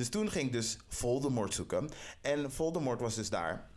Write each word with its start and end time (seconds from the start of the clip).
Dus 0.00 0.08
toen 0.08 0.30
ging 0.30 0.46
ik 0.46 0.52
dus 0.52 0.76
Voldemort 0.88 1.54
zoeken. 1.54 1.90
En 2.20 2.52
Voldemort 2.52 3.00
was 3.00 3.14
dus 3.14 3.30
daar. 3.30 3.68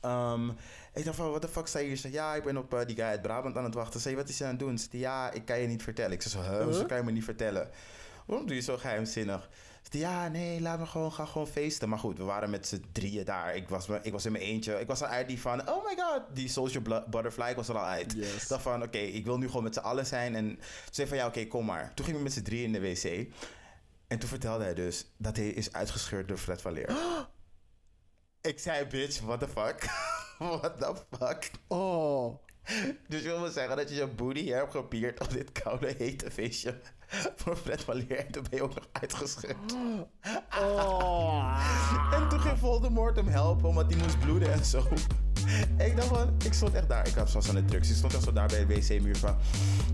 Ehm, 0.00 0.48
ik 0.94 1.04
dacht 1.04 1.16
van, 1.16 1.30
wat 1.30 1.42
de 1.42 1.48
fuck 1.48 1.66
sta 1.66 1.78
je 1.78 1.86
hier? 1.86 1.94
Ze 1.96 2.00
zei, 2.00 2.12
ja, 2.12 2.34
ik 2.34 2.42
ben 2.42 2.56
op 2.56 2.74
eh, 2.74 2.86
die 2.86 2.96
guy 2.96 3.04
uit 3.04 3.22
Brabant 3.22 3.56
aan 3.56 3.64
het 3.64 3.74
wachten. 3.74 3.92
Ze 3.92 4.00
zei, 4.00 4.16
wat 4.16 4.28
is 4.28 4.38
hij 4.38 4.48
aan 4.48 4.54
het 4.54 4.62
doen? 4.62 4.78
Ze 4.78 4.86
zei, 4.90 5.02
ja, 5.02 5.30
ik 5.30 5.44
kan 5.44 5.60
je 5.60 5.66
niet 5.66 5.82
vertellen. 5.82 6.12
Ik 6.12 6.22
zei 6.22 6.44
zo, 6.44 6.50
huh, 6.50 6.64
hoezo 6.64 6.84
kan 6.84 6.96
je 6.96 7.02
me 7.02 7.10
niet 7.10 7.24
vertellen? 7.24 7.70
Waarom 8.26 8.46
doe 8.46 8.56
je 8.56 8.62
zo 8.62 8.76
geheimzinnig? 8.76 9.48
Ze 9.82 9.88
zei, 9.90 10.02
ja, 10.02 10.28
nee, 10.28 10.60
laat 10.60 10.78
me 10.78 10.86
gewoon, 10.86 11.12
ga 11.12 11.24
gewoon 11.24 11.46
feesten. 11.46 11.88
Maar 11.88 11.98
goed, 11.98 12.18
we 12.18 12.24
waren 12.24 12.50
met 12.50 12.66
z'n 12.66 12.84
drieën 12.92 13.24
daar. 13.24 13.56
Ik 13.56 13.68
was, 13.68 13.88
ik 14.02 14.12
was 14.12 14.24
in 14.24 14.32
mijn 14.32 14.44
eentje. 14.44 14.80
Ik 14.80 14.86
was 14.86 15.02
al 15.02 15.08
uit 15.08 15.28
die 15.28 15.40
van, 15.40 15.68
oh 15.68 15.84
my 15.84 15.96
god, 15.96 16.22
die 16.32 16.48
social 16.48 16.82
butterfly, 17.10 17.48
ik 17.50 17.56
was 17.56 17.68
er 17.68 17.78
al 17.78 17.86
uit. 17.86 18.12
Yes. 18.12 18.42
Ik 18.42 18.48
dacht 18.48 18.62
van, 18.62 18.82
oké, 18.82 18.98
ik 18.98 19.24
wil 19.24 19.38
nu 19.38 19.46
gewoon 19.46 19.62
met 19.62 19.74
z'n 19.74 19.80
allen 19.80 20.06
zijn. 20.06 20.34
En 20.34 20.58
ze 20.60 20.90
zei 20.90 21.08
van, 21.08 21.16
ja, 21.16 21.26
oké, 21.26 21.46
kom 21.46 21.64
maar. 21.64 21.92
Toen 21.94 22.04
gingen 22.04 22.20
we 22.20 22.26
met 22.26 22.34
z'n 22.34 22.42
drieën 22.42 22.64
in 22.64 22.72
de 22.72 22.80
wc. 22.80 23.28
En 24.10 24.18
toen 24.18 24.28
vertelde 24.28 24.64
hij 24.64 24.74
dus 24.74 25.06
dat 25.16 25.36
hij 25.36 25.48
is 25.48 25.72
uitgescheurd 25.72 26.28
door 26.28 26.38
Fred 26.38 26.60
van 26.60 26.72
Leer. 26.72 26.90
ik 28.50 28.58
zei, 28.58 28.86
bitch, 28.86 29.20
what 29.20 29.40
the 29.40 29.48
fuck? 29.48 29.84
what 30.60 30.78
the 30.78 30.94
fuck? 31.18 31.50
Oh. 31.68 32.38
Dus 33.08 33.22
je 33.22 33.28
wil 33.28 33.50
zeggen 33.50 33.76
dat 33.76 33.88
je 33.88 33.94
je 33.94 34.06
booty 34.06 34.46
hebt 34.48 34.70
gepierd 34.70 35.20
op 35.20 35.30
dit 35.30 35.52
koude, 35.52 35.94
hete 35.98 36.30
feestje 36.30 36.80
voor 37.36 37.56
Fred 37.56 37.82
van 37.82 37.94
Leer. 37.94 38.18
En 38.26 38.32
toen 38.32 38.42
ben 38.50 38.58
je 38.58 38.62
ook 38.62 38.74
nog 38.74 38.88
uitgescheurd. 38.92 39.56
Oh. 40.60 41.58
En 42.14 42.28
toen 42.28 42.40
ging 42.40 42.58
Voldemort 42.58 43.16
hem 43.16 43.26
helpen, 43.26 43.68
omdat 43.68 43.92
hij 43.92 44.02
moest 44.02 44.18
bloeden 44.18 44.52
en 44.52 44.64
zo. 44.64 44.84
Ik 45.78 45.96
dacht 45.96 46.08
van, 46.08 46.34
ik 46.44 46.52
stond 46.52 46.74
echt 46.74 46.88
daar. 46.88 47.06
Ik 47.06 47.14
had 47.14 47.30
vast 47.30 47.48
aan 47.48 47.54
de 47.54 47.64
drugs. 47.64 47.90
Ik 47.90 47.96
stond 47.96 48.14
echt 48.14 48.22
zo 48.22 48.32
daar 48.32 48.46
bij 48.46 48.66
de 48.66 48.74
wc-muur 48.74 49.16
van, 49.16 49.36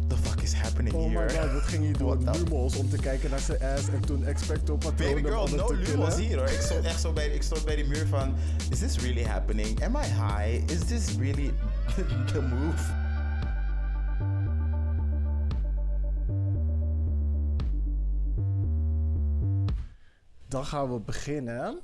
the 0.08 0.16
fuck 0.16 0.40
is 0.40 0.52
happening 0.52 0.94
Oh 0.94 1.02
here? 1.12 1.24
my 1.24 1.40
god, 1.40 1.52
wat 1.52 1.62
ging 1.62 1.86
je 1.86 1.92
doen? 1.92 2.30
Lumos 2.30 2.76
om 2.76 2.90
te 2.90 2.96
kijken 2.96 3.30
naar 3.30 3.38
zijn 3.38 3.62
ass 3.62 3.88
en 3.88 4.00
toen 4.00 4.24
expecto 4.24 4.76
patronen 4.76 5.22
Baby 5.22 5.28
girl, 5.28 5.48
no 5.48 5.72
lumos 5.72 6.16
hier 6.16 6.36
hoor. 6.36 6.48
Ik 6.48 6.60
stond 6.60 6.84
echt 6.84 7.00
zo 7.00 7.12
bij, 7.12 7.28
ik 7.28 7.42
stond 7.42 7.64
bij 7.64 7.76
die 7.76 7.86
muur 7.86 8.06
van, 8.06 8.34
is 8.70 8.78
this 8.78 8.96
really 8.98 9.24
happening? 9.24 9.84
Am 9.84 9.96
I 9.96 10.04
high? 10.04 10.72
Is 10.72 10.84
this 10.84 11.16
really 11.16 11.52
the 12.32 12.40
move? 12.42 13.05
Dan 20.48 20.64
gaan 20.64 20.92
we 20.92 21.00
beginnen. 21.00 21.80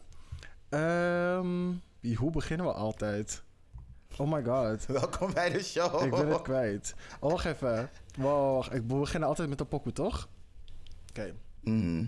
Ehm, 0.69 1.73
hoe 2.17 2.31
beginnen 2.31 2.67
we 2.67 2.73
altijd? 2.73 3.43
Oh 4.17 4.33
my 4.33 4.45
god. 4.45 4.87
Welkom 5.01 5.33
bij 5.33 5.51
de 5.51 5.63
show. 5.63 6.05
Ik 6.05 6.11
ben 6.11 6.29
het 6.29 6.43
kwijt. 6.43 6.95
Oh, 7.21 7.31
wacht 7.31 7.45
even. 7.45 7.91
Wacht. 8.19 8.75
Ik, 8.75 8.83
we 8.87 8.95
beginnen 8.95 9.29
altijd 9.29 9.49
met 9.49 9.59
de 9.59 9.65
pokoe, 9.65 9.93
toch? 9.93 10.29
Oké. 11.09 11.35
Mhm. 11.61 12.07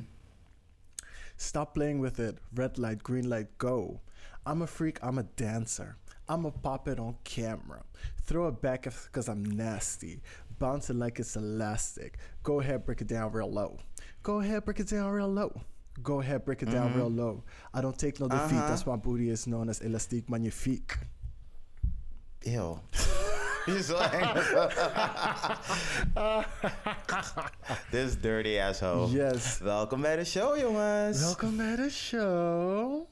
Stop 1.37 1.73
playing 1.73 2.01
with 2.01 2.19
it. 2.19 2.41
Red 2.55 2.77
light, 2.77 3.03
green 3.03 3.29
light, 3.29 3.49
go. 3.57 4.01
I'm 4.49 4.63
a 4.63 4.67
freak, 4.67 4.99
I'm 5.03 5.19
a 5.19 5.25
dancer. 5.35 5.97
I'ma 6.31 6.51
pop 6.51 6.89
it 6.89 6.99
on 6.99 7.17
camera. 7.23 7.83
Throw 8.25 8.49
it 8.49 8.61
back 8.61 8.83
because 8.83 9.31
I'm 9.31 9.43
nasty. 9.57 10.23
Bounce 10.59 10.93
it 10.93 10.97
like 10.97 11.21
it's 11.21 11.37
elastic. 11.37 12.19
Go 12.43 12.61
ahead, 12.61 12.85
break 12.85 13.01
it 13.01 13.09
down 13.09 13.33
real 13.33 13.51
low. 13.53 13.79
Go 14.23 14.41
ahead, 14.41 14.65
break 14.65 14.79
it 14.79 14.89
down 14.89 15.11
real 15.11 15.33
low. 15.33 15.53
Go 16.03 16.21
ahead, 16.21 16.45
break 16.45 16.63
it 16.63 16.71
down 16.71 16.95
real 16.95 17.11
low. 17.11 17.43
I 17.73 17.81
don't 17.81 17.99
take 17.99 18.19
no 18.21 18.29
defeat. 18.29 18.59
Uh-huh. 18.59 18.69
That's 18.69 18.85
why 18.85 18.97
booty 18.97 19.31
is 19.31 19.45
known 19.45 19.69
as 19.69 19.81
elastiek 19.81 20.29
magnifique. 20.29 20.99
Ew. 22.41 22.79
Is. 23.67 23.87
This 27.91 28.17
dirty 28.21 28.59
asshole. 28.59 29.11
Yes. 29.11 29.59
Welkom 29.59 30.01
bij 30.01 30.17
de 30.17 30.25
show, 30.25 30.57
jongens. 30.59 31.21
Welkom 31.21 31.57
bij 31.57 31.77
de 31.77 31.91
show. 31.91 33.07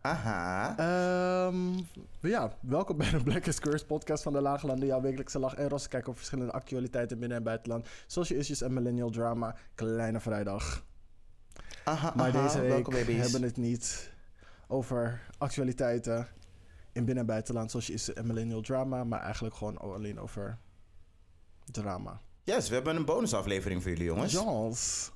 Aha. 0.00 0.74
Ehm, 0.76 1.78
ja, 2.20 2.52
welkom 2.60 2.96
bij 2.96 3.10
de 3.10 3.22
Black 3.22 3.46
is 3.46 3.60
Curse 3.60 3.86
podcast 3.86 4.22
van 4.22 4.32
de 4.32 4.40
Lage 4.40 4.66
Landen. 4.66 4.86
Jouw 4.86 5.00
wekelijkse 5.00 5.38
lach 5.38 5.54
en 5.54 5.68
rosse 5.68 5.88
kijk 5.88 6.08
op 6.08 6.16
verschillende 6.16 6.52
actualiteiten 6.52 7.18
binnen 7.18 7.38
en 7.38 7.44
buitenland. 7.44 7.88
Social 8.06 8.38
issues 8.38 8.62
en 8.62 8.72
millennial 8.72 9.10
drama. 9.10 9.56
Kleine 9.74 10.20
vrijdag. 10.20 10.84
Aha, 11.84 12.12
Maar 12.16 12.28
aha. 12.28 12.42
deze 12.42 12.60
week 12.60 12.92
hebben 12.92 13.40
we 13.40 13.46
het 13.46 13.56
niet 13.56 14.10
over 14.68 15.20
actualiteiten 15.38 16.18
in 16.92 17.04
binnen- 17.04 17.16
en 17.22 17.26
buitenland. 17.26 17.70
Social 17.70 17.96
issues 17.96 18.14
en 18.16 18.26
millennial 18.26 18.60
drama. 18.60 19.04
Maar 19.04 19.20
eigenlijk 19.20 19.54
gewoon 19.54 19.78
alleen 19.78 20.20
over 20.20 20.58
drama. 21.70 22.20
Yes, 22.44 22.68
we 22.68 22.74
hebben 22.74 22.96
een 22.96 23.04
bonusaflevering 23.04 23.82
voor 23.82 23.90
jullie, 23.90 24.06
jongens. 24.06 24.32
Jans. 24.32 25.10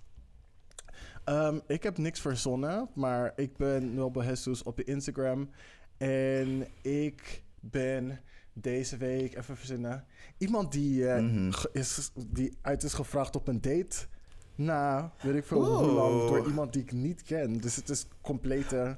Ehm, 1.25 1.59
ik 1.67 1.83
heb 1.83 1.99
niks 1.99 2.21
verzonnen, 2.21 2.89
maar 2.95 3.33
ik 3.37 3.57
ben 3.57 3.95
Nobel 3.95 4.25
Jesus 4.25 4.63
op 4.63 4.77
de 4.77 4.85
Instagram. 4.85 5.51
En 5.97 6.67
ik 6.83 7.43
ben 7.61 8.21
deze 8.53 8.97
week, 8.97 9.37
even 9.37 9.57
verzinnen, 9.57 10.05
iemand 10.39 10.73
die, 10.73 11.09
eh, 11.09 11.23
Mhm. 11.23 11.53
is, 11.73 12.11
die 12.27 12.59
uit 12.63 12.83
is 12.83 12.93
gevraagd 12.93 13.37
op 13.37 13.49
een 13.49 13.61
date. 13.61 14.07
Na, 14.55 15.13
weet 15.21 15.35
ik 15.35 15.45
veel 15.45 15.65
hoe 15.65 15.87
lang, 15.87 16.29
door 16.29 16.47
iemand 16.47 16.73
die 16.73 16.83
ik 16.83 16.93
niet 16.93 17.23
ken. 17.23 17.57
Dus 17.61 17.77
het 17.77 17.89
is 17.89 18.07
complete 18.21 18.97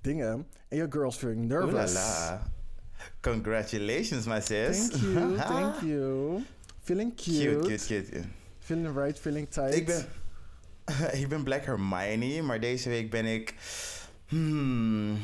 dingen. 0.00 0.46
En 0.68 0.76
your 0.76 0.92
girl's 0.92 1.16
feeling 1.16 1.48
nervous. 1.48 1.72
Oeh 1.72 1.92
la 1.92 1.92
la. 1.92 2.42
Congratulations, 3.20 4.26
my 4.26 4.40
sis. 4.40 4.88
Thank 4.88 5.02
you, 5.02 5.36
thank 5.52 5.80
you. 5.80 6.42
Feeling 6.82 7.14
cute. 7.14 7.58
Cute, 7.60 7.86
cute, 7.86 8.10
cute. 8.10 8.24
Feeling 8.58 8.96
right, 8.96 9.18
feeling 9.18 9.48
tight. 9.50 9.74
Ik 9.74 9.86
ben, 9.86 10.06
ik 11.20 11.28
ben 11.28 11.42
Black 11.42 11.64
Hermione, 11.64 12.42
maar 12.42 12.60
deze 12.60 12.88
week 12.88 13.10
ben 13.10 13.24
ik... 13.26 13.54
Hmm, 14.26 15.16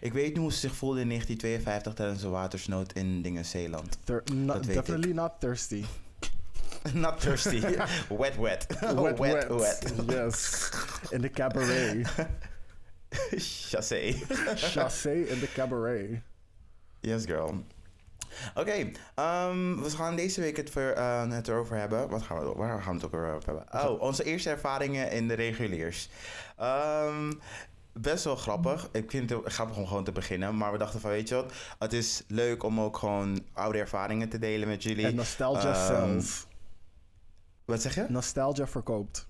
ik 0.00 0.12
weet 0.12 0.28
niet 0.28 0.36
hoe 0.36 0.52
ze 0.52 0.58
zich 0.58 0.74
voelde 0.74 1.00
in 1.00 1.08
1952 1.08 1.94
tijdens 1.94 2.20
de 2.20 2.28
watersnood 2.28 2.92
in 2.92 3.22
dingen 3.22 3.44
Zeeland. 3.44 3.98
Not- 4.34 4.64
definitely 4.64 5.12
not 5.12 5.32
thirsty. 5.38 5.84
Not 6.94 7.20
thirsty. 7.20 7.60
wet, 8.18 8.36
wet. 8.36 8.66
wet, 8.94 9.18
wet. 9.18 9.48
wet. 9.48 9.92
Yes. 10.06 10.70
In 11.10 11.20
de 11.20 11.30
cabaret. 11.30 12.08
Chassé. 13.36 14.12
Chassé 14.54 15.12
in 15.12 15.38
de 15.40 15.48
cabaret. 15.54 16.20
Yes, 17.00 17.24
girl. 17.24 17.64
Oké, 18.54 18.90
ehm, 19.14 19.82
we 19.82 19.90
gaan 19.90 20.16
deze 20.16 20.40
week 20.40 20.56
het, 20.56 20.70
ver, 20.70 20.92
eh, 20.92 21.30
het 21.30 21.48
erover 21.48 21.76
hebben. 21.76 22.08
Wat 22.08 22.22
gaan 22.22 22.38
we, 22.38 22.52
waar 22.56 22.82
gaan 22.82 22.96
we 22.96 23.02
het 23.02 23.14
ook 23.14 23.14
over 23.14 23.46
hebben? 23.46 23.64
Oh, 23.88 24.00
onze 24.00 24.24
eerste 24.24 24.50
ervaringen 24.50 25.10
in 25.10 25.28
de 25.28 25.34
reguliers. 25.34 26.08
Ehm, 26.56 27.32
best 27.92 28.24
wel 28.24 28.36
grappig. 28.36 28.88
Ik 28.92 29.10
vind 29.10 29.30
het 29.30 29.40
grappig 29.44 29.76
om 29.76 29.86
gewoon 29.86 30.04
te 30.04 30.12
beginnen. 30.12 30.56
Maar 30.56 30.72
we 30.72 30.78
dachten 30.78 31.00
van, 31.00 31.10
weet 31.10 31.28
je 31.28 31.34
wat? 31.34 31.52
Het 31.78 31.92
is 31.92 32.24
leuk 32.28 32.62
om 32.62 32.80
ook 32.80 32.96
gewoon 32.98 33.44
oude 33.52 33.78
ervaringen 33.78 34.28
te 34.28 34.38
delen 34.38 34.68
met 34.68 34.82
jullie. 34.82 35.06
En 35.06 35.14
nostalgia 35.14 35.74
Ehm, 35.74 35.86
sells. 35.86 36.46
Wat 37.70 37.82
zeg 37.82 37.94
je? 37.94 38.06
Nostalgia 38.08 38.66
verkoopt. 38.66 39.28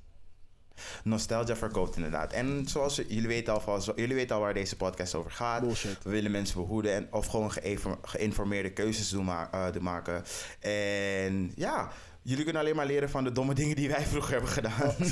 Nostalgia 1.04 1.56
verkoopt 1.56 1.96
inderdaad. 1.96 2.32
En 2.32 2.68
zoals 2.68 2.96
jullie 2.96 3.26
weten 3.26 3.64
al, 3.64 3.82
jullie 3.96 4.14
weten 4.14 4.36
al 4.36 4.42
waar 4.42 4.54
deze 4.54 4.76
podcast 4.76 5.14
over 5.14 5.30
gaat. 5.30 5.60
Bullshit. 5.60 6.02
We 6.04 6.10
willen 6.10 6.30
mensen 6.30 6.56
behoeden 6.56 6.92
en, 6.94 7.08
of 7.12 7.26
gewoon 7.26 7.52
geïnfor- 7.52 7.98
geïnformeerde 8.02 8.72
keuzes 8.72 9.08
doen, 9.08 9.24
ma- 9.24 9.48
eh, 9.52 9.72
doen 9.72 9.82
maken. 9.82 10.22
En 10.60 11.52
ja, 11.56 11.90
jullie 12.22 12.44
kunnen 12.44 12.62
alleen 12.62 12.76
maar 12.76 12.86
leren 12.86 13.10
van 13.10 13.24
de 13.24 13.32
domme 13.32 13.54
dingen 13.54 13.76
die 13.76 13.88
wij 13.88 14.06
vroeger 14.12 14.32
hebben 14.32 14.50
gedaan. 14.50 14.94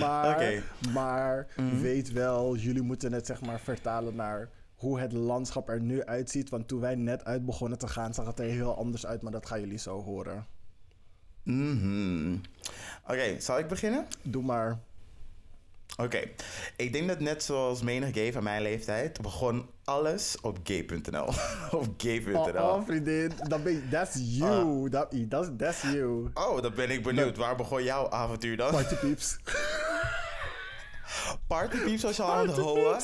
Maar, 0.00 0.34
Oké. 0.34 0.62
maar 0.92 1.46
Mhm. 1.56 1.80
weet 1.80 2.12
wel, 2.12 2.56
jullie 2.56 2.82
moeten 2.82 3.12
het 3.12 3.26
zeg 3.26 3.40
maar 3.40 3.60
vertalen 3.60 4.14
naar 4.14 4.48
hoe 4.78 5.00
het 5.00 5.12
landschap 5.12 5.68
er 5.68 5.80
nu 5.80 6.04
uitziet. 6.04 6.48
Want 6.48 6.68
toen 6.68 6.80
wij 6.80 6.94
net 6.94 7.24
uit 7.24 7.46
begonnen 7.46 7.78
te 7.78 7.88
gaan, 7.88 8.14
zag 8.14 8.26
het 8.26 8.38
er 8.38 8.44
heel 8.44 8.76
anders 8.76 9.06
uit. 9.06 9.22
Maar 9.22 9.32
dat 9.32 9.46
gaan 9.46 9.60
jullie 9.60 9.78
zo 9.78 10.02
horen. 10.02 10.46
Mhm. 11.42 12.36
Oké, 13.06 13.40
zal 13.40 13.58
ik 13.58 13.68
beginnen? 13.68 14.06
Doe 14.22 14.42
maar. 14.42 14.78
Oké, 15.96 16.20
ik 16.76 16.92
denk 16.92 17.08
dat 17.08 17.20
net 17.20 17.42
zoals 17.42 17.82
menig 17.82 18.14
gay 18.14 18.32
van 18.32 18.42
mijn 18.42 18.62
leeftijd 18.62 19.20
begon 19.20 19.70
alles 19.84 20.40
op 20.40 20.58
gay.nl. 20.62 21.26
op 21.80 21.86
gay.nl. 21.96 22.38
Oh, 22.38 22.74
oh, 22.74 22.84
vriendin, 22.84 23.32
dat 23.48 23.62
ben 23.62 23.72
je, 23.72 23.88
that's 23.88 24.16
you. 24.20 24.88
Dat 24.88 25.14
that's, 25.28 25.48
that's 25.56 25.82
you. 25.82 26.30
Oh, 26.34 26.62
dan 26.62 26.74
ben 26.74 26.90
ik 26.90 27.02
benieuwd. 27.02 27.36
Waar 27.36 27.56
begon 27.56 27.82
jouw 27.82 28.10
avontuur 28.10 28.56
dan? 28.56 28.70
Party 28.70 28.94
peeps. 28.94 29.36
Partypieps 31.46 32.02
was 32.02 32.16
je 32.16 32.22
al 32.22 32.32
aan 32.32 32.48
het 32.48 32.56
houden? 32.56 33.02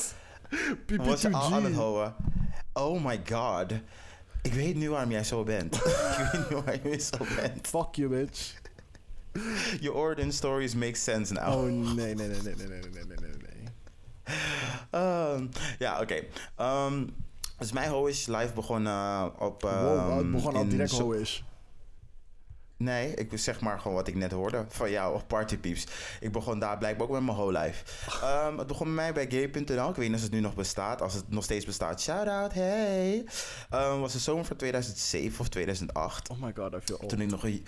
Was 0.97 1.21
je 1.21 1.31
al 1.31 1.53
aan 1.53 1.63
het 1.63 1.73
PP2G. 1.73 1.75
houden? 1.75 2.15
Oh 2.73 3.05
my 3.05 3.21
god. 3.29 3.71
Ik 4.41 4.53
weet 4.53 4.75
nu 4.75 4.89
waarom 4.89 5.11
jij 5.11 5.23
zo 5.23 5.43
bent. 5.43 5.75
ik 6.19 6.29
weet 6.31 6.49
nu 6.49 6.55
waarom 6.55 6.91
je 6.91 6.99
zo 6.99 7.17
bent. 7.35 7.67
Fuck 7.67 7.95
you, 7.95 8.09
bitch. 8.09 8.53
Je 9.79 9.93
origin 9.93 10.33
stories 10.33 10.75
make 10.75 10.95
sense 10.95 11.33
now. 11.33 11.53
Oh, 11.53 11.63
nee, 11.63 12.15
nee, 12.15 12.15
nee, 12.15 12.27
nee, 12.27 12.27
nee, 12.27 12.67
nee, 12.67 12.79
nee, 12.93 13.03
nee, 13.05 13.29
nee. 13.29 13.63
Ehm, 14.89 15.47
ja, 15.79 16.01
oké. 16.01 16.23
Ehm, 16.55 17.05
dus 17.57 17.71
mijn 17.71 17.89
Hoish 17.89 18.25
live 18.27 18.53
begon 18.53 18.87
eh, 18.87 19.25
op... 19.39 19.61
wow, 19.61 20.09
het 20.15 20.23
ehm, 20.23 20.31
begon 20.31 20.55
al 20.55 20.61
in 20.61 20.69
direct 20.69 20.91
Zo- 20.91 21.03
hoish. 21.03 21.41
Nee, 22.85 23.13
ik 23.13 23.29
zeg 23.33 23.61
maar 23.61 23.79
gewoon 23.79 23.97
wat 23.97 24.07
ik 24.07 24.15
net 24.15 24.31
hoorde 24.31 24.65
van 24.67 24.91
jou 24.91 25.13
of 25.13 25.27
Partypieps. 25.27 25.85
Ik 26.19 26.31
begon 26.31 26.59
daar 26.59 26.77
blijkbaar 26.77 27.07
ook 27.07 27.13
met 27.13 27.23
mijn 27.23 27.37
whole 27.37 27.59
life. 27.59 27.83
Ehm, 28.21 28.57
het 28.57 28.67
begon 28.67 28.85
bij 28.85 28.95
mij 28.95 29.13
bij 29.13 29.27
gay.nl. 29.29 29.89
Ik 29.89 29.95
weet 29.95 30.07
niet 30.07 30.17
of 30.17 30.21
het 30.23 30.31
nu 30.31 30.39
nog 30.39 30.55
bestaat. 30.55 31.01
Als 31.01 31.13
het 31.13 31.29
nog 31.29 31.43
steeds 31.43 31.65
bestaat, 31.65 32.01
shout 32.01 32.27
out, 32.27 32.53
hey. 32.53 33.25
Ehm, 33.69 33.99
was 33.99 34.13
de 34.13 34.19
zomer 34.19 34.45
van 34.45 34.55
2007 34.55 35.39
of 35.39 35.49
2008. 35.49 36.29
Oh 36.29 36.41
my 36.41 36.51
god, 36.55 36.73
I 36.73 36.77
feel 36.83 36.97
old. 36.97 37.09
Toen 37.09 37.21
ik 37.21 37.29
nog 37.29 37.43
een... 37.43 37.65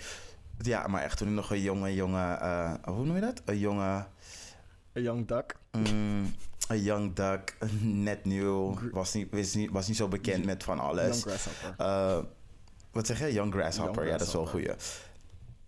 Ja, 0.58 0.86
maar 0.86 1.02
echt 1.02 1.18
toen 1.18 1.28
ik 1.28 1.34
nog 1.34 1.50
een 1.50 1.62
jonge, 1.62 1.94
jonge... 1.94 2.32
eh, 2.34 2.72
hoe 2.84 3.04
noem 3.04 3.14
je 3.14 3.20
dat? 3.20 3.42
Een 3.44 3.58
jonge... 3.58 4.06
A 4.96 5.00
young 5.00 5.26
duck. 5.26 5.56
mm, 5.72 6.34
een 6.68 6.82
young 6.82 7.14
duck, 7.14 7.56
net 7.80 8.24
nieuw. 8.24 8.78
Was 8.92 9.14
niet, 9.14 9.28
was 9.30 9.54
niet, 9.54 9.70
was 9.70 9.86
niet 9.88 9.96
zo 9.96 10.08
bekend 10.08 10.44
met 10.44 10.64
van 10.64 10.76
Young 10.76 10.88
alles. 10.88 11.22
grasshopper. 11.22 11.74
Eh, 11.86 12.18
wat 12.92 13.06
zeg 13.06 13.18
je? 13.18 13.32
Young 13.32 13.52
Grasshopper. 13.52 13.94
Young 13.94 14.10
Ja, 14.12 14.18
dat 14.18 14.26
is 14.26 14.32
wel 14.32 14.42
een 14.42 14.48
goeie. 14.48 14.70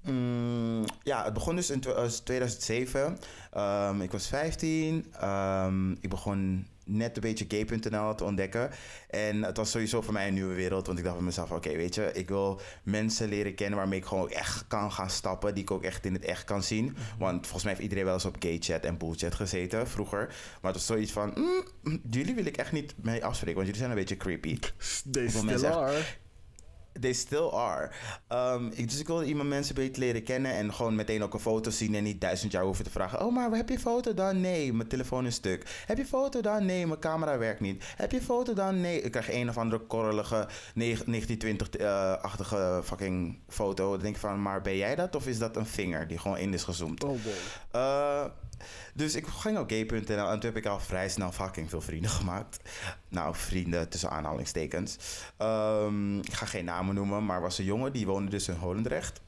Mm, 0.04 0.84
ja, 1.02 1.24
het 1.24 1.32
begon 1.32 1.56
dus 1.56 1.70
in 1.70 1.80
tw- 1.80 1.88
eh, 1.88 2.04
2007. 2.04 3.18
Ehm, 3.52 4.00
ik 4.00 4.10
was 4.10 4.26
15. 4.26 5.06
Ehm, 5.20 5.90
ik 5.92 6.08
begon 6.08 6.66
net 6.84 7.16
een 7.16 7.22
beetje 7.22 7.44
gay.nl 7.48 8.14
te 8.14 8.24
ontdekken. 8.24 8.70
En 9.10 9.42
het 9.42 9.56
was 9.56 9.70
sowieso 9.70 10.00
voor 10.00 10.12
mij 10.12 10.28
een 10.28 10.34
nieuwe 10.34 10.54
wereld. 10.54 10.86
Want 10.86 10.98
ik 10.98 11.04
dacht 11.04 11.16
bij 11.16 11.24
mezelf, 11.24 11.50
oké, 11.50 11.76
weet 11.76 11.94
je... 11.94 12.10
ik 12.12 12.28
wil 12.28 12.60
mensen 12.82 13.28
leren 13.28 13.54
kennen 13.54 13.78
waarmee 13.78 13.98
ik 13.98 14.04
gewoon 14.04 14.30
echt 14.30 14.64
kan 14.68 14.92
gaan 14.92 15.10
stappen. 15.10 15.54
Die 15.54 15.62
ik 15.62 15.70
ook 15.70 15.82
echt 15.82 16.04
in 16.04 16.12
het 16.12 16.24
echt 16.24 16.44
kan 16.44 16.62
zien. 16.62 16.96
Want 17.18 17.40
volgens 17.42 17.62
mij 17.62 17.72
heeft 17.72 17.82
iedereen 17.84 18.04
wel 18.04 18.14
eens 18.14 18.24
op 18.24 18.36
gaychat 18.38 18.84
en 18.84 18.98
bullchat 18.98 19.34
gezeten 19.34 19.88
vroeger. 19.88 20.26
Maar 20.26 20.72
het 20.72 20.74
was 20.74 20.86
zoiets 20.86 21.12
van... 21.12 21.32
mm, 21.34 22.00
jullie 22.10 22.34
wil 22.34 22.46
ik 22.46 22.56
echt 22.56 22.72
niet 22.72 22.94
mee 23.02 23.24
afspreken. 23.24 23.54
Want 23.56 23.66
jullie 23.66 23.82
zijn 23.82 23.90
een 23.90 23.98
beetje 23.98 24.16
creepy. 24.16 24.58
Mensen 25.44 25.68
echt-. 25.96 26.18
They 27.00 27.12
still 27.12 27.48
are. 27.48 27.90
Ehm, 28.28 28.66
ik, 28.66 28.90
dus 28.90 29.00
ik 29.00 29.06
wilde 29.06 29.24
iemand 29.24 29.48
mensen 29.48 29.74
beter 29.74 30.00
leren 30.00 30.22
kennen 30.22 30.52
en 30.52 30.74
gewoon 30.74 30.94
meteen 30.94 31.22
ook 31.22 31.34
een 31.34 31.40
foto 31.40 31.70
zien 31.70 31.94
en 31.94 32.02
niet 32.02 32.20
duizend 32.20 32.52
jaar 32.52 32.64
hoeven 32.64 32.84
te 32.84 32.90
vragen. 32.90 33.24
Oh, 33.24 33.34
maar 33.34 33.50
heb 33.50 33.68
je 33.68 33.78
foto 33.78 34.14
dan? 34.14 34.40
Nee, 34.40 34.72
mijn 34.72 34.88
telefoon 34.88 35.26
is 35.26 35.34
stuk. 35.34 35.82
Heb 35.86 35.96
je 35.96 36.06
foto 36.06 36.40
dan? 36.40 36.64
Nee, 36.64 36.86
mijn 36.86 37.00
camera 37.00 37.38
werkt 37.38 37.60
niet. 37.60 37.84
Heb 37.96 38.12
je 38.12 38.22
foto 38.22 38.54
dan? 38.54 38.80
Nee. 38.80 39.00
Ik 39.00 39.10
krijg 39.10 39.32
een 39.32 39.48
of 39.48 39.58
andere 39.58 39.82
korrelige 39.82 40.48
1920-achtige 40.80 42.80
fucking 42.84 43.38
foto. 43.48 43.90
Dan 43.90 44.00
denk 44.00 44.14
ik 44.14 44.20
van, 44.20 44.42
maar 44.42 44.60
ben 44.60 44.76
jij 44.76 44.94
dat 44.94 45.16
of 45.16 45.26
is 45.26 45.38
dat 45.38 45.56
een 45.56 45.66
vinger 45.66 46.06
die 46.06 46.18
gewoon 46.18 46.38
in 46.38 46.54
is 46.54 46.62
gezoomd? 46.62 47.04
Oh 47.04 47.22
boy. 47.22 47.32
Eh, 47.70 48.24
dus 48.94 49.14
ik 49.14 49.26
ging 49.26 49.58
op 49.58 49.70
gay.nl 49.70 50.28
en 50.28 50.40
toen 50.40 50.50
heb 50.50 50.56
ik 50.56 50.66
al 50.66 50.80
vrij 50.80 51.08
snel 51.08 51.32
fucking 51.32 51.70
veel 51.70 51.80
vrienden 51.80 52.10
gemaakt. 52.20 52.58
Nou, 53.08 53.34
vrienden 53.36 53.88
tussen 53.88 54.10
aanhalingstekens. 54.10 54.96
Ehm, 55.36 56.18
ik 56.18 56.32
ga 56.32 56.46
geen 56.46 56.64
namen 56.64 56.94
noemen, 56.94 57.26
maar 57.26 57.40
was 57.40 57.58
een 57.58 57.64
jongen 57.64 57.92
die 57.92 58.06
woonde 58.06 58.30
dus 58.30 58.48
in 58.48 58.54
Holendrecht. 58.54 59.20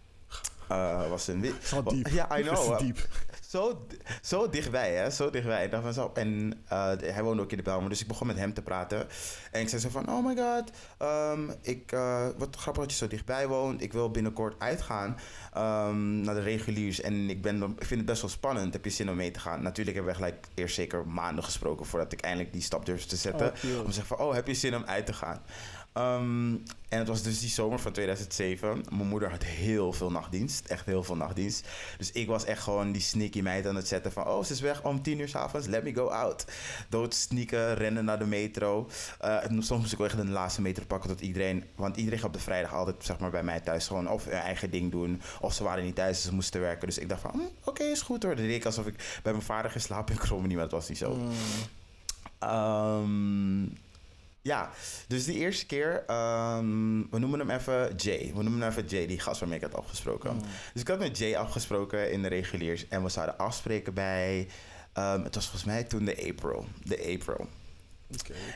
Eh, 0.69 1.09
was 1.09 1.29
een 1.29 1.41
wi- 1.41 1.55
Zo 1.63 1.83
diep. 1.83 2.07
Ja, 2.09 2.39
I 2.39 2.43
know. 2.43 2.79
diep. 2.79 3.09
Zo, 3.53 3.87
zo 4.23 4.49
dichtbij, 4.49 4.95
hè? 4.95 5.11
Zo 5.11 5.31
dichtbij. 5.31 5.69
Dacht 5.69 5.83
van 5.83 5.93
zo. 5.93 6.11
En 6.15 6.63
eh, 6.69 6.93
hij 7.01 7.23
woonde 7.23 7.43
ook 7.43 7.51
in 7.51 7.57
de 7.57 7.63
Belmer, 7.63 7.89
dus 7.89 8.01
ik 8.01 8.07
begon 8.07 8.27
met 8.27 8.37
hem 8.37 8.55
te 8.55 8.63
praten. 8.63 9.07
En 9.51 9.61
ik 9.61 9.69
zei 9.69 9.81
zo 9.81 9.89
van, 9.89 10.09
oh 10.09 10.27
my 10.27 10.37
god, 10.37 10.71
ehm, 10.99 11.51
ik, 11.61 11.93
eh, 11.93 12.27
wat 12.39 12.57
grappig 12.57 12.83
dat 12.83 12.93
je 12.93 12.99
zo 12.99 13.07
dichtbij 13.07 13.47
woont. 13.49 13.83
Ik 13.83 13.93
wil 13.93 14.11
binnenkort 14.11 14.55
uitgaan 14.59 15.17
ehm, 15.53 16.21
naar 16.21 16.35
de 16.35 16.41
reguliers. 16.41 17.01
En 17.01 17.31
ik, 17.31 17.43
ben, 17.43 17.63
ik 17.63 17.85
vind 17.85 18.01
het 18.01 18.05
best 18.05 18.21
wel 18.21 18.31
spannend. 18.31 18.73
Heb 18.73 18.85
je 18.85 18.91
zin 18.91 19.11
om 19.11 19.17
mee 19.17 19.31
te 19.31 19.41
gaan? 19.41 19.63
Natuurlijk 19.63 19.97
hebben 19.97 20.15
we 20.15 20.21
gelijk 20.21 20.49
eerst 20.55 20.75
zeker 20.75 21.07
maanden 21.07 21.45
gesproken 21.45 21.87
voordat 21.87 22.13
ik 22.13 22.21
eindelijk 22.21 22.53
die 22.53 22.63
stap 22.63 22.87
durfde 22.87 23.09
te 23.09 23.17
zetten. 23.17 23.47
Oh, 23.47 23.79
om 23.79 23.87
te 23.87 23.93
zeggen 23.93 24.17
van, 24.17 24.27
oh, 24.27 24.35
heb 24.35 24.47
je 24.47 24.55
zin 24.55 24.77
om 24.77 24.85
uit 24.85 25.07
te 25.07 25.13
gaan? 25.13 25.43
Ehm, 25.93 26.55
en 26.89 26.99
het 26.99 27.09
was 27.09 27.23
dus 27.23 27.41
die 27.41 27.49
zomer 27.49 27.79
van 27.79 27.93
2007. 27.93 28.85
Mijn 28.91 29.09
moeder 29.09 29.31
had 29.31 29.45
heel 29.45 29.93
veel 29.93 30.11
nachtdienst. 30.11 30.67
Echt 30.67 30.87
heel 30.87 31.05
veel 31.05 31.17
nachtdienst. 31.17 31.69
Dus 31.99 32.13
ik 32.13 32.27
was 32.27 32.45
echt 32.45 32.63
gewoon 32.63 32.93
die 32.93 33.03
sneaky 33.03 33.41
meid 33.41 33.67
aan 33.67 33.77
het 33.77 33.89
zetten 33.89 34.13
van... 34.13 34.27
Oh, 34.27 34.45
ze 34.45 34.53
is 34.53 34.61
weg 34.61 34.85
om 34.85 35.03
tien 35.03 35.19
uur 35.19 35.29
s'avonds. 35.29 35.67
Let 35.67 35.83
me 35.83 35.95
go 35.95 36.07
out. 36.09 36.45
Doodsneaken, 36.89 37.75
rennen 37.75 38.05
naar 38.05 38.19
de 38.19 38.27
metro. 38.27 38.89
Eh, 39.21 39.37
soms 39.49 39.71
moest 39.81 39.93
ik 39.93 39.99
wel 39.99 40.07
echt 40.07 40.17
de 40.17 40.25
laatste 40.25 40.61
metro 40.61 40.85
pakken 40.85 41.11
tot 41.11 41.21
iedereen... 41.21 41.65
Want 41.75 41.97
iedereen 41.97 42.19
ging 42.19 42.31
op 42.31 42.39
de 42.39 42.45
vrijdag 42.45 42.75
altijd 42.75 42.97
zeg 43.05 43.19
maar, 43.19 43.31
bij 43.31 43.43
mij 43.43 43.61
thuis 43.61 43.87
gewoon... 43.87 44.11
Of 44.11 44.25
hun 44.25 44.35
eigen 44.35 44.71
ding 44.71 44.91
doen. 44.91 45.23
Of 45.41 45.55
ze 45.55 45.65
waren 45.65 45.85
niet 45.85 45.95
thuis, 45.95 46.17
dus 46.17 46.25
ze 46.25 46.35
moesten 46.35 46.61
werken. 46.61 46.87
Dus 46.87 46.99
ik 46.99 47.09
dacht 47.09 47.21
van, 47.21 47.31
hm, 47.31 47.69
oké, 47.69 47.83
is 47.83 48.03
goed 48.03 48.23
hoor. 48.23 48.37
Dan 48.37 48.47
deed 48.47 48.57
ik 48.57 48.65
alsof 48.65 48.87
ik 48.87 49.21
bij 49.23 49.33
mijn 49.33 49.45
vader 49.45 49.71
geslapen 49.71 50.15
in 50.31 50.43
niet, 50.43 50.53
maar 50.53 50.69
dat 50.69 50.71
was 50.71 50.89
niet 50.89 50.99
zo. 50.99 51.15
Mm. 51.15 51.31
Ehm, 52.39 53.65
ja, 54.43 54.71
dus 55.09 55.25
die 55.25 55.37
eerste 55.37 55.67
keer, 55.67 56.05
ehm, 56.07 57.01
we 57.11 57.19
noemen 57.19 57.39
hem 57.39 57.51
even 57.51 57.95
Jay. 57.97 58.33
We 58.35 58.43
noemen 58.43 58.61
hem 58.61 58.71
even 58.71 58.87
Jay, 58.87 59.07
die 59.07 59.21
gast 59.21 59.41
waarmee 59.41 59.59
ik 59.59 59.65
had 59.65 59.75
afgesproken. 59.75 60.35
Mm. 60.35 60.41
Dus 60.73 60.83
ik 60.83 60.89
had 60.89 60.99
met 60.99 61.19
Jay 61.19 61.35
afgesproken 61.37 62.13
in 62.13 62.23
de 62.23 62.29
reguliers 62.29 62.89
en 62.89 63.03
we 63.03 63.09
zouden 63.09 63.39
afspreken 63.39 63.95
bij, 63.95 64.49
ehm, 64.93 65.23
het 65.23 65.35
was 65.35 65.45
volgens 65.45 65.65
mij 65.65 65.85
toen 65.85 66.05
de 66.05 66.29
April. 66.29 66.67
De 66.85 66.99
April. 67.19 67.47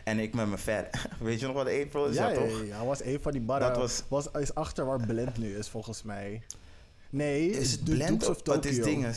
En 0.04 0.18
ik 0.18 0.34
met 0.34 0.46
mijn 0.46 0.58
vet. 0.58 0.88
Weet 1.20 1.40
je 1.40 1.46
nog 1.46 1.54
wat 1.54 1.66
de 1.66 1.82
April 1.84 2.06
is? 2.06 2.14
Ja, 2.14 2.28
Ja, 2.28 2.40
ja, 2.40 2.48
toch? 2.48 2.64
ja, 2.66 2.84
was 2.84 3.02
een 3.04 3.18
van 3.22 3.32
die 3.32 3.40
barren. 3.40 3.68
Dat 3.68 3.76
was- 3.76 4.02
was... 4.08 4.30
is 4.40 4.54
achter 4.54 4.84
waar 4.86 5.06
Blend 5.06 5.38
nu 5.38 5.56
is, 5.56 5.68
volgens 5.68 6.02
mij. 6.02 6.42
Nee, 7.10 7.50
Is 7.50 7.72
het 7.72 7.84
Blend 7.84 8.08
Dukes 8.08 8.26
of 8.28 8.36
of 8.36 8.42
Tokyo. 8.42 8.54
wat 8.62 8.64
is 8.64 8.82
dingen? 8.84 9.14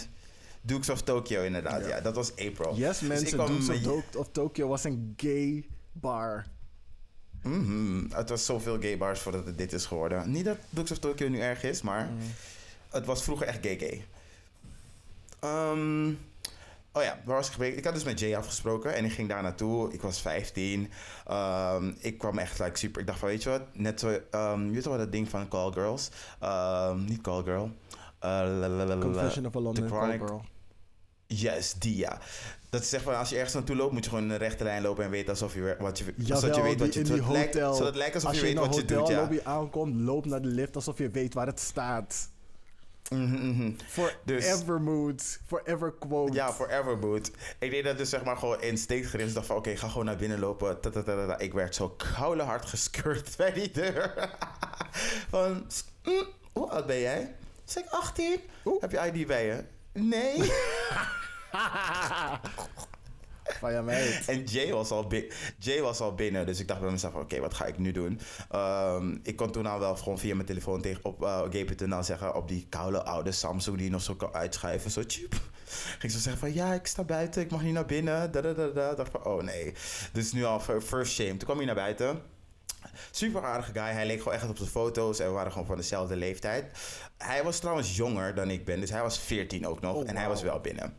Dukes 0.62 0.90
of 0.90 1.02
Tokyo 1.02 1.44
inderdaad, 1.44 1.82
Ja. 1.82 1.88
ja. 1.88 2.02
Dat 2.02 2.16
was 2.16 2.32
April. 2.32 2.76
Yes, 2.76 3.00
Dus 3.00 3.08
mensen, 3.08 3.38
Dukes 3.84 4.16
of 4.16 4.28
Tokyo 4.32 4.68
was 4.68 4.84
een 4.84 5.14
gay 5.18 5.66
bar. 5.92 6.46
Mhm. 7.44 8.04
Het 8.12 8.30
was 8.30 8.46
zoveel 8.46 8.78
gay 8.80 8.98
bars 8.98 9.20
voordat 9.20 9.46
het 9.46 9.58
dit 9.58 9.74
is 9.74 9.86
geworden. 9.86 10.32
Niet 10.32 10.46
dat 10.46 10.58
Dukes 10.70 10.92
of 10.92 10.98
Tokyo 11.00 11.28
nu 11.28 11.40
erg 11.40 11.64
is, 11.64 11.82
maar 11.82 12.06
Mm. 12.12 12.18
het 12.90 13.06
was 13.06 13.24
vroeger 13.24 13.48
echt 13.48 13.60
gay 13.62 13.78
gay. 13.80 14.06
Ehm, 15.40 16.08
oh 16.92 17.04
ja, 17.04 17.20
waar 17.26 17.36
was 17.36 17.46
ik 17.46 17.52
gebleven? 17.52 17.78
Ik 17.78 17.84
had 17.84 17.94
dus 17.94 18.04
met 18.04 18.20
Jay 18.20 18.36
afgesproken 18.36 18.96
en 18.96 19.06
ik 19.06 19.12
ging 19.12 19.30
daar 19.30 19.42
naartoe. 19.42 19.94
Ik 19.94 20.02
was 20.02 20.22
15. 20.22 20.90
Ehm, 21.28 21.92
ik 22.00 22.18
kwam 22.18 22.38
echt 22.38 22.60
like, 22.60 22.78
super. 22.78 23.02
Ik 23.02 23.08
dacht 23.08 23.20
van, 23.20 23.28
weet 23.28 23.44
je 23.44 23.50
wat? 23.50 23.62
Net 23.74 24.00
zo, 24.00 24.20
ehm, 24.32 24.66
je 24.66 24.72
weet 24.72 24.84
toch 24.84 24.92
wel 24.94 25.02
dat 25.04 25.12
ding 25.12 25.30
van 25.30 25.48
Call 25.48 25.72
Girls? 25.72 26.10
Niet 27.08 27.22
Call 27.22 27.44
Girl. 27.44 27.72
Eh. 28.20 29.00
Confession 29.00 29.46
of 29.46 29.56
a 29.56 29.60
London 29.60 29.88
Call 29.90 30.18
Girl. 30.18 30.42
Yes, 31.34 31.74
die 31.74 31.98
ja. 31.98 32.20
Dat 32.70 32.82
is 32.82 32.90
zeg 32.90 33.02
van, 33.02 33.18
als 33.18 33.30
je 33.30 33.36
ergens 33.36 33.54
naartoe 33.54 33.76
loopt, 33.76 33.94
moet 33.94 34.04
je 34.04 34.10
gewoon 34.10 34.26
in 34.26 34.32
een 34.32 34.38
rechte 34.38 34.64
lijn 34.64 34.82
lopen 34.82 35.04
en 35.04 35.10
weten 35.10 35.30
alsof 35.30 35.54
je, 35.54 35.76
wat 35.80 35.98
je, 35.98 36.14
zodat 36.18 36.56
je 36.56 36.62
weet 36.62 36.80
wat 36.80 36.94
je 36.94 37.02
die 37.04 37.08
zodat 37.12 37.26
het 37.26 37.34
lijkt, 37.34 37.54
hotel. 37.54 37.74
zodat 37.74 37.88
het 37.88 37.96
lijkt 37.96 38.14
alsof 38.14 38.30
Als 38.30 38.40
je 38.40 38.48
je 38.48 38.54
weet 38.54 38.66
wat 38.66 38.76
je 38.76 38.86
doet, 38.86 38.90
ja. 38.90 38.98
hotellobby 38.98 39.40
aankomt, 39.44 39.96
loop 39.96 40.26
naar 40.26 40.42
de 40.42 40.48
lift 40.48 40.76
alsof 40.76 40.98
je 40.98 41.10
weet 41.10 41.34
waar 41.34 41.48
het 41.48 41.60
staat. 41.60 42.30
Mhm, 43.10 43.50
mhm. 43.50 43.72
Dus- 44.26 44.46
Forever 44.46 44.82
mood. 44.82 45.40
Forever 45.46 45.94
quote. 46.00 46.34
Ja, 46.34 46.54
forever 46.54 47.00
boot. 47.00 47.32
Ik 47.60 47.72
deed 47.72 47.84
dat 47.84 47.98
dus 47.98 48.10
zeg 48.10 48.24
maar 48.24 48.38
gewoon 48.38 48.62
instinctgericht. 48.62 49.30
Ik 49.30 49.36
dacht 49.36 49.48
van 49.48 49.56
oké, 49.56 49.76
ga 49.78 49.88
gewoon 49.88 50.06
naar 50.06 50.16
binnen 50.18 50.40
lopen. 50.40 50.82
Ta, 50.82 50.90
ta, 50.90 51.04
ta. 51.04 51.38
Ik 51.40 51.54
werd 51.54 51.76
zo 51.76 51.90
koude 52.16 52.44
hard 52.44 52.66
gescheurd 52.66 53.36
bij 53.38 53.54
die 53.54 53.72
deur. 53.72 54.30
van, 55.30 55.66
mm, 56.04 56.28
hoe 56.54 56.70
oud 56.70 56.86
ben 56.86 57.00
jij? 57.00 57.36
Zeg 57.66 57.84
ik 57.84 57.90
18? 57.90 58.40
Oeh. 58.66 58.82
Heb 58.82 58.92
je 58.92 59.12
ID 59.14 59.28
bij 59.28 59.46
je? 59.46 59.64
Nee. 59.94 60.38
Van 63.60 63.86
meid. 63.86 64.26
en 64.28 64.44
Jay 64.44 64.72
was, 64.74 64.92
al 64.92 65.08
bi- 65.08 65.32
Jay 65.58 65.82
was 65.82 66.00
al 66.00 66.16
binnen. 66.16 66.46
Dus 66.46 66.60
ik 66.60 66.68
dacht 66.68 66.82
bij 66.82 66.92
mezelf, 66.92 67.14
oké, 67.14 67.40
wat 67.40 67.54
ga 67.54 67.66
ik 67.66 67.78
nu 67.78 67.92
doen? 67.92 68.20
Ehm, 68.52 69.18
ik 69.24 69.36
kon 69.36 69.52
toen 69.52 69.66
al 69.66 69.80
wel 69.80 69.96
gewoon 69.96 70.20
via 70.20 70.36
mijn 70.36 70.48
telefoon 70.48 70.82
tegen 70.82 71.06
op 71.06 71.22
uh, 71.22 71.42
gay.nl 71.50 72.04
zeggen... 72.04 72.36
op 72.36 72.48
die 72.48 72.66
koude 72.70 73.04
oude 73.04 73.32
Samsung 73.32 73.76
die 73.78 73.86
je 73.86 73.92
nog 73.92 74.02
zo 74.02 74.16
kan 74.16 74.34
uitschuiven. 74.34 74.92
Zo 74.92 75.04
tjoep. 75.06 75.34
Ging 75.66 76.04
ik 76.04 76.10
zo 76.12 76.18
zeggen 76.20 76.40
van, 76.42 76.54
ja, 76.54 76.74
ik 76.74 76.88
sta 76.88 77.04
buiten. 77.04 77.42
Ik 77.42 77.52
mag 77.52 77.62
niet 77.62 77.74
naar 77.74 77.86
binnen. 77.86 78.32
Da, 78.32 78.42
da, 78.42 78.54
da, 78.54 78.68
da. 78.68 78.94
dacht 78.94 79.12
van, 79.12 79.24
oh 79.26 79.44
nee. 79.44 79.74
Dus 80.14 80.32
nu 80.32 80.44
al 80.46 80.60
fir- 80.60 80.82
first 80.82 81.12
shame. 81.14 81.30
Toen 81.30 81.38
kwam 81.40 81.58
hij 81.58 81.66
naar 81.66 81.76
buiten. 81.76 82.22
Super 83.12 83.44
aardige 83.44 83.72
guy. 83.72 83.92
Hij 83.92 84.06
leek 84.06 84.18
gewoon 84.18 84.34
echt 84.34 84.50
op 84.50 84.58
de 84.58 84.66
foto's. 84.66 85.20
En 85.20 85.28
we 85.28 85.34
waren 85.34 85.52
gewoon 85.52 85.68
van 85.68 85.78
dezelfde 85.78 86.16
leeftijd. 86.16 86.66
Hij 87.18 87.44
was 87.44 87.60
trouwens 87.60 87.96
jonger 87.96 88.36
dan 88.36 88.50
ik 88.50 88.66
ben. 88.66 88.80
Dus 88.80 88.90
hij 88.90 89.02
was 89.02 89.20
14 89.20 89.68
ook 89.68 89.82
nog. 89.82 89.96
Oh, 89.96 90.10
en 90.10 90.18
hij 90.18 90.28
was 90.28 90.42
wel 90.42 90.60
binnen. 90.60 90.96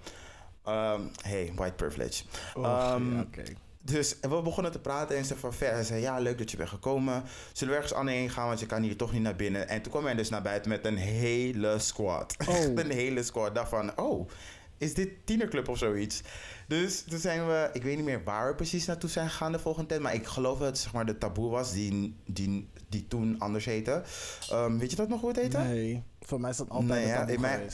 Ehm, 0.65 1.01
hey, 1.23 1.53
white 1.55 1.75
privilege. 1.75 2.25
Oh, 2.55 2.63
ja, 2.63 3.21
oké. 3.21 3.43
Dus 3.83 4.17
we 4.21 4.43
begonnen 4.43 4.73
te 4.73 4.79
praten 4.79 5.17
en 5.17 5.25
ze 5.25 5.37
van 5.37 5.53
ver. 5.53 5.73
Hij 5.73 5.85
zei, 5.85 6.01
ja, 6.01 6.19
leuk 6.19 6.39
dat 6.39 6.51
je 6.51 6.57
bent 6.57 6.69
gekomen. 6.69 7.23
Zullen 7.53 7.75
we 7.75 7.81
ergens 7.81 7.99
anders 7.99 8.17
heen 8.17 8.31
gaan, 8.31 8.47
want 8.47 8.61
je 8.61 8.67
kan 8.67 8.83
hier 8.83 8.97
toch 8.97 9.13
niet 9.13 9.23
naar 9.23 9.37
binnen. 9.37 9.69
En 9.69 9.83
toen 9.83 9.93
kwam 9.93 10.05
hij 10.05 10.15
dus 10.15 10.29
naar 10.29 10.43
buiten 10.43 10.71
met 10.71 10.87
een 10.87 10.97
hele 10.97 11.79
squad. 11.79 12.37
Oh. 12.49 12.57
Een 12.79 12.91
hele 12.91 13.23
squad. 13.23 13.55
Daarvan, 13.55 13.99
oh, 13.99 14.31
is 14.79 14.95
dit 14.95 15.09
tienerclub 15.25 15.69
of 15.69 15.79
zoiets? 15.79 16.23
Dus 16.71 17.03
toen 17.09 17.19
zijn 17.19 17.47
we, 17.47 17.71
ik 17.73 17.83
weet 17.83 17.97
niet 17.97 18.05
meer 18.05 18.25
waar 18.25 18.49
we 18.49 18.55
precies 18.55 18.87
naartoe 18.87 19.11
zijn 19.11 19.29
gegaan 19.31 19.53
de 19.53 19.59
volgende 19.59 19.89
tijd. 19.89 20.01
Maar 20.01 20.15
ik 20.15 20.27
geloof 20.27 20.59
dat 20.59 20.67
het 20.69 20.79
zeg 20.79 20.93
maar 20.93 21.07
de 21.07 21.19
taboe 21.19 21.51
was 21.51 21.73
die, 21.73 22.17
die, 22.27 22.69
die 22.89 23.07
toen 23.09 23.39
anders 23.39 23.65
heette. 23.65 24.03
Ehm, 24.51 24.79
weet 24.79 24.91
je 24.91 24.97
dat 24.97 25.09
nog 25.09 25.21
hoe 25.21 25.29
het 25.29 25.39
heette? 25.39 25.59
Nee, 25.59 26.03
voor 26.21 26.41
mij 26.41 26.51
is 26.51 26.57
dat 26.57 26.69
altijd 26.71 27.05
Nee, 27.05 27.15
taboe 27.15 27.35
in 27.35 27.41
mijn- 27.41 27.69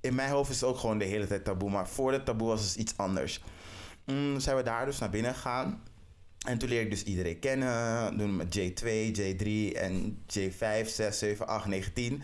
in 0.00 0.14
mijn 0.14 0.30
hoofd 0.30 0.50
is 0.50 0.60
het 0.60 0.70
ook 0.70 0.78
gewoon 0.78 0.98
de 0.98 1.04
hele 1.04 1.26
tijd 1.26 1.44
taboe. 1.44 1.70
Maar 1.70 1.88
voor 1.88 2.10
de 2.12 2.22
taboe 2.22 2.48
was 2.48 2.64
het 2.64 2.74
iets 2.74 2.96
anders. 2.96 3.42
Mm, 4.06 4.40
zijn 4.40 4.56
we 4.56 4.62
daar 4.62 4.84
dus 4.86 4.98
naar 4.98 5.10
binnen 5.10 5.34
gegaan. 5.34 5.82
En 6.46 6.58
toen 6.58 6.68
leerde 6.68 6.84
ik 6.84 6.90
dus 6.90 7.02
iedereen 7.04 7.38
kennen. 7.38 8.16
Doen 8.18 8.36
met 8.36 8.56
J2, 8.58 9.10
J3 9.12 9.72
en 9.76 10.22
J5, 10.26 10.88
6, 10.88 11.18
7, 11.18 11.46
8, 11.46 11.66
9, 11.66 11.92
10. 11.92 12.22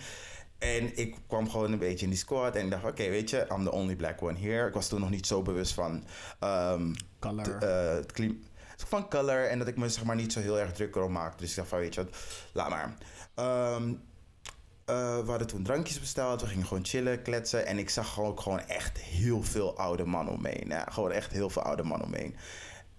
En 0.65 0.97
ik 0.99 1.17
kwam 1.27 1.51
gewoon 1.51 1.73
een 1.73 1.79
beetje 1.79 2.05
in 2.05 2.11
die 2.11 2.19
squad 2.21 2.57
en 2.57 2.65
ik 2.65 2.71
dacht, 2.71 2.85
oké, 2.85 3.09
weet 3.09 3.31
je, 3.31 3.47
I'm 3.53 3.65
the 3.65 3.73
only 3.73 3.97
black 3.97 4.23
one 4.23 4.39
here. 4.39 4.67
Ik 4.69 4.75
was 4.75 4.89
toen 4.89 5.01
nog 5.01 5.11
niet 5.11 5.27
zo 5.27 5.43
bewust 5.43 5.73
van 5.75 6.05
ehm, 6.41 6.93
Color. 7.19 7.57
eh, 7.63 7.95
het 7.95 8.13
klim- 8.13 8.43
van 8.77 9.09
color 9.09 9.49
en 9.49 9.59
dat 9.59 9.69
ik 9.69 9.77
me 9.77 9.89
zeg 9.89 10.05
maar 10.05 10.17
niet 10.17 10.33
zo 10.33 10.41
heel 10.41 10.59
erg 10.59 10.73
druk 10.73 10.97
erom 10.97 11.13
maakte. 11.13 11.43
Dus 11.43 11.51
ik 11.51 11.57
dacht 11.57 11.69
van, 11.69 11.79
weet 11.79 11.95
je 11.95 12.05
wat, 12.05 12.17
laat 12.53 12.69
maar. 12.69 12.95
Ehm, 13.35 13.93
eh, 14.85 15.19
we 15.19 15.25
hadden 15.31 15.47
toen 15.47 15.63
drankjes 15.63 16.01
besteld, 16.01 16.41
we 16.41 16.47
gingen 16.47 16.67
gewoon 16.67 16.85
chillen, 16.85 17.23
kletsen. 17.23 17.67
En 17.67 17.79
ik 17.79 17.91
zag 17.91 18.13
gewoon, 18.13 18.31
ook 18.31 18.41
gewoon 18.41 18.61
echt 18.61 18.99
heel 18.99 19.43
veel 19.43 19.77
oude 19.79 20.05
mannen 20.05 20.35
omheen. 20.35 20.65
Ja, 20.69 20.87
gewoon 20.91 21.11
echt 21.13 21.33
heel 21.33 21.51
veel 21.51 21.63
oude 21.63 21.83
mannen 21.83 22.07
omheen. 22.07 22.37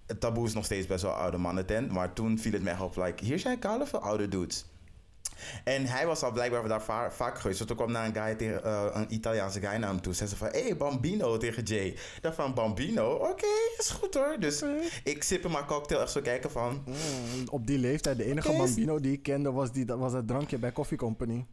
Het 0.06 0.20
taboe 0.20 0.46
is 0.46 0.54
nog 0.54 0.64
steeds 0.64 0.86
best 0.86 1.02
wel 1.02 1.12
oude 1.12 1.36
mannen 1.36 1.66
tent. 1.66 1.90
Maar 1.92 2.12
toen 2.12 2.38
viel 2.38 2.52
het 2.52 2.62
me 2.62 2.70
echt 2.70 2.80
op, 2.80 2.96
like, 2.96 3.24
hier 3.24 3.38
zijn 3.38 3.58
koude 3.58 3.86
veel 3.86 4.00
oude 4.00 4.28
dudes. 4.28 4.64
En 5.64 5.86
hij 5.86 6.06
was 6.06 6.22
al 6.22 6.32
blijkbaar 6.32 6.68
daar 6.68 6.82
va- 6.82 7.10
vaak 7.10 7.38
geweest. 7.38 7.66
Toen 7.66 7.76
kwam 7.76 7.92
naar 7.92 8.06
een 8.06 8.14
guy 8.14 8.34
tegen, 8.34 8.64
eh, 8.64 8.84
een 8.92 9.14
Italiaanse 9.14 9.60
guy 9.60 9.76
naar 9.76 9.88
hem 9.90 10.00
toe. 10.00 10.14
Zei 10.14 10.28
ze 10.28 10.36
van, 10.36 10.48
hey, 10.48 10.76
Bambino 10.76 11.36
tegen 11.36 11.62
Jay. 11.62 11.96
Dacht 12.20 12.34
van, 12.36 12.54
Bambino? 12.54 13.14
Oké, 13.14 13.46
is 13.78 13.90
goed 13.90 14.14
hoor. 14.14 14.36
Dus 14.38 14.62
ik 15.04 15.22
sip 15.22 15.44
in 15.44 15.50
mijn 15.50 15.64
cocktail 15.66 16.00
echt 16.00 16.10
zo 16.10 16.20
kijken 16.20 16.50
van... 16.50 16.82
Mm, 16.86 16.94
op 17.50 17.66
die 17.66 17.78
leeftijd, 17.78 18.16
de 18.16 18.24
enige 18.24 18.52
bambino 18.56 19.00
die 19.00 19.12
ik 19.12 19.22
kende 19.22 19.52
was, 19.52 19.72
die, 19.72 19.84
dat 19.84 19.98
was 19.98 20.12
het 20.12 20.26
drankje 20.26 20.58
bij 20.58 20.72
Coffee 20.72 20.98
Company. 20.98 21.46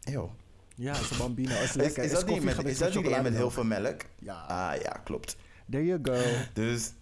Yo. 0.00 0.30
Ja, 0.76 0.92
is 0.92 1.10
een 1.10 1.18
bambino. 1.18 1.54
Is 1.54 1.62
Is, 1.62 1.74
lekker. 1.74 2.04
is, 2.04 2.10
dat 2.10 2.26
niet 2.26 2.42
met, 2.44 2.64
is 2.64 2.78
dat 2.78 2.92
die 2.92 3.20
met 3.22 3.34
heel 3.34 3.50
veel 3.50 3.64
melk? 3.64 4.00
Ja, 4.18 4.44
Ah 4.48 4.80
ja, 4.82 4.90
klopt. 5.04 5.36
there 5.70 5.84
you 5.84 5.98
go. 6.02 6.20
Dus, 6.52 6.92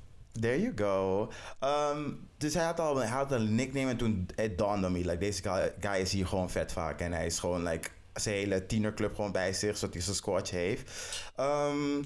there 0.41 0.61
you 0.61 0.73
go. 0.77 1.29
Ehm, 1.59 2.11
dus 2.37 2.55
hij 2.55 2.65
had 2.65 2.81
al 2.81 2.97
hij 2.97 3.09
had 3.09 3.33
een 3.33 3.55
nickname 3.55 3.91
en 3.91 3.97
toen 3.97 4.29
it 4.37 4.59
dawned 4.59 4.85
on 4.85 4.93
me. 4.93 4.99
Like, 4.99 5.19
deze 5.19 5.73
guy, 5.81 6.01
is 6.01 6.13
hier 6.13 6.27
gewoon 6.27 6.51
vet 6.51 6.73
vaak. 6.73 7.01
En 7.01 7.13
hij 7.13 7.27
is 7.27 7.39
gewoon 7.39 7.63
like, 7.63 7.89
zijn 8.15 8.35
hele 8.35 8.67
tienerclub 8.67 9.15
gewoon 9.15 9.33
bij 9.33 9.53
zich, 9.53 9.77
zodat 9.77 9.95
hij 9.95 10.03
zijn 10.03 10.17
squatje 10.17 10.57
heeft. 10.57 10.91
Ehm, 11.37 12.03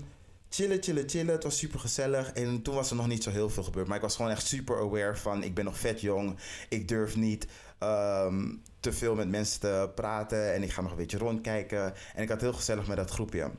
chillen, 0.49 0.83
chillen, 0.83 1.09
chillen. 1.09 1.35
Het 1.35 1.43
was 1.43 1.59
super 1.59 1.81
gezellig. 1.81 2.33
En 2.33 2.63
toen 2.63 2.75
was 2.75 2.91
er 2.91 2.97
nog 2.97 3.07
niet 3.07 3.23
zo 3.23 3.31
heel 3.31 3.51
veel 3.51 3.63
gebeurd. 3.63 3.87
Maar 3.87 3.97
ik 3.97 4.03
was 4.03 4.17
gewoon 4.17 4.31
echt 4.31 4.47
super 4.47 4.77
aware 4.77 5.17
van... 5.17 5.43
ik 5.43 5.55
ben 5.55 5.65
nog 5.65 5.79
vet 5.79 6.01
jong. 6.01 6.39
Ik 6.69 6.89
durf 6.89 7.17
niet 7.17 7.47
ehm, 7.79 8.55
te 8.81 8.93
veel 8.93 9.15
met 9.15 9.29
mensen 9.29 9.61
te 9.61 9.91
praten. 9.95 10.55
En 10.55 10.63
ik 10.63 10.73
ga 10.73 10.81
nog 10.81 10.91
een 10.91 10.97
beetje 10.97 11.19
rondkijken. 11.19 11.95
En 12.15 12.23
ik 12.23 12.29
had 12.29 12.41
heel 12.41 12.53
gezellig 12.53 12.87
met 12.87 12.97
dat 12.97 13.11
groepje. 13.11 13.51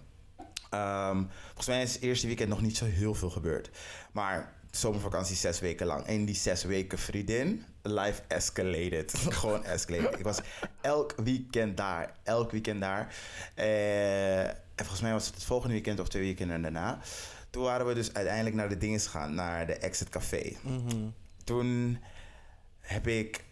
Ehm, 0.70 1.24
volgens 1.46 1.68
mij 1.68 1.82
is 1.82 1.94
het 1.94 2.02
eerste 2.02 2.28
weekend 2.28 2.50
nog 2.50 2.62
niet 2.62 2.78
zo 2.78 2.86
heel 2.86 3.14
veel 3.14 3.30
gebeurd. 3.30 3.70
Maar 4.12 4.54
zomervakantie 4.80 5.36
zes 5.36 5.60
weken 5.60 5.86
lang. 5.86 6.06
En 6.06 6.26
die 6.26 6.36
zes 6.36 6.64
weken 6.64 6.98
vriendin, 6.98 7.66
life 7.82 8.22
escalated. 8.28 9.14
Gewoon 9.30 9.66
escalated. 9.66 10.20
Ik 10.20 10.24
was 10.24 10.40
elk 10.82 11.14
weekend 11.24 11.78
daar. 11.78 12.14
Elk 12.24 12.52
weekend 12.52 12.82
daar. 12.82 13.16
Eh, 13.54 14.48
en 14.48 14.56
volgens 14.76 15.02
mij 15.02 15.12
was 15.12 15.26
het 15.26 15.36
het 15.36 15.44
volgende 15.44 15.74
weekend 15.74 16.00
of 16.00 16.08
twee 16.08 16.24
weekenden 16.24 16.62
daarna. 16.62 17.00
Toen 17.50 17.64
waren 17.64 17.86
we 17.86 17.94
dus 17.94 18.14
uiteindelijk 18.14 18.56
naar 18.56 18.70
de 18.70 18.78
dingen 18.78 19.00
gegaan. 19.00 19.34
Naar 19.34 19.68
de 19.68 19.74
Exit 19.74 20.10
Café. 20.10 20.56
Mhm. 20.62 21.10
Toen 21.44 22.00
heb 22.80 23.08
ik, 23.08 23.44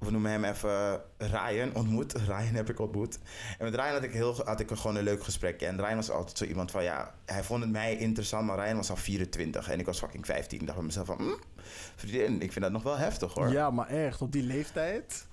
we 0.00 0.10
noemen 0.10 0.30
hem 0.30 0.44
even 0.44 1.00
Ryan 1.18 1.74
ontmoet. 1.74 2.12
Ryan 2.32 2.54
heb 2.54 2.70
ik 2.70 2.80
ontmoet. 2.80 3.18
En 3.58 3.64
met 3.64 3.74
Ryan 3.74 3.92
had 3.92 4.02
ik, 4.02 4.12
heel, 4.12 4.40
had 4.44 4.60
ik 4.60 4.70
gewoon 4.70 4.96
een 4.96 5.02
leuk 5.02 5.24
gesprek. 5.24 5.62
En 5.62 5.76
Ryan 5.76 5.96
was 5.96 6.10
altijd 6.10 6.38
zo 6.38 6.44
iemand 6.44 6.70
van, 6.70 6.82
ja, 6.82 7.14
hij 7.24 7.42
vond 7.42 7.62
het 7.62 7.72
mij 7.72 7.96
interessant, 7.96 8.46
maar 8.46 8.58
Ryan 8.58 8.76
was 8.76 8.90
al 8.90 8.96
24 8.96 9.68
en 9.70 9.78
ik 9.78 9.86
was 9.86 9.98
fucking 9.98 10.26
15. 10.26 10.60
Ik 10.60 10.66
dacht 10.66 10.78
bij 10.78 10.86
mezelf 10.86 11.06
van, 11.06 11.16
hm, 11.16 11.62
vriendin, 11.96 12.40
ik 12.40 12.52
vind 12.52 12.64
dat 12.64 12.72
nog 12.72 12.82
wel 12.82 12.96
heftig 12.96 13.34
hoor. 13.34 13.52
Ja, 13.52 13.70
maar 13.70 13.88
echt, 13.88 14.22
op 14.22 14.32
die 14.32 14.42
leeftijd. 14.42 15.26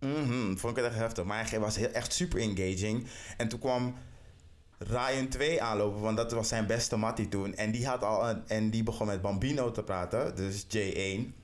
Mhm, 0.00 0.56
vond 0.56 0.76
ik 0.76 0.82
het 0.82 0.92
echt 0.92 1.02
heftig. 1.02 1.24
Maar 1.24 1.50
hij 1.50 1.60
was 1.60 1.76
heel, 1.76 1.90
echt 1.90 2.12
super 2.12 2.40
engaging. 2.40 3.06
En 3.36 3.48
toen 3.48 3.58
kwam 3.58 3.94
Ryan 4.78 5.28
2 5.28 5.62
aanlopen, 5.62 6.00
want 6.00 6.16
dat 6.16 6.32
was 6.32 6.48
zijn 6.48 6.66
beste 6.66 6.96
mattie 6.96 7.28
toen. 7.28 7.54
En 7.54 7.70
die, 7.70 7.86
had 7.86 8.02
al 8.02 8.28
een, 8.28 8.42
en 8.48 8.70
die 8.70 8.82
begon 8.82 9.06
met 9.06 9.22
Bambino 9.22 9.70
te 9.70 9.82
praten, 9.82 10.36
dus 10.36 10.64
J1. 10.64 11.39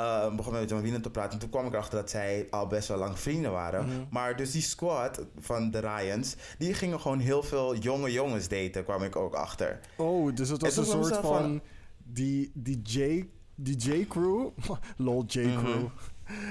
Uh, 0.00 0.34
begon 0.34 0.52
met 0.52 0.68
Bambino 0.68 1.00
te 1.00 1.10
praten. 1.10 1.32
En 1.32 1.38
toen 1.38 1.50
kwam 1.50 1.66
ik 1.66 1.72
erachter 1.72 1.98
dat 2.00 2.10
zij 2.10 2.46
al 2.50 2.66
best 2.66 2.88
wel 2.88 2.98
lang 2.98 3.18
vrienden 3.18 3.52
waren. 3.52 3.84
Mhm. 3.86 3.94
Maar 4.10 4.36
dus 4.36 4.50
die 4.50 4.62
squad 4.62 5.24
van 5.38 5.70
de 5.70 5.78
Ryans, 5.78 6.36
die 6.58 6.74
gingen 6.74 7.00
gewoon 7.00 7.18
heel 7.18 7.42
veel 7.42 7.76
jonge 7.76 8.12
jongens 8.12 8.48
daten, 8.48 8.84
kwam 8.84 9.02
ik 9.02 9.16
ook 9.16 9.34
achter. 9.34 9.80
Oh, 9.96 10.34
dus 10.34 10.48
het 10.48 10.60
was 10.62 10.76
En 10.76 10.82
een 10.82 10.88
soort 10.88 11.14
van, 11.16 11.22
van- 11.22 11.60
die, 12.04 12.50
die 12.54 12.80
J, 12.82 13.28
die 13.54 13.76
J-crew. 13.76 14.48
Lol, 14.96 15.24
J-crew. 15.26 15.86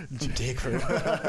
J-crew. 0.36 0.80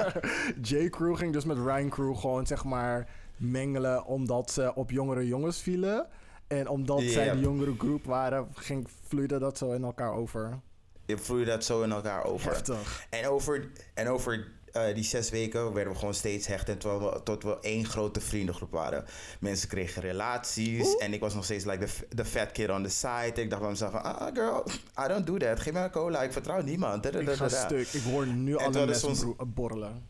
J-crew 0.63 1.17
ging 1.17 1.33
dus 1.33 1.45
met 1.45 1.57
Ryan 1.59 1.89
crew 1.89 2.17
gewoon 2.17 2.47
zeg 2.47 2.65
maar 2.65 3.09
mengelen 3.37 4.05
omdat 4.05 4.51
ze 4.51 4.75
op 4.75 4.91
jongere 4.91 5.27
jongens 5.27 5.61
vielen. 5.61 6.07
En 6.47 6.69
omdat 6.69 7.03
zij 7.03 7.31
de 7.31 7.41
jongere 7.41 7.75
groep 7.79 8.05
waren, 8.05 8.49
ging, 8.55 8.89
vloeide 9.07 9.39
dat 9.39 9.59
zo 9.59 9.73
in 9.73 9.85
elkaar 9.85 10.13
over. 10.13 10.61
Je 11.09 11.19
vloeide 11.19 11.51
dat 11.51 11.65
zo 11.65 11.83
in 11.83 11.93
elkaar 11.93 12.25
over. 12.25 12.51
Heftig. 12.51 13.07
En 13.11 13.27
over, 13.29 13.71
en 13.95 14.09
over 14.09 14.49
eh, 14.73 14.95
die 14.95 15.05
zes 15.05 15.31
weken 15.31 15.73
werden 15.73 15.93
we 15.93 15.99
gewoon 15.99 16.15
steeds 16.15 16.47
hecht. 16.47 16.69
En 16.69 16.79
tot 16.79 17.01
we, 17.01 17.21
tot 17.23 17.43
we 17.43 17.59
één 17.61 17.85
grote 17.85 18.21
vriendengroep 18.21 18.71
waren. 18.71 19.05
Mensen 19.41 19.69
kregen 19.69 20.03
relaties. 20.03 20.97
En 20.97 21.13
ik 21.13 21.21
was 21.21 21.35
nog 21.35 21.45
steeds 21.45 21.65
like 21.65 21.85
the, 21.85 22.07
the 22.17 22.25
fat 22.25 22.53
kid 22.53 22.71
on 22.71 22.83
the 22.83 22.89
side. 22.89 23.33
Ik 23.43 23.51
dacht 23.51 23.63
bij 23.63 23.71
mezelf 23.71 23.91
van... 23.91 24.03
Ah, 24.03 24.35
girl, 24.35 24.67
I 25.05 25.09
don't 25.09 25.27
do 25.27 25.37
that. 25.37 25.61
Geef 25.61 25.73
mij 25.73 25.85
een 25.85 25.91
cola. 25.91 26.23
Ik 26.23 26.33
vertrouw 26.33 26.63
niemand. 26.63 27.03
Da, 27.03 27.11
da, 27.11 27.19
Ik 27.19 27.29
ga 27.31 27.49
stuk. 27.49 27.89
Ik 27.93 28.03
hoor 28.03 28.27
nu 28.27 28.53
toen 28.57 28.65
alle 28.75 28.87
mensen 28.87 29.09
ons- 29.09 29.25
borrelen. 29.47 30.07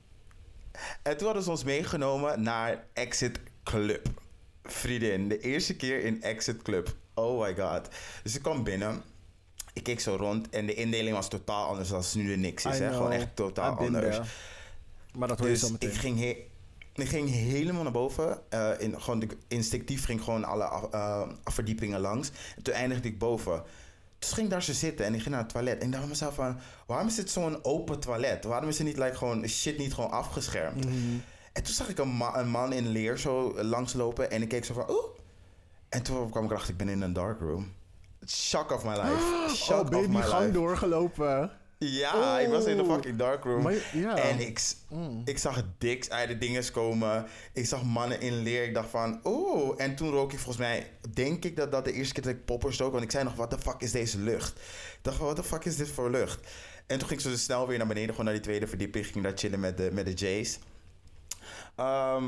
En 1.02 1.16
toen 1.16 1.26
hadden 1.26 1.44
ze 1.44 1.50
ons 1.50 1.64
meegenomen 1.64 2.42
naar 2.42 2.84
Exit 2.92 3.40
Club. 3.64 4.06
Vriendin, 4.62 5.28
de 5.28 5.38
eerste 5.40 5.76
keer 5.76 6.00
in 6.04 6.22
Exit 6.22 6.62
Club. 6.62 6.94
Oh 7.14 7.40
my 7.40 7.54
god. 7.56 7.88
Dus 8.22 8.36
ik 8.36 8.42
kwam 8.42 8.64
binnen. 8.64 9.02
Ik 9.78 9.84
keek 9.84 10.00
zo 10.00 10.16
rond. 10.16 10.48
En 10.50 10.66
de 10.66 10.74
indeling 10.74 11.16
was 11.16 11.28
totaal 11.28 11.68
anders 11.68 11.88
dan 11.88 12.02
nu 12.14 12.32
er 12.32 12.38
niks 12.38 12.64
is. 12.64 12.78
Hè? 12.78 12.92
Gewoon 12.92 13.12
echt 13.12 13.36
totaal 13.36 13.76
anders. 13.76 14.16
there. 14.16 14.26
Maar 15.14 15.28
dat 15.28 15.38
hoor 15.38 15.46
je 15.46 15.52
Dus 15.52 15.62
zo 15.62 15.70
meteen. 15.70 15.90
ik 15.90 15.96
ging, 15.96 16.18
he- 16.18 16.46
ik 16.94 17.08
ging 17.08 17.30
helemaal 17.30 17.82
naar 17.82 17.92
boven. 17.92 18.38
eh, 18.48 18.70
in, 18.78 19.00
gewoon, 19.00 19.22
ik- 19.22 19.36
instinctief 19.48 20.04
ging 20.04 20.18
ik 20.18 20.24
gewoon 20.24 20.44
alle 20.44 20.64
af- 20.64 20.90
eh, 20.90 21.28
verdiepingen 21.44 22.00
langs. 22.00 22.30
En 22.56 22.62
toen 22.62 22.74
eindigde 22.74 23.08
ik 23.08 23.18
boven. 23.18 23.62
Dus 24.18 24.32
ging 24.32 24.46
ik 24.46 24.52
daar 24.52 24.62
zo 24.62 24.72
zitten 24.72 25.06
en 25.06 25.14
ik 25.14 25.20
ging 25.20 25.34
naar 25.34 25.42
het 25.44 25.52
toilet. 25.52 25.78
En 25.78 25.84
ik 25.84 25.90
dacht 25.90 26.02
bij 26.02 26.10
mezelf 26.12 26.34
van... 26.34 26.58
Waarom 26.86 27.06
is 27.06 27.14
dit 27.14 27.30
zo'n 27.30 27.64
open 27.64 28.00
toilet? 28.00 28.44
Waarom 28.44 28.68
is 28.68 28.78
er 28.78 28.84
niet 28.84 28.98
like, 28.98 29.16
gewoon 29.16 29.48
shit 29.48 29.78
niet 29.78 29.94
gewoon 29.94 30.10
afgeschermd? 30.10 30.84
Mhm. 30.84 30.94
En 31.52 31.62
toen 31.62 31.74
zag 31.74 31.88
ik 31.88 31.98
een, 31.98 32.16
ma- 32.16 32.38
een 32.38 32.48
man 32.48 32.72
in 32.72 32.88
leer 32.88 33.18
zo 33.18 33.62
langslopen. 33.62 34.30
En 34.30 34.42
ik 34.42 34.48
keek 34.48 34.64
zo 34.64 34.74
van... 34.74 34.90
Oeh. 34.90 35.04
En 35.88 36.02
toen 36.02 36.30
kwam 36.30 36.44
ik 36.44 36.50
erachter, 36.50 36.70
ik 36.70 36.76
ben 36.76 36.88
in 36.88 37.00
een 37.02 37.12
dark 37.12 37.40
room. 37.40 37.72
Shock 38.26 38.70
of 38.72 38.84
my 38.84 38.94
life. 38.96 39.54
Shock 39.64 39.84
Oh, 39.84 39.88
ben 39.88 40.00
je 40.00 40.08
die 40.08 40.22
gang 40.22 40.40
life. 40.40 40.52
doorgelopen? 40.52 41.50
Ja, 41.80 42.38
ik 42.38 42.48
was 42.48 42.64
in 42.64 42.76
de 42.76 42.82
Oh. 42.82 42.92
fucking 42.92 43.16
dark 43.18 43.44
room. 43.44 43.66
En 44.04 44.40
ik, 44.40 44.60
Mm. 44.88 45.22
ik 45.24 45.38
zag 45.38 45.62
diks 45.78 46.10
uit 46.10 46.28
de 46.28 46.38
dinges 46.38 46.70
komen. 46.70 47.26
Ik 47.52 47.66
zag 47.66 47.82
mannen 47.82 48.20
in 48.20 48.42
leer. 48.42 48.64
Ik 48.64 48.74
dacht 48.74 48.88
van, 48.90 49.20
oeh. 49.24 49.74
En 49.80 49.96
toen 49.96 50.10
rook 50.10 50.32
ik 50.32 50.38
volgens 50.38 50.56
mij, 50.66 50.90
denk 51.14 51.44
ik 51.44 51.56
dat 51.56 51.72
dat 51.72 51.84
de 51.84 51.92
eerste 51.92 52.14
keer 52.14 52.22
dat 52.22 52.32
ik 52.32 52.44
poppers 52.44 52.78
rook. 52.78 52.92
Want 52.92 53.04
ik 53.04 53.10
zei 53.10 53.24
nog, 53.24 53.34
wat 53.34 53.50
de 53.50 53.58
fuck 53.58 53.80
is 53.80 53.92
deze 53.92 54.18
lucht? 54.18 54.58
Ik 54.58 54.98
dacht 55.02 55.16
van, 55.16 55.26
wat 55.26 55.36
de 55.36 55.44
fuck 55.44 55.64
is 55.64 55.76
dit 55.76 55.88
voor 55.88 56.10
lucht? 56.10 56.40
En 56.86 56.98
toen 56.98 57.08
ging 57.08 57.20
ik 57.20 57.26
zo 57.30 57.36
snel 57.36 57.66
weer 57.66 57.78
naar 57.78 57.86
beneden, 57.86 58.08
gewoon 58.10 58.24
naar 58.24 58.34
die 58.34 58.42
tweede 58.42 58.66
verdieping. 58.66 59.06
Ging 59.06 59.24
daar 59.24 59.32
chillen 59.38 59.60
met 59.60 59.76
de, 59.76 59.90
met 59.92 60.06
de 60.06 60.12
Jays. 60.12 60.58
Ehm, 61.76 62.24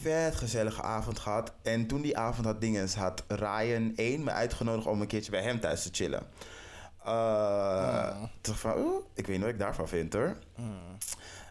vet 0.00 0.34
gezellige 0.36 0.82
avond 0.82 1.18
gehad. 1.18 1.52
En 1.62 1.86
toen 1.86 2.02
die 2.02 2.18
avond 2.18 2.46
had 2.46 2.60
dinges, 2.60 2.94
had 2.94 3.24
Ryan 3.28 3.92
1 3.96 4.24
me 4.24 4.30
uitgenodigd 4.30 4.86
om 4.86 5.00
een 5.00 5.06
keertje 5.06 5.30
bij 5.30 5.42
hem 5.42 5.60
thuis 5.60 5.82
te 5.82 5.88
chillen. 5.92 6.22
Eh, 7.04 7.10
Ah. 7.12 8.16
Toen 8.16 8.28
dacht 8.40 8.56
ik 8.56 8.70
van, 8.70 8.78
oeh, 8.78 9.04
ik 9.14 9.26
weet 9.26 9.36
niet 9.36 9.44
wat 9.44 9.54
ik 9.54 9.58
daarvan 9.58 9.88
vind 9.88 10.12
hoor. 10.12 10.36
Mm. 10.56 10.96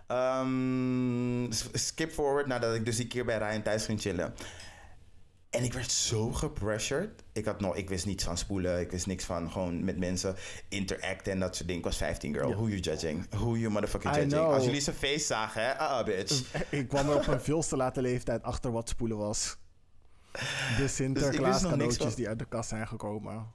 Ehm, 0.07 1.51
skip 1.73 2.11
forward 2.11 2.47
nadat 2.47 2.75
ik 2.75 2.85
dus 2.85 2.95
die 2.95 3.07
keer 3.07 3.25
bij 3.25 3.37
Ryan 3.37 3.61
thuis 3.61 3.85
ging 3.85 4.01
chillen. 4.01 4.33
En 5.51 5.63
ik 5.63 5.73
werd 5.73 5.91
zo 5.91 6.31
gepressured. 6.31 7.23
Ik, 7.33 7.45
had 7.45 7.59
nog, 7.59 7.75
ik 7.75 7.89
wist 7.89 8.05
niets 8.05 8.23
van 8.23 8.37
spoelen. 8.37 8.79
Ik 8.79 8.91
wist 8.91 9.07
niks 9.07 9.23
van 9.23 9.51
gewoon 9.51 9.83
met 9.83 9.97
mensen 9.97 10.35
interacten 10.69 11.31
en 11.31 11.39
dat 11.39 11.55
soort 11.55 11.67
dingen. 11.67 11.81
Ik 11.83 11.87
was 11.87 11.97
15, 11.97 12.33
girl. 12.33 12.49
Ja. 12.49 12.55
Who 12.55 12.67
you 12.67 12.79
judging? 12.79 13.25
Who 13.29 13.55
you 13.57 13.69
motherfucking 13.71 14.13
I 14.15 14.17
judging? 14.19 14.41
know. 14.41 14.53
Als 14.53 14.65
jullie 14.65 14.81
zijn 14.81 14.95
face 14.95 15.19
zagen, 15.25 15.61
hè? 15.63 15.77
Ah, 15.77 15.89
ah, 15.89 16.05
bitch. 16.05 16.43
Ik 16.69 16.87
kwam 16.87 17.09
er 17.09 17.15
op 17.15 17.27
een 17.27 17.41
veel 17.41 17.61
te 17.61 17.77
late 17.77 18.01
leeftijd 18.01 18.43
achter 18.43 18.71
wat 18.71 18.89
spoelen 18.89 19.17
was. 19.17 19.57
De 20.77 20.87
Sinterklaas 20.87 21.33
Dus 21.33 21.41
nog 21.41 21.51
niks 21.51 21.61
cadeautjes 21.71 21.97
van- 22.05 22.15
die 22.15 22.27
uit 22.27 22.39
de 22.39 22.45
kast 22.45 22.69
zijn 22.69 22.87
gekomen. 22.87 23.47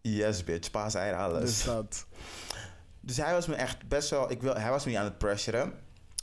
Yes, 0.00 0.44
bitch. 0.44 0.70
Paas, 0.70 0.94
eieren, 0.94 1.18
alles. 1.20 1.42
Dus 1.42 1.64
dat. 1.64 2.06
Dus 3.00 3.16
hij 3.16 3.32
was 3.32 3.46
me 3.46 3.54
echt 3.54 3.88
best 3.88 4.10
wel... 4.10 4.30
Ik 4.30 4.40
wil, 4.42 4.54
hij 4.54 4.70
was 4.70 4.84
me 4.84 4.90
niet 4.90 4.98
aan 5.00 5.04
het 5.04 5.18
pressuren. 5.18 5.72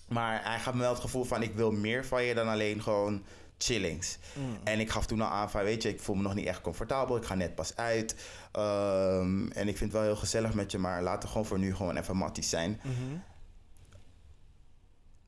Maar 0.08 0.44
hij 0.44 0.60
gaf 0.60 0.74
me 0.74 0.80
wel 0.80 0.92
het 0.92 1.01
gevoel 1.01 1.24
van... 1.24 1.42
Ik 1.42 1.53
wil 1.53 1.72
meer 1.72 2.06
van 2.06 2.24
je 2.24 2.34
dan 2.34 2.48
alleen 2.48 2.82
gewoon 2.82 3.24
chillings. 3.63 4.17
Mm. 4.34 4.58
En 4.63 4.79
ik 4.79 4.89
gaf 4.89 5.05
toen 5.05 5.22
al 5.22 5.27
aan 5.27 5.50
van... 5.50 5.63
Weet 5.63 5.84
je, 5.84 5.89
ik 5.89 6.01
voel 6.01 6.15
me 6.15 6.22
nog 6.22 6.34
niet 6.34 6.46
echt 6.46 6.62
comfortabel. 6.62 7.15
Ik 7.15 7.25
ga 7.25 7.36
net 7.36 7.55
pas 7.55 7.75
uit. 7.75 8.15
Ehm, 8.51 9.48
en 9.48 9.67
ik 9.67 9.77
vind 9.77 9.79
het 9.79 9.91
wel 9.91 10.01
heel 10.01 10.15
gezellig 10.15 10.53
met 10.53 10.72
je. 10.72 10.77
Maar 10.77 11.01
laten 11.01 11.22
we 11.22 11.27
gewoon 11.27 11.46
voor 11.46 11.60
nu 11.60 11.75
gewoon 11.75 11.98
even 11.98 12.17
matties 12.17 12.50
zijn. 12.50 12.82
Mhm. 12.84 13.17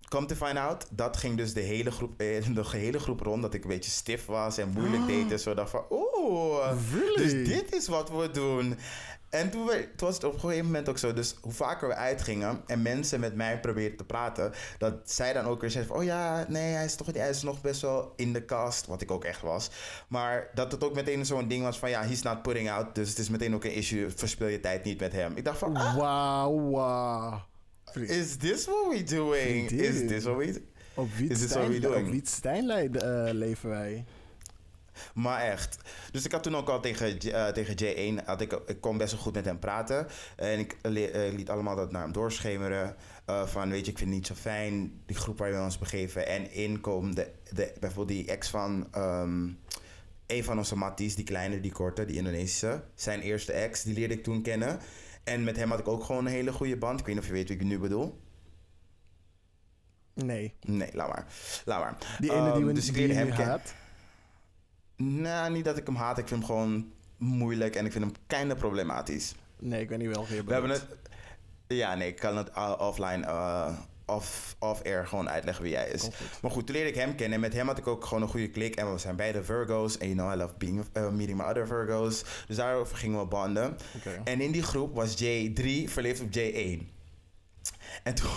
come 0.09 0.27
to 0.27 0.35
find 0.35 0.57
out, 0.57 0.87
dat 0.89 1.17
ging 1.17 1.37
dus 1.37 1.53
de 1.53 1.61
hele 1.61 1.91
groep, 1.91 2.19
eh, 2.19 2.45
de 2.55 2.63
gehele 2.63 2.99
groep 2.99 3.19
rond. 3.19 3.41
Dat 3.41 3.53
ik 3.53 3.63
een 3.63 3.69
beetje 3.69 3.91
stif 3.91 4.25
was 4.25 4.57
en 4.57 4.69
moeilijk 4.69 5.07
deed. 5.07 5.31
En 5.31 5.39
zo 5.39 5.53
dacht 5.53 5.69
van, 5.69 5.85
oeh, 5.89 6.73
Really? 6.91 7.15
dus 7.15 7.47
dit 7.47 7.75
is 7.75 7.87
wat 7.87 8.09
we 8.09 8.31
doen. 8.31 8.77
En 9.35 9.49
toen, 9.49 9.65
we, 9.65 9.87
toen 9.95 10.07
was 10.07 10.15
het 10.15 10.23
op 10.23 10.33
een 10.33 10.39
gegeven 10.39 10.65
moment 10.65 10.89
ook 10.89 10.97
zo. 10.97 11.13
Dus 11.13 11.35
hoe 11.41 11.51
vaker 11.51 11.87
we 11.87 11.95
uitgingen 11.95 12.61
en 12.67 12.81
mensen 12.81 13.19
met 13.19 13.35
mij 13.35 13.59
probeerden 13.59 13.97
te 13.97 14.03
praten, 14.03 14.51
dat 14.77 14.93
zij 15.03 15.33
dan 15.33 15.45
ook 15.45 15.61
weer 15.61 15.69
zeiden 15.69 15.93
van, 15.93 16.01
oh 16.01 16.07
ja, 16.07 16.45
nee, 16.47 16.73
hij 16.73 16.85
is 16.85 16.95
toch 16.95 17.13
hij 17.13 17.29
is 17.29 17.41
nog 17.41 17.61
best 17.61 17.81
wel 17.81 18.13
in 18.15 18.33
de 18.33 18.45
cast, 18.45 18.85
wat 18.85 19.01
ik 19.01 19.11
ook 19.11 19.23
echt 19.23 19.41
was. 19.41 19.69
Maar 20.07 20.49
dat 20.53 20.71
het 20.71 20.83
ook 20.83 20.95
meteen 20.95 21.25
zo'n 21.25 21.47
ding 21.47 21.63
was 21.63 21.79
van, 21.79 21.89
ja, 21.89 22.03
he's 22.03 22.21
not 22.21 22.41
putting 22.41 22.69
out, 22.69 22.95
dus 22.95 23.09
het 23.09 23.17
is 23.17 23.29
meteen 23.29 23.55
ook 23.55 23.63
een 23.63 23.73
issue. 23.73 24.09
Verspil 24.15 24.47
je 24.47 24.59
tijd 24.59 24.83
niet 24.83 24.99
met 24.99 25.11
hem. 25.13 25.31
Ik 25.35 25.45
dacht 25.45 25.57
van, 25.57 25.75
ah. 25.75 27.35
Vriend, 27.85 28.09
is 28.09 28.37
this 28.37 28.65
what 28.65 28.87
we 28.89 29.03
doing? 29.03 29.67
Vriendin. 29.67 29.93
Is 29.93 30.07
this 30.07 30.23
what 30.23 30.37
we 30.37 30.61
Op 30.93 31.07
what 31.07 31.17
we 31.17 31.27
Wietstein, 31.27 31.81
doing? 31.81 32.05
op 32.05 32.11
Wietsteinlijn 32.11 32.99
eh, 32.99 33.33
leven 33.33 33.69
wij. 33.69 34.05
Maar 35.13 35.41
echt. 35.41 35.77
Dus 36.11 36.25
ik 36.25 36.31
had 36.31 36.43
toen 36.43 36.55
ook 36.55 36.69
al 36.69 36.81
tegen, 36.81 37.19
eh, 37.19 37.47
tegen 37.47 37.75
J1, 37.75 38.25
had 38.25 38.41
ik, 38.41 38.59
ik 38.65 38.81
kon 38.81 38.97
best 38.97 39.11
wel 39.11 39.21
goed 39.21 39.33
met 39.33 39.45
hem 39.45 39.59
praten. 39.59 40.07
En 40.35 40.59
ik 40.59 40.77
eh, 40.81 40.91
liet 41.33 41.49
allemaal 41.49 41.75
dat 41.75 41.91
naar 41.91 42.01
hem 42.01 42.11
doorschemeren. 42.11 42.95
eh, 43.25 43.45
van, 43.47 43.69
weet 43.69 43.85
je, 43.85 43.91
ik 43.91 43.97
vind 43.97 44.09
het 44.09 44.17
niet 44.19 44.27
zo 44.27 44.33
fijn, 44.35 45.01
die 45.05 45.15
groep 45.15 45.37
waar 45.37 45.51
we 45.51 45.59
ons 45.61 45.77
begeven. 45.77 46.27
En 46.27 46.51
in 46.51 46.81
komt 46.81 47.15
de, 47.15 47.31
de, 47.53 47.73
bijvoorbeeld 47.79 48.17
die 48.17 48.27
ex 48.27 48.49
van 48.49 48.87
ehm, 48.91 49.47
een 50.27 50.43
van 50.43 50.57
onze 50.57 50.75
matties, 50.75 51.15
die 51.15 51.25
kleine, 51.25 51.59
die 51.59 51.71
korte, 51.71 52.05
die 52.05 52.15
Indonesische. 52.15 52.83
Zijn 52.95 53.21
eerste 53.21 53.51
ex, 53.51 53.83
die 53.83 53.93
leerde 53.93 54.13
ik 54.13 54.23
toen 54.23 54.41
kennen. 54.41 54.79
En 55.23 55.43
met 55.43 55.55
hem 55.55 55.69
had 55.69 55.79
ik 55.79 55.87
ook 55.87 56.03
gewoon 56.03 56.25
een 56.25 56.31
hele 56.31 56.51
goede 56.51 56.77
band. 56.77 56.99
Ik 56.99 57.05
weet 57.05 57.15
niet 57.15 57.23
of 57.23 57.29
je 57.29 57.35
weet 57.35 57.47
wie 57.47 57.57
ik 57.57 57.63
nu 57.63 57.79
bedoel. 57.79 58.19
Nee. 60.13 60.53
Nee, 60.61 60.89
laat 60.93 61.07
maar. 61.07 61.25
Laat 61.65 61.79
maar. 61.81 62.17
Die 62.19 62.31
ene 62.31 62.41
die 62.43 62.51
Ehm, 62.51 62.65
we 62.65 62.73
dus 62.73 62.89
ik 62.89 62.95
leerde 62.95 63.13
hem 63.13 63.33
kennen. 63.33 63.61
Nou, 64.97 65.51
niet 65.51 65.65
dat 65.65 65.77
ik 65.77 65.85
hem 65.85 65.95
haat. 65.95 66.17
Ik 66.17 66.27
vind 66.27 66.39
hem 66.39 66.49
gewoon 66.49 66.91
moeilijk 67.17 67.75
en 67.75 67.85
ik 67.85 67.91
vind 67.91 68.03
hem 68.03 68.13
kinda 68.27 68.55
problematisch. 68.55 69.35
Nee, 69.59 69.81
ik 69.81 69.89
weet 69.89 69.97
niet 69.97 70.15
welke 70.15 70.35
je 70.35 70.43
We 70.43 70.51
hebben 70.51 70.71
bedoelt. 70.71 70.89
het... 70.89 70.99
Ja, 71.67 71.95
nee, 71.95 72.07
ik 72.07 72.15
kan 72.15 72.37
het 72.37 72.49
uh, 72.49 72.73
offline, 72.77 73.25
uh, 73.25 73.77
off, 74.05 74.55
off-air 74.59 75.07
gewoon 75.07 75.29
uitleggen 75.29 75.63
wie 75.63 75.75
hij 75.75 75.89
is. 75.89 76.09
Maar 76.41 76.51
goed, 76.51 76.65
toen 76.65 76.75
leerde 76.75 76.89
ik 76.89 76.95
hem 76.95 77.15
kennen. 77.15 77.33
En 77.33 77.39
met 77.39 77.53
hem 77.53 77.67
had 77.67 77.77
ik 77.77 77.87
ook 77.87 78.05
gewoon 78.05 78.23
een 78.23 78.29
goede 78.29 78.49
klik. 78.49 78.75
En 78.75 78.91
we 78.91 78.97
zijn 78.97 79.15
beide 79.15 79.43
Virgo's. 79.43 79.97
En 79.97 80.07
you 80.07 80.19
know, 80.19 80.33
I 80.33 80.35
love 80.35 80.53
being, 80.57 80.85
uh, 80.93 81.09
meeting 81.09 81.37
my 81.37 81.43
other 81.43 81.67
Virgo's. 81.67 82.23
Dus 82.47 82.55
daarover 82.55 82.97
gingen 82.97 83.19
we 83.19 83.25
banden. 83.25 83.77
Oké. 83.95 84.21
En 84.23 84.41
in 84.41 84.51
die 84.51 84.63
groep 84.63 84.95
was 84.95 85.23
J3 85.23 85.63
verliefd 85.85 86.21
op 86.21 86.29
J1. 86.37 86.93
En 88.03 88.15
toen... 88.15 88.29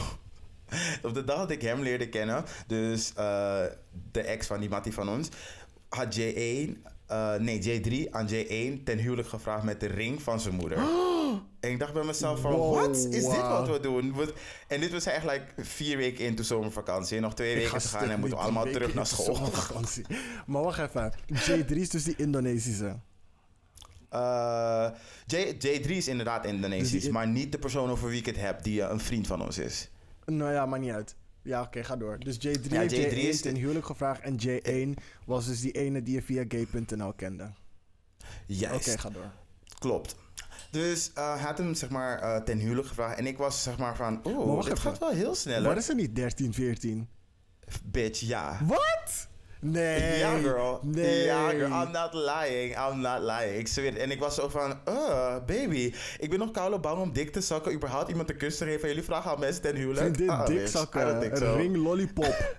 Op 1.02 1.14
de 1.14 1.24
dag 1.24 1.38
dat 1.38 1.50
ik 1.50 1.62
hem 1.62 1.80
leerde 1.80 2.08
kennen, 2.08 2.44
dus 2.66 3.12
uh, 3.18 3.62
de 4.12 4.20
ex 4.20 4.46
van 4.46 4.60
die 4.60 4.68
mattie 4.68 4.92
van 4.92 5.08
ons, 5.08 5.28
had 5.88 6.18
J1, 6.18 6.76
uh, 7.10 7.34
nee 7.34 7.62
J3 7.62 8.10
aan 8.10 8.28
J1 8.28 8.82
ten 8.84 8.98
huwelijk 8.98 9.28
gevraagd 9.28 9.62
met 9.62 9.80
de 9.80 9.86
ring 9.86 10.22
van 10.22 10.40
zijn 10.40 10.54
moeder. 10.54 10.78
En 11.60 11.70
ik 11.70 11.78
dacht 11.78 11.92
bij 11.92 12.04
mezelf 12.04 12.40
van, 12.40 12.52
Wow, 12.52 12.74
wat 12.74 12.96
is 12.96 13.10
dit 13.10 13.36
wat 13.36 13.68
we 13.68 13.80
doen? 13.80 14.14
En 14.68 14.80
dit 14.80 14.92
was 14.92 15.06
eigenlijk 15.06 15.52
vier 15.56 15.96
weken 15.96 16.24
into 16.24 16.42
zomervakantie. 16.42 17.16
En 17.16 17.22
nog 17.22 17.34
twee 17.34 17.54
Ik 17.54 17.62
weken 17.62 17.78
te 17.78 17.88
gaan 17.88 18.10
en 18.10 18.20
moeten 18.20 18.38
we 18.38 18.44
allemaal 18.44 18.64
terug 18.64 18.94
naar 18.94 19.04
in 19.04 19.10
de 19.10 19.22
school. 19.22 19.34
zomervakantie. 19.34 20.04
maar 20.46 20.62
wacht 20.62 20.78
even. 20.78 21.12
J3 21.34 21.70
is 21.76 21.90
dus 21.90 22.04
die 22.04 22.14
Indonesische. 22.16 22.96
Uh, 24.12 24.88
J, 25.26 25.52
J3 25.52 25.90
is 25.90 26.08
inderdaad 26.08 26.46
Indonesisch, 26.46 27.02
Dus 27.02 27.10
maar 27.10 27.28
niet 27.28 27.52
de 27.52 27.58
persoon 27.58 27.90
over 27.90 28.08
wie 28.08 28.18
ik 28.18 28.26
het 28.26 28.36
heb, 28.36 28.62
die 28.62 28.80
uh, 28.80 28.88
een 28.90 29.00
vriend 29.00 29.26
van 29.26 29.42
ons 29.42 29.58
is. 29.58 29.90
Nou 30.26 30.52
ja, 30.52 30.66
maakt 30.66 30.82
niet 30.82 30.92
uit. 30.92 31.16
Ja, 31.48 31.62
oké, 31.62 31.84
ga 31.84 31.96
door. 31.96 32.18
Dus 32.18 32.36
J3 32.36 32.70
Ja, 32.70 32.80
heeft 32.80 32.94
J3 32.94 33.16
J1 33.16 33.16
is 33.16 33.40
ten 33.40 33.54
huwelijk 33.54 33.86
gevraagd 33.86 34.20
en 34.20 34.36
J1 34.46 35.02
was 35.24 35.46
dus 35.46 35.60
die 35.60 35.72
ene 35.72 36.02
die 36.02 36.14
je 36.14 36.22
via 36.22 36.44
gay.nl 36.48 37.12
kende. 37.12 37.42
Oké, 37.42 37.52
Juist. 38.46 39.00
ga 39.00 39.10
door. 39.10 39.30
Klopt. 39.78 40.16
Dus 40.70 41.10
uh, 41.18 41.32
hij 41.34 41.42
had 41.42 41.58
hem 41.58 41.74
zeg 41.74 41.90
maar 41.90 42.22
uh, 42.22 42.36
ten 42.36 42.58
huwelijk 42.58 42.88
gevraagd. 42.88 43.18
En 43.18 43.26
ik 43.26 43.38
was 43.38 43.62
zeg 43.62 43.78
maar 43.78 43.96
van, 43.96 44.20
dit 44.22 44.32
even. 44.64 44.78
gaat 44.78 44.98
wel 44.98 45.10
heel 45.10 45.34
snel. 45.34 45.62
Waar 45.62 45.76
is 45.76 45.88
er 45.88 45.94
niet 45.94 46.16
13, 46.16 46.54
14? 46.54 47.08
Bitch, 47.84 48.20
ja. 48.20 48.58
Wat? 48.64 49.28
Nee. 49.60 50.18
Ja, 50.18 50.38
girl. 50.38 50.80
Nee. 50.82 51.24
Ja, 51.24 51.48
girl. 51.50 51.82
I'm 51.82 51.90
not 51.90 52.14
lying. 52.14 52.76
I'm 52.76 53.00
not 53.00 53.20
lying. 53.20 53.58
Ik 53.58 53.68
zweer 53.68 53.90
het. 53.90 54.00
En 54.00 54.10
ik 54.10 54.20
was 54.20 54.34
zo 54.34 54.48
van, 54.48 54.78
uh, 54.88 55.36
baby. 55.46 55.94
Ik 56.18 56.30
ben 56.30 56.38
nog 56.38 56.50
koude 56.50 56.78
bang 56.78 57.00
om 57.00 57.12
dik 57.12 57.32
te 57.32 57.40
zakken. 57.40 57.72
Überhaupt 57.72 58.08
iemand 58.08 58.26
te 58.28 58.34
kussen 58.34 58.66
geven. 58.66 58.88
Jullie 58.88 59.02
vragen 59.02 59.30
aan 59.30 59.40
mensen 59.40 59.62
ten 59.62 59.76
huwelijk. 59.76 60.20
Ah, 60.20 60.26
don't 60.26 60.46
dikzakken, 60.46 61.20
think 61.20 61.32
een 61.32 61.38
so. 61.38 61.56
ring 61.56 61.76
lollipop. 61.76 62.36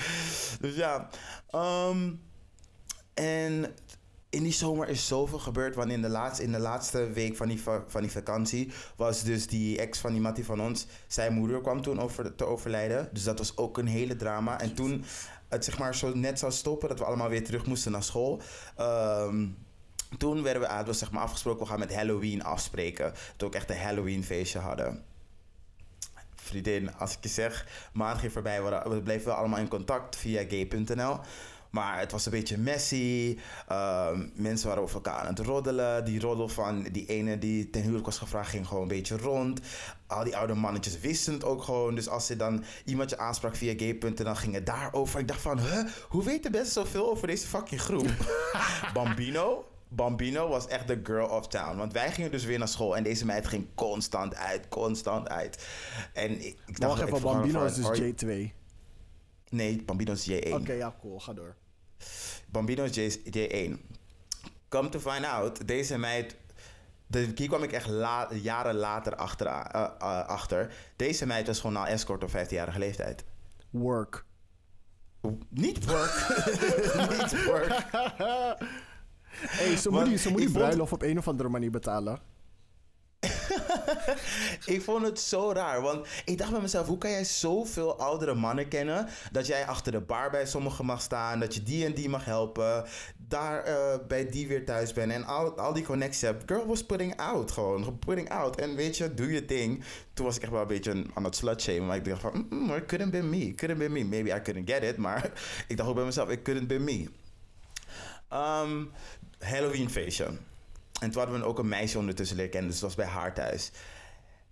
Dus 0.60 0.74
ja. 0.74 1.08
ehm, 1.50 2.10
en 3.14 3.74
in 4.30 4.42
die 4.42 4.52
zomer 4.52 4.88
is 4.88 5.06
zoveel 5.06 5.38
gebeurd. 5.38 5.74
Want 5.74 5.90
in 5.90 6.02
de 6.02 6.08
laatste, 6.08 6.42
in 6.42 6.52
de 6.52 6.58
laatste 6.58 7.10
week 7.10 7.36
van 7.36 7.48
die, 7.48 7.62
va- 7.62 7.84
van 7.86 8.00
die 8.00 8.10
vakantie 8.10 8.72
was 8.96 9.22
dus 9.22 9.46
die 9.46 9.78
ex 9.78 9.98
van 9.98 10.12
die 10.12 10.20
Mattie 10.20 10.44
van 10.44 10.60
ons. 10.60 10.86
Zijn 11.06 11.32
moeder 11.32 11.60
kwam 11.60 11.82
toen 11.82 12.00
over, 12.00 12.34
te 12.34 12.44
overlijden. 12.44 13.08
Dus 13.12 13.24
dat 13.24 13.38
was 13.38 13.56
ook 13.56 13.78
een 13.78 13.86
hele 13.86 14.16
drama. 14.16 14.60
En 14.60 14.74
toen 14.74 15.04
het 15.48 15.64
zeg 15.64 15.78
maar 15.78 15.94
zo 15.94 16.14
net 16.14 16.38
zou 16.38 16.52
stoppen, 16.52 16.88
dat 16.88 16.98
we 16.98 17.04
allemaal 17.04 17.28
weer 17.28 17.44
terug 17.44 17.66
moesten 17.66 17.92
naar 17.92 18.02
school. 18.02 18.40
ehm, 18.76 19.46
toen 20.18 20.42
werden 20.42 20.62
we, 20.62 20.68
hadden 20.68 20.86
we 20.92 20.92
zeg 20.98 21.10
maar 21.10 21.22
afgesproken, 21.22 21.60
we 21.62 21.66
gaan 21.68 21.78
met 21.78 21.94
Halloween 21.94 22.42
afspreken. 22.44 23.04
Dat 23.04 23.14
we 23.38 23.44
ook 23.46 23.54
echt 23.54 23.70
een 23.70 23.78
Halloween 23.80 24.24
feestje 24.24 24.58
hadden. 24.58 25.02
Vriendin, 26.34 26.94
als 26.94 27.12
ik 27.16 27.18
je 27.22 27.28
zeg, 27.28 27.66
maand 27.92 28.18
ging 28.18 28.32
voorbij, 28.32 28.62
we, 28.62 28.82
we 28.88 29.02
bleven 29.02 29.26
wel 29.26 29.34
allemaal 29.36 29.58
in 29.58 29.68
contact 29.68 30.16
via 30.16 30.44
gay.nl. 30.48 31.18
Maar 31.70 31.98
het 31.98 32.12
was 32.12 32.24
een 32.26 32.32
beetje 32.32 32.58
messy. 32.58 33.38
Ehm, 33.68 34.28
mensen 34.34 34.68
waren 34.68 34.82
over 34.82 34.94
elkaar 34.94 35.20
aan 35.20 35.26
het 35.26 35.38
roddelen. 35.38 36.04
Die 36.04 36.20
roddel 36.20 36.48
van 36.48 36.82
die 36.82 37.06
ene 37.06 37.38
die 37.38 37.70
ten 37.70 37.82
huwelijk 37.82 38.06
was 38.06 38.18
gevraagd 38.18 38.50
ging 38.50 38.66
gewoon 38.66 38.82
een 38.82 38.88
beetje 38.88 39.18
rond. 39.18 39.60
Al 40.06 40.24
die 40.24 40.36
oude 40.36 40.54
mannetjes 40.54 41.00
wisten 41.00 41.32
het 41.32 41.44
ook 41.44 41.62
gewoon. 41.62 41.94
Dus 41.94 42.08
als 42.08 42.26
ze 42.26 42.36
dan 42.36 42.64
iemand 42.84 43.10
je 43.10 43.18
aansprak 43.18 43.56
via 43.56 43.74
gay.nl, 43.76 44.34
ging 44.34 44.54
het 44.54 44.66
daarover. 44.66 45.20
Ik 45.20 45.28
dacht 45.28 45.40
van, 45.40 45.58
huh, 45.58 45.84
hoe 46.08 46.24
weten 46.24 46.50
mensen 46.50 46.72
zoveel 46.72 47.10
over 47.10 47.26
deze 47.26 47.46
fucking 47.46 47.80
groep? 47.80 48.08
Bambino, 48.94 49.64
Bambino 49.88 50.48
was 50.48 50.66
echt 50.66 50.88
de 50.88 51.00
girl 51.02 51.28
of 51.28 51.48
town. 51.48 51.76
Want 51.76 51.92
wij 51.92 52.12
gingen 52.12 52.30
dus 52.30 52.44
weer 52.44 52.58
naar 52.58 52.68
school 52.68 52.96
en 52.96 53.02
deze 53.02 53.24
meid 53.24 53.46
ging 53.46 53.66
constant 53.74 54.34
uit, 54.34 54.68
constant 54.68 55.28
uit. 55.28 55.66
En 56.12 56.46
ik, 56.46 56.56
dacht, 56.66 56.98
wacht 56.98 57.02
even, 57.02 57.22
Bambino 57.22 57.64
is 57.64 57.74
dus 57.74 57.86
"Are 57.86 58.12
you-" 58.12 58.50
J2. 58.50 58.58
Nee, 59.48 59.82
Bambino 59.82 60.12
is 60.12 60.30
J1. 60.30 60.52
Oké, 60.52 60.72
ja, 60.72 60.94
cool. 61.00 61.20
Ga 61.20 61.32
door. 61.32 61.56
Bambino 62.50 62.84
is 62.84 62.94
J, 62.94 63.18
J1. 63.30 63.78
Come 64.68 64.88
to 64.88 64.98
find 64.98 65.24
out, 65.24 65.66
deze 65.66 65.98
meid... 65.98 66.36
De, 67.06 67.32
hier 67.34 67.48
kwam 67.48 67.62
ik 67.62 67.72
echt 67.72 67.86
la- 67.86 68.28
jaren 68.32 68.74
later 68.74 69.16
achter, 69.16 69.46
eh, 69.46 69.84
eh, 69.98 70.26
achter. 70.26 70.74
Deze 70.96 71.26
meid 71.26 71.46
was 71.46 71.60
gewoon 71.60 71.76
al 71.76 71.86
escort 71.86 72.22
op 72.22 72.30
15-jarige 72.30 72.78
leeftijd. 72.78 73.24
Work. 73.70 74.24
Niet 75.48 75.86
work. 75.86 76.26
Niet 77.18 77.44
work. 77.44 77.68
hey, 79.58 79.76
ze 79.76 79.88
moet 79.88 79.98
Want 79.98 80.08
die, 80.08 80.18
ze 80.18 80.30
moet 80.30 80.40
ik 80.40 80.46
die 80.46 80.56
bruiloft 80.56 80.92
op 80.92 81.02
een 81.02 81.18
of 81.18 81.28
andere 81.28 81.48
manier 81.48 81.70
betalen. 81.70 82.18
ik 84.74 84.82
vond 84.82 85.06
het 85.06 85.20
zo 85.20 85.52
raar. 85.52 85.82
Want 85.82 86.06
ik 86.24 86.38
dacht 86.38 86.50
bij 86.50 86.60
mezelf, 86.60 86.86
hoe 86.86 86.98
kan 86.98 87.10
jij 87.10 87.24
zoveel 87.24 87.98
oudere 87.98 88.34
mannen 88.34 88.68
kennen? 88.68 89.08
Dat 89.32 89.46
jij 89.46 89.66
achter 89.66 89.92
de 89.92 90.00
bar 90.00 90.30
bij 90.30 90.46
sommigen 90.46 90.84
mag 90.84 91.00
staan. 91.02 91.40
Dat 91.40 91.54
je 91.54 91.62
die 91.62 91.84
en 91.84 91.94
die 91.94 92.08
mag 92.08 92.24
helpen. 92.24 92.84
Daar 93.16 93.64
eh, 93.64 93.98
bij 94.08 94.28
die 94.28 94.48
weer 94.48 94.64
thuis 94.64 94.92
bent. 94.92 95.12
En 95.12 95.24
al, 95.24 95.58
al 95.58 95.72
die 95.72 95.84
connecties 95.84 96.20
hebt. 96.20 96.42
Girl 96.46 96.66
was 96.66 96.84
putting 96.84 97.16
out 97.16 97.50
gewoon. 97.50 97.98
Putting 97.98 98.30
out. 98.30 98.56
En 98.56 98.74
weet 98.74 98.96
je, 98.96 99.14
doe 99.14 99.32
je 99.32 99.44
ding. 99.44 99.84
Toen 100.14 100.26
was 100.26 100.36
ik 100.36 100.42
echt 100.42 100.52
wel 100.52 100.60
een 100.60 100.66
beetje 100.66 101.04
aan 101.14 101.24
het 101.24 101.36
slutshamen. 101.36 101.86
Maar 101.86 101.96
ik 101.96 102.04
dacht 102.04 102.20
van, 102.20 102.46
mm, 102.50 102.58
mm, 102.58 102.74
it 102.74 102.86
couldn't 102.86 103.10
be 103.10 103.22
me. 103.22 103.54
Couldn't 103.54 103.78
be 103.78 103.88
me. 103.88 104.04
Maybe 104.04 104.34
I 104.34 104.40
couldn't 104.42 104.70
get 104.70 104.82
it. 104.82 104.96
Maar 104.96 105.30
ik 105.68 105.76
dacht 105.76 105.88
ook 105.88 105.94
bij 105.94 106.04
mezelf, 106.04 106.28
it 106.30 106.42
couldn't 106.42 106.66
be 106.66 106.78
me. 106.78 107.08
Ehm, 108.28 108.84
Halloween 109.38 109.90
feestje. 109.90 110.26
En 111.00 111.10
toen 111.10 111.22
hadden 111.22 111.40
we 111.40 111.46
ook 111.46 111.58
een 111.58 111.68
meisje 111.68 111.98
ondertussen 111.98 112.36
leren 112.36 112.50
kennen. 112.50 112.70
Dus 112.70 112.80
dat 112.80 112.94
was 112.94 113.04
bij 113.04 113.14
haar 113.14 113.34
thuis. 113.34 113.70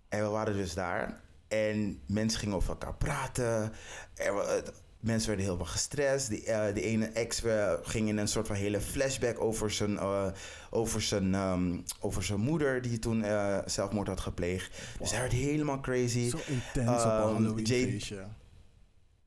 En 0.08 0.22
we 0.22 0.28
waren 0.28 0.56
dus 0.56 0.74
daar. 0.74 1.20
En 1.48 2.00
mensen 2.06 2.38
gingen 2.40 2.56
over 2.56 2.70
elkaar 2.70 2.94
praten. 2.94 3.72
Er, 4.14 4.62
mensen 5.00 5.28
werden 5.28 5.46
heel 5.46 5.58
erg 5.58 5.70
gestrest. 5.72 6.28
Die, 6.28 6.44
eh, 6.44 6.74
die 6.74 6.82
ene 6.82 7.06
ex 7.06 7.42
ging 7.82 8.08
in 8.08 8.18
een 8.18 8.28
soort 8.28 8.46
van 8.46 8.56
hele 8.56 8.80
flashback 8.80 9.40
over 9.40 9.70
zijn, 9.70 9.98
eh, 9.98 10.26
over 10.70 11.02
zijn, 11.02 11.34
ehm, 11.34 11.78
over 12.00 12.22
zijn 12.22 12.40
moeder... 12.40 12.82
die 12.82 12.98
toen 12.98 13.24
eh, 13.24 13.58
zelfmoord 13.66 14.08
had 14.08 14.20
gepleegd. 14.20 14.78
Dus 14.98 15.10
hij 15.10 15.20
werd 15.20 15.32
helemaal 15.32 15.80
crazy. 15.80 16.28
Zo 16.28 16.38
intens 16.46 17.04
op 17.04 17.10
een 17.10 17.10
Ehm, 17.10 17.32
Halloween. 17.32 18.10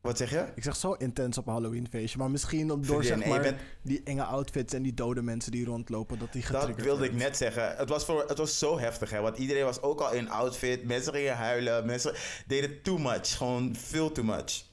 Wat 0.02 0.18
zeg 0.18 0.30
je? 0.30 0.46
Ik 0.56 0.64
zeg 0.64 0.76
zo 0.76 0.92
intens 0.94 1.38
op 1.38 1.48
een 1.48 1.54
Halloweenfeestje. 1.54 2.18
Maar 2.18 2.32
misschien 2.32 2.72
om 2.72 2.86
door 2.86 3.04
zeg 3.04 3.26
maar, 3.26 3.42
bent- 3.42 3.60
die 3.82 4.02
enge 4.04 4.24
outfits 4.24 4.74
en 4.74 4.82
die 4.82 4.94
dode 4.94 5.22
mensen 5.22 5.52
die 5.52 5.66
rondlopen, 5.66 6.20
dat 6.20 6.34
die 6.34 6.46
Dat 6.52 6.76
wilde 6.76 7.06
ik 7.06 7.14
net 7.14 7.38
zeggen. 7.38 7.76
Het 7.78 7.90
was, 7.90 8.06
voor, 8.06 8.24
het 8.28 8.38
was 8.38 8.60
zo 8.60 8.80
heftig, 8.80 9.10
hè. 9.10 9.22
Want 9.22 9.38
iedereen 9.38 9.64
was 9.64 9.82
ook 9.82 10.00
al 10.02 10.12
in 10.14 10.30
outfit. 10.30 10.84
Mensen 10.84 11.14
gingen 11.14 11.36
huilen. 11.36 11.86
Mensen 11.86 12.14
deden 12.48 12.82
too 12.82 12.98
much. 12.98 13.38
Gewoon 13.38 13.76
veel 13.76 14.12
too 14.12 14.24
much. 14.26 14.64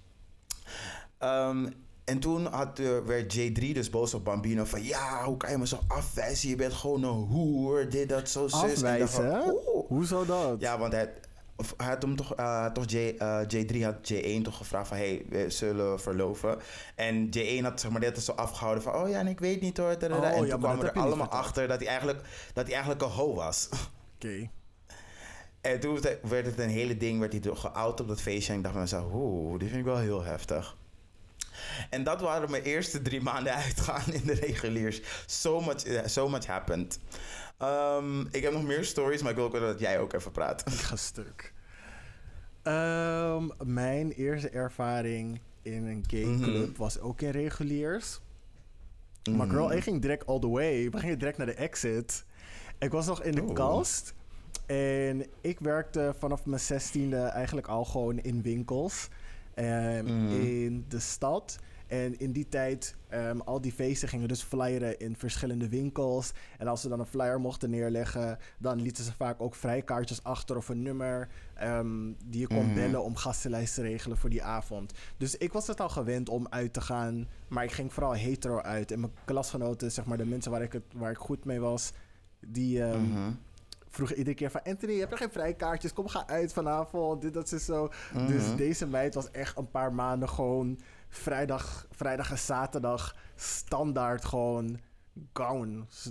Ehm, 1.18 1.68
en 2.04 2.18
toen 2.18 2.46
had, 2.46 2.78
eh, 2.78 2.98
werd 3.06 3.34
J3 3.36 3.72
dus 3.72 3.90
boos 3.90 4.14
op 4.14 4.24
Bambino. 4.24 4.64
Van 4.64 4.82
ja, 4.82 5.24
hoe 5.24 5.36
kan 5.36 5.50
je 5.50 5.58
me 5.58 5.66
zo 5.66 5.78
afwijzen? 5.88 6.48
Je 6.48 6.56
bent 6.56 6.72
gewoon 6.72 7.02
een 7.02 7.26
hoer. 7.26 7.88
Dit, 7.90 8.08
dat, 8.08 8.28
zo, 8.28 8.48
zus. 8.48 8.82
En 8.82 8.98
dacht 8.98 9.14
Afwijzen, 9.18 9.54
oeh. 9.74 9.86
Hoezo 9.88 10.24
dat? 10.24 10.60
Ja, 10.60 10.78
want 10.78 10.92
hij, 10.92 11.12
of 11.60 11.74
hij 11.76 11.86
had 11.86 12.02
hem 12.02 12.16
toch, 12.16 12.34
eh, 12.34 12.66
toch 12.66 12.84
J, 12.90 12.96
eh, 13.18 13.40
J3 13.46 13.84
had 13.84 14.12
J1 14.12 14.42
toch 14.42 14.56
gevraagd 14.56 14.88
van... 14.88 14.96
hey, 14.96 15.22
we 15.28 15.50
zullen 15.50 16.00
verloven. 16.00 16.58
En 16.94 17.28
J1 17.36 17.62
had 17.62 17.80
zeg 17.80 17.90
maar 17.90 18.00
net 18.00 18.22
zo 18.22 18.32
afgehouden 18.32 18.82
van... 18.82 18.94
oh 18.94 19.08
ja, 19.08 19.18
en 19.18 19.26
ik 19.26 19.40
weet 19.40 19.60
niet 19.60 19.76
hoor. 19.76 19.86
Oh, 19.86 20.02
en 20.02 20.46
ja, 20.46 20.50
toen 20.50 20.60
kwamen 20.60 20.86
er 20.86 20.92
allemaal 20.92 21.28
achter 21.28 21.68
dat 21.68 21.78
hij, 21.78 21.88
eigenlijk, 21.88 22.20
dat 22.52 22.64
hij 22.64 22.72
eigenlijk 22.72 23.02
een 23.02 23.10
ho 23.10 23.34
was. 23.34 23.68
Oké. 24.14 24.50
en 25.60 25.80
toen 25.80 26.00
werd 26.22 26.46
het 26.46 26.58
een 26.58 26.68
hele 26.68 26.96
ding, 26.96 27.20
werd 27.20 27.32
hij 27.32 27.54
geout 27.54 28.00
op 28.00 28.08
dat 28.08 28.20
feestje. 28.20 28.52
En 28.52 28.56
ik 28.58 28.62
dacht 28.62 28.74
van 28.74 28.82
mezelf, 28.82 29.12
oeh, 29.12 29.58
dit 29.58 29.68
vind 29.68 29.80
ik 29.80 29.86
wel 29.86 29.98
heel 29.98 30.22
heftig. 30.22 30.76
En 31.90 32.04
dat 32.04 32.20
waren 32.20 32.50
mijn 32.50 32.62
eerste 32.62 33.02
drie 33.02 33.20
maanden 33.20 33.54
uitgaan 33.64 34.12
in 34.12 34.22
de 34.24 34.34
reguliers. 34.34 35.00
So 35.26 35.60
much, 35.60 35.84
eh, 35.84 36.06
so 36.06 36.28
much 36.28 36.46
happened. 36.46 36.98
Ehm, 37.58 38.20
ik 38.30 38.42
heb 38.42 38.52
nog 38.52 38.62
meer 38.64 38.84
stories, 38.84 39.22
maar 39.22 39.30
ik 39.30 39.36
wil 39.36 39.44
ook 39.46 39.52
dat 39.60 39.80
jij 39.80 39.98
ook 39.98 40.12
even 40.12 40.30
praat. 40.30 40.60
Ik 40.66 40.72
ga 40.72 40.96
stuk. 40.96 41.52
Ehm, 42.62 43.48
mijn 43.64 44.10
eerste 44.12 44.48
ervaring 44.48 45.40
in 45.62 45.86
een 45.86 46.04
gay 46.06 46.24
Mhm. 46.24 46.42
club 46.42 46.76
was 46.76 47.00
ook 47.00 47.20
in 47.20 47.30
reguliers. 47.30 48.20
Maar 49.30 49.46
Mhm. 49.46 49.50
girl, 49.56 49.72
ik 49.72 49.82
ging 49.82 50.00
direct 50.00 50.26
all 50.26 50.38
the 50.38 50.48
way. 50.48 50.90
We 50.90 50.98
gingen 50.98 51.18
direct 51.18 51.36
naar 51.38 51.46
de 51.46 51.54
exit. 51.54 52.24
Ik 52.78 52.90
was 52.90 53.06
nog 53.06 53.22
in 53.22 53.34
de 53.34 53.52
kast. 53.52 54.14
En 54.66 55.26
ik 55.40 55.60
werkte 55.60 56.14
vanaf 56.18 56.44
mijn 56.46 56.60
zestiende 56.60 57.16
eigenlijk 57.22 57.66
al 57.68 57.84
gewoon 57.84 58.18
in 58.18 58.42
winkels. 58.42 59.08
ehm, 59.54 60.04
Mhm. 60.04 60.40
In 60.40 60.84
de 60.88 60.98
stad. 61.00 61.58
En 61.86 62.18
in 62.18 62.32
die 62.32 62.48
tijd, 62.48 62.94
ehm, 63.08 63.38
al 63.40 63.60
die 63.60 63.72
feesten 63.72 64.08
gingen 64.08 64.28
dus 64.28 64.42
flyeren 64.42 64.98
in 64.98 65.16
verschillende 65.16 65.68
winkels. 65.68 66.32
En 66.58 66.66
als 66.68 66.80
ze 66.80 66.88
dan 66.88 67.00
een 67.00 67.06
flyer 67.06 67.40
mochten 67.40 67.70
neerleggen, 67.70 68.38
dan 68.58 68.80
lieten 68.80 69.04
ze 69.04 69.12
vaak 69.12 69.40
ook 69.40 69.54
vrijkaartjes 69.54 70.22
achter 70.22 70.56
of 70.56 70.68
een 70.68 70.82
nummer 70.82 71.28
ehm, 71.54 72.12
die 72.24 72.40
je 72.40 72.46
kon 72.46 72.64
Mhm. 72.66 72.74
bellen 72.74 73.02
om 73.04 73.16
gastenlijst 73.16 73.74
te 73.74 73.82
regelen 73.82 74.16
voor 74.16 74.30
die 74.30 74.42
avond. 74.42 74.92
Dus 75.16 75.36
ik 75.36 75.52
was 75.52 75.66
het 75.66 75.80
al 75.80 75.88
gewend 75.88 76.28
om 76.28 76.46
uit 76.50 76.72
te 76.72 76.80
gaan, 76.80 77.28
maar 77.48 77.64
ik 77.64 77.72
ging 77.72 77.92
vooral 77.92 78.12
hetero 78.14 78.60
uit. 78.60 78.90
En 78.92 79.00
mijn 79.00 79.12
klasgenoten, 79.24 79.92
zeg 79.92 80.04
maar 80.04 80.16
de 80.16 80.26
mensen 80.26 80.50
waar 80.50 80.62
ik, 80.62 80.72
het, 80.72 80.82
waar 80.94 81.10
ik 81.10 81.16
goed 81.18 81.44
mee 81.44 81.60
was, 81.60 81.92
die 82.46 82.82
vroegen 83.90 84.16
iedere 84.18 84.36
keer 84.36 84.50
van... 84.50 84.62
Anthony, 84.62 84.98
heb 84.98 85.10
je 85.10 85.16
geen 85.16 85.30
vrijkaartjes? 85.30 85.92
Kom, 85.92 86.08
ga 86.08 86.26
uit 86.26 86.52
vanavond. 86.52 87.22
Dit, 87.22 87.34
dat 87.34 87.52
is 87.52 87.64
zo. 87.64 87.90
Mhm. 88.14 88.26
Dus 88.26 88.56
deze 88.56 88.86
meid 88.86 89.14
was 89.14 89.30
echt 89.30 89.56
een 89.56 89.70
paar 89.70 89.92
maanden 89.94 90.28
gewoon... 90.28 90.78
Vrijdag, 91.08 91.86
vrijdag 91.90 92.30
en 92.30 92.38
zaterdag 92.38 93.16
standaard 93.36 94.24
gewoon 94.24 94.78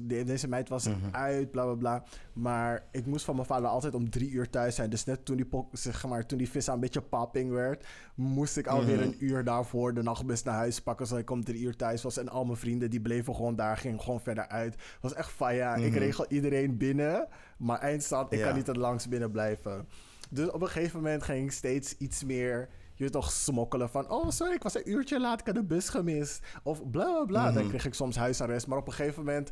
de- 0.01 0.23
Deze 0.23 0.47
meid 0.47 0.69
was 0.69 0.87
Mhm. 0.87 0.97
uit, 1.15 1.51
bla 1.51 1.63
bla 1.63 1.73
bla. 1.75 2.03
Maar 2.33 2.85
ik 2.91 3.05
moest 3.05 3.25
van 3.25 3.35
mijn 3.35 3.47
vader 3.47 3.67
altijd 3.69 3.93
om 3.95 4.09
drie 4.09 4.29
uur 4.29 4.49
thuis 4.49 4.75
zijn. 4.75 4.89
Dus 4.89 5.03
net 5.03 5.25
toen 5.25 5.35
die, 5.37 5.47
zeg 5.71 6.05
maar, 6.07 6.25
toen 6.25 6.37
die 6.37 6.49
vis 6.49 6.67
een 6.67 6.79
beetje 6.79 7.01
popping 7.01 7.51
werd... 7.51 7.85
moest 8.15 8.57
ik 8.57 8.67
alweer 8.67 8.95
Mhm. 8.95 9.03
een 9.07 9.15
uur 9.25 9.43
daarvoor 9.43 9.93
de 9.93 10.03
nachtbus 10.03 10.43
naar 10.43 10.55
huis 10.55 10.81
pakken... 10.81 11.07
zodat 11.07 11.21
ik 11.23 11.29
om 11.29 11.43
drie 11.43 11.61
uur 11.61 11.75
thuis 11.75 12.03
was. 12.03 12.17
En 12.17 12.29
al 12.29 12.45
mijn 12.45 12.57
vrienden 12.57 12.89
die 12.89 13.01
bleven 13.01 13.35
gewoon 13.35 13.55
daar, 13.55 13.77
gingen 13.77 14.01
gewoon 14.01 14.21
verder 14.21 14.47
uit. 14.47 14.73
Het 14.73 14.97
was 15.01 15.13
echt 15.13 15.31
van 15.31 15.55
ja, 15.55 15.75
ik 15.75 15.89
Mhm. 15.89 15.97
regel 15.99 16.25
iedereen 16.27 16.77
binnen... 16.77 17.27
maar 17.57 17.79
eindstand, 17.79 18.31
ik 18.33 18.39
Ja. 18.39 18.45
kan 18.45 18.55
niet 18.55 18.65
te 18.65 18.73
langs 18.73 19.07
binnen 19.07 19.31
blijven. 19.31 19.87
Dus 20.29 20.49
op 20.49 20.61
een 20.61 20.67
gegeven 20.69 20.99
moment 21.01 21.23
ging 21.23 21.45
ik 21.45 21.51
steeds 21.51 21.97
iets 21.97 22.23
meer... 22.23 22.69
Je 22.97 23.09
toch 23.09 23.31
smokkelen 23.31 23.89
van... 23.89 24.09
Oh, 24.09 24.29
sorry, 24.29 24.53
ik 24.53 24.63
was 24.63 24.75
een 24.75 24.89
uurtje 24.89 25.19
laat, 25.19 25.39
ik 25.39 25.45
had 25.45 25.55
de 25.55 25.63
bus 25.63 25.89
gemist. 25.89 26.39
Of 26.63 26.89
bla 26.89 27.03
bla 27.11 27.25
bla. 27.25 27.43
Dan 27.51 27.61
Mhm. 27.61 27.67
kreeg 27.69 27.85
ik 27.85 27.93
soms 27.93 28.15
huisarrest. 28.15 28.67
Maar 28.67 28.77
op 28.77 28.87
een 28.87 28.93
gegeven 28.93 29.23
moment 29.23 29.51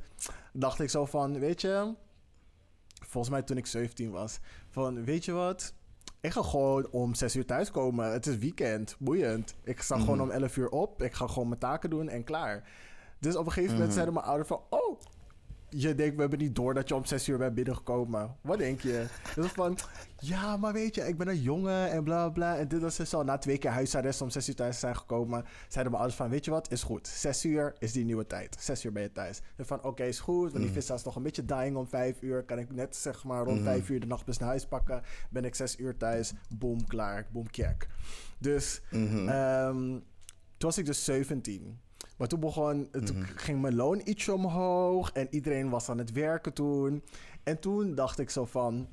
dacht 0.54 0.80
ik 0.80 0.90
zo 0.90 1.06
van... 1.06 1.40
Weet 1.40 1.62
je... 1.62 1.94
Volgens 3.08 3.34
mij 3.34 3.42
toen 3.44 3.58
ik 3.58 3.66
17 3.66 4.12
was. 4.12 4.40
Van, 4.70 5.04
weet 5.04 5.26
je 5.26 5.32
wat? 5.32 5.74
Ik 6.22 6.32
ga 6.32 6.42
gewoon 6.44 6.88
om 6.92 7.14
6 7.16 7.36
uur 7.36 7.46
thuiskomen. 7.46 8.12
Het 8.12 8.26
is 8.28 8.38
weekend. 8.38 8.96
Boeiend. 9.00 9.56
Ik 9.64 9.82
sta 9.82 10.00
gewoon 10.00 10.18
Mhm. 10.18 10.26
om 10.28 10.32
11 10.32 10.58
uur 10.58 10.70
op. 10.70 11.02
Ik 11.02 11.14
ga 11.14 11.28
gewoon 11.28 11.48
mijn 11.48 11.60
taken 11.60 11.90
doen 11.90 12.10
en 12.10 12.24
klaar. 12.24 12.70
Dus 13.20 13.36
op 13.36 13.46
een 13.46 13.52
gegeven 13.52 13.72
moment 13.74 13.86
Mhm. 13.88 13.94
zeiden 13.96 14.14
mijn 14.14 14.26
ouders 14.26 14.48
van... 14.50 14.62
Oh, 14.70 15.00
je 15.82 15.96
denkt, 15.96 16.16
we 16.16 16.22
hebben 16.22 16.40
niet 16.40 16.56
door 16.56 16.74
dat 16.74 16.88
je 16.88 16.96
om 16.96 17.06
6 17.06 17.28
uur 17.28 17.38
bent 17.38 17.56
binnengekomen. 17.56 18.36
Wat 18.42 18.58
denk 18.58 18.82
je? 18.82 19.06
Dus 19.36 19.48
van, 19.52 19.78
ja, 20.20 20.58
maar 20.58 20.74
weet 20.74 20.96
je, 20.96 21.02
ik 21.08 21.18
ben 21.18 21.28
een 21.28 21.42
jongen 21.42 21.90
en 21.92 22.04
bla 22.04 22.30
bla 22.30 22.30
bla. 22.30 22.58
En 22.58 22.68
dit 22.68 22.82
was 22.82 22.96
dus 22.96 23.14
al 23.14 23.24
na 23.24 23.38
twee 23.38 23.58
keer 23.58 23.72
huisarrest 23.72 24.22
om 24.22 24.30
6 24.30 24.50
uur 24.50 24.56
thuis 24.56 24.74
te 24.74 24.80
zijn 24.80 24.96
gekomen. 24.96 25.44
Zeiden 25.68 25.84
mijn 25.92 25.96
ouders 25.96 26.16
van, 26.16 26.30
weet 26.30 26.46
je 26.46 26.52
wat, 26.52 26.72
is 26.72 26.84
goed. 26.84 27.08
6 27.08 27.46
uur 27.46 27.76
is 27.80 27.92
die 27.92 28.06
nieuwe 28.06 28.28
tijd. 28.28 28.56
6 28.60 28.84
uur 28.86 28.92
ben 28.92 29.02
je 29.04 29.12
thuis. 29.12 29.42
Dus 29.56 29.68
van, 29.68 29.84
oké, 29.84 30.04
is 30.04 30.20
goed. 30.20 30.42
Want 30.52 30.54
die 30.64 30.64
Mhm. 30.66 30.74
vis 30.74 30.90
is 30.90 31.04
nog 31.04 31.16
een 31.16 31.24
beetje 31.24 31.46
dying 31.46 31.76
om 31.76 31.88
5 31.88 32.22
uur. 32.22 32.44
Kan 32.44 32.60
ik 32.60 32.72
net 32.74 32.96
zeg 32.96 33.24
maar 33.24 33.44
rond 33.44 33.56
Mhm. 33.62 33.66
5 33.70 33.90
uur 33.90 34.00
de 34.00 34.06
nachtbus 34.08 34.38
naar 34.38 34.48
huis 34.50 34.66
pakken. 34.66 35.02
Ben 35.30 35.46
ik 35.46 35.56
6 35.56 35.80
uur 35.80 35.98
thuis. 35.98 36.34
Boom, 36.58 36.88
klaar. 36.88 37.28
Boom, 37.32 37.50
kijk. 37.50 37.88
Dus 38.40 38.82
Mhm. 38.92 39.28
Ehm, 39.30 39.76
toen 40.58 40.70
was 40.70 40.78
ik 40.78 40.86
dus 40.86 41.06
17. 41.06 41.80
Maar 42.18 42.28
toen 42.28 42.40
begon, 42.40 42.90
toen 42.92 43.18
Mhm. 43.18 43.26
ging 43.36 43.62
mijn 43.62 43.76
loon 43.76 44.02
ietsje 44.04 44.34
omhoog 44.34 45.12
en 45.12 45.28
iedereen 45.30 45.70
was 45.70 45.90
aan 45.90 45.98
het 45.98 46.12
werken 46.12 46.54
toen. 46.54 47.04
En 47.44 47.60
toen 47.60 47.96
dacht 47.96 48.20
ik 48.20 48.30
zo 48.30 48.46
van, 48.46 48.88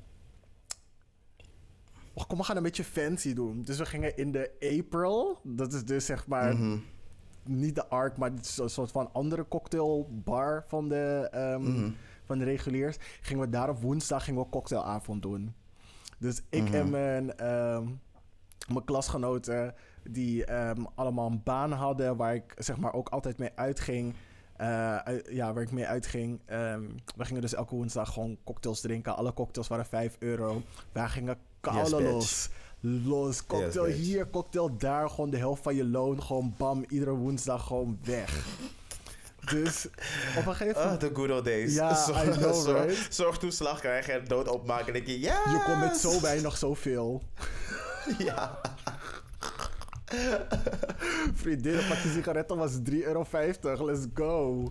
oh, 2.13 2.23
kom 2.27 2.37
we 2.37 2.43
gaan 2.43 2.57
een 2.57 2.63
beetje 2.63 2.83
fancy 2.83 3.33
doen. 3.33 3.63
Dus 3.63 3.77
we 3.77 3.85
gingen 3.85 4.17
in 4.17 4.31
de 4.31 4.51
April, 4.79 5.39
dat 5.43 5.73
is 5.73 5.85
dus 5.85 6.05
zeg 6.05 6.27
maar 6.27 6.55
Mhm. 6.55 6.77
niet 7.43 7.75
de 7.75 7.87
Ark, 7.87 8.17
maar 8.17 8.31
het 8.31 8.45
is 8.45 8.57
een 8.57 8.69
soort 8.69 8.91
van 8.91 9.09
andere 9.13 9.47
cocktailbar 9.47 10.63
van 10.67 10.89
de, 10.89 11.27
ehm, 11.31 11.61
Mhm. 11.61 11.91
van 12.25 12.37
de 12.37 12.43
reguliers. 12.43 12.97
Gingen 13.21 13.43
we 13.43 13.49
daar 13.49 13.69
op 13.69 13.81
woensdag 13.81 14.23
gingen 14.23 14.41
we 14.43 14.49
cocktailavond 14.49 15.21
doen. 15.21 15.53
Dus 16.19 16.41
ik 16.49 16.69
en 16.69 16.89
mijn, 16.89 17.37
ehm, 17.37 17.83
mijn 18.73 18.85
klasgenoten, 18.85 19.75
die 20.09 20.45
ehm, 20.45 20.83
allemaal 20.95 21.27
een 21.29 21.41
baan 21.43 21.71
hadden 21.71 22.15
waar 22.17 22.35
ik 22.35 22.53
zeg 22.57 22.77
maar 22.77 22.93
ook 22.93 23.09
altijd 23.09 23.37
mee 23.37 23.51
uitging. 23.55 24.15
eh, 24.57 24.95
uit- 24.97 25.27
ja, 25.31 25.53
waar 25.53 25.63
ik 25.63 25.71
mee 25.71 25.87
uitging. 25.87 26.41
Ehm, 26.45 26.81
we 27.15 27.25
gingen 27.25 27.41
dus 27.41 27.53
elke 27.53 27.75
woensdag 27.75 28.13
gewoon 28.13 28.37
cocktails 28.43 28.81
drinken. 28.81 29.15
Alle 29.15 29.33
cocktails 29.33 29.67
waren 29.67 29.85
5 29.85 30.15
euro. 30.19 30.61
Wij 30.91 31.07
gingen 31.07 31.37
koude 31.59 32.01
los. 32.03 32.49
Los, 32.79 33.45
cocktail 33.45 33.85
hier, 33.85 34.29
cocktail 34.29 34.77
daar. 34.77 35.09
Gewoon 35.09 35.29
de 35.29 35.37
helft 35.37 35.63
van 35.63 35.75
je 35.75 35.85
loon. 35.85 36.23
Gewoon 36.23 36.53
bam, 36.57 36.85
iedere 36.89 37.11
woensdag 37.11 37.67
gewoon 37.67 37.99
weg. 38.03 38.45
Dus 39.51 39.85
op 40.37 40.45
een 40.45 40.55
gegeven 40.55 40.75
Ah, 40.75 40.83
moment... 40.83 40.99
the 40.99 41.09
good 41.13 41.31
old 41.31 41.45
days. 41.45 41.73
Ja, 41.73 41.91
I 42.25 42.29
know, 42.29 42.53
zorg, 42.53 42.85
right? 42.85 43.13
Zorgtoeslag 43.13 43.79
krijgen 43.79 44.13
en 44.13 44.25
dood 44.27 44.47
opmaken. 44.47 44.93
Denk 44.93 45.07
je, 45.07 45.19
ja. 45.19 45.33
Je 45.51 45.61
komt 45.65 45.79
met 45.79 45.97
zo 45.97 46.21
weinig 46.21 46.57
zoveel. 46.57 47.21
Ja. 48.17 48.59
Vriendin, 51.41 51.73
een 51.77 51.87
pakje 51.87 52.09
sigaretten 52.09 52.57
was 52.57 52.71
3,50 52.89 52.93
euro. 52.93 53.25
Let's 53.85 54.05
go. 54.13 54.67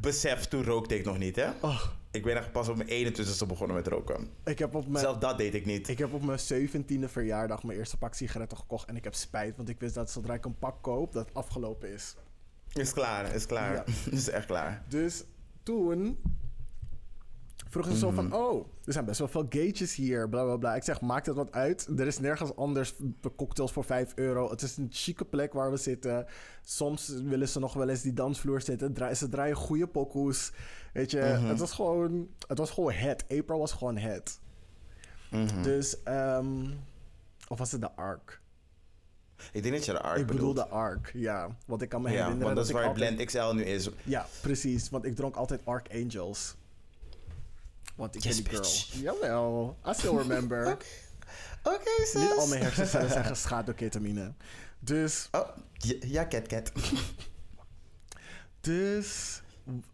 Besef, 0.00 0.44
toen 0.44 0.64
rookte 0.64 0.98
ik 0.98 1.04
nog 1.04 1.18
niet, 1.18 1.36
hè? 1.36 1.50
Oh, 1.60 1.82
Ik 2.10 2.22
ben 2.22 2.36
echt 2.36 2.52
pas 2.52 2.68
op 2.68 2.76
mijn 2.76 3.14
21ste 3.14 3.46
begonnen 3.46 3.76
met 3.76 3.86
roken. 3.86 4.28
ik, 4.44 4.58
heb 4.58 4.74
op 4.74 4.86
mijn, 4.86 5.04
Zelf 5.04 5.18
dat 5.18 5.38
deed 5.38 5.54
ik 5.54 5.66
niet. 5.66 5.88
ik 5.88 5.98
heb 5.98 6.12
op 6.12 6.22
mijn 6.22 6.38
17e 6.38 7.04
verjaardag 7.04 7.62
mijn 7.62 7.78
eerste 7.78 7.98
pak 7.98 8.14
sigaretten 8.14 8.58
gekocht. 8.58 8.88
En 8.88 8.96
ik 8.96 9.04
heb 9.04 9.14
spijt, 9.14 9.56
want 9.56 9.68
ik 9.68 9.80
wist 9.80 9.94
dat 9.94 10.10
zodra 10.10 10.34
ik 10.34 10.44
een 10.44 10.58
pak 10.58 10.82
koop, 10.82 11.12
dat 11.12 11.26
het 11.26 11.34
afgelopen 11.34 11.92
is. 11.92 12.14
Is 12.72 12.92
klaar, 12.92 13.34
is 13.34 13.46
klaar. 13.46 13.74
Ja. 13.74 13.84
is 14.16 14.28
echt 14.28 14.46
klaar. 14.46 14.82
Dus 14.88 15.24
toen 15.62 16.18
vroegen 17.72 17.92
ze 17.92 17.98
zo 17.98 18.10
Mhm. 18.10 18.14
van... 18.14 18.32
Oh, 18.32 18.66
er 18.84 18.92
zijn 18.92 19.04
best 19.04 19.18
wel 19.18 19.28
veel 19.28 19.42
gatejes 19.48 19.94
hier, 19.94 20.28
bla 20.28 20.44
bla 20.44 20.56
bla. 20.56 20.74
Ik 20.74 20.82
zeg, 20.82 21.00
maakt 21.00 21.26
het 21.26 21.36
wat 21.36 21.52
uit? 21.52 21.88
Er 21.98 22.06
is 22.06 22.18
nergens 22.18 22.56
anders 22.56 22.94
cocktails 23.36 23.72
voor 23.72 23.84
5 23.84 24.12
euro. 24.14 24.50
Het 24.50 24.62
is 24.62 24.76
een 24.76 24.88
chique 24.90 25.24
plek 25.24 25.52
waar 25.52 25.70
we 25.70 25.76
zitten. 25.76 26.26
Soms 26.64 27.08
willen 27.08 27.48
ze 27.48 27.58
nog 27.58 27.74
wel 27.74 27.88
eens 27.88 28.02
die 28.02 28.12
dansvloer 28.12 28.60
zitten. 28.60 28.92
Dra- 28.94 29.14
ze 29.14 29.28
draaien 29.28 29.56
goede 29.56 29.86
pokoes. 29.86 30.52
Weet 30.92 31.10
je, 31.10 31.20
Mhm. 31.38 31.46
het 31.46 31.58
was 31.58 31.72
gewoon... 31.72 32.28
Het 32.48 32.58
was 32.58 32.70
gewoon 32.70 32.92
het. 32.92 33.24
April 33.28 33.58
was 33.58 33.72
gewoon 33.72 33.96
het. 33.96 34.40
Mhm. 35.30 35.62
Dus, 35.62 36.02
ehm 36.02 36.64
of 37.48 37.58
was 37.58 37.72
het 37.72 37.80
de 37.80 37.92
Ark? 37.92 38.40
Ik 39.52 39.62
denk 39.62 39.74
dat 39.74 39.84
je 39.84 39.92
de 39.92 40.00
Ark 40.00 40.18
ik 40.18 40.26
bedoel 40.26 40.54
de 40.54 40.66
Ark, 40.68 41.10
ja. 41.14 41.56
Want 41.66 41.82
ik 41.82 41.88
kan 41.88 42.02
me 42.02 42.08
Ja, 42.08 42.14
herinneren 42.14 42.42
want 42.44 42.56
dat 42.56 42.64
is 42.64 42.70
ik 42.70 42.76
waar. 42.76 42.92
Blend 42.92 43.24
XL 43.24 43.52
nu 43.52 43.62
is. 43.62 43.90
Ja, 44.04 44.26
precies. 44.42 44.90
Want 44.90 45.04
ik 45.04 45.16
dronk 45.16 45.36
altijd 45.36 45.60
Archangels. 45.64 46.54
Want 47.94 48.14
ik 48.14 48.22
Yes, 48.22 48.42
ben 48.42 48.50
die 48.50 48.60
bitch. 48.60 48.90
girl. 48.92 49.02
Jawel, 49.02 49.76
I 49.88 49.92
still 49.94 50.16
remember. 50.16 50.66
Oké, 51.62 51.90
sis. 52.04 52.14
Niet 52.14 52.34
al 52.38 52.46
mijn 52.46 52.62
hersencellen 52.62 53.10
zijn 53.10 53.24
geschaad 53.34 53.66
door 53.66 53.74
ketamine. 53.74 54.32
Dus, 54.78 55.28
Oh, 55.32 55.48
ja, 56.00 56.26
cat, 56.28 56.46
cat. 56.46 56.72
dus, 58.60 59.42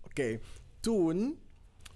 oké. 0.04 0.38
Toen 0.80 1.38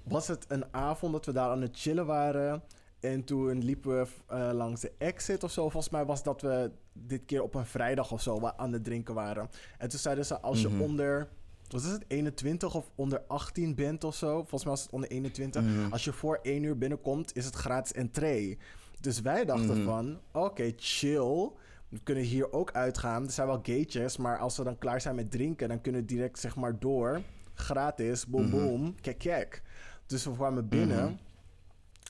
was 0.02 0.26
het 0.28 0.44
een 0.48 0.74
avond 0.74 1.12
dat 1.12 1.26
we 1.26 1.32
daar 1.32 1.48
aan 1.50 1.62
het 1.62 1.78
chillen 1.78 2.06
waren. 2.06 2.62
En 3.00 3.24
toen 3.24 3.64
liepen 3.64 3.90
we 4.00 4.06
eh, 4.26 4.50
langs 4.52 4.80
de 4.80 4.92
exit 4.98 5.44
of 5.44 5.50
zo. 5.50 5.62
Volgens 5.68 5.92
mij 5.92 6.04
was 6.04 6.22
dat 6.22 6.40
we 6.42 6.70
dit 6.92 7.24
keer 7.24 7.42
op 7.42 7.54
een 7.54 7.66
vrijdag 7.66 8.12
of 8.12 8.22
zo 8.22 8.40
aan 8.56 8.72
het 8.72 8.84
drinken 8.84 9.14
waren. 9.14 9.50
En 9.78 9.88
toen 9.88 9.98
zeiden 9.98 10.26
ze, 10.26 10.40
als 10.40 10.60
je 10.60 10.68
Mhm. 10.68 10.80
onder, 10.80 11.28
wat 11.72 11.82
is 11.82 11.90
het, 11.90 12.04
21 12.08 12.74
of 12.74 12.90
onder 12.94 13.22
18 13.28 13.74
bent 13.74 14.04
of 14.04 14.14
zo. 14.14 14.32
Volgens 14.38 14.62
mij 14.64 14.72
was 14.72 14.82
het 14.82 14.92
onder 14.92 15.10
21. 15.10 15.62
Mhm. 15.62 15.92
Als 15.92 16.04
je 16.04 16.12
voor 16.12 16.38
1 16.42 16.62
uur 16.62 16.78
binnenkomt, 16.78 17.36
is 17.36 17.44
het 17.44 17.54
gratis 17.54 17.92
entree. 17.92 18.58
Dus 19.00 19.20
wij 19.20 19.44
dachten 19.44 19.76
Mhm. 19.76 19.84
van, 19.84 20.18
oké, 20.32 20.72
chill. 20.76 21.50
We 21.88 22.00
kunnen 22.02 22.24
hier 22.24 22.52
ook 22.52 22.72
uitgaan. 22.72 23.24
Er 23.24 23.30
zijn 23.32 23.46
wel 23.46 23.56
gatejes, 23.62 24.16
maar 24.16 24.38
als 24.38 24.56
we 24.56 24.64
dan 24.64 24.78
klaar 24.78 25.00
zijn 25.00 25.14
met 25.14 25.30
drinken... 25.30 25.68
dan 25.68 25.80
kunnen 25.80 26.00
we 26.00 26.06
direct 26.06 26.38
zeg 26.38 26.56
maar 26.56 26.78
door. 26.78 27.20
Gratis, 27.54 28.26
boom 28.26 28.42
Mhm. 28.46 28.50
boom, 28.56 28.94
kijk 29.00 29.18
kijk. 29.18 29.62
Dus 30.06 30.24
we 30.24 30.30
kwamen 30.32 30.68
binnen... 30.68 31.04
Mhm. 31.04 31.14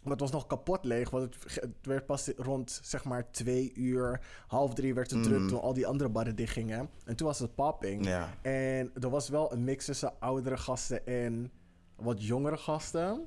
Maar 0.03 0.13
het 0.13 0.21
was 0.21 0.31
nog 0.31 0.47
kapot 0.47 0.85
leeg, 0.85 1.11
want 1.11 1.35
het, 1.35 1.55
het 1.55 1.71
werd 1.83 2.07
pas 2.07 2.29
rond 2.37 2.81
zeg 2.83 3.05
maar 3.05 3.31
twee 3.31 3.73
uur, 3.75 4.21
half 4.47 4.75
drie 4.75 4.95
werd 4.95 5.11
het 5.11 5.23
druk 5.23 5.39
Mhm. 5.39 5.49
toen 5.49 5.61
al 5.61 5.73
die 5.73 5.87
andere 5.87 6.11
barren 6.11 6.37
dichtgingen. 6.37 6.89
En 7.05 7.17
toen 7.17 7.27
was 7.27 7.39
het 7.39 7.55
popping. 7.55 8.05
Ja. 8.07 8.35
En 8.43 8.91
er 9.01 9.11
was 9.11 9.29
wel 9.29 9.53
een 9.53 9.65
mix 9.65 9.85
tussen 9.85 10.13
oudere 10.21 10.57
gasten 10.57 11.07
en 11.07 11.51
wat 11.97 12.25
jongere 12.27 12.57
gasten. 12.57 13.27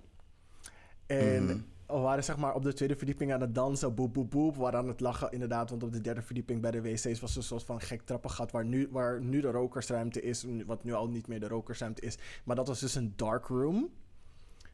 En 1.05 1.43
Mhm. 1.43 1.57
we 1.87 1.93
waren 1.97 2.23
zeg 2.23 2.37
maar 2.37 2.53
op 2.55 2.63
de 2.63 2.73
tweede 2.73 2.95
verdieping 2.95 3.33
aan 3.33 3.41
het 3.41 3.55
dansen, 3.55 3.95
boep 3.95 4.13
boep 4.13 4.31
boep. 4.31 4.55
We 4.55 4.61
waren 4.61 4.79
aan 4.79 4.87
het 4.87 4.99
lachen 4.99 5.31
inderdaad, 5.31 5.69
want 5.69 5.83
op 5.83 5.91
de 5.91 6.01
derde 6.01 6.21
verdieping 6.21 6.61
bij 6.61 6.71
de 6.71 6.81
wc's 6.81 7.19
was 7.19 7.35
een 7.35 7.43
soort 7.43 7.63
van 7.63 7.81
gek 7.81 8.01
trappengat 8.01 8.51
waar 8.51 8.65
nu, 8.65 8.87
waar 8.91 9.21
nu 9.21 9.41
de 9.41 9.51
rokersruimte 9.51 10.21
is, 10.21 10.45
wat 10.65 10.83
nu 10.83 10.93
al 10.93 11.07
niet 11.09 11.27
meer 11.27 11.39
de 11.39 11.47
rokersruimte 11.47 12.01
is. 12.01 12.17
Maar 12.43 12.55
dat 12.55 12.67
was 12.67 12.79
dus 12.79 12.95
een 12.95 13.13
dark 13.15 13.45
room. 13.45 13.89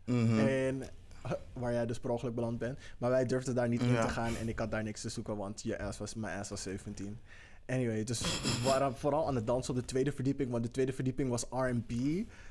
Mhm. 0.06 0.40
En 0.40 0.84
waar 1.54 1.74
jij 1.74 1.86
dus 1.86 2.00
per 2.00 2.10
ongeluk 2.10 2.36
beland 2.36 2.58
bent. 2.58 2.80
Maar 2.98 3.10
wij 3.10 3.26
durfden 3.26 3.56
daar 3.56 3.68
niet 3.68 3.82
in 3.82 3.92
Ja. 3.92 4.02
te 4.06 4.10
gaan 4.10 4.36
en 4.36 4.50
ik 4.50 4.60
had 4.60 4.72
daar 4.72 4.84
niks 4.84 5.02
te 5.02 5.10
zoeken, 5.10 5.38
want 5.38 5.62
je 5.62 5.80
ass 5.80 6.00
was, 6.00 6.14
mijn 6.16 6.40
ass 6.40 6.50
was 6.50 6.62
17. 6.62 7.20
Anyway, 7.66 8.04
dus 8.04 8.20
we 8.42 8.62
waren 8.64 8.96
vooral 8.98 9.28
aan 9.28 9.36
het 9.36 9.48
dansen 9.48 9.74
op 9.74 9.80
de 9.80 9.86
tweede 9.86 10.12
verdieping, 10.12 10.52
want 10.52 10.64
de 10.64 10.72
tweede 10.72 10.94
verdieping 10.94 11.30
was 11.30 11.46
R&B. 11.50 11.92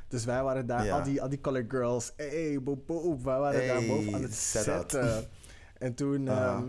Dus 0.08 0.24
wij 0.24 0.42
waren 0.42 0.66
daar, 0.66 0.84
Ja. 0.84 0.98
al, 0.98 1.02
die, 1.04 1.22
al 1.22 1.28
die 1.28 1.40
colored 1.40 1.70
girls, 1.70 2.12
hey, 2.16 2.62
boep, 2.62 2.86
boep, 2.86 3.24
wij 3.24 3.38
waren 3.38 3.66
daar 3.66 3.86
boven 3.86 4.14
aan 4.14 4.22
het 4.22 4.34
zetten. 4.34 5.28
en 5.78 5.94
toen 5.94 6.30
Aha. 6.30 6.56
ehm, 6.56 6.68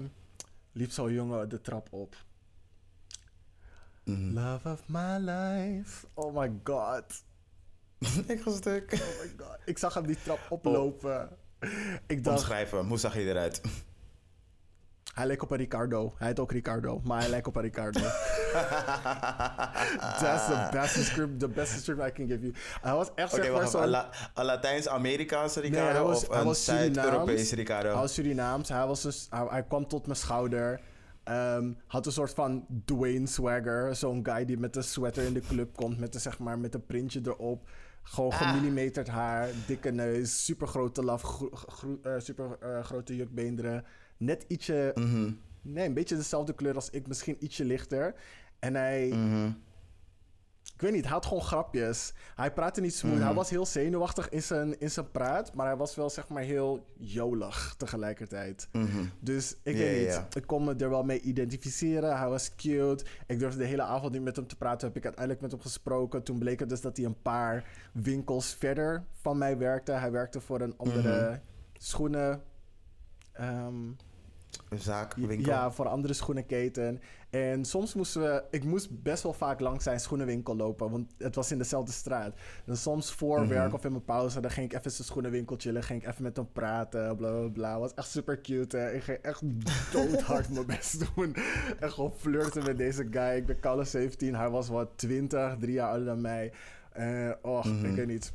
liep 0.71 0.91
zo'n 0.91 1.13
jongen 1.13 1.49
de 1.49 1.61
trap 1.61 1.87
op. 1.93 2.15
Mhm. 4.03 4.33
Love 4.33 4.69
of 4.69 4.81
my 4.87 5.17
life, 5.17 6.07
oh 6.13 6.35
my 6.37 6.51
god. 6.63 7.23
ik 8.27 8.41
ga 8.41 8.51
stuk. 8.51 8.91
Oh 8.93 9.23
my 9.23 9.33
god. 9.45 9.57
Ik 9.65 9.77
zag 9.77 9.93
hem 9.93 10.05
die 10.05 10.17
trap 10.23 10.39
oplopen. 10.49 11.29
Ik 12.07 12.23
dacht, 12.23 12.37
Omschrijf 12.37 12.69
hem. 12.71 12.87
Hoe 12.87 12.97
zag 12.97 13.13
je 13.13 13.19
eruit? 13.29 13.61
Hij 15.13 15.27
leek 15.27 15.43
op 15.43 15.51
een 15.51 15.57
Ricardo. 15.57 16.13
Hij 16.17 16.27
heet 16.27 16.39
ook 16.39 16.51
Ricardo, 16.51 17.01
maar 17.03 17.19
hij 17.19 17.29
lijkt 17.29 17.47
op 17.47 17.55
een 17.55 17.61
Ricardo. 17.61 17.99
That's 20.21 20.45
the 20.47 20.67
best 20.71 20.95
description, 20.95 21.37
the 21.37 21.47
best 21.47 21.73
description 21.73 22.07
I 22.07 22.11
can 22.11 22.27
give 22.27 22.39
you. 22.41 22.53
Hij 22.81 22.93
was 22.93 23.09
echt 23.15 23.33
Oké, 23.33 23.41
zeg 23.41 23.51
maar 23.51 23.59
wacht. 23.61 23.71
zo'n... 23.71 23.81
Een, 23.83 23.89
La- 23.89 24.09
een 24.33 24.45
Latijns-Amerikaanse 24.45 25.59
Nee, 25.59 25.69
Ricardo 25.69 25.91
hij 25.93 26.01
was- 26.03 26.27
of 26.27 26.35
hij 26.35 26.45
een 26.45 26.55
Zuid-Europese. 26.95 27.55
Ricardo? 27.55 27.89
Hij 27.89 27.97
was 27.99 28.13
Surinaams. 28.13 28.69
Hij, 28.69 28.85
was 28.87 29.01
dus, 29.01 29.27
hij, 29.29 29.45
hij 29.49 29.63
kwam 29.63 29.87
tot 29.87 30.05
mijn 30.05 30.17
schouder. 30.17 30.79
Ehm, 31.23 31.71
had 31.87 32.05
een 32.05 32.11
soort 32.11 32.33
van 32.33 32.65
Dwayne 32.85 33.27
swagger. 33.27 33.95
Zo'n 33.95 34.19
guy 34.25 34.45
die 34.45 34.57
met 34.57 34.75
een 34.75 34.83
sweater 34.83 35.23
in 35.23 35.33
de 35.33 35.39
club 35.47 35.75
komt. 35.75 35.99
Met 35.99 36.15
een, 36.15 36.21
zeg 36.21 36.39
maar, 36.39 36.59
met 36.59 36.73
een 36.73 36.85
printje 36.85 37.21
erop. 37.23 37.67
Gewoon 38.03 38.31
Ah. 38.31 38.37
gemillimeterd 38.51 39.07
haar. 39.07 39.49
Dikke 39.67 39.91
neus. 39.91 40.45
Super 40.45 40.67
grote 40.67 41.03
laf. 41.03 41.21
gro- 41.21 41.49
gro- 41.51 41.99
eh, 42.03 42.13
super 42.19 42.57
eh, 42.59 42.83
grote 42.83 43.15
jukbeenderen. 43.15 43.85
Net 44.17 44.45
ietsje... 44.47 44.91
Mhm, 44.95 45.31
Nee, 45.63 45.85
een 45.87 45.93
beetje 45.93 46.15
dezelfde 46.15 46.53
kleur 46.53 46.75
als 46.75 46.89
ik. 46.89 47.07
Misschien 47.07 47.35
ietsje 47.39 47.65
lichter. 47.65 48.15
En 48.59 48.75
hij... 48.75 49.07
mhm. 49.07 49.51
Ik 50.81 50.87
weet 50.87 50.95
niet, 50.95 51.05
hij 51.05 51.13
had 51.13 51.25
gewoon 51.25 51.43
grapjes. 51.43 52.13
Hij 52.35 52.51
praatte 52.53 52.81
niet 52.81 52.93
smooth. 52.95 53.15
Mhm. 53.15 53.23
Hij 53.25 53.33
was 53.33 53.49
heel 53.49 53.65
zenuwachtig 53.65 54.29
in 54.29 54.43
zijn, 54.43 54.79
in 54.79 54.91
zijn 54.91 55.11
praat. 55.11 55.53
Maar 55.53 55.65
hij 55.65 55.75
was 55.75 55.95
wel 55.95 56.09
zeg 56.09 56.27
maar 56.27 56.43
heel 56.43 56.85
jolig 56.97 57.73
tegelijkertijd. 57.77 58.67
Mhm. 58.71 58.87
Dus 59.19 59.55
ik 59.63 59.75
weet 59.75 60.07
niet. 60.07 60.35
Ik 60.35 60.47
kon 60.47 60.63
me 60.63 60.75
er 60.75 60.89
wel 60.89 61.03
mee 61.03 61.19
identificeren. 61.21 62.17
Hij 62.17 62.29
was 62.29 62.55
cute. 62.55 63.05
Ik 63.27 63.39
durfde 63.39 63.59
de 63.59 63.65
hele 63.65 63.81
avond 63.81 64.11
niet 64.13 64.21
met 64.21 64.35
hem 64.35 64.47
te 64.47 64.55
praten. 64.57 64.87
Heb 64.87 64.97
ik 64.97 65.03
uiteindelijk 65.03 65.41
met 65.43 65.51
hem 65.51 65.61
gesproken. 65.61 66.23
Toen 66.23 66.39
bleek 66.39 66.59
het 66.59 66.69
dus 66.69 66.81
dat 66.81 66.97
hij 66.97 67.05
een 67.05 67.21
paar 67.21 67.63
winkels 67.93 68.53
verder 68.53 69.03
van 69.13 69.37
mij 69.37 69.57
werkte. 69.57 69.91
Hij 69.91 70.11
werkte 70.11 70.41
voor 70.41 70.61
een 70.61 70.77
andere 70.77 71.29
Mhm. 71.29 71.37
schoenen. 71.77 72.41
ehm, 73.31 73.75
Zaak, 74.77 75.13
winkel. 75.15 75.51
ja, 75.51 75.71
voor 75.71 75.87
andere 75.87 76.13
schoenenketen. 76.13 77.01
En 77.29 77.65
soms 77.65 77.93
moesten 77.93 78.21
we... 78.21 78.43
Ik 78.51 78.63
moest 78.63 79.01
best 79.03 79.23
wel 79.23 79.33
vaak 79.33 79.59
langs 79.59 79.83
zijn 79.83 79.99
schoenenwinkel 79.99 80.55
lopen. 80.55 80.91
Want 80.91 81.11
het 81.17 81.35
was 81.35 81.51
in 81.51 81.57
dezelfde 81.57 81.91
straat. 81.91 82.33
En 82.65 82.77
soms 82.77 83.11
voor 83.11 83.39
Mhm. 83.39 83.49
werk 83.49 83.73
of 83.73 83.85
in 83.85 83.91
mijn 83.91 84.03
pauze... 84.05 84.39
dan 84.39 84.51
ging 84.51 84.71
ik 84.71 84.77
even 84.77 84.91
zijn 84.91 85.07
schoenenwinkel 85.07 85.55
chillen. 85.59 85.83
Ging 85.83 86.01
ik 86.01 86.07
even 86.09 86.23
met 86.23 86.35
hem 86.35 86.47
praten. 86.53 87.15
Bla, 87.15 87.29
bla, 87.31 87.47
bla. 87.49 87.79
Was 87.79 87.93
echt 87.93 88.09
super 88.09 88.41
cute, 88.41 88.77
hè. 88.77 88.91
Ik 88.93 89.03
ging 89.03 89.17
echt 89.17 89.41
doodhard 89.91 90.49
mijn 90.53 90.65
best 90.65 91.15
doen. 91.15 91.35
En 91.79 91.91
gewoon 91.91 92.13
flirten 92.17 92.63
met 92.63 92.77
deze 92.77 93.07
guy. 93.11 93.35
Ik 93.35 93.45
ben 93.45 93.59
koude 93.59 93.83
17. 93.83 94.35
Hij 94.35 94.49
was 94.49 94.67
wat 94.67 94.89
20. 94.95 95.55
Drie 95.59 95.73
jaar 95.73 95.89
ouder 95.89 96.05
dan 96.05 96.21
mij. 96.21 96.51
Oh, 97.41 97.65
Mhm. 97.65 97.85
ik 97.85 97.95
weet 97.95 98.07
niet. 98.07 98.33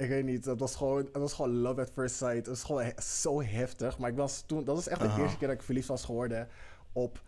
Ik 0.00 0.08
weet 0.08 0.24
niet, 0.24 0.44
het 0.44 0.60
was 0.60 0.76
gewoon, 0.76 0.98
het 1.04 1.16
was 1.16 1.32
gewoon 1.32 1.56
love 1.56 1.80
at 1.80 1.90
first 1.94 2.14
sight. 2.16 2.36
Het 2.36 2.46
was 2.46 2.64
gewoon 2.64 2.82
he- 2.82 3.00
zo 3.02 3.42
heftig. 3.42 3.98
Maar 3.98 4.10
ik 4.10 4.16
was 4.16 4.42
toen, 4.46 4.64
dat 4.64 4.74
was 4.74 4.88
echt 4.88 5.00
de 5.00 5.14
eerste 5.22 5.38
keer 5.38 5.48
dat 5.48 5.56
ik 5.56 5.62
verliefd 5.62 5.88
was 5.88 6.04
geworden 6.04 6.48
op 6.92 7.22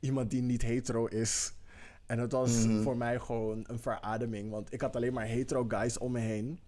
iemand 0.00 0.30
die 0.30 0.42
niet 0.42 0.62
hetero 0.62 1.06
is. 1.06 1.52
En 2.06 2.18
het 2.18 2.32
was 2.32 2.64
Mhm. 2.66 2.82
voor 2.82 2.96
mij 2.96 3.18
gewoon 3.18 3.64
een 3.66 3.78
verademing. 3.78 4.50
Want 4.50 4.72
ik 4.72 4.80
had 4.80 4.96
alleen 4.96 5.12
maar 5.12 5.26
hetero 5.26 5.64
guys 5.68 5.98
om 5.98 6.12
me 6.12 6.18
heen. 6.20 6.60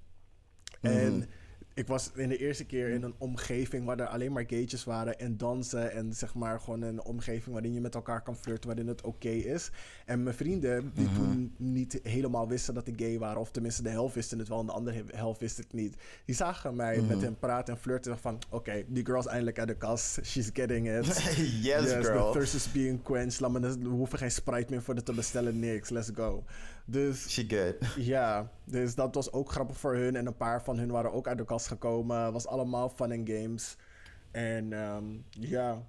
Mhm. 0.81 0.93
En 0.93 1.29
ik 1.75 1.87
was 1.87 2.11
in 2.15 2.29
de 2.29 2.37
eerste 2.37 2.65
keer 2.65 2.89
in 2.89 3.03
een 3.03 3.15
omgeving 3.19 3.85
waar 3.87 3.99
er 3.99 4.07
alleen 4.07 4.33
maar 4.33 4.45
gaytjes 4.47 4.85
waren 4.85 5.19
en 5.19 5.37
dansen. 5.37 5.93
En 5.93 6.13
zeg 6.15 6.35
maar 6.35 6.61
gewoon 6.61 6.83
een 6.83 7.03
omgeving 7.05 7.53
waarin 7.53 7.73
je 7.73 7.81
met 7.81 7.95
elkaar 7.95 8.23
kan 8.23 8.37
flirten, 8.37 8.67
waarin 8.69 8.87
het 8.89 9.03
oké 9.03 9.29
is. 9.29 9.71
En 10.07 10.23
mijn 10.23 10.37
vrienden, 10.37 10.91
die 10.95 11.07
Mhm. 11.07 11.15
toen 11.15 11.55
niet 11.57 12.01
helemaal 12.03 12.49
wisten 12.49 12.75
dat 12.75 12.87
ik 12.87 12.95
gay 13.01 13.19
waren, 13.19 13.41
of 13.41 13.51
tenminste 13.51 13.83
de 13.83 13.89
helft 13.89 14.15
wisten 14.15 14.39
het 14.39 14.49
wel 14.49 14.61
en 14.61 14.67
de 14.67 14.73
andere 14.73 15.05
helft 15.15 15.41
wist 15.41 15.57
het 15.57 15.73
niet. 15.73 15.97
Die 16.25 16.35
zagen 16.35 16.77
mij 16.77 16.97
Mhm. 16.99 17.07
met 17.07 17.21
hem 17.23 17.37
praten 17.39 17.75
en 17.75 17.81
flirten 17.81 18.19
van, 18.19 18.39
oké, 18.51 18.85
die 18.89 19.05
girl 19.07 19.19
is 19.19 19.27
eindelijk 19.27 19.59
uit 19.59 19.69
de 19.69 19.77
kast. 19.77 20.19
She's 20.25 20.51
getting 20.53 20.89
it. 20.99 21.07
yes, 21.69 21.89
the 21.89 21.99
girl. 22.03 22.33
thirst 22.33 22.55
is 22.55 22.73
being 22.73 23.03
quenched. 23.03 23.41
Laat 23.41 23.51
me, 23.53 23.61
we 23.79 23.89
hoeven 23.89 24.19
geen 24.19 24.31
Sprite 24.31 24.67
meer 24.71 24.83
voor 24.83 24.95
dit 24.95 25.05
te 25.05 25.13
bestellen, 25.13 25.59
niks. 25.59 25.89
Let's 25.91 26.11
go. 26.15 26.45
Dus 26.87 27.29
She 27.31 27.45
good. 27.49 27.95
ja, 28.05 28.51
dus 28.65 28.95
dat 28.95 29.15
was 29.15 29.33
ook 29.33 29.51
grappig 29.51 29.77
voor 29.79 29.95
hun. 29.95 30.17
En 30.17 30.27
een 30.27 30.37
paar 30.37 30.63
van 30.63 30.79
hun 30.79 30.91
waren 30.91 31.13
ook 31.13 31.29
uit 31.29 31.39
de 31.39 31.45
kast 31.45 31.67
gekomen. 31.67 32.33
Was 32.33 32.47
allemaal 32.47 32.89
fun 32.89 33.13
and 33.13 33.29
games. 33.29 33.77
En 34.31 34.73
ehm, 34.73 35.05
ja, 35.31 35.83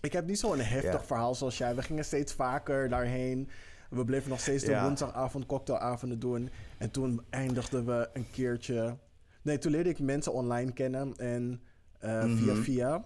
ik 0.00 0.12
heb 0.12 0.26
niet 0.26 0.38
zo'n 0.38 0.58
heftig 0.58 1.04
verhaal 1.06 1.34
zoals 1.34 1.58
jij. 1.58 1.74
We 1.74 1.82
gingen 1.82 2.04
steeds 2.04 2.32
vaker 2.32 2.88
daarheen. 2.88 3.48
We 3.90 4.04
bleven 4.04 4.30
nog 4.30 4.40
steeds 4.40 4.64
de 4.64 4.80
woensdagavond 4.80 5.46
cocktailavonden 5.46 6.18
doen. 6.18 6.50
En 6.78 6.90
toen 6.90 7.22
eindigden 7.30 7.86
we 7.86 8.10
een 8.12 8.30
keertje... 8.30 8.96
Nee, 9.42 9.58
toen 9.58 9.72
leerde 9.72 9.88
ik 9.90 9.98
mensen 9.98 10.32
online 10.32 10.72
kennen. 10.72 11.16
En 11.16 11.62
eh, 11.98 12.22
via 12.22 12.52
Mhm. 12.52 12.62
via. 12.62 13.04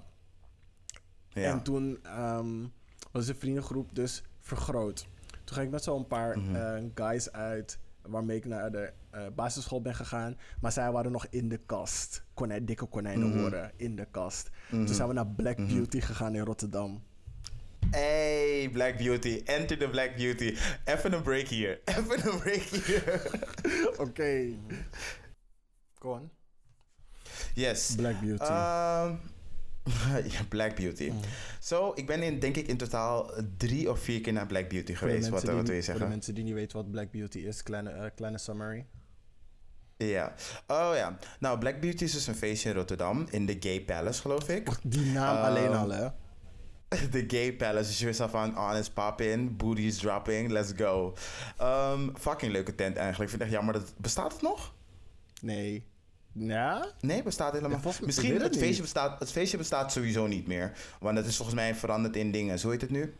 En 1.32 1.62
toen 1.62 1.98
ehm, 2.02 2.66
was 3.12 3.26
de 3.26 3.34
vriendengroep 3.34 3.94
dus 3.94 4.22
vergroot. 4.40 5.06
Toen 5.44 5.54
ging 5.54 5.66
ik 5.66 5.72
met 5.72 5.82
zo'n 5.84 6.06
paar 6.06 6.38
Mhm. 6.38 6.54
eh, 6.56 6.82
guys 6.94 7.32
uit 7.32 7.78
waarmee 8.02 8.36
ik 8.36 8.44
naar 8.44 8.70
de 8.70 8.92
eh, 9.10 9.22
basisschool 9.34 9.80
ben 9.82 9.94
gegaan. 9.94 10.36
Maar 10.60 10.72
zij 10.72 10.92
waren 10.92 11.12
nog 11.12 11.26
in 11.30 11.48
de 11.48 11.60
kast. 11.66 12.24
Konijn, 12.34 12.64
dikke 12.64 12.86
konijnen 12.86 13.28
Mhm. 13.28 13.38
horen 13.38 13.72
in 13.76 13.96
de 13.96 14.06
kast. 14.10 14.50
Mhm. 14.70 14.84
Toen 14.84 14.94
zijn 14.94 15.08
we 15.08 15.14
naar 15.14 15.26
Black. 15.26 15.56
Beauty 15.56 16.00
gegaan 16.00 16.34
in 16.34 16.44
Rotterdam. 16.44 17.02
Hey, 17.90 18.68
Black 18.72 18.96
Beauty. 18.96 19.42
Enter 19.44 19.78
the 19.78 19.88
Black 19.88 20.16
Beauty. 20.16 20.56
Even 20.84 21.12
een 21.12 21.22
break 21.22 21.46
hier. 21.46 21.80
Even 21.84 22.32
een 22.32 22.38
break 22.38 22.60
hier. 22.62 23.22
Oké. 24.06 24.46
Go 25.98 26.12
on. 26.12 26.30
Yes. 27.54 27.94
Black 27.94 28.20
Beauty. 28.20 28.44
Ehm, 28.44 29.14
ja, 30.32 30.40
Black 30.48 30.76
Beauty. 30.76 31.08
Mm. 31.10 31.20
Zo, 31.60 31.92
ik 31.94 32.06
ben 32.06 32.22
in, 32.22 32.38
denk 32.38 32.56
ik 32.56 32.66
in 32.66 32.76
totaal 32.76 33.30
drie 33.56 33.90
of 33.90 33.98
vier 34.00 34.20
keer 34.20 34.32
naar 34.32 34.46
Black 34.46 34.68
Beauty 34.68 34.94
geweest. 34.94 35.28
Wat, 35.28 35.42
wat 35.42 35.42
wil 35.42 35.56
je 35.58 35.64
Voor 35.64 35.74
de 35.74 35.82
zeggen? 35.82 36.08
mensen 36.08 36.34
die 36.34 36.44
niet 36.44 36.54
weten 36.54 36.76
wat 36.76 36.90
Black 36.90 37.10
Beauty 37.10 37.38
is, 37.38 37.62
kleine, 37.62 37.90
eh, 37.90 38.10
kleine 38.14 38.38
summary. 38.38 38.86
Ja. 39.96 40.34
Oh 40.66 40.90
ja. 40.94 41.18
Nou, 41.38 41.58
Black 41.58 41.80
Beauty 41.80 42.04
is 42.04 42.12
dus 42.12 42.26
een 42.26 42.34
feestje 42.34 42.68
in 42.68 42.74
Rotterdam. 42.74 43.26
In 43.30 43.46
de 43.46 43.56
Gay 43.60 43.80
Palace, 43.80 44.20
geloof 44.20 44.48
ik. 44.48 44.68
Die 44.82 45.06
naam 45.06 45.36
Ehm, 45.36 45.44
alleen 45.44 45.74
al, 45.74 45.90
hè? 45.90 46.08
De 47.10 47.24
gay 47.28 47.52
palace. 47.52 47.88
Dus 47.88 47.98
je 47.98 48.04
wist 48.06 48.20
al 48.20 48.28
van, 48.28 48.58
on 48.58 48.76
is 48.76 48.90
popping, 48.90 49.56
booty's 49.56 49.98
dropping, 49.98 50.50
let's 50.50 50.72
go. 50.76 51.14
Ehm, 51.58 52.08
fucking 52.14 52.52
leuke 52.52 52.74
tent 52.74 52.96
eigenlijk. 52.96 53.30
Ik 53.30 53.38
vind 53.38 53.42
het 53.42 53.42
echt 53.42 53.50
jammer 53.50 53.74
dat... 53.74 53.94
Bestaat 53.96 54.32
het 54.32 54.42
nog? 54.42 54.74
Nee. 55.40 55.86
Ja? 56.38 56.86
Nee, 57.00 57.22
bestaat 57.22 57.52
helemaal. 57.52 57.76
Ja, 57.76 57.82
mij- 57.84 57.94
Misschien 58.06 58.32
het, 58.32 58.42
het 58.42 58.52
feestje 58.52 58.68
niet. 58.70 58.80
bestaat, 58.80 59.18
het 59.18 59.30
feestje 59.30 59.56
bestaat 59.56 59.92
sowieso 59.92 60.26
niet 60.26 60.46
meer. 60.46 60.72
Want 61.00 61.16
het 61.16 61.26
is 61.26 61.36
volgens 61.36 61.56
mij 61.56 61.74
veranderd 61.74 62.16
in 62.16 62.30
dingen. 62.30 62.58
Zo 62.58 62.70
heet 62.70 62.80
het 62.80 62.90
nu? 62.90 63.14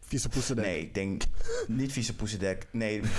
Vieze 0.00 0.28
poesendek. 0.28 0.64
nee, 0.64 0.80
ik 0.80 0.94
denk 0.94 1.22
niet 1.66 1.92
vieze 1.92 2.14
poesendek. 2.16 2.66
Nee. 2.70 3.00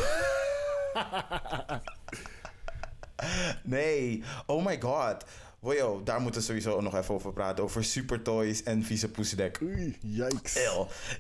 nee. 3.64 4.24
Oh 4.46 4.66
my 4.66 4.82
god. 4.82 5.24
Wojo, 5.60 6.04
daar 6.04 6.22
moeten 6.22 6.40
we 6.42 6.48
sowieso 6.48 6.82
nog 6.82 6.96
even 6.96 7.14
over 7.14 7.34
praten. 7.34 7.64
Over 7.64 7.84
super 7.84 8.22
toys 8.22 8.64
en 8.64 8.84
vieze 8.84 9.10
poesendek. 9.12 9.60
Oei, 9.64 9.98
yikes. 10.02 10.54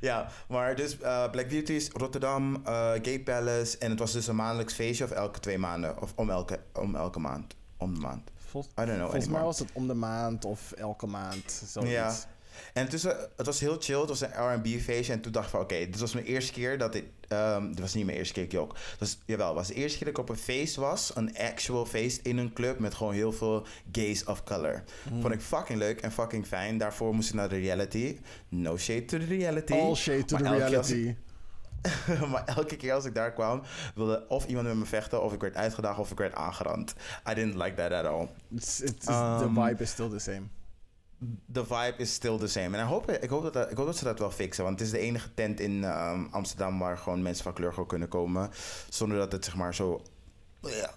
Ja, 0.01 0.29
maar 0.47 0.75
dus 0.75 0.99
eh, 0.99 1.29
Black 1.31 1.49
Beauties, 1.49 1.89
Rotterdam, 1.89 2.55
eh, 2.65 2.91
Gay 3.01 3.19
Palace. 3.19 3.77
En 3.77 3.89
het 3.89 3.99
was 3.99 4.11
dus 4.11 4.27
een 4.27 4.35
maandelijks 4.35 4.73
feestje 4.73 5.03
of 5.03 5.11
elke 5.11 5.39
twee 5.39 5.57
maanden. 5.57 6.01
Of 6.01 6.11
om 6.15 6.29
elke, 6.29 6.59
om 6.73 6.95
elke 6.95 7.19
maand. 7.19 7.55
Om 7.77 7.93
de 7.93 7.99
maand. 7.99 8.29
Vol- 8.49 8.61
I 8.61 8.73
don't 8.75 8.87
know 8.87 9.01
volgens 9.01 9.27
mij 9.27 9.41
was 9.41 9.59
het 9.59 9.69
om 9.73 9.87
de 9.87 9.93
maand 9.93 10.45
of 10.45 10.71
elke 10.71 11.07
maand. 11.07 11.63
Zoiets. 11.67 11.91
Ja. 11.91 12.13
En 12.73 12.89
tussen, 12.89 13.29
het 13.35 13.45
was 13.45 13.59
heel 13.59 13.77
chill. 13.79 13.99
Het 13.99 14.09
was 14.09 14.21
een 14.21 14.53
R&B 14.53 14.67
feestje. 14.81 15.13
En 15.13 15.21
toen 15.21 15.31
dacht 15.31 15.45
ik 15.45 15.51
van, 15.51 15.61
oké, 15.61 15.77
dit 15.77 15.99
was 15.99 16.13
mijn 16.13 16.25
eerste 16.25 16.53
keer 16.53 16.77
dat 16.77 16.95
ik... 16.95 17.05
ehm 17.27 17.67
dit 17.67 17.79
was 17.79 17.93
niet 17.93 18.05
mijn 18.05 18.17
eerste 18.17 18.45
keer. 18.45 18.61
Het 18.61 18.99
was, 18.99 19.17
jawel, 19.25 19.47
het 19.47 19.55
was 19.55 19.67
de 19.67 19.73
eerste 19.73 19.97
keer 19.97 20.07
dat 20.07 20.17
ik 20.17 20.23
op 20.23 20.29
een 20.29 20.41
feest 20.43 20.75
was. 20.75 21.11
Een 21.15 21.37
actual 21.37 21.85
feest 21.85 22.19
in 22.25 22.37
een 22.37 22.53
club 22.53 22.79
met 22.79 22.93
gewoon 22.95 23.13
heel 23.13 23.31
veel 23.31 23.65
gays 23.91 24.23
of 24.23 24.43
color. 24.43 24.83
Hmm. 25.07 25.21
Vond 25.21 25.33
ik 25.33 25.41
fucking 25.41 25.79
leuk 25.79 26.01
en 26.01 26.11
fucking 26.11 26.47
fijn. 26.47 26.77
Daarvoor 26.77 27.15
moest 27.15 27.29
ik 27.29 27.35
naar 27.35 27.49
de 27.49 27.59
reality. 27.59 28.19
No 28.49 28.77
shade 28.77 29.05
to 29.05 29.17
the 29.17 29.25
reality. 29.25 29.73
All 29.73 29.95
shade 29.95 30.25
to 30.25 30.37
Maar 30.37 30.51
the 30.51 30.57
reality. 30.57 31.15
maar 32.31 32.43
elke 32.45 32.75
keer 32.75 32.93
als 32.93 33.05
ik 33.05 33.15
daar 33.15 33.33
kwam, 33.33 33.61
wilde 33.95 34.25
of 34.27 34.45
iemand 34.45 34.67
met 34.67 34.75
me 34.75 34.85
vechten, 34.85 35.23
of 35.23 35.33
ik 35.33 35.41
werd 35.41 35.55
uitgedaagd, 35.55 35.99
of 35.99 36.11
ik 36.11 36.17
werd 36.17 36.33
aangerand. 36.35 36.93
I 37.29 37.33
didn't 37.33 37.55
like 37.55 37.73
that 37.73 37.91
at 37.91 38.05
all. 38.05 38.27
The 38.59 39.43
Um, 39.43 39.53
vibe 39.53 39.83
is 39.83 39.89
still 39.89 40.09
the 40.09 40.19
same. 40.19 40.41
The 41.51 41.65
vibe 41.65 41.95
is 41.97 42.13
still 42.13 42.37
the 42.37 42.47
same. 42.47 42.77
En 42.77 42.83
ik 42.83 42.89
hoop, 42.89 43.11
ik, 43.11 43.29
hoop 43.29 43.53
dat, 43.53 43.71
ik 43.71 43.77
hoop 43.77 43.85
dat 43.85 43.97
ze 43.97 44.03
dat 44.03 44.19
wel 44.19 44.31
fixen. 44.31 44.63
Want 44.63 44.79
het 44.79 44.87
is 44.87 44.93
de 44.93 44.99
enige 44.99 45.33
tent 45.33 45.59
in 45.59 45.83
ehm, 45.83 46.25
Amsterdam 46.31 46.79
waar 46.79 46.97
gewoon 46.97 47.21
mensen 47.21 47.43
van 47.43 47.53
kleur 47.53 47.73
gewoon 47.73 47.87
kunnen 47.87 48.07
komen. 48.07 48.49
Zonder 48.89 49.17
dat 49.17 49.31
het 49.31 49.45
zeg 49.45 49.55
maar 49.55 49.75
zo 49.75 50.01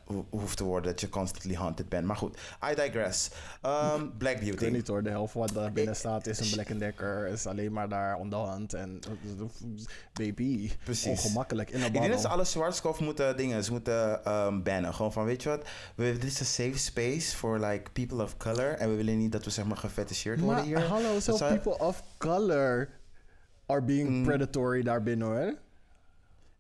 ho- 0.04 0.26
hoeft 0.30 0.56
te 0.56 0.64
worden 0.64 0.90
dat 0.90 1.00
je 1.00 1.08
constantly 1.08 1.54
haunted 1.54 1.88
bent. 1.88 2.06
Maar 2.06 2.16
goed, 2.16 2.38
I 2.70 2.74
digress. 2.74 3.30
Ehm, 3.62 4.06
Black 4.18 4.34
Ik 4.34 4.40
weet 4.42 4.56
Beauty. 4.56 4.76
niet 4.76 4.86
hoor, 4.86 5.02
de 5.02 5.10
helft 5.10 5.34
wat 5.34 5.52
daar 5.54 5.72
binnen 5.72 5.96
staat 5.96 6.26
is 6.26 6.40
een 6.40 6.50
Black 6.64 6.78
Decker. 6.78 7.26
Is 7.26 7.46
alleen 7.46 7.72
maar 7.72 7.88
daar 7.88 8.16
on 8.16 8.30
the 8.30 8.36
hand. 8.36 8.74
En 8.74 9.00
baby, 10.12 10.70
Precies. 10.84 11.06
ongemakkelijk 11.10 11.70
in 11.70 11.80
een 11.80 11.86
Ik 11.86 11.92
denk 11.92 12.08
dat 12.12 12.20
ze 12.20 12.28
alle 12.28 12.44
zwartskof 12.44 13.00
moeten 13.00 13.36
dingen, 13.36 13.64
ze 13.64 13.70
moeten 13.70 14.24
ehm, 14.24 14.62
bannen. 14.62 14.94
Gewoon 14.94 15.12
van, 15.12 15.24
weet 15.24 15.42
je 15.42 15.48
wat, 15.48 15.68
we, 15.94 16.12
dit 16.12 16.24
is 16.24 16.40
een 16.40 16.46
safe 16.46 16.78
space 16.78 17.36
for 17.36 17.58
like 17.58 17.90
people 17.90 18.22
of 18.22 18.36
color. 18.36 18.72
En 18.78 18.90
we 18.90 18.96
willen 18.96 19.18
niet 19.18 19.32
dat 19.32 19.44
we 19.44 19.50
zeg 19.50 19.64
maar 19.64 19.76
gefetisseerd 19.76 20.40
worden 20.40 20.64
hier. 20.64 20.80
hallo, 20.80 21.20
zo 21.20 21.36
zou- 21.36 21.58
people 21.58 21.78
of 21.86 22.02
color 22.18 22.88
are 23.66 23.82
being 23.82 24.08
Mm. 24.08 24.22
predatory 24.24 24.82
daar 24.82 25.02
binnen 25.02 25.26
hoor. 25.28 25.54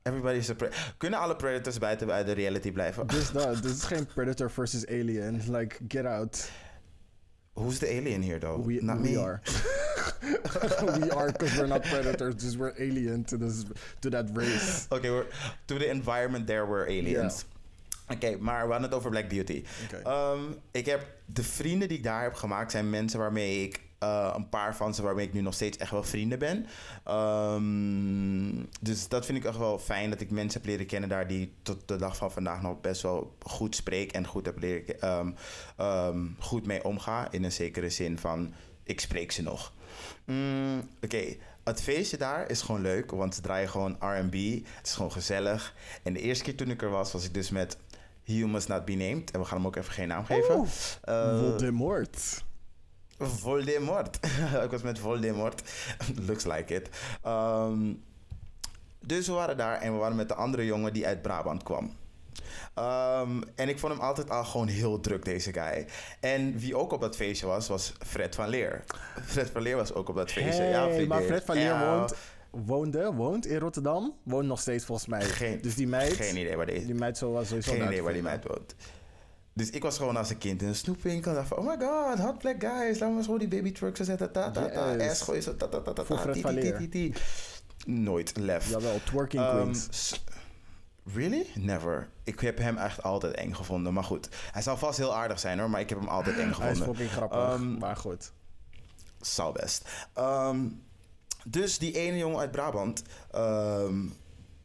Everybody 0.02 0.38
is 0.38 0.50
a 0.50 0.54
pre- 0.54 0.70
Kunnen 0.96 1.18
alle 1.20 1.36
predators 1.36 1.78
buiten 1.78 2.10
uit 2.10 2.26
de 2.26 2.32
reality 2.32 2.72
blijven? 2.72 3.06
Dus 3.06 3.30
dat, 3.32 3.62
dit 3.62 3.74
is 3.74 3.82
geen 3.84 4.06
predator 4.06 4.50
versus 4.50 4.86
alien. 4.86 5.42
Like, 5.46 5.76
get 5.88 6.04
out. 6.04 6.50
Who's 7.52 7.78
the 7.78 7.86
alien 7.88 8.22
here 8.22 8.38
though? 8.38 8.66
We, 8.66 8.78
Not 8.82 9.00
we 9.00 9.08
me. 9.10 9.18
are. 9.18 9.40
we 11.00 11.10
are 11.14 11.32
because 11.32 11.56
we're 11.56 11.66
not 11.68 11.80
predators, 11.82 12.34
dus 12.36 12.56
we're 12.56 12.74
alien 12.78 13.24
to, 13.24 13.36
this, 13.38 13.64
to 13.98 14.08
that 14.10 14.30
race. 14.34 14.86
Oké, 14.88 15.08
we're- 15.10 15.26
to 15.64 15.76
the 15.76 15.86
environment 15.88 16.46
there 16.46 16.66
were 16.66 16.86
aliens. 16.86 17.44
Oké, 18.08 18.36
maar 18.38 18.64
we 18.66 18.70
hadden 18.72 18.88
het 18.88 18.98
over 18.98 19.10
Black 19.10 19.28
Beauty. 19.28 19.64
Ehm, 20.04 20.40
ik 20.70 20.86
heb 20.86 21.06
de 21.26 21.42
vrienden 21.42 21.88
die 21.88 21.96
ik 21.96 22.02
daar 22.04 22.22
heb 22.22 22.34
gemaakt 22.34 22.70
zijn 22.70 22.90
mensen 22.90 23.18
waarmee 23.18 23.62
ik 23.64 23.80
eh, 24.00 24.32
een 24.36 24.48
paar 24.48 24.76
van 24.76 24.94
ze 24.94 25.02
waarmee 25.02 25.26
ik 25.26 25.32
nu 25.32 25.40
nog 25.40 25.54
steeds 25.54 25.76
echt 25.76 25.90
wel 25.90 26.02
vrienden 26.02 26.38
ben. 26.38 26.66
Ehm, 27.04 28.64
dus 28.80 29.08
dat 29.08 29.26
vind 29.26 29.38
ik 29.38 29.44
echt 29.44 29.58
wel 29.58 29.78
fijn 29.78 30.10
dat 30.10 30.20
ik 30.20 30.30
mensen 30.30 30.60
heb 30.60 30.70
leren 30.70 30.86
kennen 30.86 31.08
daar 31.08 31.26
die 31.26 31.52
tot 31.62 31.88
de 31.88 31.96
dag 31.96 32.16
van 32.16 32.32
vandaag 32.32 32.62
nog 32.62 32.80
best 32.80 33.02
wel 33.02 33.36
goed 33.42 33.76
spreek 33.76 34.12
en 34.12 34.26
goed 34.26 34.46
heb 34.46 34.58
leren 34.58 35.00
ehm, 35.00 35.30
ehm, 35.76 36.26
goed 36.38 36.66
mee 36.66 36.84
omga 36.84 37.30
in 37.30 37.44
een 37.44 37.52
zekere 37.52 37.90
zin 37.90 38.18
van 38.18 38.54
ik 38.82 39.00
spreek 39.00 39.32
ze 39.32 39.42
nog. 39.42 39.72
Mm, 40.24 40.88
Oké, 41.02 41.36
het 41.64 41.82
feestje 41.82 42.16
daar 42.16 42.50
is 42.50 42.62
gewoon 42.62 42.80
leuk, 42.80 43.10
want 43.10 43.34
ze 43.34 43.40
draaien 43.40 43.68
gewoon 43.68 43.96
R&B. 44.00 44.34
Het 44.76 44.86
is 44.86 44.92
gewoon 44.92 45.12
gezellig. 45.12 45.74
En 46.02 46.12
de 46.12 46.20
eerste 46.20 46.44
keer 46.44 46.56
toen 46.56 46.70
ik 46.70 46.82
er 46.82 46.90
was, 46.90 47.12
was 47.12 47.24
ik 47.24 47.34
dus 47.34 47.50
met 47.50 47.76
He 48.24 48.46
Must 48.46 48.68
Not 48.68 48.84
Be 48.84 48.94
Named. 48.94 49.30
En 49.30 49.40
we 49.40 49.46
gaan 49.46 49.56
hem 49.56 49.66
ook 49.66 49.76
even 49.76 49.92
geen 49.92 50.08
naam 50.08 50.24
geven. 50.24 50.66
Eh, 51.02 51.38
Voldemort. 51.38 52.44
Voldemort. 53.20 54.18
ik 54.64 54.70
was 54.70 54.82
met 54.82 54.98
Voldemort. 54.98 55.62
Looks 56.26 56.44
like 56.44 56.74
it. 56.74 56.88
Ehm, 57.22 57.92
dus 59.00 59.26
we 59.26 59.32
waren 59.32 59.56
daar 59.56 59.80
en 59.80 59.92
we 59.92 59.98
waren 59.98 60.16
met 60.16 60.28
de 60.28 60.34
andere 60.34 60.64
jongen 60.64 60.92
die 60.92 61.06
uit 61.06 61.22
Brabant 61.22 61.62
kwam. 61.62 61.96
Ehm, 62.74 63.40
en 63.54 63.68
ik 63.68 63.78
vond 63.78 63.92
hem 63.92 64.02
altijd 64.02 64.30
al 64.30 64.44
gewoon 64.44 64.66
heel 64.66 65.00
druk, 65.00 65.24
deze 65.24 65.52
guy. 65.52 65.86
En 66.20 66.58
wie 66.58 66.76
ook 66.76 66.92
op 66.92 67.00
dat 67.00 67.16
feestje 67.16 67.46
was, 67.46 67.68
was 67.68 67.92
Fred 68.06 68.34
van 68.34 68.48
Leer. 68.48 68.84
Fred 69.24 69.50
van 69.50 69.62
Leer 69.62 69.76
was 69.76 69.94
ook 69.94 70.08
op 70.08 70.16
dat 70.16 70.30
feestje. 70.30 70.62
Hey, 70.62 71.00
ja, 71.00 71.06
maar. 71.06 71.22
Fred 71.22 71.44
van 71.44 71.54
Leer 71.54 71.64
Ja, 71.64 71.96
woont, 71.96 72.14
woonde, 72.50 73.12
woont 73.12 73.46
in 73.46 73.58
Rotterdam. 73.58 74.14
Woont 74.22 74.46
nog 74.46 74.60
steeds 74.60 74.84
volgens 74.84 75.08
mij. 75.08 75.22
Geen, 75.22 75.60
dus 75.60 75.74
die 75.74 75.88
meid, 75.88 76.12
Geen 76.12 76.36
idee 76.36 76.56
waar 76.56 76.66
deze 76.66 76.86
die 76.86 76.94
meid 76.94 77.18
zo 77.18 77.32
was 77.32 77.48
sowieso 77.48 77.72
Geen 77.72 77.84
idee 77.84 78.02
waar 78.02 78.12
die 78.12 78.22
meid 78.22 78.44
woont. 78.44 78.74
Dus 79.52 79.70
ik 79.70 79.82
was 79.82 79.96
gewoon 79.96 80.16
als 80.16 80.30
een 80.30 80.38
kind 80.38 80.62
in 80.62 80.68
een 80.68 80.74
snoepwinkel. 80.74 81.34
Dacht 81.34 81.48
van, 81.48 81.56
oh 81.58 81.66
my 81.66 81.86
god, 81.86 82.18
hot 82.18 82.38
black 82.38 82.60
guys. 82.60 82.92
Laten 82.98 83.08
we 83.10 83.14
eens 83.16 83.24
gewoon 83.24 83.38
die 83.38 83.48
baby 83.48 83.72
trucks 83.72 84.00
zetten. 84.00 84.32
Ta, 84.32 84.50
ta, 84.50 84.68
ta. 84.68 84.92
Yes. 84.96 85.10
Ass 85.10 85.22
gooien. 85.22 85.42
Zo, 85.42 85.56
ta, 85.56 85.66
ta, 85.68 85.80
ta, 85.80 85.92
ta, 85.92 86.02
ta, 86.02 86.32
ti, 86.32 86.72
ti, 86.78 86.88
ti. 86.88 87.14
Nooit, 87.86 88.36
lef. 88.36 88.68
Jawel, 88.68 89.00
twerking 89.04 89.42
Ehm, 89.42 89.56
queens. 89.60 89.86
s- 89.90 90.24
really? 91.14 91.46
Never. 91.54 92.08
Ik 92.24 92.40
heb 92.40 92.58
hem 92.58 92.76
echt 92.76 93.02
altijd 93.02 93.34
eng 93.34 93.52
gevonden. 93.54 93.92
Maar 93.92 94.04
goed, 94.04 94.28
hij 94.52 94.62
zal 94.62 94.76
vast 94.76 94.98
heel 94.98 95.14
aardig 95.16 95.38
zijn 95.40 95.58
hoor. 95.58 95.70
Maar 95.70 95.80
ik 95.80 95.88
heb 95.88 95.98
hem 95.98 96.08
altijd 96.08 96.36
eng 96.38 96.40
Hij 96.42 96.48
is 96.50 96.56
gevonden. 96.78 96.86
fucking 96.86 97.10
grappig, 97.10 97.38
Ehm, 97.38 97.78
maar 97.78 97.96
goed. 97.96 98.32
Zal 99.20 99.52
best. 99.52 99.88
Ehm, 100.14 100.58
dus 101.44 101.78
die 101.78 101.92
ene 101.98 102.16
jongen 102.18 102.38
uit 102.38 102.50
Brabant 102.50 103.02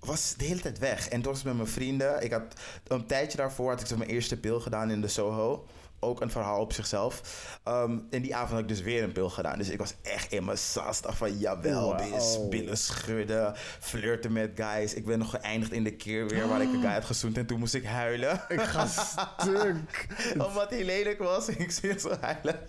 was 0.06 0.34
de 0.38 0.46
hele 0.46 0.60
tijd 0.60 0.80
weg. 0.80 1.10
En 1.10 1.22
toen 1.22 1.32
was 1.32 1.44
met 1.44 1.56
mijn 1.56 1.68
vrienden. 1.68 2.24
Ik 2.24 2.32
had 2.32 2.44
een 2.88 3.06
tijdje 3.06 3.38
daarvoor 3.38 3.70
had 3.70 3.92
ik 3.92 3.98
mijn 3.98 4.10
eerste 4.10 4.38
pil 4.38 4.60
gedaan 4.60 4.92
in 4.92 5.02
de 5.02 5.08
Soho. 5.08 5.66
Ook 6.06 6.22
een 6.22 6.32
verhaal 6.32 6.60
op 6.62 6.74
zichzelf. 6.74 7.22
Ehm, 7.64 8.00
en 8.10 8.22
die 8.22 8.36
avond 8.36 8.52
had 8.52 8.60
ik 8.60 8.68
dus 8.68 8.82
weer 8.82 9.04
een 9.04 9.12
pil 9.12 9.30
gedaan. 9.30 9.58
Dus 9.58 9.70
ik 9.70 9.78
was 9.78 9.94
echt 10.02 10.32
in 10.32 10.46
mijn 10.46 10.58
van, 10.58 11.38
jawel, 11.38 11.84
Wow. 11.96 12.14
bis, 12.14 12.40
billen 12.50 12.78
schudden, 12.78 13.54
flirten 13.80 14.32
met 14.32 14.52
guys. 14.56 14.94
Ik 14.94 15.06
ben 15.06 15.20
nog 15.20 15.30
geëindigd 15.30 15.72
in 15.72 15.84
de 15.84 15.96
keer 15.96 16.28
weer 16.28 16.48
waar 16.48 16.62
ik 16.62 16.74
een 16.74 16.82
guy 16.82 16.92
had 16.94 17.06
gezoend. 17.06 17.38
En 17.38 17.46
toen 17.46 17.60
moest 17.60 17.74
ik 17.74 17.86
huilen. 17.86 18.42
Ik 18.48 18.62
ga 18.62 18.88
stuk. 18.88 20.08
Omdat 20.48 20.70
hij 20.70 20.84
lelijk 20.84 21.20
was. 21.20 21.48
Ik 21.48 21.72
zie 21.72 22.00
zo 22.00 22.12
huilen. 22.22 22.60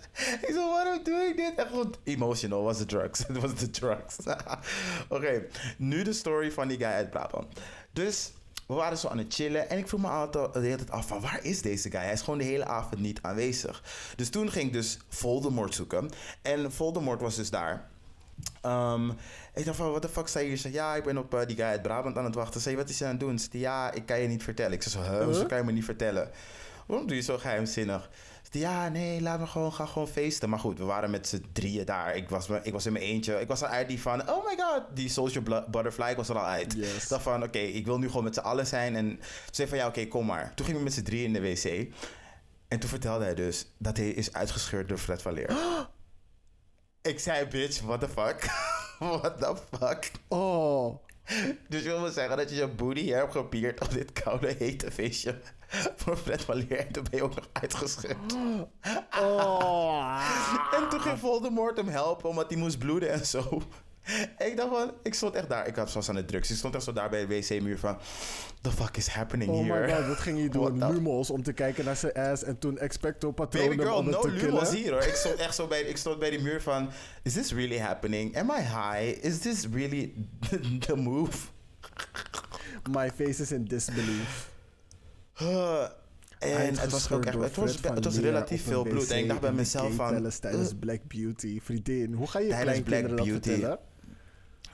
Ik 0.41 0.49
zo, 0.53 0.69
waarom 0.71 1.03
doe 1.03 1.19
ik 1.19 1.35
dit? 1.37 1.53
Echt 1.55 1.67
gewoon 1.67 1.95
emotional 2.03 2.63
was 2.63 2.77
de 2.77 2.85
drugs. 2.85 3.19
Het 3.27 3.37
was 3.37 3.55
de 3.55 3.69
drugs. 3.69 4.15
Oké, 5.09 5.45
nu 5.77 6.03
de 6.03 6.13
story 6.13 6.51
van 6.51 6.67
die 6.67 6.77
guy 6.77 6.87
uit 6.87 7.09
Brabant. 7.09 7.59
Dus 7.91 8.31
we 8.67 8.73
waren 8.73 8.97
zo 8.97 9.07
aan 9.07 9.17
het 9.17 9.33
chillen. 9.33 9.69
En 9.69 9.77
ik 9.77 9.87
vroeg 9.87 10.01
me 10.01 10.07
altijd 10.07 10.53
de 10.53 10.59
hele 10.59 10.75
tijd 10.75 10.91
af 10.91 11.07
van 11.07 11.21
waar 11.21 11.39
is 11.43 11.61
deze 11.61 11.89
guy? 11.89 11.99
Hij 11.99 12.13
is 12.13 12.21
gewoon 12.21 12.39
de 12.39 12.45
hele 12.45 12.65
avond 12.65 13.01
niet 13.01 13.19
aanwezig. 13.21 13.83
Dus 14.15 14.29
toen 14.29 14.51
ging 14.51 14.67
ik 14.67 14.73
dus 14.73 14.97
Voldemort 15.09 15.75
zoeken. 15.75 16.09
En 16.41 16.71
Voldemort 16.71 17.21
was 17.21 17.35
dus 17.35 17.49
daar. 17.49 17.89
Ehm, 18.61 19.09
ik 19.53 19.65
dacht 19.65 19.77
van, 19.77 19.91
wat 19.91 20.01
de 20.01 20.09
fuck 20.09 20.27
sta 20.27 20.39
je 20.39 20.47
hier? 20.47 20.55
Ze 20.55 20.61
zei, 20.61 20.73
ja, 20.73 20.95
ik 20.95 21.03
ben 21.03 21.17
op 21.17 21.33
eh, 21.33 21.45
die 21.45 21.55
guy 21.55 21.65
uit 21.65 21.81
Brabant 21.81 22.17
aan 22.17 22.25
het 22.25 22.35
wachten. 22.35 22.61
Zei, 22.61 22.75
wat 22.75 22.89
is 22.89 22.99
hij 22.99 23.07
aan 23.07 23.13
het 23.15 23.23
doen? 23.23 23.39
Ze 23.39 23.47
zei, 23.51 23.63
ja, 23.63 23.91
ik 23.91 24.05
kan 24.05 24.19
je 24.19 24.27
niet 24.27 24.43
vertellen. 24.43 24.71
Ik 24.73 24.83
zei 24.83 25.05
zo, 25.05 25.11
huh, 25.11 25.23
hoezo 25.23 25.39
Huh? 25.39 25.47
kan 25.47 25.57
je 25.57 25.63
me 25.63 25.71
niet 25.71 25.85
vertellen? 25.85 26.29
Waarom 26.85 27.07
doe 27.07 27.15
je 27.15 27.21
zo 27.21 27.37
geheimzinnig? 27.37 28.09
Ja, 28.51 28.89
nee, 28.89 29.21
laat 29.21 29.39
me 29.39 29.47
gewoon, 29.47 29.73
ga 29.73 29.85
gewoon 29.85 30.07
feesten. 30.07 30.49
Maar 30.49 30.59
goed, 30.59 30.77
we 30.77 30.83
waren 30.83 31.09
met 31.09 31.27
z'n 31.27 31.45
drieën 31.51 31.85
daar. 31.85 32.15
Ik 32.15 32.29
was, 32.29 32.49
ik 32.63 32.73
was 32.73 32.85
in 32.85 32.91
mijn 32.91 33.05
eentje. 33.05 33.39
Ik 33.39 33.47
was 33.47 33.63
al 33.63 33.69
uit 33.69 33.87
die 33.87 34.01
van, 34.01 34.29
oh 34.29 34.45
my 34.45 34.57
god, 34.57 34.83
die 34.93 35.09
social 35.09 35.43
butterfly, 35.43 36.09
ik 36.09 36.17
was 36.17 36.29
er 36.29 36.37
al 36.37 36.45
uit. 36.45 36.73
Yes. 36.73 37.03
Ik 37.03 37.09
dacht 37.09 37.23
van, 37.23 37.43
oké, 37.43 37.57
ik 37.57 37.85
wil 37.85 37.97
nu 37.99 38.07
gewoon 38.07 38.23
met 38.23 38.33
z'n 38.33 38.39
allen 38.39 38.67
zijn. 38.67 38.95
En 38.95 39.19
ze 39.21 39.51
zei 39.51 39.67
van, 39.67 39.77
ja, 39.77 39.87
oké, 39.87 40.07
kom 40.07 40.25
maar. 40.25 40.53
Toen 40.55 40.65
gingen 40.65 40.79
we 40.79 40.85
met 40.85 40.95
z'n 40.95 41.03
drieën 41.03 41.25
in 41.25 41.33
de 41.33 41.41
wc. 41.41 41.93
En 42.67 42.79
toen 42.79 42.89
vertelde 42.89 43.23
hij 43.23 43.35
dus 43.35 43.71
dat 43.77 43.97
hij 43.97 44.09
is 44.09 44.33
uitgescheurd 44.33 44.89
door 44.89 44.97
Fred 44.97 45.21
van 45.21 45.33
Leer. 45.33 45.57
ik 47.11 47.19
zei, 47.19 47.45
bitch, 47.45 47.81
what 47.81 47.99
the 47.99 48.09
fuck? 48.09 48.45
what 49.19 49.39
the 49.39 49.55
fuck? 49.77 50.11
Oh. 50.27 51.05
Dus 51.69 51.83
je 51.83 51.89
wil 51.89 52.11
zeggen 52.11 52.37
dat 52.37 52.49
je 52.49 52.55
je 52.55 52.67
booty 52.67 53.07
hebt 53.07 53.31
gepierd 53.31 53.81
op 53.81 53.91
dit 53.91 54.13
koude, 54.13 54.55
hete 54.57 54.91
feestje 54.91 55.39
voor 56.01 56.17
Fred 56.17 56.41
van 56.41 56.55
Leer. 56.55 56.77
En 56.77 56.91
toen 56.91 57.03
ben 57.09 57.19
je 57.19 57.23
ook 57.25 57.35
nog 57.35 57.47
uitgescheurd. 57.53 58.33
Oh. 59.21 60.21
En 60.77 60.89
toen 60.89 60.99
ging 61.01 61.19
Voldemort 61.19 61.77
hem 61.77 61.87
helpen 61.87 62.29
omdat 62.29 62.49
hij 62.49 62.57
moest 62.59 62.77
bloeden 62.77 63.11
en 63.11 63.25
zo. 63.25 63.61
En 64.37 64.47
ik 64.47 64.57
dacht 64.57 64.69
van, 64.69 64.91
ik 65.03 65.13
stond 65.13 65.35
echt 65.35 65.49
daar. 65.49 65.67
Ik 65.67 65.75
had 65.75 65.89
zoals 65.89 66.09
aan 66.09 66.15
de 66.15 66.25
drugs. 66.25 66.49
Ik 66.49 66.57
stond 66.57 66.75
echt 66.75 66.83
zo 66.83 66.93
daar 66.93 67.09
bij 67.09 67.25
de 67.25 67.35
wc-muur 67.35 67.79
van, 67.79 67.97
the 68.61 68.71
fuck 68.71 68.97
is 68.97 69.07
happening 69.07 69.51
Oh 69.51 69.67
here? 69.67 69.87
my 69.87 69.93
god, 69.93 70.07
wat 70.07 70.17
ging 70.17 70.41
je 70.41 70.49
doen? 70.49 70.91
Lumos 70.91 71.29
om 71.29 71.43
te 71.43 71.53
kijken 71.53 71.85
naar 71.85 71.95
zijn 71.95 72.13
ass 72.13 72.43
en 72.43 72.59
toen 72.59 72.77
expecto 72.77 73.31
patronum 73.31 73.69
Baby 73.69 73.81
girl, 73.81 74.03
no 74.03 74.09
lumos 74.27 74.39
killen. 74.39 74.73
hier 74.73 74.91
hoor. 74.91 75.03
Ik 75.03 75.15
stond 75.15 75.35
echt 75.35 75.55
zo 75.55 75.67
bij, 75.67 75.81
ik 75.81 75.97
stond 75.97 76.19
bij 76.19 76.29
die 76.29 76.41
muur 76.41 76.61
van, 76.61 76.89
is 77.23 77.33
this 77.33 77.51
really 77.53 77.77
happening? 77.79 78.37
Am 78.37 78.49
I 78.51 78.61
high? 78.61 79.25
Is 79.25 79.39
this 79.39 79.67
really 79.73 80.13
the 80.87 80.95
move? 80.95 81.37
My 82.91 83.09
face 83.15 83.41
is 83.41 83.51
in 83.51 83.65
disbelief. 83.65 84.49
Huh. 85.37 85.87
En 86.39 86.77
het 86.79 86.91
was 86.91 87.11
ook 87.11 87.25
echt, 87.25 87.37
het 87.37 87.55
was, 87.55 87.81
het 87.81 88.03
was 88.03 88.17
relatief 88.17 88.63
veel 88.63 88.83
bloed. 88.83 89.11
En 89.11 89.17
ik 89.17 89.27
dacht 89.27 89.39
bij 89.39 89.51
mezelf 89.51 89.93
van, 89.93 90.31
tijdens 90.39 90.69
"Ugh, 90.71 90.79
Black 90.79 90.99
Beauty. 91.07 91.59
Vriendin, 91.63 92.13
hoe 92.13 92.27
ga 92.27 92.39
je 92.39 92.47
Tijdens 92.47 92.81
Black 92.81 93.15
Beauty. 93.15 93.65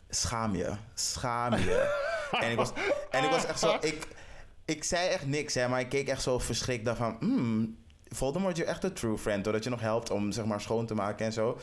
schaam 0.09 0.55
je, 0.55 0.71
schaam 0.93 1.53
je. 1.53 2.01
en, 2.41 2.51
ik 2.51 2.57
was, 2.57 2.71
en 3.11 3.23
ik 3.23 3.29
was 3.29 3.45
echt 3.45 3.59
zo, 3.59 3.77
ik, 3.81 4.07
ik 4.65 4.83
zei 4.83 5.09
echt 5.09 5.25
niks, 5.25 5.53
hè, 5.53 5.67
maar 5.67 5.79
ik 5.79 5.89
keek 5.89 6.07
echt 6.07 6.21
zo 6.21 6.39
verschrikt 6.39 6.85
daar 6.85 6.95
van, 6.95 7.15
hmm, 7.19 7.77
Voldemort, 8.07 8.57
je 8.57 8.63
echt 8.63 8.83
een 8.83 8.93
true 8.93 9.17
friend, 9.17 9.43
doordat 9.43 9.63
je 9.63 9.69
nog 9.69 9.81
helpt 9.81 10.09
om 10.09 10.31
zeg 10.31 10.45
maar 10.45 10.61
schoon 10.61 10.85
te 10.85 10.93
maken 10.93 11.25
en 11.25 11.33
zo. 11.33 11.59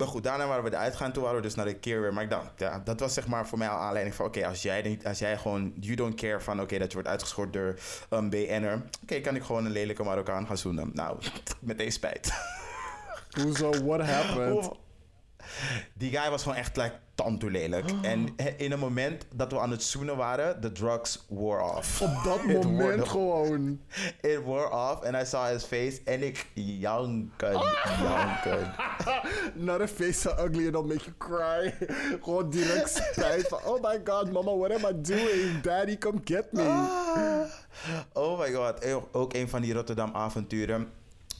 Maar 0.00 0.08
goed, 0.08 0.22
daarna 0.24 0.46
waren 0.46 0.64
we 0.64 0.70
eruit 0.70 0.96
gaan, 0.96 1.12
toen 1.12 1.22
waren 1.22 1.36
we 1.38 1.42
dus 1.42 1.54
naar 1.54 1.64
de 1.64 1.74
keer 1.74 2.00
weer. 2.00 2.12
Maar 2.14 2.22
ik 2.22 2.30
dacht, 2.30 2.50
ja, 2.56 2.78
dat 2.84 3.00
was 3.00 3.14
zeg 3.14 3.26
maar 3.26 3.46
voor 3.48 3.58
mij 3.58 3.68
al 3.68 3.78
aanleiding 3.78 4.14
van, 4.14 4.26
oké, 4.26 4.46
als 4.46 4.62
jij 4.62 4.98
als 5.04 5.18
jij 5.18 5.38
gewoon, 5.38 5.72
you 5.80 5.94
don't 5.96 6.14
care 6.14 6.40
van, 6.40 6.60
oké, 6.60 6.78
dat 6.78 6.86
je 6.88 6.94
wordt 6.94 7.08
uitgeschort 7.08 7.52
door 7.52 7.78
een 8.08 8.30
BN'er. 8.30 8.82
Oké, 9.02 9.20
kan 9.20 9.36
ik 9.36 9.42
gewoon 9.42 9.64
een 9.64 9.70
lelijke 9.72 10.02
Marokkaan 10.02 10.46
gaan 10.46 10.58
zoenen. 10.58 10.90
Nou, 10.92 11.18
meteen 11.60 11.92
spijt. 11.92 12.32
Hoezo? 13.42 13.70
What 13.84 14.00
happened? 14.00 14.56
Of- 14.56 14.76
Die 15.94 16.10
guy 16.18 16.30
was 16.30 16.42
gewoon 16.42 16.58
echt 16.58 16.76
like 16.76 16.94
lelijk. 17.50 17.90
En 18.02 18.28
he- 18.36 18.54
in 18.56 18.72
een 18.72 18.78
moment 18.78 19.24
dat 19.34 19.52
we 19.52 19.58
aan 19.60 19.70
het 19.70 19.82
zoenen 19.82 20.16
waren, 20.16 20.60
the 20.60 20.72
drugs 20.72 21.24
wore 21.28 21.62
off. 21.76 22.00
Op 22.02 22.24
dat 22.24 22.44
moment 22.62 23.08
gewoon. 23.08 23.80
It 24.20 24.42
wore 24.42 24.70
off 24.70 25.02
and 25.04 25.14
I 25.14 25.24
saw 25.24 25.46
his 25.46 25.64
face 25.64 26.00
en 26.04 26.22
ik 26.22 26.46
janken, 26.54 27.52
janken. 28.02 28.74
Not 29.54 29.80
a 29.80 29.88
face 29.88 30.12
so 30.20 30.30
ugly 30.30 30.64
and 30.64 30.72
don't 30.72 30.86
make 30.88 31.04
you 31.04 31.14
cry. 31.18 31.74
gewoon 32.22 32.50
direct 32.50 32.90
spijt 33.12 33.48
van, 33.48 33.58
oh 33.64 33.82
my 33.82 34.00
god, 34.04 34.32
mama, 34.32 34.56
what 34.56 34.70
am 34.84 34.94
I 34.96 35.00
doing? 35.00 35.60
Daddy, 35.62 35.98
come 35.98 36.18
get 36.24 36.52
me. 36.52 36.62
Oh 38.12 38.38
my 38.38 38.52
god, 38.52 38.78
Eh, 38.78 38.96
ook 39.12 39.34
een 39.34 39.48
van 39.48 39.60
die 39.62 39.72
Rotterdam 39.72 40.10
avonturen. 40.14 40.88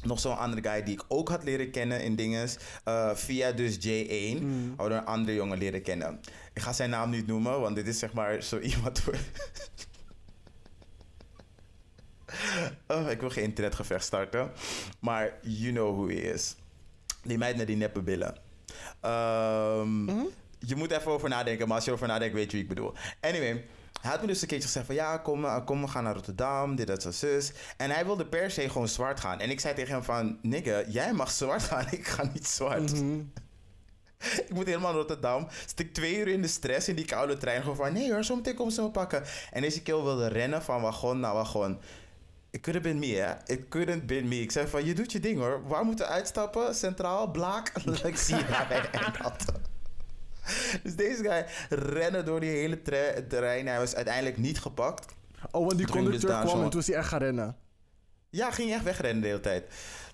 Nog 0.03 0.21
zo'n 0.21 0.37
andere 0.39 0.63
guy 0.71 0.83
die 0.83 0.95
ik 0.95 1.05
ook 1.09 1.29
had 1.29 1.45
leren 1.45 1.71
kennen 1.71 2.03
in 2.03 2.17
dinges. 2.17 2.57
eh, 2.85 3.15
via 3.15 3.53
dus 3.53 3.77
J1. 3.77 4.43
Hadden 4.77 4.77
we 4.77 4.95
een 4.95 5.05
andere 5.05 5.35
jongen 5.35 5.59
leren 5.59 5.83
kennen. 5.83 6.21
Ik 6.55 6.63
ga 6.63 6.73
zijn 6.73 6.91
naam 6.91 7.11
niet 7.11 7.27
noemen, 7.27 7.61
want 7.61 7.77
dit 7.77 7.87
is 7.87 7.99
zeg 7.99 8.13
maar 8.13 8.43
zo 8.43 8.59
iemand... 8.73 9.03
oh, 12.89 13.11
ik 13.11 13.21
wil 13.21 13.31
geen 13.31 13.45
internetgevecht 13.45 14.05
starten. 14.05 14.51
Maar 15.01 15.33
you 15.43 15.73
know 15.73 15.95
who 15.97 16.07
he 16.09 16.15
is. 16.33 16.57
Die 17.23 17.39
meid 17.39 17.57
met 17.57 17.67
die 17.67 17.77
neppe 17.77 18.01
billen. 18.03 18.37
Ehm, 19.01 20.09
Je 20.67 20.77
moet 20.77 20.91
even 20.91 21.11
over 21.11 21.29
nadenken, 21.29 21.67
maar 21.67 21.77
als 21.77 21.85
je 21.85 21.93
over 21.93 22.07
nadenkt, 22.07 22.35
weet 22.35 22.45
je 22.51 22.53
wie 22.53 22.63
ik 22.63 22.69
bedoel. 22.69 22.93
Anyway, 23.21 23.65
hij 24.01 24.11
had 24.11 24.21
me 24.21 24.27
dus 24.27 24.43
een 24.43 24.49
keertje 24.49 24.67
gezegd 24.67 24.87
van... 24.87 24.95
Ja, 24.95 25.19
kom, 25.19 25.45
eh, 25.45 25.65
kom 25.65 25.81
we 25.81 25.89
gaan 25.89 26.05
naar 26.05 26.15
Rotterdam, 26.15 26.77
dit, 26.77 26.87
dat, 26.87 27.03
zo, 27.03 27.11
zus. 27.11 27.53
En 27.77 27.91
hij 27.91 28.05
wilde 28.05 28.27
per 28.27 28.51
se 28.51 28.69
gewoon 28.69 28.89
zwart 28.89 29.21
gaan. 29.21 29.41
En 29.41 29.51
ik 29.51 29.61
zei 29.61 29.75
tegen 29.75 29.95
hem 29.95 30.03
van... 30.03 30.39
Nigga, 30.43 30.83
jij 30.89 31.13
mag 31.13 31.31
zwart 31.31 31.63
gaan, 31.63 31.87
ik 31.99 32.07
ga 32.07 32.31
niet 32.33 32.47
zwart. 32.47 32.93
Ik 34.21 34.53
moet 34.55 34.67
helemaal 34.67 34.91
naar 34.91 35.01
Rotterdam. 35.01 35.49
Zit 35.67 35.81
ik 35.81 35.95
twee 35.95 36.19
uur 36.19 36.29
in 36.29 36.43
de 36.43 36.49
stress 36.49 36.89
in 36.89 36.95
die 36.97 37.05
koude 37.05 37.37
trein. 37.37 37.61
Gewoon 37.61 37.77
van, 37.77 37.93
nee 37.93 38.13
hoor, 38.13 38.25
zo 38.25 38.37
meteen 38.37 38.55
komen 38.55 38.73
ze 38.73 38.83
me 38.83 38.91
pakken. 38.91 39.23
En 39.53 39.63
deze 39.63 39.83
kill 39.83 40.03
wilde 40.03 40.27
rennen 40.27 40.63
van 40.63 40.81
wagon 40.81 41.21
naar 41.21 41.35
wagon. 41.35 41.79
It 42.51 42.61
could 42.61 42.83
have 42.83 42.95
been 42.95 42.99
me, 42.99 43.17
hè. 43.17 43.35
It 43.47 43.69
couldn't 43.69 44.07
been 44.07 44.29
me. 44.29 44.41
Ik 44.41 44.51
zei 44.51 44.67
van, 44.67 44.85
je 44.85 44.95
doet 44.95 45.13
je 45.13 45.21
ding, 45.21 45.39
hoor. 45.39 45.67
Waar 45.67 45.85
moeten 45.85 46.07
we 46.07 46.13
uitstappen? 46.13 46.75
Centraal? 46.75 47.31
Blaak? 47.31 47.73
ik 48.05 48.17
zie 48.17 48.37
hij 48.37 48.91
en 48.91 49.13
dat. 49.23 49.70
Dus 50.83 50.97
deze 50.97 51.23
guy 51.23 51.45
rennen 51.79 52.25
door 52.25 52.41
die 52.41 52.51
hele 52.51 52.83
terrein. 53.29 53.67
Hij 53.67 53.79
was 53.79 53.95
uiteindelijk 53.95 54.37
niet 54.39 54.61
gepakt. 54.61 55.15
Oh, 55.51 55.67
want 55.67 55.71
die 55.77 55.87
dus 55.87 55.95
conducteur 55.97 56.31
kwam 56.41 56.49
zo- 56.49 56.63
en 56.63 56.71
toen 56.71 56.81
is 56.81 56.87
hij 56.87 56.97
echt 56.97 57.09
gaan 57.09 57.19
rennen. 57.19 57.57
Ja, 58.33 58.51
ging 58.51 58.73
echt 58.73 58.85
wegrennen 58.85 59.23
de 59.23 59.29
hele 59.29 59.41
tijd. 59.41 59.65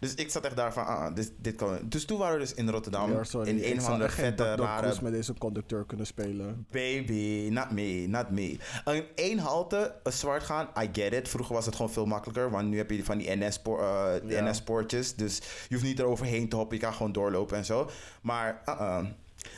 Dus 0.01 0.15
ik 0.15 0.31
zat 0.31 0.45
echt 0.45 0.57
daar 0.57 0.73
van, 0.73 0.87
ah, 0.87 1.15
dit, 1.15 1.33
dit 1.39 1.55
kan... 1.55 1.79
Dus 1.85 2.05
toen 2.05 2.19
waren 2.19 2.35
we 2.35 2.41
dus 2.41 2.55
in 2.55 2.69
Rotterdam. 2.69 3.13
Ja, 3.13 3.25
sorry. 3.25 3.49
in 3.49 3.73
een 3.75 3.83
van 3.83 3.99
de 3.99 4.09
vette, 4.09 4.55
rare... 4.55 4.95
Met 5.03 5.13
deze 5.13 5.35
conducteur 5.39 5.85
kunnen 5.87 6.07
spelen. 6.07 6.67
Baby, 6.71 7.49
not 7.51 7.71
me, 7.71 8.05
not 8.09 8.31
me. 8.31 8.57
In 8.85 9.05
één 9.15 9.39
halte 9.39 9.95
uh, 10.07 10.13
zwart 10.13 10.43
gaan, 10.43 10.69
I 10.83 10.89
get 10.93 11.13
it. 11.13 11.29
Vroeger 11.29 11.55
was 11.55 11.67
het 11.67 11.75
gewoon 11.77 11.93
veel 11.93 12.07
makkelijker, 12.07 12.51
want 12.51 12.69
nu 12.69 12.77
heb 12.77 12.91
je 12.91 13.05
van 13.05 13.19
die 13.19 13.37
NS-poor- 13.37 13.81
eh, 13.81 14.31
Ja. 14.31 14.51
NS-poortjes. 14.51 15.15
Dus 15.15 15.37
je 15.69 15.75
hoeft 15.75 15.87
niet 15.87 15.99
eroverheen 15.99 16.49
te 16.49 16.57
hoppen, 16.57 16.77
je 16.77 16.83
kan 16.83 16.93
gewoon 16.95 17.13
doorlopen 17.13 17.57
en 17.57 17.65
zo. 17.65 17.91
Maar, 18.23 18.63
uh-uh, 18.69 19.05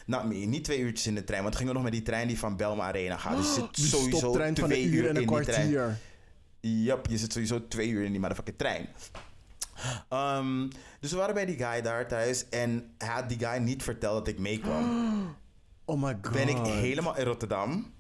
not 0.07 0.25
me. 0.25 0.35
Niet 0.35 0.65
twee 0.65 0.79
uurtjes 0.79 1.07
in 1.07 1.15
de 1.15 1.25
trein, 1.25 1.43
want 1.43 1.55
het 1.55 1.63
ging 1.63 1.69
ook 1.69 1.83
nog 1.83 1.85
met 1.85 1.93
die 1.93 2.03
trein 2.03 2.29
die 2.29 2.39
van 2.39 2.57
Belma 2.57 2.85
Arena 2.85 3.17
gaat. 3.17 3.37
Dus 3.37 3.55
je 3.55 3.63
zit 3.83 3.91
sowieso 3.99 4.33
van 4.33 4.55
twee 4.55 4.83
een 4.83 4.95
uur 4.95 5.09
en 5.09 5.17
een 5.17 5.23
in 5.23 5.29
die 5.29 5.41
trein. 5.41 5.71
kwartier. 5.71 5.99
Yep, 6.61 7.07
je 7.07 7.19
zit 7.19 7.33
sowieso 7.33 7.69
twee 7.69 7.89
uur 7.89 8.05
in 8.05 8.11
die 8.11 8.21
motherfucking 8.21 8.59
trein. 8.59 8.89
Ehm, 10.09 10.69
dus 11.01 11.11
we 11.11 11.17
waren 11.17 11.35
bij 11.35 11.47
die 11.47 11.57
guy 11.57 11.83
daar 11.83 12.09
thuis 12.09 12.49
en 12.49 12.91
hij 12.99 13.09
had 13.09 13.29
die 13.29 13.39
guy 13.39 13.57
niet 13.59 13.83
verteld 13.83 14.19
dat 14.25 14.35
ik 14.35 14.39
meekwam. 14.41 14.87
Oh 15.91 16.03
my 16.03 16.19
god. 16.23 16.33
ben 16.33 16.49
ik 16.49 16.57
helemaal 16.57 17.17
in 17.17 17.25
Rotterdam. 17.25 17.93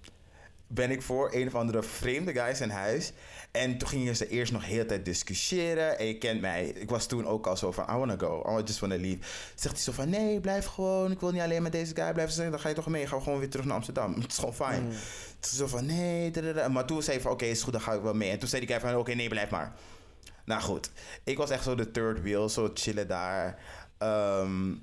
Ben 0.68 0.90
ik 0.90 1.02
voor 1.02 1.34
een 1.34 1.46
of 1.46 1.54
andere 1.54 1.82
vreemde 1.82 2.32
guys 2.32 2.60
in 2.60 2.70
huis. 2.70 3.12
En 3.50 3.78
toen 3.78 3.88
gingen 3.88 4.16
ze 4.16 4.28
eerst 4.28 4.52
nog 4.52 4.64
heel 4.64 4.86
tijd 4.86 5.04
discussiëren. 5.04 5.98
En 5.98 6.06
je 6.06 6.18
kent 6.18 6.40
mij. 6.40 6.64
Ik 6.64 6.90
was 6.90 7.06
toen 7.06 7.26
ook 7.26 7.46
al 7.46 7.56
zo 7.56 7.72
van, 7.72 7.84
I 7.90 7.98
wanna 7.98 8.16
go. 8.18 8.58
I 8.58 8.62
just 8.62 8.78
wanna 8.78 8.96
leave. 8.96 9.18
Zegt 9.54 9.74
hij 9.74 9.82
zo 9.84 9.92
van, 9.92 10.08
nee, 10.08 10.40
blijf 10.40 10.66
gewoon. 10.66 11.10
Ik 11.10 11.20
wil 11.20 11.30
niet 11.30 11.42
alleen 11.42 11.62
met 11.62 11.72
deze 11.72 11.94
guy 11.94 12.12
blijven. 12.12 12.28
Ze 12.28 12.34
zeggen, 12.34 12.50
dan 12.52 12.60
ga 12.60 12.68
je 12.68 12.74
toch 12.74 12.86
mee. 12.86 13.06
Gaan 13.06 13.18
we 13.18 13.24
gewoon 13.24 13.38
weer 13.38 13.50
terug 13.50 13.66
naar 13.66 13.74
Amsterdam. 13.74 14.14
Het 14.14 14.32
is 14.32 14.38
gewoon 14.38 14.54
fijn. 14.54 14.82
Mm. 14.82 14.90
Toen 15.40 15.52
zo 15.52 15.66
van, 15.66 15.86
nee. 15.86 16.30
dadada. 16.30 16.68
Maar 16.68 16.86
toen 16.86 17.02
zei 17.02 17.14
hij 17.16 17.22
van, 17.22 17.32
oké, 17.32 17.44
is 17.44 17.62
goed, 17.62 17.72
dan 17.72 17.82
ga 17.82 17.92
ik 17.92 18.02
wel 18.02 18.14
mee. 18.14 18.30
En 18.30 18.38
toen 18.38 18.48
zei 18.48 18.66
die 18.66 18.76
guy 18.76 18.80
van, 18.80 18.98
oké, 18.98 19.14
nee, 19.14 19.28
blijf 19.28 19.50
maar. 19.50 19.74
Nou 20.44 20.62
goed, 20.62 20.90
ik 21.24 21.36
was 21.36 21.50
echt 21.50 21.62
zo 21.62 21.74
de 21.74 21.90
third 21.90 22.22
wheel, 22.22 22.48
zo 22.48 22.70
chillen 22.74 23.08
daar. 23.08 23.58
Ehm, 23.98 24.74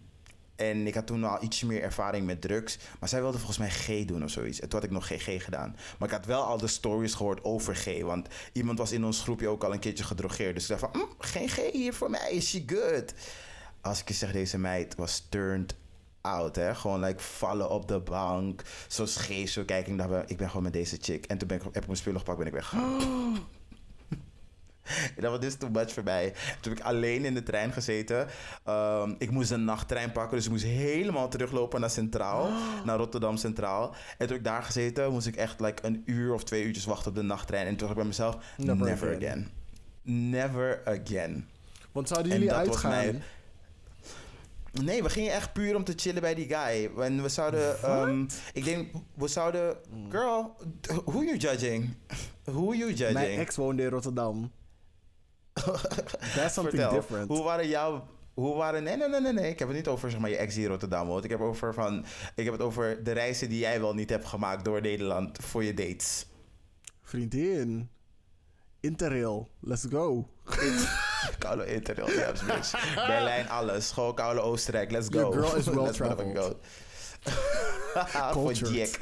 en 0.55 0.87
ik 0.87 0.93
had 0.93 1.07
toen 1.07 1.23
al 1.23 1.43
iets 1.43 1.63
meer 1.63 1.81
ervaring 1.81 2.25
met 2.25 2.41
drugs. 2.41 2.77
Maar 2.99 3.09
zij 3.09 3.21
wilde 3.21 3.37
volgens 3.37 3.57
mij 3.57 3.69
G 3.69 4.05
doen 4.05 4.23
of 4.23 4.29
zoiets. 4.29 4.59
En 4.59 4.69
toen 4.69 4.79
had 4.79 4.87
ik 4.87 4.93
nog 4.93 5.07
geen 5.07 5.19
G 5.19 5.43
gedaan. 5.43 5.75
Maar 5.99 6.07
ik 6.07 6.15
had 6.15 6.25
wel 6.25 6.43
al 6.43 6.57
de 6.57 6.67
stories 6.67 7.13
gehoord 7.13 7.43
over 7.43 7.75
G. 7.75 8.01
Want 8.01 8.27
iemand 8.51 8.77
was 8.77 8.91
in 8.91 9.05
ons 9.05 9.21
groepje 9.21 9.47
ook 9.47 9.63
al 9.63 9.73
een 9.73 9.79
keertje 9.79 10.03
gedrogeerd. 10.03 10.53
Dus 10.53 10.63
ik 10.63 10.79
dacht 10.79 10.91
van, 10.91 11.01
mm, 11.01 11.09
geen 11.17 11.49
G 11.49 11.71
hier 11.71 11.93
voor 11.93 12.09
mij, 12.09 12.31
is 12.31 12.49
she 12.49 12.63
good? 12.65 13.13
Als 13.81 13.99
ik 13.99 14.07
je 14.07 14.13
zeg, 14.13 14.31
deze 14.31 14.57
meid 14.57 14.95
was 14.95 15.25
turned 15.29 15.75
out, 16.21 16.55
hè. 16.55 16.75
Gewoon 16.75 16.99
like 16.99 17.23
vallen 17.23 17.69
op 17.69 17.87
de 17.87 17.99
bank. 17.99 18.61
Zo 18.87 19.05
scheef, 19.05 19.51
zo 19.51 19.63
kijken. 19.63 19.99
Ik 19.99 20.29
ik 20.29 20.37
ben 20.37 20.47
gewoon 20.47 20.63
met 20.63 20.73
deze 20.73 20.97
chick. 21.01 21.25
En 21.25 21.37
toen 21.37 21.47
ben 21.47 21.57
ik, 21.57 21.63
heb 21.63 21.75
ik 21.75 21.85
mijn 21.85 21.97
spullen 21.97 22.19
gepakt, 22.19 22.37
ben 22.37 22.47
ik 22.47 22.53
weggegaan. 22.53 22.99
Dacht, 25.19 25.41
dit 25.41 25.51
is 25.51 25.57
too 25.57 25.69
much 25.69 25.91
voor 25.91 26.03
mij. 26.03 26.33
Toen 26.61 26.71
heb 26.71 26.81
ik 26.81 26.85
alleen 26.85 27.25
in 27.25 27.33
de 27.33 27.43
trein 27.43 27.71
gezeten. 27.71 28.27
Ehm, 28.63 29.13
ik 29.17 29.31
moest 29.31 29.51
een 29.51 29.65
nachttrein 29.65 30.11
pakken, 30.11 30.35
dus 30.37 30.45
ik 30.45 30.51
moest 30.51 30.63
helemaal 30.63 31.29
teruglopen 31.29 31.79
naar 31.79 31.89
Centraal. 31.89 32.49
Naar 32.85 32.97
Rotterdam 32.97 33.37
Centraal. 33.37 33.89
En 33.89 33.95
toen 34.17 34.27
heb 34.27 34.37
ik 34.37 34.43
daar 34.43 34.63
gezeten, 34.63 35.11
moest 35.11 35.27
ik 35.27 35.35
echt 35.35 35.59
like, 35.59 35.85
een 35.85 36.01
uur 36.05 36.33
of 36.33 36.43
twee 36.43 36.63
uurtjes 36.63 36.85
wachten 36.85 37.09
op 37.09 37.15
de 37.15 37.21
nachttrein. 37.23 37.67
En 37.67 37.69
toen 37.69 37.77
dacht 37.77 37.91
ik 37.91 37.97
bij 37.97 38.05
mezelf, 38.05 38.37
Never 38.57 38.85
never, 38.85 39.15
again. 39.15 39.21
again. 39.21 40.29
Never 40.29 40.81
again. 40.85 41.47
Want 41.91 42.07
zouden 42.07 42.31
En 42.31 42.37
jullie 42.39 42.53
dat 42.53 42.67
was 42.67 42.83
uitgaan? 42.83 43.21
Nee, 44.83 45.03
we 45.03 45.09
gingen 45.09 45.33
echt 45.33 45.53
puur 45.53 45.75
om 45.75 45.83
te 45.83 45.93
chillen 45.95 46.21
bij 46.21 46.35
die 46.35 46.47
guy. 46.47 46.89
En 46.99 47.21
we 47.21 47.29
zouden... 47.29 47.81
ehm, 47.83 48.25
ik 48.53 48.63
denk, 48.63 48.91
we 49.13 49.27
zouden... 49.27 49.77
Girl, 50.09 50.55
who 51.05 51.23
you 51.23 51.37
judging? 51.37 51.95
Who 52.43 52.73
you 52.73 52.89
judging? 52.89 53.13
Mijn 53.13 53.39
ex 53.39 53.55
woonde 53.55 53.83
in 53.83 53.89
Rotterdam. 53.89 54.51
That's 56.35 56.53
something 56.53 56.79
Vertel, 56.79 56.91
different. 56.91 57.27
Hoe 57.27 57.43
waren 57.43 57.67
jouw... 57.67 58.07
Hoe 58.33 58.55
waren... 58.55 58.83
Nee, 58.83 58.97
nee, 58.97 59.07
nee, 59.07 59.21
nee, 59.21 59.33
nee. 59.33 59.49
Ik 59.49 59.59
heb 59.59 59.67
het 59.67 59.77
niet 59.77 59.87
over 59.87 60.11
zeg 60.11 60.19
maar, 60.19 60.29
je 60.29 60.35
ex 60.35 60.53
die 60.53 60.63
in 60.63 60.69
Rotterdam 60.69 61.07
woont. 61.07 61.23
Ik 61.23 61.29
heb, 61.29 61.39
over 61.39 61.73
van, 61.73 62.05
ik 62.35 62.43
heb 62.43 62.53
het 62.53 62.61
over 62.61 63.03
de 63.03 63.11
reizen 63.11 63.49
die 63.49 63.59
jij 63.59 63.79
wel 63.81 63.93
niet 63.93 64.09
hebt 64.09 64.25
gemaakt 64.25 64.65
door 64.65 64.81
Nederland 64.81 65.37
voor 65.41 65.63
je 65.63 65.73
dates. 65.73 66.25
Vriendin. 67.03 67.89
Interrail. 68.79 69.49
Let's 69.59 69.85
go. 69.89 70.29
Koude 71.39 71.65
Interrail, 71.73 72.11
ja, 72.11 72.31
bitch. 72.31 72.93
Berlijn, 73.07 73.49
alles. 73.49 73.91
Gewoon 73.91 74.15
koude 74.15 74.39
Oostenrijk, 74.39 74.91
let's 74.91 75.07
go. 75.11 75.19
Your 75.19 75.33
girl 75.33 75.55
is 75.55 75.65
well 75.65 75.91
traveled. 75.91 76.37
go. 76.37 76.57
voor. 78.31 78.53
Jack. 78.53 78.99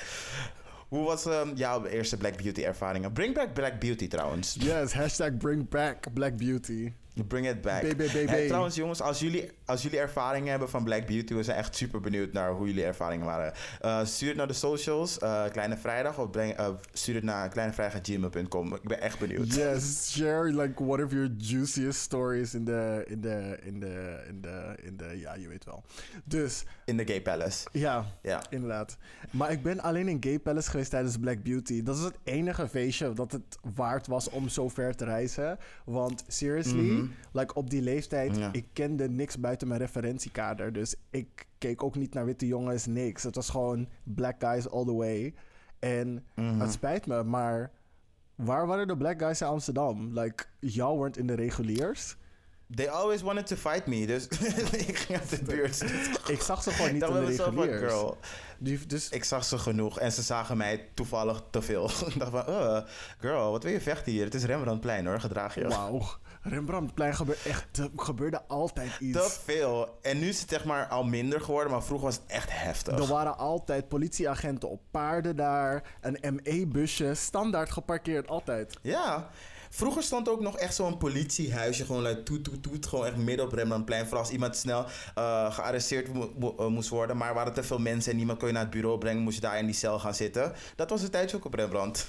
Hoe 0.94 1.04
was 1.04 1.26
ehm, 1.26 1.56
jouw 1.56 1.86
eerste 1.86 2.18
Black 2.18 2.36
Beauty 2.38 2.64
ervaringen? 2.64 3.14
Bring 3.14 3.34
back 3.34 3.54
Black 3.54 3.80
Beauty 3.80 4.08
trouwens. 4.08 4.56
Yes, 4.60 4.94
hashtag 4.94 5.38
bring 5.38 5.70
back 5.70 6.14
Black 6.14 6.38
Beauty. 6.38 6.94
Bring 7.28 7.48
it 7.50 7.62
back. 7.62 7.82
BBBB. 7.82 8.28
Hey, 8.28 8.46
trouwens, 8.48 8.76
jongens, 8.76 9.02
als 9.02 9.20
jullie, 9.20 9.52
als 9.66 9.82
jullie 9.82 10.00
ervaringen 10.00 10.50
hebben 10.50 10.70
van 10.70 10.84
Black 10.84 11.06
Beauty, 11.08 11.34
we 11.34 11.44
zijn 11.44 11.58
echt 11.58 11.76
super 11.76 12.00
benieuwd 12.00 12.34
naar 12.34 12.52
hoe 12.52 12.68
jullie 12.68 12.84
ervaringen 12.84 13.26
waren. 13.26 13.54
Eh, 13.82 14.06
stuur 14.06 14.28
het 14.28 14.38
naar 14.38 14.48
de 14.48 14.54
socials, 14.54 15.20
eh, 15.20 15.44
Kleine 15.52 15.78
Vrijdag, 15.78 16.18
of 16.20 16.30
breng, 16.30 16.54
eh, 16.54 16.68
stuur 16.94 17.16
het 17.16 17.24
naar 17.24 17.50
kleinevrijdag.gmail.com. 17.50 18.76
Ik 18.76 18.82
ben 18.88 19.02
echt 19.02 19.20
benieuwd. 19.20 19.54
Yes, 19.54 20.12
share 20.18 20.54
like 20.62 20.84
one 20.84 21.04
of 21.04 21.12
your 21.12 21.30
juiciest 21.38 22.00
stories 22.00 22.54
in 22.54 22.66
de, 22.66 23.04
in 23.08 23.22
de, 23.22 23.58
in 23.64 23.80
de, 23.80 24.24
in 24.28 24.42
de, 24.42 24.76
in 24.84 24.98
de, 24.98 25.20
ja, 25.20 25.36
je 25.36 25.48
weet 25.48 25.66
wel. 25.66 25.84
Dus, 26.24 26.64
In 26.86 26.98
de 26.98 27.06
Gay 27.06 27.22
Palace. 27.22 27.68
ja, 27.72 28.06
Ja. 28.22 28.42
inderdaad. 28.50 28.98
Maar 29.32 29.52
ik 29.52 29.64
ben 29.64 29.80
alleen 29.80 30.08
in 30.08 30.18
Gay 30.20 30.40
Palace 30.40 30.70
geweest 30.70 30.90
tijdens 30.90 31.18
Black 31.18 31.44
Beauty. 31.44 31.84
Dat 31.84 31.98
is 31.98 32.04
het 32.04 32.18
enige 32.24 32.68
feestje 32.68 33.14
dat 33.14 33.32
het 33.32 33.58
waard 33.76 34.08
was 34.08 34.30
om 34.30 34.50
zo 34.50 34.70
ver 34.70 34.96
te 34.96 35.06
reizen. 35.06 35.58
Want 35.86 36.24
seriously, 36.28 37.03
Mhm. 37.04 37.38
like 37.40 37.54
op 37.54 37.70
die 37.70 37.82
leeftijd, 37.82 38.36
Ja. 38.38 38.50
ik 38.52 38.66
kende 38.74 39.10
niks 39.10 39.40
buiten 39.40 39.68
mijn 39.68 39.80
referentiekader. 39.80 40.74
Dus 40.74 40.96
ik 41.10 41.46
keek 41.58 41.84
ook 41.84 41.96
niet 41.96 42.14
naar 42.14 42.26
witte 42.26 42.48
jongens, 42.48 42.86
niks. 42.86 43.24
Het 43.24 43.36
was 43.36 43.50
gewoon 43.50 43.88
black 44.04 44.36
guys 44.40 44.70
all 44.70 44.86
the 44.86 44.94
way. 44.96 45.34
En 45.80 46.26
Mhm. 46.36 46.60
het 46.60 46.72
spijt 46.72 47.06
me, 47.08 47.24
maar 47.24 47.72
waar 48.36 48.68
waren 48.68 48.88
de 48.88 48.98
black 48.98 49.20
guys 49.22 49.42
in 49.42 49.48
Amsterdam? 49.48 50.20
Like, 50.20 50.44
y'all 50.60 50.96
weren't 50.98 51.18
in 51.18 51.28
de 51.28 51.34
reguliers. 51.36 52.16
They 52.76 52.90
always 52.90 53.22
wanted 53.22 53.48
to 53.48 53.56
fight 53.56 53.86
me, 53.88 54.06
dus 54.06 54.28
ik 54.88 54.98
ging 54.98 55.20
uit 55.20 55.30
de 55.30 55.44
buurt. 55.44 55.82
Ik 56.28 56.42
zag 56.42 56.64
ze 56.64 56.72
gewoon 56.72 56.94
niet 56.94 57.02
in 57.04 57.08
de 57.14 57.36
van, 57.36 57.54
reguliers. 57.56 57.80
girl. 57.92 58.18
Dus 58.88 59.10
Ik 59.10 59.24
zag 59.24 59.44
ze 59.44 59.58
genoeg 59.58 60.00
en 60.00 60.12
ze 60.12 60.22
zagen 60.22 60.58
mij 60.58 60.90
toevallig 60.94 61.44
te 61.50 61.62
veel. 61.62 61.86
ik 62.10 62.20
dacht 62.20 62.32
van, 62.32 62.44
uh, 62.50 62.80
girl, 63.20 63.52
wat 63.52 63.64
wil 63.64 63.72
je 63.72 63.82
vechten 63.82 64.12
hier? 64.12 64.24
Het 64.26 64.34
is 64.34 64.44
Rembrandtplein 64.44 65.06
hoor, 65.06 65.20
gedraag 65.20 65.56
je. 65.56 65.68
Wauw. 65.68 66.02
Rembrandtplein 66.44 67.16
gebeurde 67.16 67.42
echt, 67.50 67.66
gebeurde 67.96 68.42
altijd 68.48 68.98
Te 68.98 69.04
iets. 69.04 69.40
veel. 69.44 69.98
En 70.02 70.20
nu 70.20 70.28
is 70.28 70.40
het 70.42 70.50
zeg 70.50 70.66
maar 70.66 70.88
al 70.88 71.04
minder 71.04 71.42
geworden, 71.42 71.72
maar 71.72 71.84
vroeger 71.84 72.06
was 72.08 72.16
het 72.16 72.24
echt 72.28 72.50
heftig. 72.52 73.00
Er 73.00 73.08
waren 73.08 73.38
altijd 73.38 73.88
politieagenten 73.88 74.70
op 74.70 74.82
paarden 74.92 75.36
daar. 75.36 75.84
Een 76.02 76.40
ME-busje, 76.44 77.14
standaard 77.14 77.72
geparkeerd, 77.72 78.28
altijd. 78.28 78.78
Ja. 78.82 79.30
Vroeger 79.70 80.04
stond 80.04 80.30
ook 80.30 80.42
nog 80.42 80.58
echt 80.58 80.76
zo'n 80.76 80.98
politiehuisje, 80.98 81.86
gewoon 81.86 82.02
like, 82.02 82.24
toet, 82.24 82.44
toet, 82.44 82.64
toet, 82.64 82.86
gewoon 82.88 83.06
echt 83.06 83.16
midden 83.18 83.46
op 83.46 83.52
Rembrandtplein. 83.54 84.04
Vooral 84.04 84.22
als 84.24 84.32
iemand 84.32 84.56
snel 84.56 84.86
eh, 85.16 85.54
gearresteerd 85.54 86.14
mo- 86.14 86.34
mo- 86.38 86.56
eh, 86.58 86.68
moest 86.68 86.90
worden. 86.90 87.18
Maar 87.18 87.28
er 87.28 87.34
waren 87.34 87.54
te 87.54 87.64
veel 87.64 87.80
mensen 87.80 88.12
en 88.12 88.18
niemand 88.18 88.40
kon 88.40 88.48
je 88.48 88.54
naar 88.54 88.64
het 88.64 88.72
bureau 88.72 88.98
brengen, 88.98 89.22
moest 89.24 89.36
je 89.36 89.42
daar 89.42 89.58
in 89.60 89.66
die 89.66 89.76
cel 89.76 90.00
gaan 90.00 90.16
zitten. 90.16 90.54
Dat 90.76 90.90
was 90.90 91.02
de 91.02 91.10
tijdje 91.10 91.38
ook 91.38 91.46
op 91.46 91.54
Rembrandt. 91.54 92.08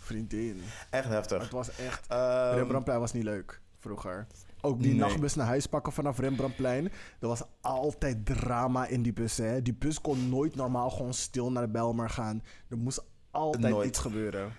Vriendin. 0.00 0.62
Echt 0.90 1.08
heftig. 1.08 1.42
Het 1.42 1.50
was 1.52 1.68
echt... 1.76 2.06
Ehm, 2.08 2.54
Rembrandtplein 2.54 3.00
was 3.00 3.12
niet 3.12 3.24
leuk, 3.24 3.60
vroeger. 3.82 4.26
Ook 4.60 4.80
die 4.80 4.90
Nee. 4.90 4.98
nachtbus 5.00 5.34
naar 5.34 5.46
huis 5.46 5.66
pakken 5.66 5.92
vanaf 5.92 6.18
Rembrandtplein. 6.18 6.84
Er 7.20 7.28
was 7.28 7.42
altijd 7.60 8.26
drama 8.26 8.86
in 8.86 9.02
die 9.02 9.12
bus, 9.12 9.36
hè. 9.36 9.62
Die 9.62 9.74
bus 9.74 10.00
kon 10.00 10.28
nooit 10.28 10.54
normaal 10.54 10.90
gewoon 10.90 11.14
stil 11.14 11.52
naar 11.52 11.62
de 11.62 11.68
Belmer 11.72 12.10
gaan. 12.10 12.42
Er 12.68 12.76
moest 12.76 13.04
altijd 13.30 13.72
Nooit. 13.72 13.88
iets 13.88 13.98
gebeuren. 13.98 14.52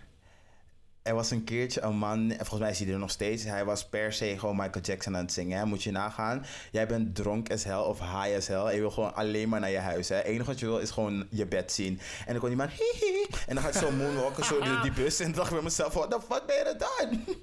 Er 1.01 1.15
was 1.15 1.32
een 1.32 1.43
keertje 1.43 1.82
een 1.82 1.95
man, 1.97 2.19
en 2.32 2.38
volgens 2.38 2.59
mij 2.59 2.69
is 2.69 2.80
hij 2.80 2.88
er 2.93 2.99
nog 2.99 3.09
steeds. 3.11 3.43
Hij 3.43 3.65
was 3.65 3.89
per 3.89 4.13
se 4.13 4.39
gewoon 4.39 4.55
Michael 4.55 4.86
Jackson 4.86 5.15
aan 5.15 5.21
het 5.21 5.34
zingen. 5.34 5.57
Hè? 5.57 5.65
Moet 5.65 5.84
je 5.84 5.91
nagaan. 5.91 6.45
Jij 6.71 6.88
bent 6.88 7.15
dronk 7.15 7.51
as 7.51 7.63
hell 7.63 7.78
of 7.78 7.99
high 7.99 8.36
as 8.38 8.47
hell. 8.47 8.65
En 8.65 8.74
je 8.74 8.80
wil 8.80 8.91
gewoon 8.91 9.15
alleen 9.15 9.49
maar 9.49 9.59
naar 9.59 9.69
je 9.69 9.78
huis. 9.78 10.09
Hè? 10.09 10.15
Het 10.15 10.26
enige 10.26 10.45
wat 10.45 10.59
je 10.59 10.65
wil 10.65 10.80
is 10.80 10.91
gewoon 10.91 11.28
je 11.30 11.45
bed 11.47 11.71
zien. 11.71 11.99
En 12.26 12.32
dan 12.32 12.39
kon 12.39 12.47
die 12.47 12.57
man 12.57 12.67
hihi. 12.69 13.26
En 13.47 13.55
dan 13.55 13.63
gaat 13.63 13.76
zo 13.76 13.91
moonwalken 13.91 14.45
zo 14.45 14.59
door 14.65 14.82
die 14.82 14.91
bus. 14.91 15.19
En 15.19 15.26
dan 15.26 15.36
dacht 15.36 15.47
ik 15.47 15.53
bij 15.53 15.63
mezelf, 15.63 15.93
what 15.93 16.11
the 16.11 16.19
fuck 16.30 16.43
ben 16.45 16.55
je 16.57 16.63
dat 16.63 16.80
dan? 16.80 17.36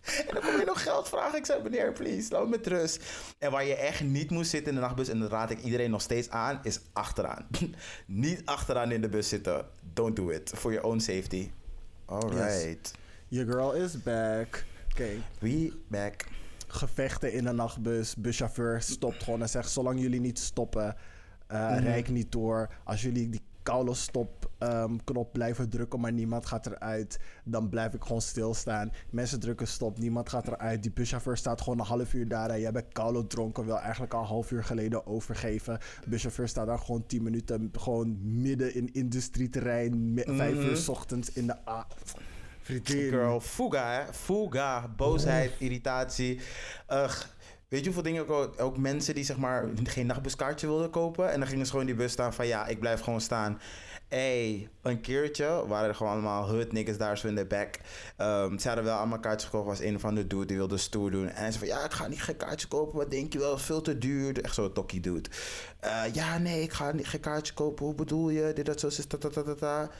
En 0.28 0.34
dan 0.34 0.42
kom 0.42 0.58
je 0.58 0.64
nog 0.66 0.82
geld 0.82 1.08
vragen. 1.08 1.38
Ik 1.38 1.46
zei, 1.46 1.62
meneer, 1.62 1.92
please, 1.92 2.32
laat 2.32 2.42
me 2.44 2.48
met 2.48 2.66
rust. 2.66 3.04
En 3.38 3.50
waar 3.50 3.64
je 3.64 3.74
echt 3.74 4.00
niet 4.02 4.30
moest 4.30 4.50
zitten 4.50 4.68
in 4.72 4.74
de 4.74 4.84
nachtbus, 4.84 5.08
en 5.08 5.18
dat 5.18 5.30
raad 5.30 5.50
ik 5.50 5.62
iedereen 5.62 5.90
nog 5.90 6.00
steeds 6.02 6.30
aan, 6.30 6.60
is 6.62 6.80
achteraan. 6.92 7.46
niet 8.06 8.42
achteraan 8.44 8.92
in 8.92 9.00
de 9.00 9.08
bus 9.08 9.28
zitten. 9.28 9.66
Don't 9.92 10.16
do 10.16 10.28
it. 10.30 10.52
For 10.56 10.72
your 10.72 10.86
own 10.86 10.98
safety. 10.98 11.50
Alright. 12.04 12.92
Your 13.28 13.52
girl 13.52 13.72
is 13.72 14.02
back. 14.02 14.64
Oké. 14.90 15.08
We 15.38 15.72
back. 15.88 16.24
gevechten 16.66 17.32
in 17.32 17.46
een 17.46 17.54
nachtbus. 17.56 18.16
Buschauffeur 18.16 18.82
stopt 18.82 19.22
gewoon 19.22 19.42
en 19.42 19.48
zegt: 19.48 19.70
Zolang 19.70 20.00
jullie 20.00 20.20
niet 20.20 20.38
stoppen, 20.38 20.96
Mhm. 21.48 21.82
rijk 21.82 22.08
niet 22.08 22.32
door. 22.32 22.68
Als 22.84 23.02
jullie 23.02 23.28
die 23.28 23.40
koude 23.62 23.94
stop 23.94 24.50
ehm, 24.58 24.96
knop 25.04 25.32
blijven 25.32 25.68
drukken, 25.70 26.00
maar 26.00 26.12
niemand 26.12 26.46
gaat 26.46 26.66
eruit, 26.66 27.18
dan 27.44 27.68
blijf 27.68 27.94
ik 27.94 28.02
gewoon 28.02 28.20
stilstaan. 28.20 28.92
Mensen 29.10 29.40
drukken 29.40 29.66
stop, 29.66 29.98
niemand 29.98 30.28
gaat 30.28 30.46
eruit. 30.46 30.82
Die 30.82 30.92
buschauffeur 30.92 31.36
staat 31.36 31.60
gewoon 31.60 31.78
een 31.78 31.84
half 31.86 32.14
uur 32.14 32.28
daar 32.28 32.50
en 32.50 32.60
jij 32.60 32.72
bent 32.72 32.92
koude 32.92 33.26
dronken, 33.26 33.64
wil 33.64 33.78
eigenlijk 33.78 34.14
al 34.14 34.20
een 34.20 34.26
half 34.26 34.50
uur 34.50 34.64
geleden 34.64 35.06
overgeven. 35.06 35.78
De 36.00 36.08
buschauffeur 36.08 36.48
staat 36.48 36.66
daar 36.66 36.78
gewoon 36.78 37.06
10 37.06 37.22
minuten, 37.22 37.70
gewoon 37.78 38.18
midden 38.42 38.74
in 38.74 38.92
industrieterrein, 38.92 40.14
me- 40.14 40.24
vijf 40.36 40.54
uur 40.54 40.76
's 40.76 40.88
ochtends 40.88 41.32
in 41.32 41.46
de 41.46 41.68
A. 41.68 41.86
Girl, 42.84 43.40
fuga, 43.40 43.92
hè? 43.92 44.12
Fuga. 44.12 44.88
Boosheid, 44.96 45.52
irritatie. 45.58 46.40
Ugh. 46.88 47.20
Weet 47.70 47.80
je 47.80 47.84
hoeveel 47.84 48.02
dingen 48.02 48.28
ook, 48.28 48.60
ook 48.60 48.76
mensen 48.76 49.14
die 49.14 49.24
zeg 49.24 49.36
maar 49.36 49.68
geen 49.82 50.06
nachtbuskaartje 50.06 50.66
wilden 50.66 50.90
kopen. 50.90 51.30
En 51.32 51.38
dan 51.38 51.48
gingen 51.48 51.64
ze 51.64 51.70
gewoon 51.70 51.86
in 51.86 51.94
die 51.94 52.02
bus 52.04 52.12
staan 52.12 52.34
van 52.34 52.46
ja, 52.46 52.66
ik 52.66 52.80
blijf 52.80 53.00
gewoon 53.00 53.20
staan. 53.20 53.60
Hey, 54.08 54.68
een 54.82 55.00
keertje 55.00 55.66
waren 55.66 55.88
er 55.88 55.94
gewoon 55.94 56.12
allemaal 56.12 56.54
niggas 56.70 56.96
daar 56.96 57.18
zo 57.18 57.26
in 57.26 57.34
de 57.34 57.46
back. 57.46 57.78
Ehm, 58.16 58.58
ze 58.58 58.66
hadden 58.66 58.84
wel 58.84 58.96
allemaal 58.96 59.20
kaartjes 59.20 59.50
gekocht. 59.50 59.66
was 59.66 59.80
een 59.80 60.00
van 60.00 60.14
de 60.14 60.26
dude 60.26 60.46
die 60.46 60.56
wilde 60.56 60.76
stoer 60.76 61.10
doen. 61.10 61.28
En 61.28 61.52
zei 61.52 61.58
van 61.58 61.78
ja, 61.78 61.84
ik 61.84 61.92
ga 61.92 62.08
niet 62.08 62.22
geen 62.22 62.36
kaartje 62.36 62.68
kopen. 62.68 62.98
Wat 62.98 63.10
denk 63.10 63.32
je 63.32 63.38
wel? 63.38 63.58
Veel 63.58 63.80
te 63.80 63.98
duur. 63.98 64.42
Echt 64.42 64.54
zo'n 64.54 64.72
tokkie 64.72 65.00
dude. 65.00 65.28
Eh, 65.80 66.02
ja, 66.12 66.38
nee, 66.38 66.62
ik 66.62 66.72
ga 66.72 66.92
niet 66.92 67.08
geen 67.08 67.20
kaartje 67.20 67.54
kopen. 67.54 67.84
Hoe 67.84 67.94
bedoel 67.94 68.30
je? 68.30 68.52
Dit, 68.52 68.66
dat, 68.66 68.80
zo, 68.80 68.90
zus, 68.90 69.06
ta, 69.06 69.18
ta, 69.18 69.54
ta. 69.54 69.82
Op 69.82 69.90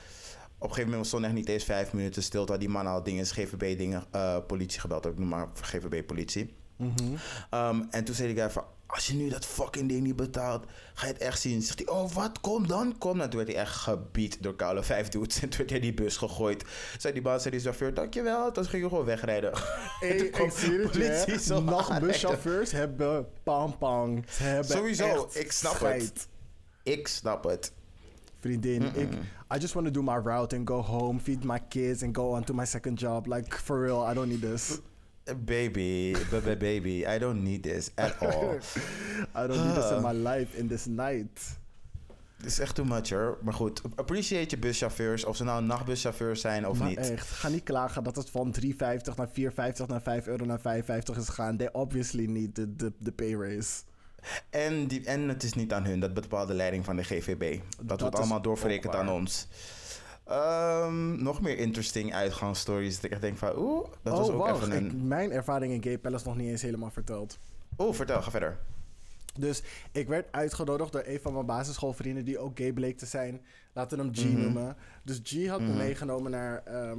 een 0.59 0.69
gegeven 0.69 0.91
moment 0.91 1.07
stond 1.07 1.25
echt 1.25 1.35
niet 1.35 1.49
eens 1.49 1.65
vijf 1.65 1.93
minuten 1.93 2.23
stil. 2.23 2.41
Terwijl 2.41 2.67
die 2.67 2.69
man 2.69 2.87
al 2.87 3.03
dingen, 3.03 3.27
GVB 3.27 3.79
dingen, 3.79 4.05
eh, 4.11 4.37
politie 4.47 4.81
gebeld. 4.81 5.07
Ik 5.07 5.19
noem 5.19 5.29
maar 5.29 5.49
GVB 5.61 6.07
politie. 6.07 6.59
Um, 6.81 7.89
en 7.91 8.05
toen 8.05 8.15
zei 8.15 8.35
die 8.35 8.43
guy 8.43 8.51
van, 8.51 8.65
als 8.93 9.07
je 9.07 9.15
nu 9.15 9.29
dat 9.29 9.47
fucking 9.47 9.89
ding 9.89 10.03
niet 10.03 10.17
betaalt, 10.17 10.65
ga 10.95 11.07
je 11.07 11.13
het 11.13 11.23
echt 11.23 11.41
zien. 11.41 11.63
Zegt 11.63 11.79
hij, 11.79 11.89
oh 11.89 12.13
wat, 12.13 12.41
kom 12.41 12.67
dan, 12.67 12.99
kom 12.99 13.19
dan. 13.19 13.29
Toen 13.29 13.39
werd 13.39 13.53
hij 13.53 13.61
echt 13.61 13.75
gebied 13.75 14.43
door 14.43 14.55
koude 14.55 14.83
vijf 14.83 15.09
dudes. 15.09 15.41
En 15.43 15.49
toen 15.49 15.59
werd 15.59 15.71
hij 15.71 15.81
die 15.81 15.95
bus 15.95 16.17
gegooid. 16.17 16.65
Zei 16.99 17.13
die 17.13 17.23
baas, 17.23 17.43
zei 17.43 17.55
die 17.55 17.65
chauffeur, 17.65 17.95
dankjewel. 17.95 18.53
Toen 18.53 18.65
ging 18.65 18.83
je 18.83 18.89
gewoon 18.89 19.05
wegrijden. 19.05 19.53
Hey, 20.01 20.31
toen 20.31 20.51
zie 20.51 20.73
het, 20.73 20.91
politie 20.91 21.33
hè. 21.33 21.39
zo 21.39 21.61
Nachtbuschauffeurs 21.61 22.73
hebben 22.73 23.27
hebben 23.45 24.65
Sowieso, 24.65 25.29
ik 25.33 25.53
snap 25.53 25.75
scheid. 25.75 26.03
het. 26.03 26.29
Ik 26.83 27.09
snap 27.09 27.45
het. 27.45 27.73
Vriendin, 28.41 28.83
ik, 28.83 29.13
I 29.55 29.59
just 29.59 29.75
want 29.75 29.87
to 29.87 29.93
do 29.93 30.03
my 30.03 30.19
route 30.25 30.57
and 30.57 30.69
go 30.69 30.81
home, 30.83 31.21
feed 31.21 31.45
my 31.45 31.59
kids 31.69 32.03
and 32.03 32.17
go 32.17 32.31
on 32.31 32.45
to 32.45 32.55
my 32.55 32.65
second 32.65 33.01
job. 33.01 33.27
Like, 33.27 33.57
for 33.57 33.81
real, 33.81 34.11
I 34.11 34.15
don't 34.15 34.29
need 34.29 34.41
this. 34.41 34.81
Baby, 35.39 36.17
baby, 36.31 36.57
baby, 36.57 37.05
I 37.15 37.19
don't 37.19 37.43
need 37.43 37.63
this 37.63 37.91
at 37.95 38.19
all. 38.23 38.59
I 39.35 39.47
don't 39.47 39.65
need 39.65 39.75
this 39.75 39.91
in 39.91 40.03
my 40.03 40.13
life 40.13 40.57
in 40.59 40.69
this 40.69 40.87
night. 40.87 41.59
Het 42.37 42.47
is 42.49 42.59
echt 42.59 42.75
too 42.75 42.85
much 42.85 43.11
hoor. 43.11 43.39
Maar 43.43 43.55
goed, 43.55 43.83
appreciate 43.95 44.51
je 44.51 44.59
buschauffeurs. 44.59 45.25
Of 45.25 45.37
ze 45.37 45.45
nou 45.45 45.63
nachtbuschauffeurs 45.63 46.41
zijn 46.41 46.69
of 46.69 46.79
maar 46.79 46.89
niet. 46.89 46.99
echt, 46.99 47.29
ga 47.31 47.49
niet 47.49 47.63
klagen 47.63 48.03
dat 48.05 48.17
het 48.17 48.31
van 48.31 48.55
3,50 48.65 48.69
naar 48.77 49.29
4,50 49.29 49.87
naar 49.87 50.03
5 50.03 50.27
euro 50.27 50.45
naar 50.45 50.59
5,50 50.59 50.65
is 51.19 51.29
gegaan. 51.29 51.57
They 51.57 51.69
obviously 51.73 52.27
need 52.27 52.55
the, 52.55 52.77
the, 52.77 52.93
the 53.03 53.13
pay 53.13 53.35
raise. 53.35 53.83
En, 54.51 54.87
die, 54.87 55.05
en 55.05 55.29
het 55.29 55.43
is 55.43 55.53
niet 55.53 55.73
aan 55.73 55.85
hun, 55.85 56.01
dat 56.01 56.15
bepaalt 56.15 56.49
de 56.49 56.55
leiding 56.55 56.85
van 56.85 56.97
de 56.97 57.05
GVB. 57.05 57.61
Dat, 57.77 57.89
Dat 57.89 58.01
wordt 58.01 58.17
allemaal 58.17 58.43
doorverrekend 58.43 58.95
aan 58.95 59.09
ons. 59.09 59.47
Ehm, 60.31 61.23
nog 61.23 61.41
meer 61.41 61.59
interesting 61.59 62.15
uitgangsstories. 62.15 62.95
Dat 62.95 63.05
ik 63.05 63.11
echt 63.11 63.21
denk 63.21 63.37
van, 63.39 63.59
oeh, 63.59 63.87
dat 64.03 64.17
was 64.19 64.29
oh, 64.29 64.35
ook 64.35 64.57
even 64.57 64.73
ik- 64.73 64.79
een... 64.93 65.09
mijn 65.09 65.31
ervaring 65.33 65.73
in 65.73 65.83
Gay 65.83 65.99
Palace 65.99 66.27
nog 66.27 66.37
niet 66.37 66.49
eens 66.49 66.63
helemaal 66.63 66.91
verteld. 66.91 67.39
Oeh, 67.79 67.95
vertel, 67.95 68.23
ga 68.23 68.31
verder. 68.31 68.59
Dus 69.39 69.63
ik 69.93 70.09
werd 70.09 70.33
uitgenodigd 70.33 70.93
door 70.93 71.03
een 71.07 71.21
van 71.21 71.33
mijn 71.33 71.47
basisschoolvrienden 71.47 72.25
die 72.25 72.39
ook 72.39 72.59
gay 72.59 72.73
bleek 72.73 72.99
te 72.99 73.07
zijn. 73.07 73.41
Laten 73.73 73.99
we 73.99 74.05
hem 74.05 74.15
G 74.15 74.25
Mhm. 74.25 74.41
noemen. 74.43 74.77
Dus 75.05 75.21
G 75.25 75.47
had 75.47 75.61
me 75.61 75.67
Mhm. 75.67 75.77
meegenomen 75.77 76.31
naar, 76.31 76.63
ehm, 76.65 76.99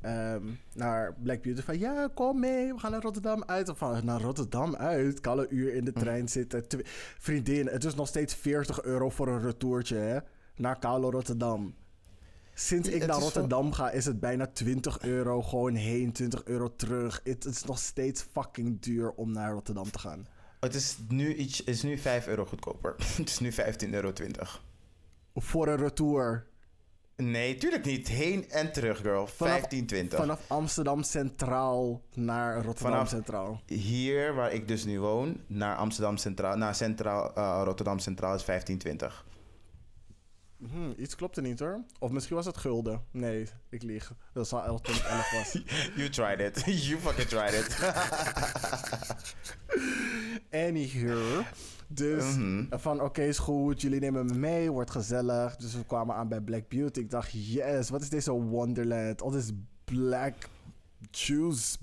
ehm, 0.00 0.42
naar 0.74 1.14
Black 1.22 1.42
Beauty. 1.42 1.62
Van 1.62 1.78
ja, 1.78 2.08
kom 2.14 2.40
mee, 2.40 2.72
we 2.74 2.78
gaan 2.80 2.90
naar 2.90 3.02
Rotterdam 3.02 3.42
uit. 3.46 3.68
Of 3.68 3.78
van 3.78 4.04
naar 4.04 4.20
Rotterdam 4.20 4.76
uit. 4.76 5.20
Kan 5.20 5.38
een 5.38 5.54
uur 5.56 5.68
Mhm. 5.68 5.76
in 5.76 5.84
de 5.84 5.92
trein 5.92 6.28
zitten. 6.28 6.64
Vriendin, 7.18 7.66
het 7.66 7.84
is 7.84 7.94
nog 7.94 8.08
steeds 8.08 8.34
40 8.34 8.82
euro 8.82 9.10
voor 9.10 9.28
een 9.28 9.42
retourtje 9.42 9.96
hè? 9.96 10.18
naar 10.56 10.78
Kalo 10.78 11.10
Rotterdam. 11.10 11.74
Sinds 12.54 12.88
ik 12.88 13.06
naar 13.06 13.18
Rotterdam 13.18 13.72
ga, 13.72 13.90
is 13.90 14.04
het 14.04 14.20
bijna 14.20 14.46
20 14.46 15.00
euro 15.00 15.42
gewoon 15.42 15.74
heen, 15.74 16.12
20 16.12 16.44
euro 16.44 16.76
terug. 16.76 17.20
Het 17.24 17.44
is 17.44 17.64
nog 17.64 17.78
steeds 17.78 18.22
fucking 18.32 18.80
duur 18.80 19.10
om 19.10 19.32
naar 19.32 19.52
Rotterdam 19.52 19.90
te 19.90 19.98
gaan. 19.98 20.26
Het 20.60 20.74
is 20.74 20.96
nu, 21.08 21.34
iets, 21.34 21.64
is 21.64 21.82
nu 21.82 21.98
5 21.98 22.26
euro 22.26 22.44
goedkoper. 22.44 22.94
het 23.16 23.28
is 23.28 23.38
nu 23.38 23.52
15,20 23.52 23.56
euro. 23.90 24.12
Voor 25.34 25.68
een 25.68 25.76
retour. 25.76 26.46
Nee, 27.16 27.56
tuurlijk 27.56 27.84
niet. 27.84 28.08
Heen 28.08 28.50
en 28.50 28.72
terug, 28.72 28.96
girl. 29.00 29.28
1520. 29.38 30.18
Vanaf 30.18 30.40
Amsterdam 30.46 31.02
Centraal 31.02 32.02
naar 32.14 32.54
Rotterdam 32.54 32.92
Vanaf- 32.92 33.08
Centraal. 33.08 33.60
Hier, 33.66 34.34
waar 34.34 34.52
ik 34.52 34.68
dus 34.68 34.84
nu 34.84 35.00
woon, 35.00 35.40
naar 35.46 35.76
Amsterdam 35.76 36.16
Centraal, 36.16 36.56
naar 36.56 36.74
Centraal, 36.74 37.34
eh, 37.34 37.60
Rotterdam 37.64 37.98
Centraal 37.98 38.34
is 38.34 38.44
1520. 38.44 39.24
Hm, 40.70 40.90
iets 41.02 41.14
klopt 41.14 41.36
er 41.36 41.42
niet 41.42 41.58
hoor. 41.58 41.84
Of 41.98 42.10
misschien 42.10 42.36
was 42.36 42.46
het 42.46 42.56
gulden. 42.56 43.02
Nee, 43.10 43.46
ik 43.70 43.82
lieg. 43.82 44.12
Dat 44.32 44.48
zal 44.48 44.64
11 44.64 44.80
toen 44.80 44.94
ik 44.94 45.02
11 45.02 45.30
was. 45.32 45.52
You 45.96 46.08
tried 46.08 46.40
it. 46.40 46.62
you 46.86 47.00
fucking 47.00 47.28
tried 47.28 47.52
it. 47.52 47.78
Anywho. 50.66 51.42
Dus 51.88 52.24
Mhm. 52.36 52.64
van 52.70 53.00
oké, 53.00 53.22
is 53.22 53.38
goed. 53.38 53.80
Jullie 53.80 54.00
nemen 54.00 54.26
me 54.26 54.34
mee. 54.34 54.70
Wordt 54.70 54.90
gezellig. 54.90 55.56
Dus 55.56 55.74
we 55.74 55.84
kwamen 55.84 56.14
aan 56.14 56.28
bij 56.28 56.40
Black 56.40 56.68
Beauty. 56.68 57.00
Ik 57.00 57.10
dacht, 57.10 57.30
yes, 57.32 57.90
wat 57.90 58.02
is 58.02 58.08
deze 58.08 58.32
Wonderland? 58.32 59.22
Al 59.22 59.30
this 59.30 59.50
black 59.84 60.34
juice, 61.10 61.76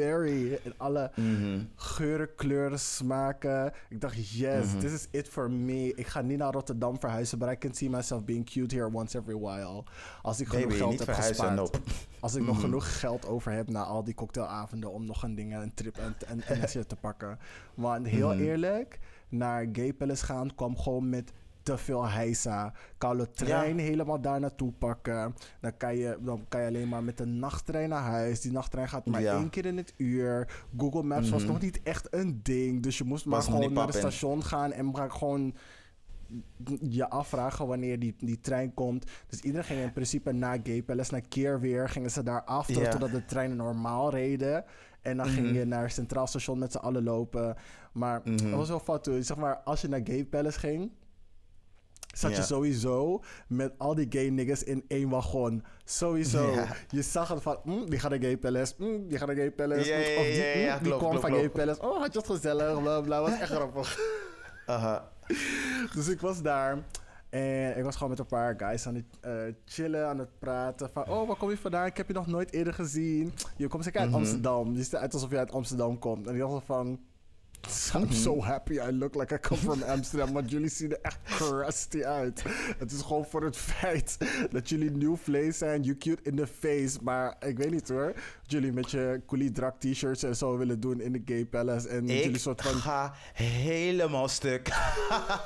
En 0.00 0.72
alle 0.76 1.10
Mhm. 1.14 1.60
geuren, 1.74 2.34
kleuren, 2.34 2.78
smaken. 2.80 3.72
Ik 3.88 4.00
dacht, 4.00 4.30
yes, 4.30 4.66
Mhm. 4.66 4.78
this 4.78 4.92
is 4.92 5.06
it 5.10 5.28
for 5.28 5.50
me. 5.50 5.92
Ik 5.94 6.06
ga 6.06 6.20
niet 6.20 6.38
naar 6.38 6.52
Rotterdam 6.52 7.00
verhuizen, 7.00 7.38
but 7.38 7.50
I 7.50 7.58
can 7.58 7.74
see 7.74 7.90
myself 7.90 8.24
being 8.24 8.44
cute 8.50 8.74
here 8.74 8.92
once 8.92 9.18
every 9.18 9.38
while. 9.38 9.84
Als 10.22 10.40
ik 10.40 10.48
genoeg 10.48 10.76
geld 10.76 10.98
heb 10.98 11.08
gespaard. 11.14 11.80
Als 12.20 12.34
ik 12.34 12.42
nog 12.42 12.54
Mhm. 12.54 12.64
genoeg 12.64 12.98
geld 13.00 13.26
over 13.26 13.52
heb 13.52 13.68
na 13.68 13.82
al 13.82 14.04
die 14.04 14.14
cocktailavonden 14.14 14.90
om 14.92 15.04
nog 15.06 15.22
een 15.22 15.34
ding, 15.34 15.54
een 15.54 15.74
trip 15.74 15.96
en, 15.96 16.14
en, 16.26 16.42
en 16.42 16.86
te 16.86 16.96
pakken. 16.96 17.38
Maar 17.74 18.02
heel 18.02 18.32
eerlijk, 18.34 18.98
naar 19.28 19.66
Gay 19.72 19.92
Palace 19.92 20.24
gaan 20.24 20.54
kwam 20.54 20.78
gewoon 20.78 21.08
met 21.08 21.32
te 21.66 21.78
veel 21.78 22.08
heisa. 22.08 22.72
Koude 22.98 23.30
trein 23.30 23.78
helemaal 23.78 24.20
daar 24.20 24.40
naartoe 24.40 24.72
pakken. 24.72 25.34
Dan 25.60 25.76
kan, 25.76 25.96
je, 25.96 26.18
dan 26.20 26.44
kan 26.48 26.60
je 26.60 26.66
alleen 26.66 26.88
maar 26.88 27.02
met 27.04 27.18
de 27.18 27.24
nachttrein 27.26 27.88
naar 27.88 28.02
huis. 28.02 28.40
Die 28.40 28.52
nachttrein 28.52 28.88
gaat 28.88 29.06
maar 29.06 29.20
Ja. 29.22 29.36
één 29.36 29.50
keer 29.50 29.66
in 29.66 29.76
het 29.76 29.94
uur. 29.96 30.64
Google 30.76 31.02
Maps 31.02 31.30
was 31.30 31.42
Mhm. 31.42 31.52
nog 31.52 31.60
niet 31.60 31.82
echt 31.82 32.08
een 32.14 32.40
ding. 32.42 32.82
Dus 32.82 32.98
je 32.98 33.04
moest 33.04 33.24
maar 33.26 33.36
Was 33.36 33.46
gewoon 33.46 33.72
naar 33.72 33.86
het 33.86 33.94
station 33.96 34.42
gaan 34.44 34.72
en 34.72 34.90
maar 34.90 35.10
gewoon 35.10 35.54
je 36.88 37.08
afvragen 37.10 37.66
wanneer 37.66 37.98
die, 37.98 38.14
die 38.18 38.40
trein 38.40 38.74
komt. 38.74 39.10
Dus 39.26 39.40
iedereen 39.40 39.64
ging 39.66 39.80
in 39.80 39.92
principe 39.92 40.32
naar 40.32 40.58
Gay 40.62 40.82
Palace, 40.82 41.12
naar 41.12 41.20
Keerweer, 41.28 41.88
gingen 41.88 42.10
ze 42.10 42.22
daar 42.22 42.42
Ja. 42.66 42.88
totdat 42.88 43.10
de 43.10 43.24
treinen 43.24 43.56
normaal 43.56 44.10
reden. 44.10 44.64
En 45.02 45.16
dan 45.16 45.26
ging 45.26 45.46
Mhm. 45.46 45.54
je 45.54 45.64
naar 45.64 45.90
Centraal 45.90 46.26
Station 46.26 46.58
met 46.58 46.72
z'n 46.72 46.78
allen 46.78 47.02
lopen. 47.02 47.56
Maar 47.92 48.20
Mhm. 48.24 48.30
het 48.44 48.50
was 48.50 48.68
wel 48.68 48.80
fout. 48.80 49.10
Zeg 49.20 49.36
maar, 49.36 49.56
als 49.64 49.80
je 49.80 49.88
naar 49.88 50.00
Gay 50.04 50.24
Palace 50.24 50.58
ging, 50.58 50.90
zat 52.18 52.36
je 52.36 52.42
sowieso 52.42 53.22
met 53.48 53.72
al 53.78 53.94
die 53.94 54.06
gay 54.08 54.28
niggas 54.28 54.62
in 54.62 54.84
één 54.88 55.08
wagon. 55.08 55.64
Sowieso. 55.84 56.54
Je 56.88 57.02
zag 57.02 57.28
het 57.28 57.42
van, 57.42 57.58
mm, 57.64 57.90
die 57.90 57.98
gaat 57.98 58.10
naar 58.10 58.20
Gay 58.20 58.36
Palace, 58.38 58.74
mm, 58.78 59.08
die 59.08 59.18
gaat 59.18 59.26
naar 59.26 59.36
Gay 59.36 59.50
Palace. 59.50 59.80
Of 60.18 60.24
die, 60.24 60.70
mm, 60.70 60.82
die 60.82 60.96
kwam 60.96 61.20
van 61.20 61.30
Gay. 61.32 61.50
Palace. 61.50 61.80
Oh, 61.82 61.98
had 62.00 62.12
je 62.12 62.18
het 62.18 62.28
gezellig, 62.28 62.80
bla 62.82 63.00
bla. 63.00 63.20
Was 63.20 63.38
echt 63.38 63.50
grappig. 63.50 63.98
Aha. 64.66 65.08
Dus 65.94 66.08
ik 66.08 66.20
was 66.20 66.42
daar. 66.42 66.78
En 67.30 67.76
ik 67.76 67.84
was 67.84 67.94
gewoon 67.94 68.10
met 68.10 68.18
een 68.18 68.26
paar 68.26 68.54
guys 68.56 68.86
aan 68.86 68.94
het 68.94 69.04
eh, 69.20 69.32
chillen, 69.64 70.06
aan 70.08 70.18
het 70.18 70.38
praten. 70.38 70.90
Van, 70.92 71.08
oh, 71.08 71.26
waar 71.26 71.36
kom 71.36 71.50
je 71.50 71.56
vandaan? 71.58 71.86
Ik 71.86 71.96
heb 71.96 72.06
je 72.06 72.12
nog 72.12 72.26
nooit 72.26 72.52
eerder 72.52 72.74
gezien. 72.74 73.32
Je 73.56 73.68
komt 73.68 73.84
zeker 73.84 74.00
uit 74.00 74.08
Mhm. 74.10 74.18
Amsterdam. 74.18 74.72
Je 74.72 74.82
ziet 74.82 74.92
eruit 74.92 75.14
alsof 75.14 75.30
je 75.30 75.38
uit 75.38 75.52
Amsterdam 75.52 75.98
komt. 75.98 76.26
En 76.26 76.34
ik 76.34 76.40
dacht 76.40 76.64
van... 76.66 77.00
I'm 77.94 78.12
so 78.12 78.42
happy 78.42 78.80
I 78.80 78.90
look 78.90 79.14
like 79.14 79.34
I 79.34 79.38
come 79.38 79.60
from 79.60 79.82
Amsterdam. 79.82 80.32
Want 80.32 80.50
jullie 80.50 80.68
zien 80.68 80.90
er 80.90 80.98
echt 81.02 81.18
crusty 81.24 82.02
uit. 82.04 82.42
Het 82.78 82.92
is 82.92 83.00
gewoon 83.02 83.24
voor 83.24 83.44
het 83.44 83.56
feit 83.56 84.16
dat 84.50 84.68
jullie 84.68 84.90
nieuw 84.90 85.16
vlees 85.16 85.58
zijn. 85.58 85.82
You 85.82 85.96
cute 85.96 86.22
in 86.22 86.36
the 86.36 86.46
face. 86.46 86.98
Maar 87.02 87.36
ik 87.40 87.58
weet 87.58 87.70
niet 87.70 87.88
hoor. 87.88 88.14
Jullie 88.46 88.72
met 88.72 88.90
je 88.90 89.20
coolie 89.26 89.52
drak 89.52 89.80
t-shirts 89.80 90.22
en 90.22 90.36
zo 90.36 90.56
willen 90.56 90.80
doen 90.80 91.00
in 91.00 91.12
de 91.12 91.22
gay 91.24 91.44
palace. 91.44 91.88
En 91.88 92.06
jullie 92.06 92.22
Ik 92.22 92.38
soort 92.38 92.62
van... 92.62 92.74
ga 92.74 93.14
helemaal 93.32 94.28
stuk. 94.28 94.68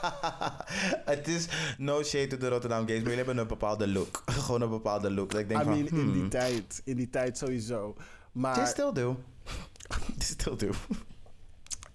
Het 1.05 1.29
is 1.29 1.47
no 1.79 2.03
shade 2.03 2.27
to 2.27 2.37
de 2.37 2.49
Rotterdam 2.49 2.79
Games, 2.79 2.93
maar 2.93 3.03
jullie 3.03 3.17
hebben 3.17 3.39
een 3.39 3.47
bepaalde 3.47 3.89
look. 3.89 4.23
Gewoon 4.27 4.61
een 4.61 4.71
bepaalde 4.71 5.11
look. 5.11 5.31
Dat 5.31 5.41
ik 5.41 5.49
denk 5.49 5.61
I 5.61 5.65
van, 5.65 5.75
in 5.77 5.85
die 5.85 5.91
hmm, 5.91 6.29
tijd. 6.29 6.83
In 6.85 6.97
die 6.97 7.11
tijd 7.11 7.39
sowieso. 7.39 7.95
Maar... 8.33 8.55
They 8.55 8.67
still 8.67 8.93
do. 8.93 9.17
They 10.19 10.27
still 10.27 10.57
do. 10.57 10.71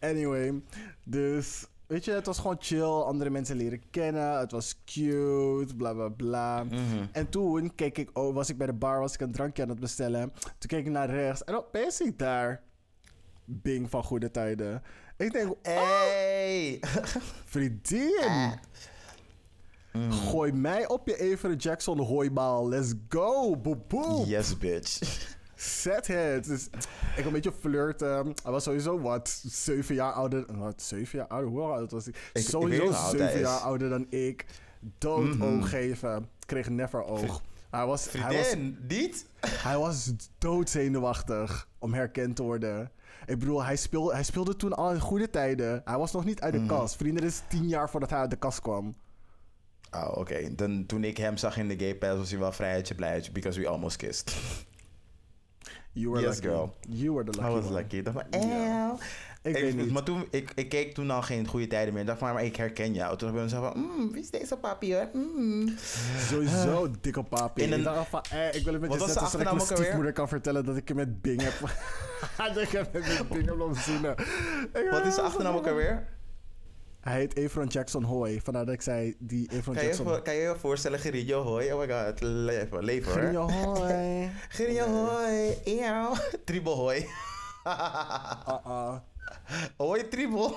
Anyway, 0.09 0.61
dus 1.03 1.65
weet 1.87 2.05
je, 2.05 2.11
het 2.11 2.25
was 2.25 2.39
gewoon 2.39 2.55
chill. 2.59 2.83
Andere 2.83 3.29
mensen 3.29 3.55
leren 3.55 3.81
kennen. 3.89 4.39
Het 4.39 4.51
was 4.51 4.75
cute, 4.85 5.75
bla 5.77 5.93
bla 5.93 6.09
bla. 6.09 6.63
Mhm. 6.63 7.05
En 7.11 7.29
toen 7.29 7.75
keek 7.75 7.97
ik, 7.97 8.09
oh, 8.13 8.33
was 8.33 8.49
ik 8.49 8.57
bij 8.57 8.67
de 8.67 8.73
bar, 8.73 8.99
was 8.99 9.13
ik 9.13 9.21
een 9.21 9.31
drankje 9.31 9.63
aan 9.63 9.69
het 9.69 9.79
bestellen. 9.79 10.31
Toen 10.41 10.67
keek 10.69 10.85
ik 10.85 10.91
naar 10.91 11.09
rechts 11.09 11.43
en 11.43 11.55
opeens 11.55 11.95
zie 11.95 12.05
ik 12.07 12.19
daar 12.19 12.61
Bing 13.45 13.89
van 13.89 14.03
Goede 14.03 14.31
Tijden. 14.31 14.81
Ik 15.17 15.31
denk, 15.31 15.51
oh, 15.51 15.57
Hey! 15.61 16.79
vriendin, 17.45 18.53
Mm. 19.95 20.11
gooi 20.11 20.51
mij 20.51 20.87
op 20.87 21.07
je 21.07 21.33
Avery 21.33 21.55
Jackson 21.55 21.99
hooibaal. 21.99 22.67
Let's 22.67 22.93
go, 23.09 23.57
boe 23.57 23.77
boe. 23.87 24.25
Yes, 24.27 24.57
bitch. 24.57 24.99
Zet 25.55 26.07
het. 26.07 26.45
Dus 26.45 26.67
ik 27.17 27.25
een 27.25 27.31
beetje 27.31 27.53
flirten. 27.59 28.33
Hij 28.43 28.51
was 28.51 28.63
sowieso 28.63 28.99
wat, 28.99 29.41
zeven 29.45 29.95
jaar 29.95 30.11
ouder. 30.11 30.45
Wat, 30.57 30.81
zeven 30.81 31.17
jaar 31.19 31.27
ouder? 31.27 31.49
Hoe 31.49 31.61
oud 31.61 31.91
was 31.91 32.05
hij? 32.05 32.13
ik 32.33 32.47
Sowieso 32.47 32.91
hij 32.91 33.09
zeven 33.09 33.39
jaar 33.39 33.59
ouder 33.59 33.89
dan 33.89 34.05
ik. 34.09 34.45
Dood 34.97 35.23
Mhm. 35.35 35.43
oog 35.43 35.69
geven. 35.69 36.29
Kreeg 36.45 36.69
never 36.69 37.03
oog. 37.03 37.41
Hij 37.69 37.85
was, 37.85 38.11
hij, 38.11 38.37
was, 38.37 38.55
niet? 38.87 39.25
hij 39.45 39.77
was 39.77 40.11
doodzenuwachtig 40.37 41.67
om 41.79 41.93
herkend 41.93 42.35
te 42.35 42.43
worden. 42.43 42.91
Ik 43.25 43.39
bedoel, 43.39 43.63
hij 43.63 43.75
speelde, 43.75 44.13
hij 44.13 44.23
speelde 44.23 44.55
toen 44.55 44.73
al 44.73 44.91
in 44.91 44.99
goede 44.99 45.29
tijden. 45.29 45.81
Hij 45.85 45.97
was 45.97 46.11
nog 46.11 46.25
niet 46.25 46.41
uit 46.41 46.53
de 46.53 46.59
Mhm. 46.59 46.67
kast. 46.67 46.95
Vrienden, 46.95 47.23
is 47.23 47.41
tien 47.47 47.67
jaar 47.67 47.89
voordat 47.89 48.09
hij 48.09 48.19
uit 48.19 48.29
de 48.29 48.35
kast 48.35 48.61
kwam. 48.61 48.95
Oh, 49.91 50.17
oké. 50.17 50.55
Dan 50.55 50.85
Toen 50.85 51.03
ik 51.03 51.17
hem 51.17 51.37
zag 51.37 51.57
in 51.57 51.67
de 51.67 51.77
gay 51.77 51.95
pass 51.95 52.17
was 52.17 52.29
hij 52.29 52.39
wel 52.39 52.51
vrijheidje 52.51 52.95
blijheidje, 52.95 53.31
because 53.31 53.59
we 53.59 53.67
almost 53.67 53.95
kissed. 53.97 54.35
You 55.97 56.09
were 56.11 56.21
Yes, 56.21 56.35
lucky. 56.35 56.47
girl. 56.47 56.73
You 56.89 57.13
were 57.13 57.23
the 57.31 57.37
I 57.37 57.41
lucky 57.41 57.55
was 57.55 57.65
one. 57.65 57.73
lucky. 57.73 57.95
Ik 57.97 58.05
dacht 58.05 58.17
van, 58.31 58.41
Ja. 58.49 58.87
eeuw. 58.89 58.97
Ik, 59.43 59.55
Ik- 59.57 59.63
weet 59.63 59.75
niet. 59.75 59.91
Maar 59.91 60.03
toen, 60.03 60.27
ik, 60.31 60.51
ik 60.55 60.69
keek 60.69 60.93
toen 60.93 61.09
al 61.11 61.21
geen 61.21 61.47
goede 61.47 61.67
tijden 61.67 61.93
meer. 61.93 62.01
Ik 62.01 62.07
dacht 62.07 62.19
van, 62.19 62.33
maar 62.33 62.43
ik 62.43 62.55
herken 62.55 62.93
jou. 62.93 63.17
Toen 63.17 63.33
ben 63.33 63.43
ik 63.43 63.49
zo 63.49 63.61
van, 63.61 63.79
mm, 63.97 64.11
wie 64.11 64.21
is 64.21 64.29
deze 64.29 64.57
papi 64.57 64.93
hoor? 64.95 65.09
Mm. 65.13 65.73
Sowieso 66.29 66.87
dikke 67.01 67.23
papi. 67.23 67.61
In 67.63 67.71
een- 67.71 67.77
Ik 67.79 67.83
dacht 67.85 68.09
van, 68.09 68.21
eh, 68.31 68.53
ik 68.53 68.63
wil 68.63 68.73
het 68.73 68.81
met 68.81 68.91
je 68.93 68.97
zetten 68.99 69.27
zodat 69.27 69.41
ik 69.47 69.53
mijn 69.53 69.59
stiefmoeder 69.65 70.11
kan 70.13 70.27
vertellen 70.27 70.65
dat 70.65 70.77
ik 70.77 70.87
hem 70.87 70.97
met 70.97 71.21
Bing 71.21 71.41
heb... 71.41 71.53
dat 72.53 72.57
ik 72.63 72.69
hem 72.69 72.85
met 72.93 73.29
Bing 73.29 73.45
heb 73.45 73.57
laten 73.57 73.81
zoenen. 73.81 74.15
Wat 74.91 75.05
is 75.05 75.15
de 75.15 75.21
achternaam 75.21 75.55
ook 75.55 75.67
alweer? 75.67 76.07
Hij 77.05 77.15
heet 77.15 77.37
Efron 77.37 77.67
Jackson 77.67 78.03
Hoy. 78.03 78.41
Vandaar 78.43 78.65
dat 78.65 78.73
ik 78.73 78.81
zei, 78.81 79.15
die 79.19 79.51
Efron 79.51 79.75
Kan 79.75 79.83
Jackson... 79.83 80.21
kan 80.21 80.35
je 80.35 80.41
je 80.41 80.55
voorstellen, 80.59 80.99
Gerinjo 80.99 81.43
hoi? 81.43 81.71
Oh 81.71 81.79
my 81.79 81.89
god, 81.89 82.21
leven, 82.21 82.83
leven 82.83 83.11
hoor. 83.11 83.21
Grinjo 83.21 83.49
Hoy. 83.49 84.31
Gerinjo 84.55 84.85
hoi, 84.85 85.57
eeuw. 85.63 86.13
Tribel 86.43 86.75
hoi. 86.75 87.07
Uh-uh. 87.63 88.95
hoi 89.77 90.07
tribel. 90.07 90.55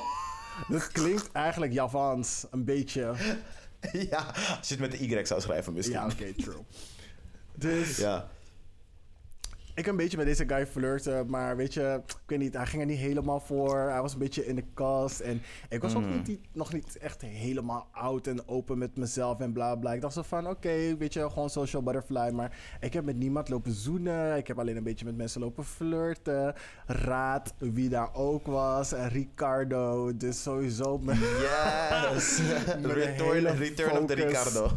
Dit 0.69 0.89
klinkt 0.89 1.33
eigenlijk 1.33 1.73
Javans, 1.73 2.47
een 2.51 2.65
beetje. 2.65 3.15
ja, 4.11 4.27
als 4.59 4.69
je 4.69 4.75
het 4.75 4.79
met 4.79 4.91
de 4.91 4.99
Y 4.99 5.25
zou 5.25 5.41
schrijven 5.41 5.73
misschien. 5.73 5.97
Ja, 5.97 6.05
oké, 6.05 6.33
true. 6.43 6.65
Dus 7.55 7.97
Ja. 7.97 8.29
Ik 9.79 9.87
een 9.87 9.97
beetje 9.97 10.17
met 10.17 10.27
deze 10.27 10.45
guy 10.49 10.67
flirten, 10.67 11.31
maar 11.31 11.57
weet 11.57 11.75
je, 11.75 12.01
ik 12.07 12.15
weet 12.27 12.39
niet, 12.39 12.55
hij 12.55 12.67
ging 12.67 12.83
er 12.83 12.89
niet 12.89 12.99
helemaal 12.99 13.41
voor. 13.41 13.79
Hij 13.79 14.01
was 14.01 14.13
een 14.13 14.19
beetje 14.19 14.47
in 14.47 14.55
de 14.55 14.65
kast 14.75 15.21
en 15.21 15.43
ik 15.69 15.83
was 15.83 15.95
ook 15.95 16.03
Mm. 16.03 16.23
niet, 16.27 16.41
nog 16.53 16.73
niet 16.73 16.99
echt 16.99 17.23
helemaal 17.23 17.89
oud 17.93 18.27
en 18.27 18.49
open 18.49 18.79
met 18.79 18.97
mezelf 18.97 19.41
en 19.41 19.53
bla 19.53 19.75
bla. 19.75 19.93
Ik 19.93 20.01
dacht 20.01 20.15
zo 20.15 20.23
van, 20.23 20.49
oké, 20.49 20.97
weet 20.97 21.13
je, 21.13 21.31
gewoon 21.31 21.51
social 21.51 21.83
butterfly, 21.83 22.31
maar 22.31 22.57
ik 22.81 22.93
heb 22.93 23.05
met 23.05 23.17
niemand 23.17 23.49
lopen 23.49 23.73
zoenen. 23.73 24.37
Ik 24.37 24.47
heb 24.47 24.59
alleen 24.59 24.77
een 24.77 24.83
beetje 24.83 25.05
met 25.05 25.17
mensen 25.17 25.41
lopen 25.41 25.65
flirten. 25.65 26.55
Raad 26.87 27.55
wie 27.59 27.89
daar 27.89 28.15
ook 28.15 28.47
was, 28.47 28.93
Ricardo, 28.93 30.17
dus 30.17 30.43
sowieso 30.43 30.99
mijn, 30.99 31.19
Yes. 31.19 32.39
Met 32.83 32.93
return 32.93 33.47
return 33.47 33.99
of 33.99 34.07
the. 34.07 34.15
Ricardo. 34.15 34.71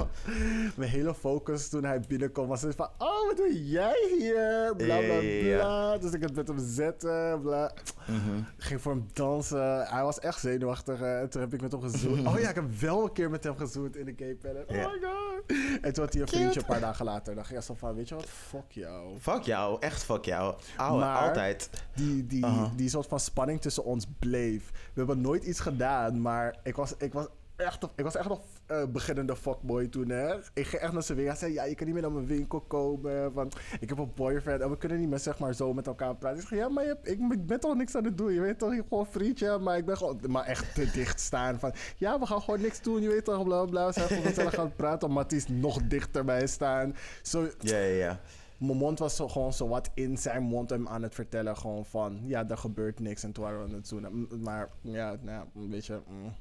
mijn 0.75 0.89
hele 0.89 1.13
focus 1.13 1.69
toen 1.69 1.83
hij 1.83 1.99
binnenkwam 2.07 2.47
was 2.47 2.61
het 2.61 2.75
van, 2.75 2.89
oh, 2.97 3.27
wat 3.27 3.37
doe 3.37 3.63
jij 3.69 3.95
hier? 4.19 4.73
Bla 4.99 5.57
bla. 5.57 5.97
Dus 5.97 6.11
ik 6.11 6.21
het 6.21 6.35
met 6.35 6.47
hem 6.47 6.57
zetten, 6.59 7.41
bla. 7.41 7.71
Mhm. 8.07 8.41
Ging 8.57 8.81
voor 8.81 8.91
hem 8.91 9.05
dansen. 9.13 9.85
Hij 9.87 10.03
was 10.03 10.19
echt 10.19 10.39
zenuwachtig. 10.39 11.01
eh, 11.01 11.19
En 11.19 11.29
toen 11.29 11.41
heb 11.41 11.53
ik 11.53 11.61
met 11.61 11.71
hem 11.71 11.81
gezoend. 11.81 12.27
Oh 12.27 12.39
ja, 12.39 12.49
ik 12.49 12.55
heb 12.55 12.79
wel 12.79 13.03
een 13.03 13.11
keer 13.13 13.29
met 13.29 13.43
hem 13.43 13.57
gezoend 13.57 13.95
in 13.95 14.05
de 14.05 14.13
gay 14.17 14.35
palace. 14.35 14.65
Oh 14.67 14.91
my 14.91 14.99
god. 15.07 15.57
En 15.81 15.93
toen 15.93 16.03
had 16.03 16.13
hij 16.13 16.21
een 16.21 16.27
vriendje 16.27 16.59
een 16.59 16.65
paar 16.65 16.79
dagen 16.79 17.05
later. 17.05 17.35
Dan 17.35 17.43
ging 17.45 17.57
hij 17.57 17.67
zo 17.67 17.73
van, 17.73 17.95
weet 17.95 18.09
je 18.09 18.15
wat, 18.15 18.25
fuck 18.25 18.71
jou. 18.71 19.17
Fuck 19.19 19.41
jou, 19.41 19.77
echt 19.79 20.03
fuck 20.03 20.25
jou. 20.25 20.55
Ouwe, 20.77 20.99
Maar- 20.99 21.27
altijd. 21.27 21.69
Die, 21.95 22.27
die, 22.27 22.45
die 22.75 22.89
soort 22.89 23.07
van 23.07 23.19
spanning 23.19 23.61
tussen 23.61 23.83
ons 23.83 24.05
bleef. 24.19 24.69
We 24.71 24.91
hebben 24.93 25.21
nooit 25.21 25.43
iets 25.43 25.59
gedaan, 25.59 26.21
maar 26.21 26.55
ik 26.63 26.75
was, 26.75 26.93
ik 26.97 27.13
was 27.13 27.27
echt, 27.61 27.87
ik 27.95 28.03
was 28.03 28.15
echt 28.15 28.27
nog 28.27 28.41
uh, 28.71 28.85
beginnende 28.85 29.35
fuckboy 29.35 29.87
toen, 29.87 30.09
hè. 30.09 30.35
Ik 30.53 30.67
ging 30.67 30.81
echt 30.81 30.93
naar 30.93 31.03
zijn 31.03 31.17
winkel. 31.17 31.37
Hij 31.37 31.47
zei, 31.47 31.53
ja, 31.53 31.63
je 31.63 31.75
kan 31.75 31.85
niet 31.85 31.93
meer 31.93 32.03
naar 32.03 32.11
mijn 32.11 32.27
winkel 32.27 32.61
komen. 32.61 33.33
Want 33.33 33.55
ik 33.79 33.89
heb 33.89 33.97
een 33.97 34.11
boyfriend 34.15 34.61
en 34.61 34.69
we 34.69 34.77
kunnen 34.77 34.99
niet 34.99 35.09
meer, 35.09 35.19
zeg 35.19 35.39
maar, 35.39 35.53
zo 35.53 35.73
met 35.73 35.87
elkaar 35.87 36.15
praten. 36.15 36.41
Ik 36.41 36.47
zeg, 36.47 36.59
ja, 36.59 36.69
maar 36.69 36.85
je, 36.85 36.97
ik 37.03 37.47
ben 37.47 37.59
toch 37.59 37.75
niks 37.75 37.95
aan 37.95 38.03
het 38.03 38.17
doen. 38.17 38.33
Je 38.33 38.41
weet 38.41 38.59
toch, 38.59 38.73
ik 38.73 38.83
gewoon 38.89 39.07
vriendje. 39.07 39.57
Maar 39.57 39.77
ik 39.77 39.85
ben 39.85 39.97
gewoon, 39.97 40.19
maar 40.27 40.45
echt 40.45 40.75
te 40.75 40.91
dicht 40.93 41.19
staan. 41.19 41.59
Van, 41.59 41.73
ja, 41.97 42.19
we 42.19 42.25
gaan 42.25 42.41
gewoon 42.41 42.61
niks 42.61 42.81
doen. 42.81 43.01
Je 43.01 43.07
weet 43.07 43.25
toch, 43.25 43.43
bla, 43.43 43.65
bla. 43.65 43.85
We 43.85 43.93
zijn 43.93 44.07
gewoon 44.07 44.23
gezellig 44.23 44.53
gaan 44.53 44.75
praten. 44.75 45.11
Maar 45.11 45.23
het 45.23 45.33
is 45.33 45.47
nog 45.47 45.81
dichter 45.87 46.25
bij 46.25 46.47
staan. 46.47 46.95
Zo, 47.21 47.47
ja, 47.59 47.77
ja, 47.77 47.95
ja 47.95 48.19
mijn 48.61 48.77
mond 48.77 48.99
was 48.99 49.15
zo, 49.15 49.27
gewoon 49.27 49.53
zo 49.53 49.67
wat 49.67 49.89
in 49.93 50.17
zijn 50.17 50.43
mond 50.43 50.69
hem 50.69 50.87
aan 50.87 51.01
het 51.01 51.15
vertellen. 51.15 51.57
Gewoon 51.57 51.85
van, 51.85 52.19
ja, 52.23 52.49
er 52.49 52.57
gebeurt 52.57 52.99
niks. 52.99 53.23
En 53.23 53.31
toen 53.31 53.43
waren 53.43 53.59
we 53.59 53.65
aan 53.65 53.73
het 53.73 53.89
doen. 53.89 54.27
Maar 54.43 54.69
ja, 54.81 55.15
nou, 55.21 55.45
een 55.55 55.69
beetje... 55.69 56.01
Mm, 56.07 56.15
mm, 56.21 56.33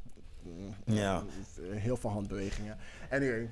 ja. 0.84 1.24
Heel 1.61 1.97
veel 1.97 2.11
handbewegingen. 2.11 2.76
Anyway, 3.11 3.51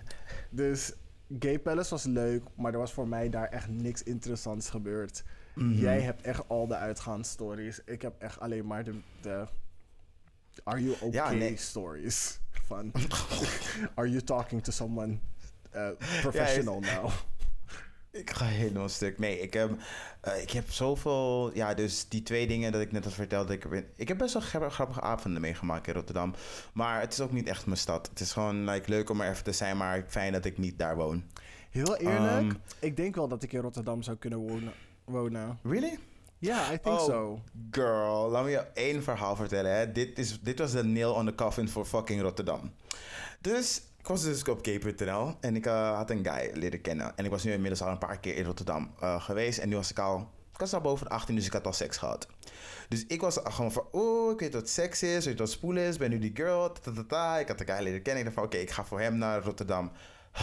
dus 0.51 0.93
Gay 1.39 1.59
Palace 1.59 1.91
was 1.91 2.05
leuk. 2.05 2.43
Maar 2.55 2.73
er 2.73 2.79
was 2.79 2.93
voor 2.93 3.09
mij 3.09 3.29
daar 3.29 3.49
echt 3.49 3.69
niks 3.69 4.03
interessants 4.03 4.71
gebeurd. 4.71 5.25
Mhm. 5.55 5.73
Jij 5.73 6.01
hebt 6.01 6.23
echt 6.23 6.49
al 6.49 6.67
de 6.67 6.77
uitgaansstories. 6.77 7.81
Ik 7.85 8.03
heb 8.03 8.15
echt 8.19 8.41
alleen 8.41 8.67
maar 8.67 8.85
de... 8.85 9.01
de 9.21 9.47
are 10.65 10.83
you 10.83 10.97
okay 11.01 11.57
stories. 11.57 12.41
Van, 12.51 12.93
are 13.95 14.11
you 14.11 14.23
talking 14.23 14.63
to 14.63 14.73
someone 14.73 15.19
uh, 15.75 15.89
professional 16.21 16.81
now? 16.81 17.11
Ik 18.19 18.31
ga 18.31 18.45
helemaal 18.45 18.89
stuk. 18.89 19.19
Nee, 19.19 19.41
ik 19.41 19.53
heb, 19.53 19.71
uh, 20.29 20.43
ik 20.43 20.51
heb 20.51 20.71
zoveel... 20.71 21.51
Ja, 21.55 21.75
dus 21.75 22.09
die 22.09 22.23
twee 22.23 22.47
dingen 22.47 22.73
dat 22.73 22.81
ik 22.81 22.93
net 22.93 23.05
had 23.05 23.13
verteld. 23.13 23.51
Ik 23.51 23.63
heb, 23.63 23.85
ik 23.97 24.09
heb 24.09 24.19
best 24.19 24.33
wel 24.33 24.69
grappige 24.71 25.01
avonden 25.01 25.41
meegemaakt 25.41 25.87
in 25.87 25.95
Rotterdam. 25.95 26.35
Maar 26.73 27.01
het 27.01 27.13
is 27.13 27.21
ook 27.21 27.33
niet 27.33 27.49
echt 27.49 27.67
mijn 27.67 27.79
stad. 27.79 28.09
Het 28.09 28.21
is 28.21 28.33
gewoon 28.33 28.71
like, 28.71 28.91
leuk 28.91 29.11
om 29.11 29.21
er 29.21 29.31
even 29.31 29.45
te 29.45 29.53
zijn, 29.53 29.77
maar 29.77 30.05
fijn 30.09 30.33
dat 30.33 30.45
ik 30.45 30.59
niet 30.59 30.79
daar 30.79 30.97
woon. 30.97 31.25
Heel 31.71 31.97
eerlijk, 31.97 32.53
um, 32.53 32.61
ik 32.79 32.97
denk 32.97 33.15
wel 33.15 33.29
dat 33.29 33.43
ik 33.43 33.53
in 33.53 33.61
Rotterdam 33.61 34.03
zou 34.03 34.17
kunnen 34.17 34.39
wonen. 34.39 34.73
wonen. 35.05 35.59
Really? 35.63 35.99
Ja, 36.39 36.57
yeah, 36.57 36.73
I 36.73 36.79
think 36.81 36.99
oh, 36.99 37.05
so. 37.05 37.41
Girl, 37.71 38.29
laat 38.31 38.45
me 38.45 38.51
je 38.51 38.67
één 38.75 39.03
verhaal 39.03 39.37
vertellen. 39.37 39.77
Hè. 39.77 39.93
Dit, 39.93 40.19
is, 40.19 40.41
dit 40.41 40.59
was 40.59 40.73
de 40.73 40.85
nail 40.85 41.13
on 41.13 41.27
the 41.27 41.35
coffin 41.35 41.69
voor 41.69 41.85
fucking 41.85 42.21
Rotterdam. 42.21 42.73
Dus 43.41 43.83
ik 44.09 44.15
was 44.15 44.23
dus 44.23 44.43
op 44.45 44.59
gay.nl 44.63 45.35
en 45.41 45.57
ik 45.57 45.67
uh, 45.67 45.97
had 45.97 46.11
een 46.11 46.27
guy 46.27 46.51
leren 46.55 46.81
kennen. 46.81 47.17
En 47.17 47.25
ik 47.25 47.31
was 47.31 47.45
nu 47.45 47.53
inmiddels 47.53 47.83
al 47.83 47.91
een 47.91 47.99
paar 47.99 48.19
keer 48.19 48.37
in 48.37 48.45
Rotterdam 48.45 48.95
uh, 49.03 49.23
geweest. 49.23 49.59
En 49.59 49.69
nu 49.69 49.75
was 49.75 49.91
ik 49.91 49.99
al, 49.99 50.31
ik 50.53 50.59
was 50.59 50.73
al 50.73 50.81
boven 50.81 51.07
de 51.07 51.13
18, 51.13 51.35
dus 51.35 51.47
ik 51.47 51.53
had 51.53 51.67
al 51.67 51.73
seks 51.73 51.97
gehad. 51.97 52.29
Dus 52.89 53.07
ik 53.07 53.21
was 53.21 53.39
gewoon 53.43 53.73
van, 53.73 53.85
oh, 53.91 54.33
ik 54.33 54.41
weet 54.41 54.53
wat 54.53 54.69
seks 54.69 55.03
is, 55.03 55.25
weet 55.25 55.39
wat 55.39 55.51
spoel 55.51 55.77
is, 55.77 55.97
ben 55.97 56.11
nu 56.11 56.19
die 56.19 56.31
girl, 56.35 56.73
ta, 57.09 57.39
Ik 57.39 57.49
had 57.49 57.59
de 57.59 57.65
guy 57.65 57.83
leren 57.83 58.03
kennen. 58.03 58.19
Ik 58.19 58.25
dacht 58.25 58.35
van, 58.35 58.45
oké, 58.45 58.57
ik 58.57 58.71
ga 58.71 58.85
voor 58.85 59.01
hem 59.01 59.17
naar 59.17 59.43
Rotterdam. 59.43 59.93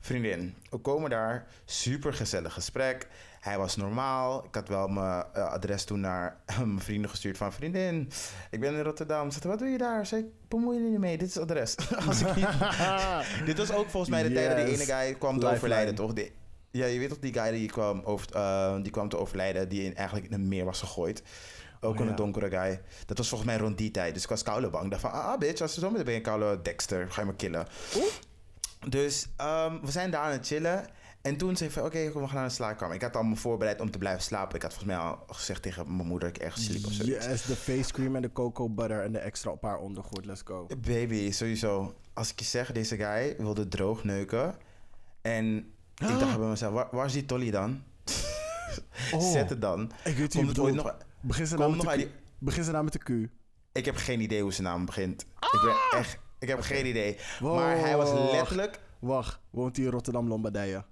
Vriendin, 0.00 0.54
we 0.70 0.78
komen 0.78 1.10
daar, 1.10 1.46
super 1.64 2.14
gezellig 2.14 2.52
gesprek. 2.52 3.08
Hij 3.44 3.58
was 3.58 3.76
normaal. 3.76 4.44
Ik 4.44 4.54
had 4.54 4.68
wel 4.68 4.88
mijn 4.88 5.24
uh, 5.36 5.52
adres 5.52 5.84
toen 5.84 6.00
naar 6.00 6.36
mijn 6.58 6.80
vrienden 6.80 7.10
gestuurd 7.10 7.36
van... 7.36 7.52
Vriendin, 7.52 8.10
ik 8.50 8.60
ben 8.60 8.74
in 8.74 8.82
Rotterdam. 8.82 9.30
Ze 9.30 9.48
wat 9.48 9.58
doe 9.58 9.68
je 9.68 9.78
daar? 9.78 10.12
Ik, 10.12 10.24
bemoei 10.48 10.82
je 10.82 10.90
niet 10.90 10.98
mee. 10.98 11.18
Dit 11.18 11.28
is 11.28 11.34
het 11.34 11.42
adres. 11.42 11.76
Als 12.06 12.20
ik 12.20 12.34
Dit 13.46 13.58
was 13.58 13.72
ook 13.72 13.88
volgens 13.88 14.10
mij 14.10 14.22
de 14.22 14.28
yes. 14.28 14.38
tijd 14.38 14.56
dat 14.56 14.66
die 14.66 14.74
ene 14.74 14.84
guy 14.84 15.14
kwam 15.14 15.38
te 15.38 15.46
overlijden, 15.46 15.94
toch? 15.94 16.12
ja, 16.70 16.86
je 16.86 16.98
weet 16.98 17.08
toch 17.08 17.18
die 17.18 17.32
guy 17.32 17.50
die 17.50 17.68
kwam, 17.68 18.00
over, 18.04 18.36
uh, 18.36 18.76
die 18.82 18.92
kwam 18.92 19.08
te 19.08 19.18
overlijden... 19.18 19.68
die 19.68 19.82
in, 19.82 19.96
eigenlijk 19.96 20.26
in 20.26 20.34
een 20.34 20.48
meer 20.48 20.64
was 20.64 20.80
gegooid. 20.80 21.22
Ook 21.80 22.00
oh, 22.00 22.06
een 22.06 22.14
donkere 22.14 22.50
guy. 22.50 22.80
Dat 23.06 23.18
was 23.18 23.28
volgens 23.28 23.50
mij 23.50 23.58
rond 23.58 23.78
die 23.78 23.90
tijd. 23.90 24.14
Dus 24.14 24.22
ik 24.22 24.28
was 24.28 24.42
koude 24.42 24.70
bang. 24.70 24.84
Ik 24.84 24.90
dacht 24.90 25.02
van, 25.02 25.12
ah 25.12 25.38
bitch, 25.38 25.60
als 25.60 25.74
je 25.74 25.80
zo 25.80 25.90
ben 25.90 26.12
je 26.14 26.20
koude 26.20 26.62
Dexter. 26.62 27.10
Ga 27.10 27.20
je 27.20 27.26
me 27.26 27.34
killen. 27.34 27.66
Dus 28.88 29.26
um, 29.40 29.80
we 29.80 29.90
zijn 29.90 30.10
daar 30.10 30.20
aan 30.20 30.32
het 30.32 30.46
chillen... 30.46 30.86
En 31.24 31.36
toen 31.36 31.56
zei 31.56 31.68
ik 31.68 31.74
van, 31.74 31.84
oké, 31.84 31.96
okay, 31.96 32.12
we 32.12 32.26
gaan 32.26 32.34
naar 32.34 32.48
de 32.48 32.54
slaapkamer. 32.54 32.94
Ik 32.94 33.02
had 33.02 33.16
al 33.16 33.22
me 33.22 33.36
voorbereid 33.36 33.80
om 33.80 33.90
te 33.90 33.98
blijven 33.98 34.22
slapen. 34.22 34.56
Ik 34.56 34.62
had 34.62 34.74
volgens 34.74 34.96
mij 34.96 35.04
al 35.04 35.24
gezegd 35.26 35.62
tegen 35.62 35.96
mijn 35.96 36.08
moeder 36.08 36.28
dat 36.28 36.36
ik 36.36 36.42
echt 36.42 36.60
sliep 36.60 36.86
of 36.86 36.92
zo. 36.92 37.04
Yes, 37.04 37.42
de 37.42 37.56
face 37.56 37.92
cream 37.92 38.16
en 38.16 38.22
de 38.22 38.32
cocoa 38.32 38.68
butter 38.68 39.02
en 39.02 39.12
de 39.12 39.18
extra 39.18 39.50
op 39.50 39.62
haar 39.62 39.78
ondergoed. 39.78 40.24
Let's 40.24 40.42
go. 40.44 40.66
Baby, 40.80 41.30
sowieso. 41.30 41.94
Als 42.14 42.30
ik 42.30 42.38
je 42.38 42.44
zeg, 42.44 42.72
deze 42.72 42.96
guy 42.96 43.34
wilde 43.38 43.68
droog 43.68 44.04
neuken. 44.04 44.54
En 45.22 45.56
ik 45.94 46.18
dacht 46.18 46.38
bij 46.38 46.48
mezelf, 46.48 46.72
waar, 46.72 46.88
waar 46.90 47.06
is 47.06 47.12
die 47.12 47.24
Tolly 47.24 47.50
dan? 47.50 47.82
oh, 49.12 49.30
Zet 49.32 49.50
het 49.50 49.60
dan. 49.60 49.92
Ik 50.04 50.16
weet 50.16 50.34
niet 50.34 50.58
ooit 50.58 50.74
nog... 50.74 50.96
Begin 51.20 51.46
ze, 51.46 51.56
naam 51.56 51.76
met 51.76 51.80
de, 51.80 51.96
die... 51.96 52.10
begin 52.38 52.64
ze 52.64 52.70
naam 52.70 52.84
met 52.84 52.92
de 52.92 52.98
Q. 52.98 53.30
Ik 53.72 53.84
heb 53.84 53.96
geen 53.96 54.20
idee 54.20 54.42
hoe 54.42 54.52
zijn 54.52 54.66
naam 54.66 54.84
begint. 54.84 55.22
Ik 55.22 55.60
ben 55.64 55.72
ah! 55.72 55.98
echt... 55.98 56.18
Ik 56.38 56.48
heb 56.48 56.60
geen 56.60 56.86
idee. 56.86 57.18
Maar 57.40 57.78
hij 57.78 57.96
was 57.96 58.12
letterlijk... 58.32 58.80
Wacht, 58.98 59.38
woont 59.50 59.76
hij 59.76 59.84
in 59.84 59.90
Rotterdam 59.90 60.28
Lombardije? 60.28 60.84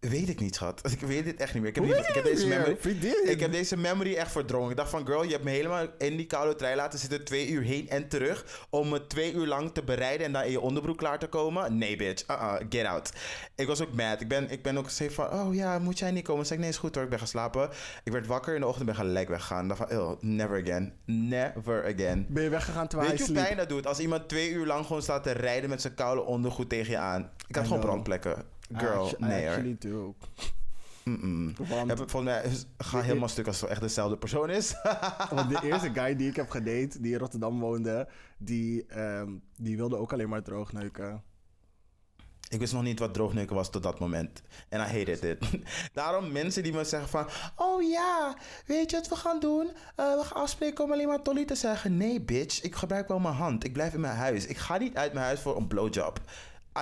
Weet 0.00 0.28
ik 0.28 0.40
niet, 0.40 0.54
schat. 0.54 0.80
Ik 0.92 1.00
weet 1.00 1.24
dit 1.24 1.40
echt 1.40 1.54
niet 1.54 1.62
meer. 1.62 1.70
Ik 1.70 1.76
heb, 1.76 1.84
die, 1.84 1.96
ik 1.96 2.14
heb 2.14 2.24
deze 2.24 2.46
memory. 2.46 2.76
Ik 3.24 3.40
heb 3.40 3.52
deze 3.52 3.76
memory 3.76 4.14
echt 4.14 4.32
verdrongen. 4.32 4.70
Ik 4.70 4.76
dacht 4.76 4.90
van, 4.90 5.06
girl, 5.06 5.22
je 5.22 5.30
hebt 5.30 5.44
me 5.44 5.50
helemaal 5.50 5.86
in 5.98 6.16
die 6.16 6.26
koude 6.26 6.56
trein 6.56 6.76
laten 6.76 6.98
zitten. 6.98 7.24
Twee 7.24 7.48
uur 7.48 7.62
heen 7.62 7.88
en 7.88 8.08
terug. 8.08 8.66
Om 8.70 8.88
me 8.88 9.06
twee 9.06 9.32
uur 9.32 9.46
lang 9.46 9.74
te 9.74 9.82
bereiden 9.82 10.26
en 10.26 10.32
dan 10.32 10.42
in 10.42 10.50
je 10.50 10.60
onderbroek 10.60 10.98
klaar 10.98 11.18
te 11.18 11.26
komen. 11.26 11.78
Nee, 11.78 11.96
bitch. 11.96 12.24
Uh 12.30 12.36
-uh, 12.36 12.54
get 12.68 12.86
out. 12.86 13.12
Ik 13.54 13.66
was 13.66 13.82
ook 13.82 13.92
mad. 13.92 14.20
Ik 14.20 14.28
ben, 14.28 14.50
ik 14.50 14.62
ben 14.62 14.78
ook 14.78 14.84
gezegd 14.84 15.14
van, 15.14 15.32
oh 15.32 15.54
ja, 15.54 15.78
moet 15.78 15.98
jij 15.98 16.10
niet 16.10 16.24
komen? 16.24 16.42
Ik 16.42 16.48
zei, 16.48 16.60
nee, 16.60 16.68
is 16.68 16.76
goed 16.76 16.94
hoor. 16.94 17.04
Ik 17.04 17.10
ben 17.10 17.18
geslapen. 17.18 17.70
Ik 18.04 18.12
werd 18.12 18.26
wakker 18.26 18.54
in 18.54 18.60
de 18.60 18.66
ochtend 18.66 18.86
ben 18.86 18.94
gelijk 18.94 19.28
weggegaan. 19.28 19.62
Ik 19.62 19.76
dacht 19.76 19.90
van, 19.90 20.00
oh, 20.00 20.22
never 20.22 20.62
again. 20.62 20.92
Never 21.04 21.94
again. 21.94 22.26
Ben 22.28 22.42
je 22.42 22.48
weggegaan 22.48 22.88
terwijl 22.88 23.10
Weet 23.10 23.18
je 23.18 23.24
hoe 23.24 23.34
pijn 23.34 23.56
dat 23.56 23.68
doet? 23.68 23.86
Als 23.86 23.98
iemand 23.98 24.28
twee 24.28 24.50
uur 24.50 24.66
lang 24.66 24.86
gewoon 24.86 25.02
staat 25.02 25.22
te 25.22 25.32
rijden 25.32 25.70
met 25.70 25.80
zijn 25.80 25.94
koude 25.94 26.22
ondergoed 26.22 26.68
tegen 26.68 26.90
je 26.90 26.98
aan. 26.98 27.30
Ik 27.48 27.54
had 27.54 27.64
gewoon 27.64 27.80
brandplekken. 27.80 28.58
Girl, 28.76 29.14
nee 29.18 29.42
I 29.42 29.46
actually 29.46 29.76
do. 29.78 30.14
Mm 31.04 31.54
Want, 31.68 31.92
volgens 31.96 32.22
mij 32.22 32.42
ga 32.78 33.00
helemaal 33.00 33.28
stuk 33.28 33.46
als 33.46 33.60
het 33.60 33.70
echt 33.70 33.80
dezelfde 33.80 34.16
persoon 34.16 34.50
is. 34.50 34.74
want 35.34 35.50
de 35.50 35.60
eerste 35.68 35.90
guy 35.92 36.16
die 36.16 36.28
ik 36.28 36.36
heb 36.36 36.50
gedate, 36.50 37.00
die 37.00 37.12
in 37.12 37.18
Rotterdam 37.18 37.60
woonde, 37.60 38.08
die, 38.38 38.98
um, 38.98 39.42
die 39.56 39.76
wilde 39.76 39.96
ook 39.96 40.12
alleen 40.12 40.28
maar 40.28 40.42
droogneuken. 40.42 41.22
Ik 42.48 42.58
wist 42.58 42.72
nog 42.72 42.82
niet 42.82 42.98
wat 42.98 43.14
droogneuken 43.14 43.56
was 43.56 43.70
tot 43.70 43.82
dat 43.82 43.98
moment. 43.98 44.42
En 44.68 44.80
I 44.80 44.82
hated 44.82 45.22
it. 45.22 45.38
Daarom 45.92 46.32
mensen 46.32 46.62
die 46.62 46.72
me 46.72 46.84
zeggen 46.84 47.08
van... 47.08 47.26
Oh 47.56 47.82
ja, 47.82 48.36
weet 48.66 48.90
je 48.90 48.96
wat 48.96 49.08
we 49.08 49.16
gaan 49.16 49.40
doen? 49.40 49.66
Uh, 49.66 49.72
we 50.16 50.22
gaan 50.24 50.42
afspreken 50.42 50.84
om 50.84 50.92
alleen 50.92 51.08
maar 51.08 51.22
Tolly 51.22 51.44
te 51.44 51.54
zeggen. 51.54 51.96
Nee, 51.96 52.20
bitch. 52.20 52.62
Ik 52.62 52.74
gebruik 52.74 53.08
wel 53.08 53.18
mijn 53.18 53.34
hand. 53.34 53.64
Ik 53.64 53.72
blijf 53.72 53.94
in 53.94 54.00
mijn 54.00 54.16
huis. 54.16 54.46
Ik 54.46 54.56
ga 54.56 54.78
niet 54.78 54.96
uit 54.96 55.12
mijn 55.12 55.24
huis 55.24 55.40
voor 55.40 55.56
een 55.56 55.66
blowjob. 55.66 56.20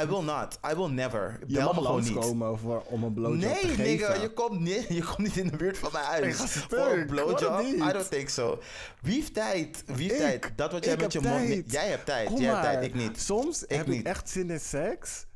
I 0.03 0.07
will 0.07 0.22
not. 0.22 0.59
I 0.70 0.74
will 0.74 0.88
never. 0.88 1.38
Je 1.46 1.55
Bel 1.55 1.72
me 1.72 1.80
gewoon 1.80 2.03
niet. 2.03 2.12
komen 2.12 2.59
voor, 2.59 2.82
om 2.86 3.03
een 3.03 3.12
blowjob 3.12 3.40
nee, 3.40 3.61
te 3.61 3.66
geven. 3.66 3.84
Nee, 3.84 3.96
nigga. 3.96 4.14
Je 4.14 4.32
komt, 4.32 4.61
niet, 4.61 4.86
je 4.99 5.03
komt 5.05 5.18
niet 5.18 5.36
in 5.36 5.49
de 5.49 5.57
buurt 5.57 5.78
van 5.78 5.90
mijn 5.92 6.05
huis. 6.05 6.36
voor 6.36 6.78
een 6.78 7.07
blowjob? 7.07 7.61
I 7.61 7.78
don't 7.78 8.11
think 8.11 8.28
so. 8.28 8.61
Wie 9.01 9.14
heeft 9.14 9.34
tijd? 9.34 9.82
Wie 9.86 10.09
heeft 10.09 10.20
tijd? 10.20 10.53
Dat 10.57 10.72
wat 10.72 10.84
jij 10.84 10.96
met 10.96 11.12
je 11.12 11.20
mond... 11.20 11.72
Jij 11.72 11.88
hebt 11.88 12.07
tijd. 12.07 12.38
jij 12.38 12.49
hebt 12.49 12.62
tijd. 12.62 12.84
Ik 12.84 12.94
niet. 12.94 13.20
Soms 13.20 13.62
ik 13.62 13.76
heb 13.76 13.86
niet. 13.86 14.01
ik 14.01 14.07
echt 14.07 14.28
zin 14.30 14.51
in 14.51 14.61
seks. 14.61 15.26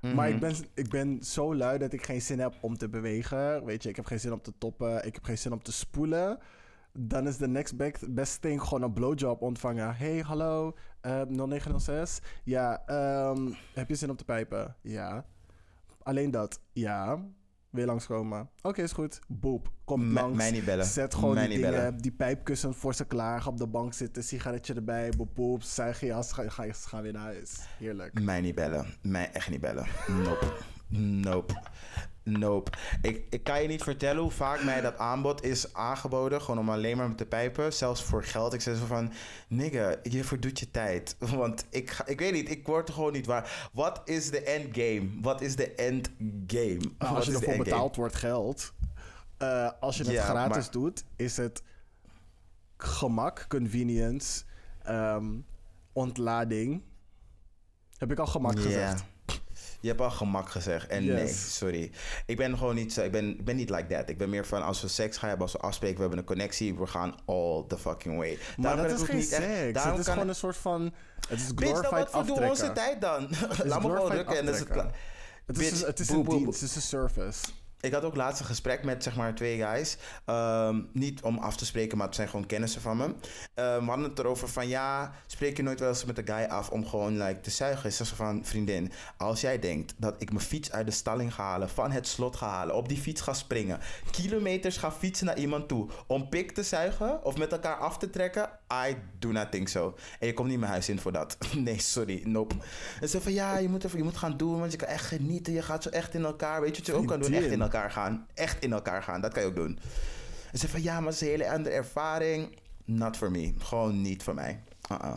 Maar 0.00 0.28
ik 0.28 0.34
mhm. 0.34 0.40
ben, 0.40 0.56
ik 0.74 0.88
ben 0.88 1.18
zo 1.24 1.54
lui 1.54 1.78
dat 1.78 1.92
ik 1.92 2.04
geen 2.04 2.22
zin 2.22 2.38
heb 2.38 2.54
om 2.60 2.78
te 2.78 2.88
bewegen. 2.88 3.64
Weet 3.64 3.82
je, 3.82 3.88
ik 3.88 3.96
heb 3.96 4.06
geen 4.06 4.20
zin 4.20 4.32
om 4.32 4.42
te 4.42 4.52
toppen. 4.58 5.06
Ik 5.06 5.14
heb 5.14 5.24
geen 5.24 5.38
zin 5.38 5.52
om 5.52 5.62
te 5.62 5.72
spoelen 5.72 6.38
dan 6.92 7.26
is 7.26 7.36
de 7.36 7.48
next 7.48 7.74
best 8.14 8.40
thing 8.40 8.62
gewoon 8.62 8.82
een 8.82 8.92
blowjob 8.92 9.42
ontvangen. 9.42 9.96
Hey, 9.96 10.18
hallo, 10.18 10.76
uh, 11.06 11.20
ehm, 11.20 11.34
0906. 11.34 12.18
Ja, 12.44 12.82
um, 13.30 13.54
heb 13.74 13.88
je 13.88 13.94
zin 13.94 14.10
om 14.10 14.16
te 14.16 14.24
pijpen? 14.24 14.76
Ja. 14.82 15.24
Alleen 16.02 16.30
dat? 16.30 16.60
Ja. 16.72 17.24
Je 17.72 17.84
langskomen? 17.84 18.50
Oké, 18.62 18.82
is 18.82 18.92
goed. 18.92 19.20
Boep. 19.28 19.70
Kom 19.84 20.12
langs. 20.12 20.36
Mij 20.36 20.50
niet 20.50 20.64
bellen. 20.64 20.84
Zet 20.84 21.14
gewoon 21.14 21.36
die 21.36 21.48
dingen, 21.48 21.96
die 21.96 22.12
pijpkussen 22.12 22.74
voor 22.74 22.94
ze 22.94 23.04
klaar. 23.04 23.46
Op 23.46 23.58
de 23.58 23.66
bank 23.66 23.94
zitten, 23.94 24.22
sigaretje 24.24 24.74
erbij. 24.74 25.12
Boep, 25.16 25.34
boep. 25.34 25.62
Zuig 25.62 26.00
je 26.00 26.06
jas, 26.06 26.32
ga, 26.32 26.48
ga, 26.48 26.64
ga 26.72 27.02
weer 27.02 27.12
naar 27.12 27.22
huis. 27.22 27.58
Heerlijk. 27.78 28.20
Mij 28.20 28.40
niet 28.40 28.54
bellen. 28.54 28.86
Mij 29.02 29.30
echt 29.32 29.50
niet 29.50 29.60
bellen. 29.60 29.86
Nope. 30.06 30.52
Nope. 30.88 31.54
Nope. 32.38 32.70
Ik, 33.02 33.24
ik 33.30 33.44
kan 33.44 33.62
je 33.62 33.68
niet 33.68 33.82
vertellen 33.82 34.22
hoe 34.22 34.30
vaak 34.30 34.62
mij 34.62 34.80
dat 34.80 34.98
aanbod 34.98 35.44
is 35.44 35.74
aangeboden. 35.74 36.42
Gewoon 36.42 36.60
om 36.60 36.70
alleen 36.70 36.96
maar 36.96 37.08
met 37.08 37.18
te 37.18 37.26
pijpen. 37.26 37.72
Zelfs 37.72 38.02
voor 38.02 38.24
geld. 38.24 38.52
Ik 38.52 38.60
zeg 38.60 38.76
zo 38.76 38.86
van... 38.86 39.12
Nigga, 39.48 39.96
je 40.02 40.24
verdoet 40.24 40.58
je 40.58 40.70
tijd. 40.70 41.16
Want 41.36 41.64
ik, 41.70 41.90
ga, 41.90 42.06
ik 42.06 42.18
weet 42.18 42.32
niet. 42.32 42.50
Ik 42.50 42.66
word 42.66 42.88
er 42.88 42.94
gewoon 42.94 43.12
niet 43.12 43.26
waar. 43.26 43.70
Wat 43.72 44.00
is 44.04 44.30
de 44.30 44.42
endgame? 44.42 45.08
Wat 45.20 45.40
is 45.40 45.56
de 45.56 45.74
endgame? 45.74 46.92
Nou, 46.98 47.16
als 47.16 47.26
je 47.26 47.32
ervoor 47.32 47.56
betaald 47.56 47.96
wordt 47.96 48.16
geld... 48.16 48.72
Uh, 49.42 49.70
als 49.80 49.96
je 49.96 50.04
het 50.04 50.18
gratis 50.18 50.70
doet, 50.70 51.04
is 51.16 51.36
het 51.36 51.62
gemak, 52.76 53.44
convenience, 53.48 54.44
um, 54.88 55.44
ontlading. 55.92 56.82
Heb 57.96 58.10
ik 58.10 58.18
al 58.18 58.26
gemak 58.26 58.60
gezegd? 58.60 59.04
Je 59.80 59.88
hebt 59.88 60.00
al 60.00 60.10
gemak 60.10 60.48
gezegd. 60.48 60.86
En 60.88 61.04
Yes. 61.04 61.14
nee, 61.14 61.28
sorry. 61.34 61.90
Ik 62.26 62.36
ben 62.36 62.58
gewoon 62.58 62.74
niet 62.74 62.92
zo. 62.92 63.02
Ik 63.02 63.10
ben, 63.12 63.28
ik 63.38 63.44
ben 63.44 63.56
niet 63.56 63.70
like 63.70 63.86
that. 63.86 64.08
Ik 64.08 64.18
ben 64.18 64.28
meer 64.30 64.46
van 64.46 64.62
als 64.62 64.82
we 64.82 64.88
seks 64.88 65.16
gaan 65.16 65.28
hebben, 65.28 65.46
als 65.46 65.56
we 65.56 65.62
afspreken, 65.62 65.94
we 65.96 66.00
hebben 66.00 66.18
een 66.18 66.24
connectie, 66.24 66.74
we 66.74 66.86
gaan 66.86 67.14
all 67.26 67.64
the 67.68 67.78
fucking 67.78 68.16
way. 68.16 68.38
Maar 68.56 68.76
Daarom 68.76 68.88
dat 68.92 69.00
is 69.00 69.06
geen 69.06 69.16
niet 69.16 69.32
echt- 69.32 69.42
seks. 69.42 69.72
daarom 69.72 69.92
Het 69.96 70.06
is 70.06 70.12
gewoon 70.12 70.28
een 70.28 70.34
soort 70.34 70.56
van... 70.56 70.92
Het 71.28 71.38
is 71.40 71.54
Bitch, 71.54 71.72
dan 71.72 71.84
glorified 71.84 72.12
wat 72.12 72.26
voor 72.26 72.34
doen 72.36 72.44
we 72.44 72.48
onze 72.50 72.72
tijd 72.72 73.00
dan? 73.00 73.20
Laat 73.30 73.58
me 73.58 73.68
gewoon 73.68 73.80
glorified 73.80 74.10
drukken 74.10 74.36
en 74.38 74.44
dan 74.44 74.54
is 74.54 74.60
het 74.60 74.68
klaar. 74.68 74.94
Het 75.46 75.58
is, 75.58 75.70
Bitch, 75.70 75.86
het 75.86 75.98
is 76.00 76.06
boe, 76.06 76.16
een 76.16 76.22
boe, 76.24 76.34
dienst. 76.38 76.44
boe. 76.60 76.68
Het 76.68 76.68
is 76.70 76.76
een 76.76 76.82
service. 76.82 77.38
Ik 77.80 77.92
had 77.92 78.04
ook 78.04 78.16
laatst 78.16 78.40
een 78.40 78.46
gesprek 78.46 78.84
met 78.84 79.02
zeg 79.02 79.16
maar 79.16 79.34
twee 79.34 79.58
guys. 79.58 79.96
Ehm, 80.24 80.80
niet 80.92 81.22
om 81.22 81.38
af 81.38 81.56
te 81.56 81.64
spreken, 81.64 81.98
maar 81.98 82.06
het 82.06 82.14
zijn 82.14 82.28
gewoon 82.28 82.46
kennissen 82.46 82.80
van 82.80 82.96
me. 82.96 83.14
Ehm, 83.54 83.80
we 83.80 83.86
hadden 83.86 84.08
het 84.08 84.18
erover 84.18 84.48
van 84.48 84.68
ja, 84.68 85.12
spreek 85.26 85.56
je 85.56 85.62
nooit 85.62 85.80
wel 85.80 85.88
eens 85.88 86.04
met 86.04 86.16
de 86.16 86.32
guy 86.32 86.44
af 86.44 86.70
om 86.70 86.86
gewoon 86.86 87.22
like, 87.22 87.40
te 87.40 87.50
zuigen. 87.50 87.92
Ze 87.92 88.04
van 88.06 88.44
vriendin, 88.44 88.92
als 89.16 89.40
jij 89.40 89.58
denkt 89.58 89.94
dat 89.96 90.14
ik 90.18 90.32
mijn 90.32 90.44
fiets 90.44 90.72
uit 90.72 90.86
de 90.86 90.92
stalling 90.92 91.34
ga 91.34 91.42
halen, 91.42 91.68
van 91.68 91.90
het 91.90 92.06
slot 92.06 92.36
ga 92.36 92.48
halen, 92.48 92.74
op 92.74 92.88
die 92.88 92.98
fiets 92.98 93.20
ga 93.20 93.32
springen, 93.32 93.78
kilometers 94.10 94.76
ga 94.76 94.92
fietsen 94.92 95.26
naar 95.26 95.38
iemand 95.38 95.68
toe 95.68 95.88
om 96.06 96.28
pik 96.28 96.52
te 96.52 96.62
zuigen 96.62 97.24
of 97.24 97.36
met 97.36 97.52
elkaar 97.52 97.76
af 97.76 97.98
te 97.98 98.10
trekken, 98.10 98.50
I 98.88 98.96
do 99.18 99.32
not 99.32 99.50
think 99.50 99.68
so. 99.68 99.94
En 100.18 100.26
je 100.26 100.34
komt 100.34 100.48
niet 100.48 100.58
mijn 100.58 100.70
huis 100.70 100.88
in 100.88 101.00
voor 101.00 101.12
dat. 101.12 101.36
nee, 101.56 101.78
sorry, 101.78 102.22
nope. 102.24 102.54
En 103.00 103.08
ze 103.08 103.20
van 103.20 103.32
ja, 103.32 103.58
je 103.58 103.68
moet, 103.68 103.84
even, 103.84 103.98
je 103.98 104.04
moet 104.04 104.16
gaan 104.16 104.36
doen, 104.36 104.58
want 104.58 104.72
je 104.72 104.78
kan 104.78 104.88
echt 104.88 105.06
genieten. 105.06 105.52
Je 105.52 105.62
gaat 105.62 105.82
zo 105.82 105.88
echt 105.88 106.14
in 106.14 106.24
elkaar. 106.24 106.60
Weet 106.60 106.76
je 106.76 106.82
wat 106.82 106.86
je 106.86 106.92
ook 106.92 107.06
kan 107.06 107.20
doen? 107.20 107.32
Echt 107.32 107.46
in 107.50 107.60
elkaar 107.60 107.69
gaan. 107.70 108.26
Echt 108.34 108.62
in 108.62 108.72
elkaar 108.72 109.02
gaan. 109.02 109.20
Dat 109.20 109.32
kan 109.32 109.42
je 109.42 109.48
ook 109.48 109.54
doen. 109.56 109.78
En 110.52 110.58
ze 110.58 110.68
van 110.68 110.82
ja, 110.82 110.94
maar 111.00 111.04
het 111.12 111.14
is 111.14 111.20
een 111.20 111.26
hele 111.28 111.50
andere 111.50 111.74
ervaring. 111.74 112.58
Not 112.84 113.16
for 113.16 113.30
me. 113.30 113.54
Gewoon 113.58 114.00
niet 114.02 114.22
voor 114.22 114.34
mij. 114.34 114.62
Uh-uh. 114.92 115.14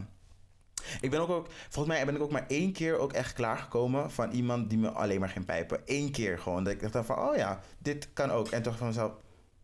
Ik 1.01 1.09
ben 1.09 1.19
ook, 1.19 1.29
ook, 1.29 1.47
volgens 1.69 1.95
mij 1.95 2.05
ben 2.05 2.15
ik 2.15 2.21
ook 2.21 2.31
maar 2.31 2.45
één 2.47 2.71
keer 2.73 2.97
ook 2.97 3.13
echt 3.13 3.33
klaargekomen 3.33 4.11
van 4.11 4.31
iemand 4.31 4.69
die 4.69 4.77
me 4.79 4.89
alleen 4.89 5.19
maar 5.19 5.29
ging 5.29 5.45
pijpen. 5.45 5.81
Eén 5.85 6.11
keer 6.11 6.39
gewoon. 6.39 6.63
Dat 6.63 6.73
ik 6.73 6.91
dacht 6.91 7.05
van, 7.05 7.19
oh 7.19 7.35
ja, 7.35 7.59
dit 7.77 8.09
kan 8.13 8.31
ook. 8.31 8.47
En 8.47 8.61
toch 8.61 8.77
van 8.77 8.87
mezelf, 8.87 9.11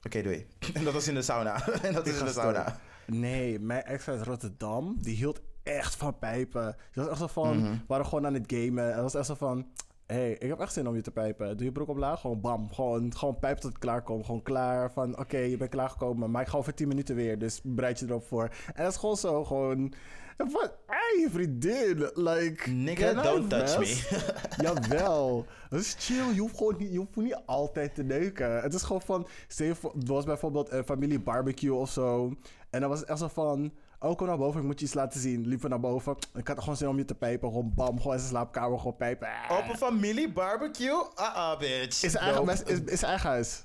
oké, 0.03 0.21
doei. 0.21 0.47
En 0.73 0.83
dat 0.83 0.93
was 0.93 1.07
in 1.07 1.13
de 1.13 1.21
sauna. 1.21 1.67
en 1.81 1.93
dat 1.93 2.07
is 2.07 2.19
in 2.19 2.25
de 2.25 2.31
sauna. 2.31 2.79
Nee, 3.05 3.59
mijn 3.59 3.83
ex 3.83 4.07
uit 4.07 4.21
Rotterdam, 4.21 4.95
die 4.99 5.15
hield 5.15 5.41
echt 5.63 5.95
van 5.95 6.17
pijpen. 6.19 6.75
Die 6.91 7.03
was 7.03 7.11
echt 7.11 7.19
zo 7.19 7.27
van, 7.27 7.57
Mhm. 7.57 7.71
we 7.71 7.77
waren 7.87 8.05
gewoon 8.05 8.25
aan 8.25 8.33
het 8.33 8.53
gamen. 8.53 8.93
En 8.93 9.01
was 9.01 9.15
echt 9.15 9.25
zo 9.25 9.35
van, 9.35 9.67
hey, 10.13 10.31
ik 10.31 10.49
heb 10.49 10.59
echt 10.59 10.73
zin 10.73 10.87
om 10.87 10.95
je 10.95 11.01
te 11.01 11.11
pijpen. 11.11 11.57
Doe 11.57 11.65
je 11.65 11.71
broek 11.71 11.87
omlaag, 11.87 12.19
gewoon 12.19 12.41
bam. 12.41 12.73
Gewoon, 12.73 13.15
gewoon 13.15 13.39
pijp 13.39 13.57
tot 13.57 13.71
het 13.71 13.79
klaar 13.79 14.01
komt. 14.01 14.25
Gewoon 14.25 14.41
klaar 14.41 14.91
van, 14.91 15.19
oké, 15.19 15.37
je 15.37 15.57
bent 15.57 15.69
klaargekomen. 15.69 16.31
Maar 16.31 16.41
ik 16.41 16.47
ga 16.47 16.57
over 16.57 16.73
10 16.73 16.87
minuten 16.87 17.15
weer, 17.15 17.39
dus 17.39 17.59
bereid 17.63 17.99
je 17.99 18.05
erop 18.05 18.23
voor. 18.23 18.49
En 18.73 18.83
dat 18.83 18.91
is 18.91 18.99
gewoon 18.99 19.17
zo, 19.17 19.43
gewoon... 19.43 19.93
Van, 20.37 20.69
hey, 20.85 21.27
vriendin, 21.29 22.09
like... 22.13 22.69
Nigga, 22.69 23.13
don't 23.13 23.49
touch 23.49 23.79
me. 23.79 24.33
Jawel. 24.63 25.45
Dat 25.69 25.79
is 25.79 25.95
chill. 25.99 26.33
Je 26.33 26.39
hoeft 26.39 26.57
gewoon 26.57 26.75
niet, 26.77 26.91
je 26.91 26.97
hoeft 26.97 27.15
niet 27.15 27.41
altijd 27.45 27.95
te 27.95 28.03
neuken. 28.03 28.61
Het 28.61 28.73
is 28.73 28.83
gewoon 28.83 29.01
van... 29.01 29.27
Er 29.57 29.75
was 30.05 30.25
bijvoorbeeld 30.25 30.71
een 30.71 30.83
familie 30.83 31.19
barbecue 31.19 31.73
of 31.73 31.89
zo. 31.89 32.33
En 32.69 32.79
dan 32.79 32.89
was 32.89 32.99
het 32.99 33.09
echt 33.09 33.19
zo 33.19 33.27
van... 33.27 33.71
Oh, 33.99 34.17
kom 34.17 34.27
naar 34.27 34.37
boven, 34.37 34.59
ik 34.59 34.65
moet 34.65 34.79
je 34.79 34.85
iets 34.85 34.93
laten 34.93 35.19
zien. 35.19 35.47
Liep 35.47 35.67
naar 35.67 35.79
boven. 35.79 36.15
Ik 36.35 36.47
had 36.47 36.55
er 36.55 36.61
gewoon 36.63 36.77
zin 36.77 36.87
om 36.87 36.97
je 36.97 37.05
te 37.05 37.15
pijpen. 37.15 37.49
Gewoon 37.49 37.73
bam, 37.75 37.97
gewoon 37.97 38.13
in 38.13 38.19
zijn 38.19 38.31
slaapkamer, 38.31 38.77
gewoon 38.77 38.95
pijpen. 38.95 39.27
Op 39.49 39.69
een 39.69 39.77
familie 39.77 40.31
barbecue? 40.31 41.03
Uh-uh, 41.19 41.57
bitch. 41.57 42.03
Is 42.03 42.15
eigen, 42.15 42.47
is, 42.47 42.79
is 42.85 43.03
eigen 43.03 43.29
huis. 43.29 43.63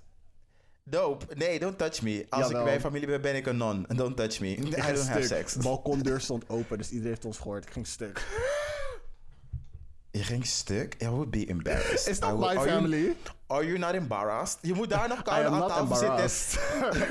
Dope. 0.85 1.35
Nee, 1.35 1.59
don't 1.59 1.79
touch 1.79 2.03
me. 2.03 2.27
Als 2.29 2.43
Jawel. 2.43 2.61
ik 2.61 2.67
bij 2.67 2.81
familie 2.81 3.07
ben, 3.07 3.21
ben 3.21 3.37
ik 3.37 3.47
een 3.47 3.57
non. 3.57 3.87
Don't 3.89 4.17
touch 4.17 4.41
me. 4.41 4.49
I 4.49 4.71
don't 4.71 5.09
have 5.09 5.23
sex. 5.23 5.53
De 5.53 5.63
balkondeur 5.63 6.21
stond 6.21 6.49
open, 6.49 6.79
dus 6.79 6.89
iedereen 6.89 7.13
heeft 7.13 7.25
ons 7.25 7.39
gehoord. 7.39 7.65
Ik 7.65 7.73
ging 7.73 7.87
stuk. 7.87 8.27
Je 10.15 10.23
ging 10.23 10.47
stuk? 10.47 10.97
I 11.03 11.09
would 11.09 11.31
be 11.31 11.47
embarrassed. 11.47 12.09
Is 12.09 12.21
dat 12.21 12.31
would- 12.31 12.41
my 12.41 12.57
are 12.59 12.69
you- 12.69 12.71
family? 12.71 13.17
Are 13.47 13.67
you 13.67 13.79
not 13.79 13.93
embarrassed? 13.93 14.59
Je 14.63 14.75
moet 14.75 14.91
daar 14.91 15.09
nog 15.09 15.23
koud 15.23 15.45
aan 15.63 15.69
tafel 15.69 15.97
zitten. 15.97 16.61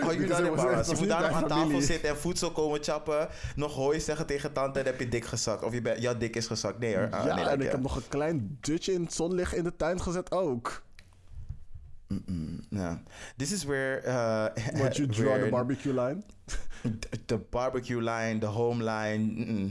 Are 0.03 0.15
you 0.15 0.27
not 0.27 0.39
embarrassed? 0.39 0.91
Je 0.93 0.99
moet 0.99 1.07
daar 1.07 1.21
nog 1.21 1.31
aan 1.31 1.47
tafel 1.47 1.81
zitten 1.81 2.09
en 2.09 2.17
voedsel 2.17 2.51
komen 2.51 2.83
chappen. 2.83 3.27
Nog 3.55 3.73
hooi 3.73 3.99
zeggen 3.99 4.25
tegen 4.25 4.53
tante 4.53 4.79
en 4.79 4.85
heb 4.85 4.99
je 4.99 5.09
dik 5.09 5.25
gezakt. 5.25 5.63
Of 5.63 5.73
je 5.73 5.81
bent, 5.81 6.01
jouw 6.01 6.17
dik 6.17 6.35
is 6.35 6.47
gezakt. 6.47 6.79
Nee 6.79 6.95
hoor. 6.95 7.07
Ah, 7.11 7.25
ja, 7.25 7.35
nee, 7.35 7.45
en 7.45 7.61
ik 7.61 7.71
heb 7.71 7.81
nog 7.81 7.95
een 7.95 8.07
klein 8.07 8.57
dutje 8.61 8.93
in 8.93 9.03
het 9.03 9.13
zonlicht 9.13 9.53
in 9.53 9.63
de 9.63 9.75
tuin 9.75 10.01
gezet 10.01 10.31
ook. 10.31 10.83
This 13.37 13.51
is 13.51 13.63
where... 13.63 14.01
Uh, 14.05 14.63
Want 14.81 14.95
you 14.95 15.07
draw 15.07 15.43
the 15.43 15.49
barbecue 15.49 15.93
line. 15.93 16.23
De 17.25 17.37
barbecue 17.49 18.01
line, 18.01 18.37
de 18.39 18.45
home 18.45 18.83
line. 18.83 19.17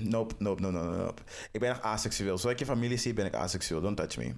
Nope, 0.02 0.34
nope, 0.38 0.60
nope, 0.62 0.76
nope, 0.78 0.96
nope. 0.96 1.22
Ik 1.52 1.60
ben 1.60 1.70
echt 1.70 1.82
asexueel. 1.82 2.38
Zoals 2.38 2.54
ik 2.54 2.58
je 2.58 2.64
familie 2.66 2.98
zie, 2.98 3.12
ben 3.12 3.26
ik 3.26 3.34
asexueel. 3.34 3.80
Don't 3.80 3.96
touch 3.96 4.16
me. 4.16 4.32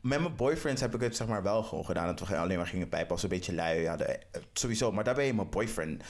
Met 0.00 0.20
mijn 0.20 0.36
boyfriends 0.36 0.80
heb 0.80 0.94
ik 0.94 1.00
het 1.00 1.16
zeg 1.16 1.26
maar 1.26 1.42
wel 1.42 1.62
gewoon 1.62 1.84
gedaan. 1.84 2.06
Dat 2.16 2.28
we 2.28 2.36
alleen 2.36 2.56
maar 2.56 2.66
gingen 2.66 2.88
pijpen 2.88 3.10
als 3.10 3.22
een 3.22 3.28
beetje 3.28 3.54
lui 3.54 3.86
hadden. 3.88 4.08
Eh, 4.08 4.40
Sowieso, 4.52 4.92
maar 4.92 5.04
daar 5.04 5.14
ben 5.14 5.24
je 5.24 5.34
mijn 5.34 5.50
boyfriend. 5.50 6.02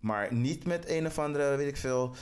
Maar 0.00 0.34
niet 0.34 0.66
met 0.66 0.88
een 0.88 1.06
of 1.06 1.18
andere, 1.18 1.56
weet 1.56 1.68
ik 1.68 1.76
veel... 1.76 2.14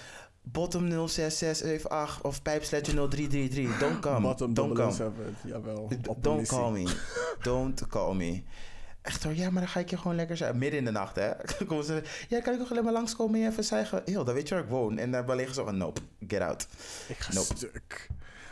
Bottom 0.47 0.89
06678 0.89 2.23
of 2.23 2.43
pijpsletje 2.43 2.93
0333. 2.93 3.79
Don't 3.79 3.99
come. 3.99 4.21
Bottom 4.21 4.55
Don't 4.55 4.75
come. 4.75 4.93
007, 4.93 5.37
jawel. 5.45 5.89
Don't 6.21 6.49
call 6.49 6.71
me. 6.71 6.85
Don't 7.43 7.87
call 7.87 8.15
me. 8.15 8.43
Echt 9.05 9.25
hoor, 9.25 9.35
ja, 9.35 9.51
maar 9.51 9.63
dan 9.63 9.71
ga 9.71 9.81
ik 9.81 9.91
je 9.91 9.97
gewoon 9.97 10.17
lekker 10.17 10.37
zijn. 10.37 10.59
Midden 10.59 10.79
in 10.79 10.85
de 10.85 10.91
nacht, 10.91 11.17
hè. 11.17 11.31
Komen 11.67 11.85
ze, 11.85 12.03
ja, 12.29 12.41
kan 12.41 12.53
ik 12.53 12.59
nog 12.59 12.71
alleen 12.71 12.85
maar 12.85 12.93
langskomen 12.93 13.35
en 13.35 13.41
je 13.41 13.47
even 13.49 13.65
zeggen... 13.65 14.03
Heel, 14.05 14.25
dan 14.25 14.35
weet 14.35 14.49
je 14.49 14.55
waar 14.55 14.65
ik 14.65 14.71
woon. 14.71 14.99
En 14.99 15.11
dan 15.11 15.37
liggen 15.37 15.55
ze 15.55 15.65
van, 15.65 15.77
nope, 15.77 16.01
get 16.27 16.41
out. 16.41 16.67
Ik 17.09 17.17
ga 17.19 17.33
Nope. 17.33 17.57
stuk. 17.57 18.09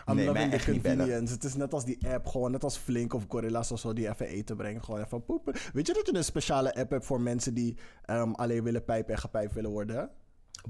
I'm 0.08 0.14
Nee, 0.16 0.26
loving 0.26 0.52
the 0.54 0.70
convenience. 0.72 1.32
Het 1.32 1.44
is 1.44 1.54
net 1.54 1.72
als 1.72 1.84
die 1.84 2.08
app, 2.08 2.26
gewoon 2.26 2.50
net 2.50 2.64
als 2.64 2.76
Flink 2.76 3.14
of 3.14 3.24
Gorilla's 3.28 3.70
of 3.70 3.78
zo, 3.80 3.92
die 3.92 4.08
even 4.08 4.26
eten 4.26 4.56
brengen. 4.56 4.84
Gewoon 4.84 5.04
even 5.04 5.24
poepen. 5.24 5.54
Weet 5.72 5.86
je 5.86 5.92
dat 5.92 6.06
je 6.06 6.14
een 6.16 6.24
speciale 6.24 6.74
app 6.74 6.90
hebt 6.90 7.06
voor 7.06 7.20
mensen 7.20 7.54
die 7.54 7.76
ehm, 8.04 8.30
alleen 8.32 8.62
willen 8.62 8.84
pijpen 8.84 9.14
en 9.14 9.20
gepijpt 9.20 9.54
willen 9.54 9.70
worden? 9.70 10.10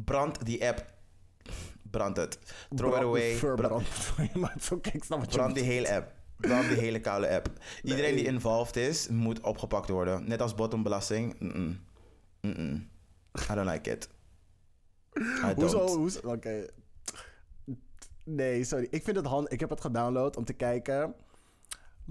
Brand 0.04 0.44
die 0.46 0.66
app. 0.68 0.84
Brand 1.90 2.16
het. 2.16 2.38
Throw 2.74 2.88
it 2.88 2.98
Brand- 2.98 3.04
away. 3.04 3.30
Bra- 3.30 3.38
Verbrand. 3.38 3.86
maar 4.40 4.52
het 4.52 4.62
is 4.62 4.70
oké, 4.72 4.90
ik 4.92 5.04
snap 5.04 5.18
wat 5.18 5.30
je 5.32 5.36
brand 5.38 5.54
die 5.54 5.64
hele 5.64 5.94
app. 5.94 6.12
Brand 6.42 6.68
die 6.68 6.78
hele 6.78 7.00
koude 7.00 7.28
app. 7.28 7.50
Iedereen 7.82 8.16
die 8.16 8.24
involved 8.24 8.76
is, 8.76 9.08
moet 9.08 9.40
opgepakt 9.40 9.88
worden. 9.88 10.28
Net 10.28 10.40
als 10.40 10.54
bottombelasting. 10.54 11.36
Mm-mm. 11.38 12.88
I 13.50 13.54
don't 13.54 13.68
like 13.68 13.90
it. 13.90 14.08
I 15.18 15.52
Hoezo? 15.54 15.86
Hoezo? 15.96 16.20
Oké. 16.24 16.66
Nee, 18.24 18.64
sorry. 18.64 18.86
Ik 18.90 19.04
vind 19.04 19.16
het 19.16 19.26
handig. 19.26 19.52
Ik 19.52 19.60
heb 19.60 19.70
het 19.70 19.80
gedownload 19.80 20.36
om 20.36 20.44
te 20.44 20.52
kijken. 20.52 21.14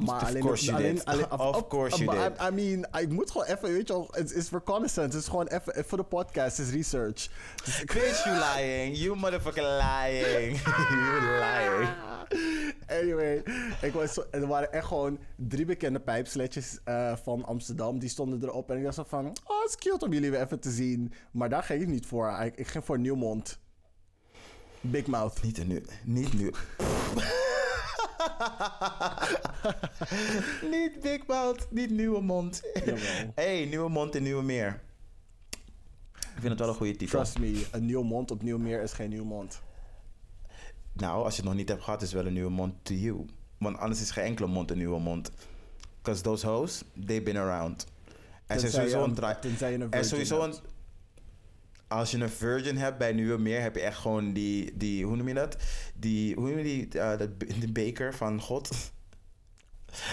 Maar 0.06 0.22
Of 0.22 0.28
alleen, 0.28 0.42
course 0.42 0.66
you 0.66 0.78
alleen, 0.78 0.96
did. 0.96 1.06
alleen- 1.06 1.32
Of 1.32 1.68
course 1.68 2.04
you 2.04 2.18
did. 2.18 2.38
I, 2.42 2.48
I 2.48 2.52
mean, 2.52 3.02
ik 3.04 3.10
moet 3.10 3.32
gewoon 3.32 3.48
even, 3.48 3.74
weet 3.74 3.88
je 3.88 3.94
wel, 3.94 4.08
het 4.12 4.32
is 4.34 4.50
reconnaissance. 4.50 5.10
Het 5.10 5.14
is 5.20 5.28
gewoon 5.28 5.48
even, 5.48 5.86
voor 5.86 5.98
de 5.98 6.04
podcast, 6.04 6.58
het 6.58 6.68
is 6.68 6.74
research. 6.74 7.30
Dus 7.64 7.84
Bitch, 7.84 8.24
you 8.24 8.38
lying. 8.56 8.98
You 8.98 9.16
motherfucking 9.18 9.66
lying. 9.68 10.62
you 10.90 11.22
lying. 11.40 11.90
Anyway, 12.88 13.44
ik 13.82 13.94
was 13.94 14.14
zo, 14.14 14.24
er 14.32 14.48
waren 14.48 14.72
echt 14.72 14.86
gewoon 14.86 15.20
drie 15.36 15.66
bekende 15.66 16.00
pijpsletjes 16.00 16.80
eh, 16.84 17.16
van 17.24 17.46
Amsterdam. 17.46 18.00
Die 18.00 18.10
stonden 18.10 18.44
erop 18.44 18.70
en 18.72 18.78
ik 18.78 18.84
dacht 18.84 18.96
zo 18.96 19.04
van, 19.08 19.26
oh, 19.26 19.62
het 19.62 19.70
is 19.70 19.76
cute 19.76 20.06
om 20.06 20.14
jullie 20.14 20.32
weer 20.32 20.42
even 20.42 20.60
te 20.60 20.72
zien. 20.72 21.14
Maar 21.32 21.50
daar 21.50 21.64
ging 21.64 21.82
ik 21.82 21.88
niet 21.88 22.06
voor. 22.06 22.40
Ik, 22.44 22.56
ik 22.56 22.68
ging 22.68 22.86
voor 22.86 23.00
Nieuwmond. 23.00 23.60
Big 24.82 25.08
Mouth. 25.08 25.44
Niet 25.44 25.68
nu. 25.68 25.84
Niet 26.06 26.34
nu. 26.34 26.52
niet 30.72 31.00
Big 31.02 31.28
Mouth, 31.28 31.68
niet 31.70 31.90
Nieuwe 31.90 32.22
Mond. 32.22 32.62
Jawel. 32.74 33.32
hey, 33.36 33.66
Nieuwe 33.66 33.90
Mond 33.90 34.16
en 34.16 34.24
Nieuwe 34.24 34.44
Meer. 34.44 34.82
Ik 36.20 36.48
vind 36.48 36.50
het 36.50 36.60
wel 36.60 36.68
een 36.68 36.76
goede 36.76 36.96
titel. 36.96 37.20
Trust 37.20 37.40
me, 37.40 37.68
een 37.72 37.86
nieuw 37.86 38.04
mond 38.04 38.32
op 38.32 38.44
nieuw 38.44 38.58
meer 38.58 38.82
is 38.82 38.94
geen 38.94 39.10
nieuw 39.10 39.24
mond. 39.24 39.62
Nou, 40.94 41.24
als 41.24 41.36
je 41.36 41.42
het 41.42 41.50
nog 41.50 41.60
niet 41.60 41.70
hebt 41.70 41.84
gehad, 41.84 42.02
is 42.02 42.14
wel 42.14 42.26
een 42.26 42.34
nieuwe 42.34 42.50
mond 42.50 42.74
to 42.82 42.94
you. 42.94 43.26
Want 43.58 43.78
anders 43.78 44.02
is 44.02 44.12
geen 44.12 44.24
enkele 44.24 44.48
mond 44.48 44.72
een 44.72 44.78
nieuwe 44.78 45.00
mond. 45.00 45.32
Because 45.98 46.22
those 46.22 46.48
hoes, 46.48 46.84
they've 47.06 47.22
been 47.22 47.38
around. 47.38 47.86
En 48.46 48.60
ze 48.60 48.66
Tenzij 48.66 48.70
sowieso 48.70 49.04
een 49.04 49.14
Er 49.84 49.90
virgin 49.90 50.00
is 50.00 50.10
sowieso 50.10 50.44
een... 50.44 50.52
hebt. 50.52 50.62
Als 51.92 52.12
je 52.12 52.18
een 52.18 52.30
virgin 52.30 52.78
hebt 52.78 52.98
bij 52.98 53.12
Nieuwe 53.12 53.38
Meer, 53.38 53.62
heb 53.62 53.76
je 53.76 53.82
echt 53.82 53.98
gewoon 53.98 54.34
die... 54.34 54.78
die 54.78 55.06
hoe 55.06 55.16
noem 55.16 55.28
je 55.28 55.34
dat? 55.34 55.56
Die... 55.96 56.36
Hoe 56.36 56.48
noem 56.48 56.58
je 56.58 56.64
die... 56.64 57.00
eh, 57.00 57.18
be- 57.38 57.60
de 57.60 57.72
beker 57.72 58.14
van 58.14 58.42
God? 58.42 58.70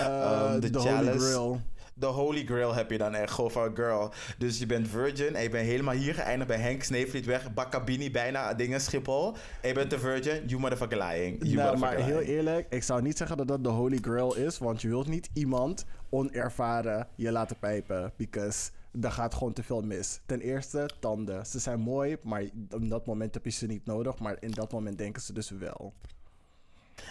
Ehm, 0.00 0.60
de 0.60 0.70
de 0.70 0.78
Holy. 0.78 1.18
Grail. 1.18 1.60
De 1.94 2.06
Holy 2.06 2.44
Grail 2.44 2.74
heb 2.74 2.90
je 2.90 2.98
dan 2.98 3.14
echt 3.14 3.32
gewoon 3.32 3.50
van 3.50 3.74
girl. 3.76 4.12
Dus 4.38 4.58
je 4.58 4.66
bent 4.66 4.88
virgin 4.88 5.34
en 5.34 5.42
je 5.42 5.48
bent 5.48 5.66
helemaal 5.66 5.94
hier 5.94 6.14
geëindigd 6.14 6.48
bij 6.48 6.58
Henk 6.58 6.82
Sneevlietweg, 6.82 7.54
Bakabini, 7.54 8.10
bijna 8.10 8.54
dingen 8.54 8.80
Schiphol. 8.80 9.36
En 9.60 9.68
je 9.68 9.74
bent 9.74 9.92
een 9.92 9.98
virgin, 9.98 10.46
you 10.46 10.60
motherfucking 10.60 11.02
lying. 11.02 11.38
You 11.42 11.54
Nou, 11.54 11.78
maar 11.78 11.96
heel 11.96 12.20
eerlijk, 12.20 12.66
ik 12.70 12.82
zou 12.82 13.02
niet 13.02 13.16
zeggen 13.16 13.36
dat 13.36 13.48
dat 13.48 13.64
de 13.64 13.70
Holy 13.70 13.98
Grail 14.00 14.34
is, 14.36 14.58
want 14.58 14.82
je 14.82 14.88
wilt 14.88 15.08
niet 15.08 15.28
iemand 15.32 15.84
onervaren 16.10 17.06
je 17.14 17.32
laten 17.32 17.58
pijpen, 17.58 18.12
because 18.16 18.70
daar 19.00 19.12
gaat 19.12 19.34
gewoon 19.34 19.52
te 19.52 19.62
veel 19.62 19.80
mis. 19.80 20.20
Ten 20.26 20.40
eerste, 20.40 20.90
tanden. 21.00 21.46
Ze 21.46 21.58
zijn 21.58 21.80
mooi, 21.80 22.16
maar 22.22 22.42
op 22.70 22.88
dat 22.88 23.06
moment 23.06 23.34
heb 23.34 23.44
je 23.44 23.50
ze 23.50 23.66
niet 23.66 23.84
nodig, 23.84 24.18
maar 24.18 24.36
in 24.40 24.50
dat 24.50 24.72
moment 24.72 24.98
denken 24.98 25.22
ze 25.22 25.32
dus 25.32 25.50
wel. 25.50 25.92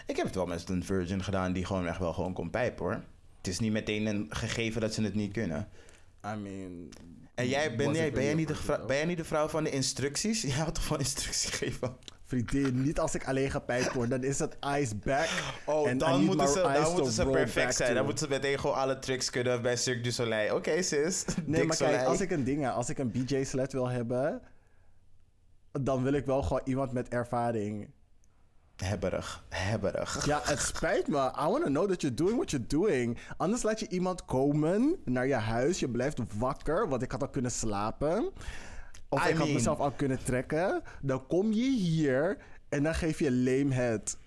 Ik 0.05 0.15
heb 0.15 0.25
het 0.25 0.35
wel 0.35 0.45
met 0.45 0.69
een 0.69 0.83
virgin 0.83 1.23
gedaan 1.23 1.53
die 1.53 1.65
gewoon 1.65 1.88
echt 1.88 1.99
wel 1.99 2.13
gewoon 2.13 2.33
kon 2.33 2.49
pijpen 2.49 2.85
hoor. 2.85 3.03
Het 3.38 3.47
is 3.47 3.59
niet 3.59 3.71
meteen 3.71 4.05
een 4.05 4.25
gegeven 4.29 4.81
dat 4.81 4.93
ze 4.93 5.01
het 5.01 5.15
niet 5.15 5.33
kunnen. 5.33 5.69
I 6.25 6.35
mean... 6.35 6.89
En 7.38 7.47
jij, 7.47 7.75
ben, 7.75 7.93
jij, 7.93 8.11
ben, 8.11 8.35
niet 8.35 8.47
de 8.47 8.83
ben 8.88 8.95
jij 8.95 9.05
niet 9.05 9.17
de 9.17 9.23
vrouw 9.23 9.47
van 9.47 9.63
de 9.63 9.69
instructies? 9.69 10.41
Jij 10.47 10.51
houdt 10.51 10.75
toch 10.75 10.83
van 10.83 10.99
instructies 10.99 11.49
geven? 11.49 11.97
Vriendin, 12.25 12.81
niet 12.81 12.99
als 12.99 13.15
ik 13.15 13.27
alleen 13.27 13.51
gepijpt 13.51 13.93
word. 13.93 14.09
Dan 14.09 14.23
is 14.23 14.39
het 14.39 14.57
ice 14.77 14.95
back. 14.95 15.29
Oh, 15.65 15.97
dan 15.97 16.23
moeten 16.23 16.47
ze, 16.47 16.61
dan 16.61 16.93
moeten 16.93 17.11
ze 17.11 17.25
perfect 17.25 17.75
zijn. 17.75 17.95
Dan 17.95 18.05
moeten 18.05 18.27
ze 18.27 18.33
meteen 18.33 18.59
gewoon 18.59 18.75
alle 18.75 18.99
tricks 18.99 19.29
kunnen 19.29 19.61
bij 19.61 19.75
Cirque 19.75 20.01
du 20.01 20.11
Soleil. 20.11 20.55
Oké 20.55 20.81
sis, 20.81 21.25
Nee, 21.45 21.59
Dick 21.59 21.67
maar 21.67 21.77
kijk, 21.77 22.05
als 22.05 22.21
ik 22.21 22.31
een 22.31 22.43
ding 22.43 22.63
heb, 22.63 22.73
als 22.73 22.89
ik 22.89 22.97
een 22.97 23.11
BJ-slet 23.11 23.73
wil 23.73 23.88
hebben, 23.88 24.41
dan 25.71 26.03
wil 26.03 26.13
ik 26.13 26.25
wel 26.25 26.43
gewoon 26.43 26.61
iemand 26.63 26.91
met 26.91 27.07
ervaring. 27.07 27.89
Hebberig, 28.78 29.43
hebberig. 29.49 30.25
Ja, 30.25 30.41
het 30.43 30.59
spijt 30.59 31.07
me. 31.07 31.17
I 31.17 31.45
want 31.47 31.63
to 31.63 31.69
know 31.69 31.88
that 31.89 32.01
you're 32.01 32.15
doing 32.15 32.36
what 32.36 32.51
you're 32.51 32.67
doing. 32.67 33.17
Anders 33.38 33.63
laat 33.63 33.80
je 33.80 33.88
iemand 33.89 34.25
komen 34.25 34.95
naar 35.05 35.28
je 35.28 35.34
huis. 35.34 35.80
Je 35.80 35.89
blijft 35.89 36.19
wakker, 36.38 36.88
want 36.89 37.01
ik 37.01 37.11
had 37.11 37.21
al 37.21 37.30
kunnen 37.30 37.51
slapen. 37.51 38.32
Of 39.09 39.25
I 39.28 39.30
ik 39.30 39.38
had 39.38 39.47
mezelf 39.49 39.80
al 39.80 39.91
kunnen 39.91 40.23
trekken. 40.23 40.82
Dan 41.01 41.28
kom 41.28 41.51
je 41.51 41.69
hier 41.71 42.38
en 42.69 42.84
dan 42.84 42.95
geef 42.95 43.19
je 43.19 43.32
lame 43.32 43.73
head. 43.73 44.17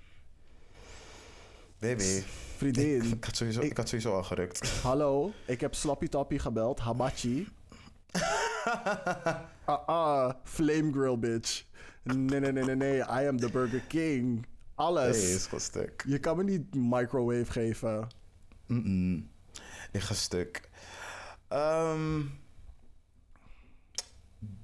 Baby. 1.78 2.22
Vriendin, 2.56 3.02
Ik 3.12 3.24
had, 3.24 3.36
sowieso, 3.36 3.60
ik 3.60 3.76
had 3.76 3.88
sowieso 3.88 4.14
al 4.16 4.22
gerukt. 4.22 4.68
hallo. 4.82 5.32
Ik 5.46 5.60
heb 5.60 5.74
Slappy 5.74 6.08
Tappy 6.08 6.38
gebeld. 6.38 6.78
Hamachi. 6.80 7.48
Ah, 9.64 9.88
ah. 9.88 10.32
Flame 10.44 10.92
grill, 10.92 11.18
bitch. 11.18 11.64
Nee, 12.02 12.40
nee, 12.40 12.52
nee, 12.52 12.64
nee, 12.64 12.74
nee. 12.76 12.96
I 12.98 13.26
am 13.28 13.36
the 13.40 13.50
Burger 13.50 13.80
King. 13.88 14.46
Alles. 14.74 15.16
Nee, 15.22 15.34
is 15.34 15.44
gewoon 15.44 15.60
stuk. 15.60 16.02
Je 16.06 16.18
kan 16.18 16.36
me 16.36 16.44
niet 16.44 16.74
microwave 16.74 17.52
geven. 17.52 18.08
Mm-mm. 18.66 19.30
Ik 19.92 20.00
ga 20.00 20.14
stuk. 20.14 20.68
Ehm, 21.48 22.20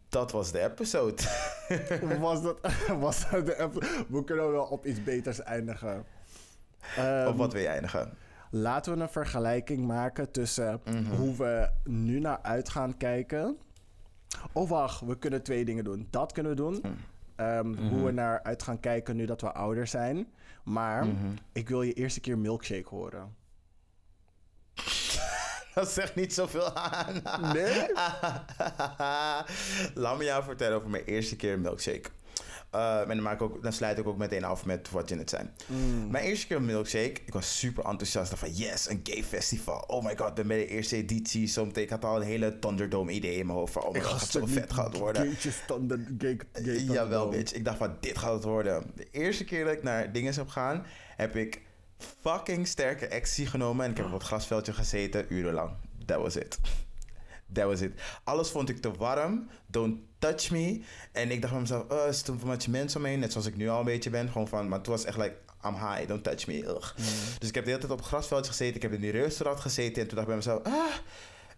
dat 0.09 0.33
was 0.33 0.53
de 0.53 0.61
episode. 0.61 1.23
Was 2.21 2.43
dat, 2.43 2.59
was 3.01 3.31
dat 3.31 3.47
de 3.47 3.57
app? 3.59 3.75
We 4.09 4.25
kunnen 4.25 4.51
wel 4.51 4.65
op 4.65 4.87
iets 4.87 5.03
beters 5.03 5.43
eindigen. 5.43 6.05
Ehm, 6.97 7.29
Op 7.29 7.37
wat 7.37 7.53
wil 7.53 7.63
je 7.63 7.69
eindigen? 7.69 8.13
Laten 8.51 8.95
we 8.97 9.01
een 9.03 9.09
vergelijking 9.09 9.87
maken 9.87 10.31
tussen 10.31 10.81
hoe 11.17 11.37
we 11.37 11.71
nu 11.85 12.19
naar 12.21 12.39
uit 12.43 12.69
gaan 12.69 12.97
kijken. 12.97 13.57
Oh, 14.53 14.69
wacht, 14.69 15.01
we 15.01 15.19
kunnen 15.19 15.43
twee 15.43 15.65
dingen 15.65 15.85
doen. 15.85 16.07
Dat 16.11 16.33
kunnen 16.33 16.53
we 16.53 16.59
doen. 16.59 16.83
Ehm, 17.37 17.75
Hoe 17.75 18.05
we 18.05 18.11
naar 18.13 18.43
uit 18.43 18.63
gaan 18.63 18.81
kijken 18.81 19.17
nu 19.17 19.27
dat 19.27 19.41
we 19.41 19.53
ouder 19.53 19.87
zijn. 19.87 20.33
Maar 20.65 21.07
ik 21.53 21.69
wil 21.69 21.83
je 21.83 21.93
eerste 21.93 22.21
keer 22.21 22.39
milkshake 22.39 22.89
horen. 22.89 23.35
Dat 25.75 25.91
zegt 25.91 26.15
niet 26.15 26.35
zoveel 26.35 26.75
aan. 26.77 27.23
Nee? 27.53 27.87
Laat 30.05 30.19
me 30.19 30.25
jou 30.25 30.45
vertellen 30.45 30.77
over 30.77 30.91
mijn 30.91 31.05
eerste 31.05 31.37
keer 31.37 31.59
milkshake. 31.59 32.09
Eh, 32.71 33.01
en 33.01 33.09
dan, 33.09 33.23
maak 33.23 33.35
ik 33.35 33.43
ook, 33.43 33.63
dan 33.63 33.73
sluit 33.73 33.99
ik 33.99 34.07
ook 34.07 34.17
meteen 34.17 34.45
af 34.45 34.65
met 34.65 34.91
wat 34.91 35.09
je 35.09 35.15
net 35.15 35.31
zei. 35.31 35.43
Mijn 36.11 36.25
eerste 36.25 36.47
keer 36.47 36.63
milkshake, 36.63 37.21
ik 37.25 37.33
was 37.33 37.59
super 37.59 37.85
enthousiast. 37.85 38.35
Van 38.35 38.53
yes, 38.53 38.91
een 38.91 39.01
gay 39.03 39.25
festival. 39.25 39.85
Oh 39.87 40.05
my 40.05 40.17
god, 40.17 40.35
ben 40.35 40.47
bij 40.47 40.57
de 40.57 40.67
eerste 40.67 40.97
editie. 40.97 41.47
Zometeen, 41.47 41.83
ik 41.83 41.91
had 41.91 42.05
al 42.05 42.17
een 42.17 42.27
hele 42.27 42.59
Thunderdome 42.59 43.13
idee 43.13 43.37
in 43.37 43.47
mijn 43.47 43.59
hoofd. 43.59 43.73
Van, 43.73 43.83
oh 43.83 43.93
my 43.93 44.01
god, 44.01 44.11
het 44.11 44.21
gaat 44.21 44.31
zo 44.31 44.47
vet 44.47 44.73
gaat 44.73 44.97
worden. 44.97 45.23
Gaytjes 45.23 45.57
standaard, 45.57 46.01
gay, 46.19 46.39
gay 46.53 46.75
Jawel, 46.75 47.29
bitch. 47.29 47.53
Ik 47.53 47.65
dacht 47.65 47.79
van, 47.79 47.97
dit 48.01 48.19
gaat 48.19 48.33
het 48.33 48.45
worden. 48.45 48.91
De 48.95 49.07
eerste 49.11 49.45
keer 49.45 49.65
dat 49.65 49.73
ik 49.73 49.83
naar 49.83 50.13
dingen 50.13 50.35
heb 50.35 50.49
gaan, 50.49 50.87
heb 51.17 51.37
ik 51.37 51.61
fucking 52.21 52.67
sterke 52.67 53.07
ecstasy 53.07 53.47
genomen. 53.47 53.85
En 53.85 53.91
ik 53.91 53.97
heb 53.97 54.07
op 54.07 54.13
het 54.13 54.23
grasveldje 54.23 54.73
gezeten, 54.73 55.27
urenlang. 55.29 55.71
That 56.07 56.21
was 56.21 56.37
it. 56.37 56.59
That 57.53 57.65
was 57.65 57.81
it. 57.81 58.01
Alles 58.25 58.51
vond 58.51 58.69
ik 58.69 58.81
te 58.81 58.91
warm. 58.91 59.49
Don't 59.67 59.99
touch 60.19 60.51
me. 60.51 60.81
En 61.13 61.31
ik 61.31 61.41
dacht 61.41 61.53
van 61.53 61.63
mezelf, 61.63 61.91
oh, 61.91 62.07
is 62.09 62.23
te 62.23 62.35
much 62.45 62.69
mensen 62.69 63.01
omheen. 63.01 63.19
Net 63.19 63.33
zoals 63.33 63.47
ik 63.47 63.57
nu 63.57 63.69
al 63.69 63.79
een 63.79 63.85
beetje 63.85 64.11
ben. 64.11 64.29
Gewoon 64.29 64.49
van, 64.49 64.69
maar 64.69 64.81
toen 64.81 64.93
was 64.93 65.05
het 65.05 65.15
echt 65.15 65.19
like, 65.19 65.37
I'm 65.65 65.75
high, 65.75 66.09
don't 66.09 66.25
touch 66.25 66.47
me. 66.47 66.65
Ugh. 66.65 66.97
Dus 67.39 67.49
ik 67.49 67.55
heb 67.55 67.65
de 67.65 67.71
hele 67.71 67.81
tijd 67.81 67.93
op 67.93 67.99
het 67.99 68.07
grasveldje 68.07 68.51
gezeten. 68.51 68.75
Ik 68.75 68.83
heb 68.83 68.93
in 68.93 69.01
die 69.01 69.11
restaurant 69.11 69.61
gezeten. 69.61 70.03
En 70.03 70.09
toen 70.09 70.17
dacht 70.17 70.21
ik 70.21 70.27
bij 70.27 70.37
mezelf, 70.37 70.63
ah, 70.63 70.95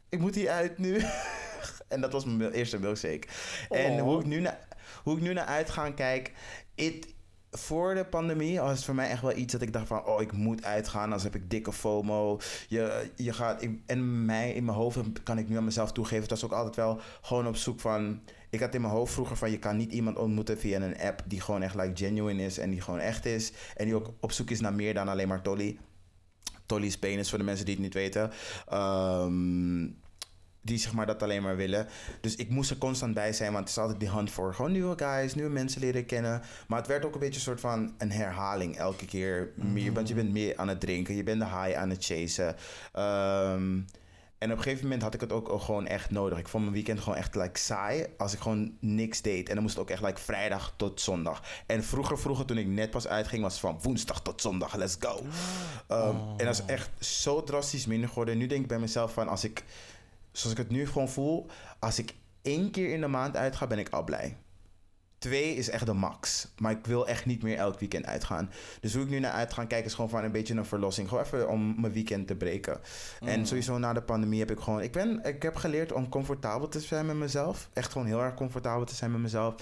ik 0.09 0.19
moet 0.19 0.35
hier 0.35 0.51
uit 0.51 0.79
nu. 0.79 1.05
en 1.89 2.01
dat 2.01 2.13
was 2.13 2.25
mijn 2.25 2.53
eerste 2.53 2.79
milkshake. 2.79 3.29
En 3.69 3.93
Oh. 3.93 4.01
hoe 4.01 4.21
ik 4.21 4.27
nu 4.27 4.41
naar, 4.41 4.59
hoe 5.03 5.17
ik 5.17 5.23
nu 5.23 5.33
naar 5.33 5.47
uitgaan 5.47 5.95
kijk, 5.95 6.33
it, 6.75 7.07
voor 7.51 7.95
de 7.95 8.05
pandemie 8.05 8.61
was 8.61 8.71
het 8.71 8.85
voor 8.85 8.95
mij 8.95 9.09
echt 9.09 9.23
wel 9.23 9.37
iets 9.37 9.53
dat 9.53 9.63
ik 9.63 9.73
dacht 9.73 9.87
van, 9.87 10.05
oh, 10.05 10.21
ik 10.21 10.33
moet 10.33 10.65
uitgaan, 10.65 11.03
anders 11.03 11.23
heb 11.23 11.35
ik 11.35 11.51
dikke 11.51 11.73
FOMO. 11.73 12.41
Je, 12.69 13.11
je 13.17 13.33
gaat, 13.33 13.63
ik, 13.63 13.79
en 13.87 14.25
mij, 14.25 14.53
in 14.53 14.65
mijn 14.65 14.77
hoofd 14.77 14.99
kan 15.23 15.39
ik 15.39 15.49
nu 15.49 15.57
aan 15.57 15.65
mezelf 15.65 15.93
toegeven, 15.93 16.21
het 16.21 16.31
was 16.31 16.45
ook 16.45 16.53
altijd 16.53 16.77
wel 16.77 17.01
gewoon 17.21 17.47
op 17.47 17.57
zoek 17.57 17.81
van, 17.81 18.21
ik 18.51 18.61
had 18.61 18.75
in 18.75 18.81
mijn 18.81 18.93
hoofd 18.93 19.13
vroeger 19.13 19.37
van, 19.37 19.51
je 19.51 19.59
kan 19.59 19.77
niet 19.77 19.93
iemand 19.93 20.19
ontmoeten 20.19 20.59
via 20.59 20.81
een 20.81 21.01
app 21.01 21.23
die 21.27 21.41
gewoon 21.41 21.63
echt 21.63 21.75
like 21.75 22.05
genuine 22.05 22.45
is 22.45 22.59
en 22.59 22.71
die 22.71 22.81
gewoon 22.81 23.01
echt 23.01 23.27
is. 23.27 23.53
En 23.77 23.85
die 23.85 23.95
ook 23.95 24.13
op 24.21 24.33
zoek 24.33 24.51
is 24.51 24.61
naar 24.61 24.75
meer 24.75 24.95
dan 24.95 25.09
alleen 25.09 25.29
maar 25.29 25.43
Tolly. 25.43 25.79
Tolly's 26.67 26.99
penis, 26.99 27.29
voor 27.29 27.39
de 27.39 27.45
mensen 27.45 27.65
die 27.65 27.75
het 27.75 27.83
niet 27.83 27.95
weten. 27.95 28.31
Ehm, 28.67 29.87
die 30.61 30.79
zeg 30.79 30.93
maar 30.93 31.07
dat 31.07 31.23
alleen 31.23 31.43
maar 31.43 31.57
willen. 31.57 31.87
Dus 32.21 32.37
ik 32.37 32.51
moest 32.51 32.71
er 32.71 32.79
constant 32.79 33.15
bij 33.15 33.33
zijn, 33.33 33.53
want 33.53 33.69
het 33.69 33.77
is 33.77 33.83
altijd 33.83 34.01
die 34.01 34.09
hand 34.09 34.31
voor 34.31 34.55
gewoon 34.55 34.73
nieuwe 34.73 34.99
guys, 34.99 35.35
nieuwe 35.35 35.51
mensen 35.51 35.81
leren 35.81 36.07
kennen. 36.07 36.43
Maar 36.67 36.79
het 36.79 36.89
werd 36.89 37.05
ook 37.05 37.15
een 37.15 37.21
beetje 37.21 37.35
een 37.35 37.41
soort 37.41 37.61
van 37.61 37.95
een 37.99 38.13
herhaling 38.13 38.77
elke 38.77 39.05
keer. 39.05 39.53
Meer, 39.55 39.93
want 39.93 40.09
je 40.09 40.15
bent 40.15 40.33
meer 40.33 40.57
aan 40.57 40.69
het 40.69 40.81
drinken, 40.81 41.15
je 41.15 41.23
bent 41.23 41.41
de 41.41 41.47
high 41.47 41.79
aan 41.79 41.91
het 41.91 42.05
chasen. 42.05 42.57
Ehm, 42.93 43.81
en 44.39 44.51
op 44.51 44.57
een 44.57 44.63
gegeven 44.63 44.85
moment 44.85 45.03
had 45.03 45.15
ik 45.15 45.21
het 45.21 45.33
ook, 45.33 45.49
ook 45.49 45.61
gewoon 45.63 45.87
echt 45.87 46.11
nodig. 46.11 46.39
Ik 46.39 46.49
vond 46.49 46.63
mijn 46.63 46.75
weekend 46.75 47.01
gewoon 47.01 47.19
echt 47.19 47.35
like, 47.35 47.59
saai 47.59 48.07
als 48.17 48.33
ik 48.33 48.41
gewoon 48.41 48.73
niks 48.81 49.23
deed. 49.23 49.49
En 49.49 49.55
dan 49.55 49.63
moest 49.63 49.75
het 49.75 49.85
ook 49.85 49.91
echt 49.91 50.03
like, 50.03 50.21
vrijdag 50.21 50.75
tot 50.77 51.01
zondag. 51.01 51.43
En 51.67 51.85
vroeger, 51.85 52.19
vroeger 52.19 52.45
toen 52.45 52.59
ik 52.59 52.67
net 52.67 52.91
pas 52.91 53.07
uitging, 53.07 53.43
was 53.43 53.53
het 53.53 53.61
van 53.61 53.79
woensdag 53.83 54.23
tot 54.23 54.41
zondag, 54.41 54.75
let's 54.77 54.97
go. 54.99 55.23
Ehm, 55.87 56.17
En 56.37 56.45
dat 56.45 56.55
is 56.55 56.63
echt 56.67 56.91
zo 57.05 57.43
drastisch 57.45 57.87
minder 57.87 58.09
geworden. 58.09 58.39
Nu 58.39 58.47
denk 58.47 58.63
ik 58.63 58.69
bij 58.69 58.79
mezelf 58.79 59.13
van 59.13 59.29
als 59.29 59.45
ik, 59.45 59.65
zoals 60.33 60.57
ik 60.57 60.63
het 60.63 60.71
nu 60.71 60.87
gewoon 60.87 61.09
voel, 61.09 61.47
als 61.79 61.99
ik 61.99 62.15
één 62.43 62.71
keer 62.71 62.93
in 62.93 63.01
de 63.01 63.07
maand 63.07 63.37
uitga, 63.37 63.67
ben 63.67 63.79
ik 63.79 63.89
al 63.89 64.05
blij. 64.05 64.37
Twee 65.19 65.55
is 65.55 65.71
echt 65.71 65.87
de 65.87 65.93
max. 65.93 66.49
Maar 66.59 66.73
ik 66.73 66.87
wil 66.87 67.09
echt 67.09 67.27
niet 67.27 67.43
meer 67.43 67.57
elk 67.57 67.79
weekend 67.79 68.07
uitgaan. 68.07 68.51
Dus 68.81 68.95
hoe 68.95 69.03
ik 69.03 69.09
nu 69.09 69.19
naar 69.19 69.33
uit 69.33 69.53
ga 69.53 69.65
kijken 69.65 69.87
is 69.87 69.95
gewoon 69.95 70.11
van 70.11 70.25
een 70.25 70.33
beetje 70.33 70.55
een 70.55 70.65
verlossing. 70.65 71.09
Gewoon 71.09 71.25
even 71.25 71.49
om 71.49 71.81
mijn 71.81 71.93
weekend 71.93 72.27
te 72.27 72.37
breken. 72.37 72.81
En 73.21 73.47
sowieso 73.47 73.79
na 73.79 73.93
de 73.93 74.03
pandemie 74.03 74.39
heb 74.39 74.51
ik 74.51 74.59
gewoon... 74.59 74.81
Ik, 74.81 74.93
ben, 74.93 75.25
ik 75.25 75.43
heb 75.43 75.57
geleerd 75.57 75.93
om 75.93 76.09
comfortabel 76.09 76.69
te 76.69 76.81
zijn 76.81 77.07
met 77.07 77.17
mezelf. 77.17 77.69
Echt 77.73 77.93
gewoon 77.93 78.07
heel 78.07 78.23
erg 78.23 78.35
comfortabel 78.35 78.85
te 78.85 78.95
zijn 78.95 79.13
met 79.13 79.21
mezelf. 79.21 79.55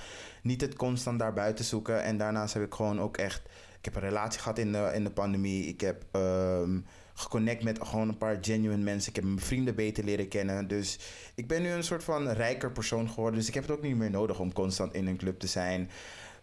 Niet 0.42 0.60
het 0.60 0.76
constant 0.76 1.18
daarbuiten 1.18 1.64
zoeken. 1.64 2.02
En 2.02 2.16
daarnaast 2.16 2.54
heb 2.54 2.62
ik 2.62 2.74
gewoon 2.74 3.00
ook 3.00 3.16
echt... 3.16 3.42
Ik 3.78 3.84
heb 3.84 3.94
een 3.94 4.08
relatie 4.08 4.40
gehad 4.40 4.58
in 4.58 4.72
de, 4.72 4.90
in 4.94 5.04
de 5.04 5.10
pandemie. 5.10 5.66
Ik 5.66 5.80
heb 5.80 6.04
ehm, 6.10 6.78
geconnect 7.16 7.62
met 7.62 7.78
gewoon 7.82 8.08
een 8.08 8.18
paar 8.18 8.38
genuine 8.40 8.82
mensen. 8.82 9.08
Ik 9.08 9.16
heb 9.16 9.24
mijn 9.24 9.40
vrienden 9.40 9.74
beter 9.74 10.04
leren 10.04 10.28
kennen. 10.28 10.68
Dus 10.68 10.98
ik 11.34 11.46
ben 11.46 11.62
nu 11.62 11.70
een 11.70 11.84
soort 11.84 12.04
van 12.04 12.28
rijker 12.28 12.72
persoon 12.72 13.08
geworden. 13.08 13.38
Dus 13.38 13.48
ik 13.48 13.54
heb 13.54 13.62
het 13.62 13.72
ook 13.72 13.82
niet 13.82 13.96
meer 13.96 14.10
nodig 14.10 14.38
om 14.38 14.52
constant 14.52 14.94
in 14.94 15.06
een 15.06 15.16
club 15.16 15.38
te 15.38 15.46
zijn. 15.46 15.90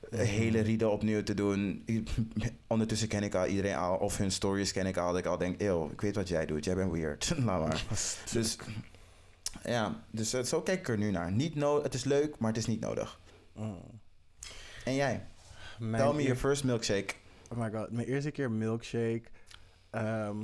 Een 0.09 0.25
hele 0.25 0.59
rieden 0.59 0.91
opnieuw 0.91 1.23
te 1.23 1.33
doen. 1.33 1.85
Ondertussen 2.67 3.07
ken 3.07 3.23
ik 3.23 3.35
al 3.35 3.45
iedereen 3.45 3.75
al. 3.75 3.97
Of 3.97 4.17
hun 4.17 4.31
stories 4.31 4.71
ken 4.71 4.85
ik 4.85 4.97
al. 4.97 5.09
Dat 5.09 5.19
ik 5.19 5.25
al 5.25 5.37
denk, 5.37 5.61
eeuw, 5.61 5.89
ik 5.89 6.01
weet 6.01 6.15
wat 6.15 6.27
jij 6.27 6.45
doet. 6.45 6.65
Jij 6.65 6.75
bent 6.75 6.91
weird. 6.91 7.33
Laat 7.45 7.67
maar. 7.67 7.83
Dus 8.33 8.57
ja, 9.63 10.03
dus 10.11 10.33
eh, 10.33 10.43
zo 10.43 10.61
kijk 10.61 10.79
ik 10.79 10.87
er 10.87 10.97
nu 10.97 11.11
naar. 11.11 11.31
Niet 11.31 11.55
no 11.55 11.83
het 11.83 11.93
is 11.93 12.03
leuk, 12.03 12.37
maar 12.37 12.49
het 12.49 12.57
is 12.57 12.65
niet 12.65 12.79
nodig. 12.79 13.19
En 14.85 14.95
jij? 14.95 15.25
Mijn 15.79 16.03
Tell 16.03 16.13
me 16.13 16.21
your 16.21 16.35
first 16.35 16.63
milkshake. 16.63 17.13
Oh 17.49 17.57
my 17.57 17.71
god, 17.71 17.91
mijn 17.91 18.07
eerste 18.07 18.31
keer 18.31 18.51
milkshake. 18.51 19.23
Ehm, 19.89 20.37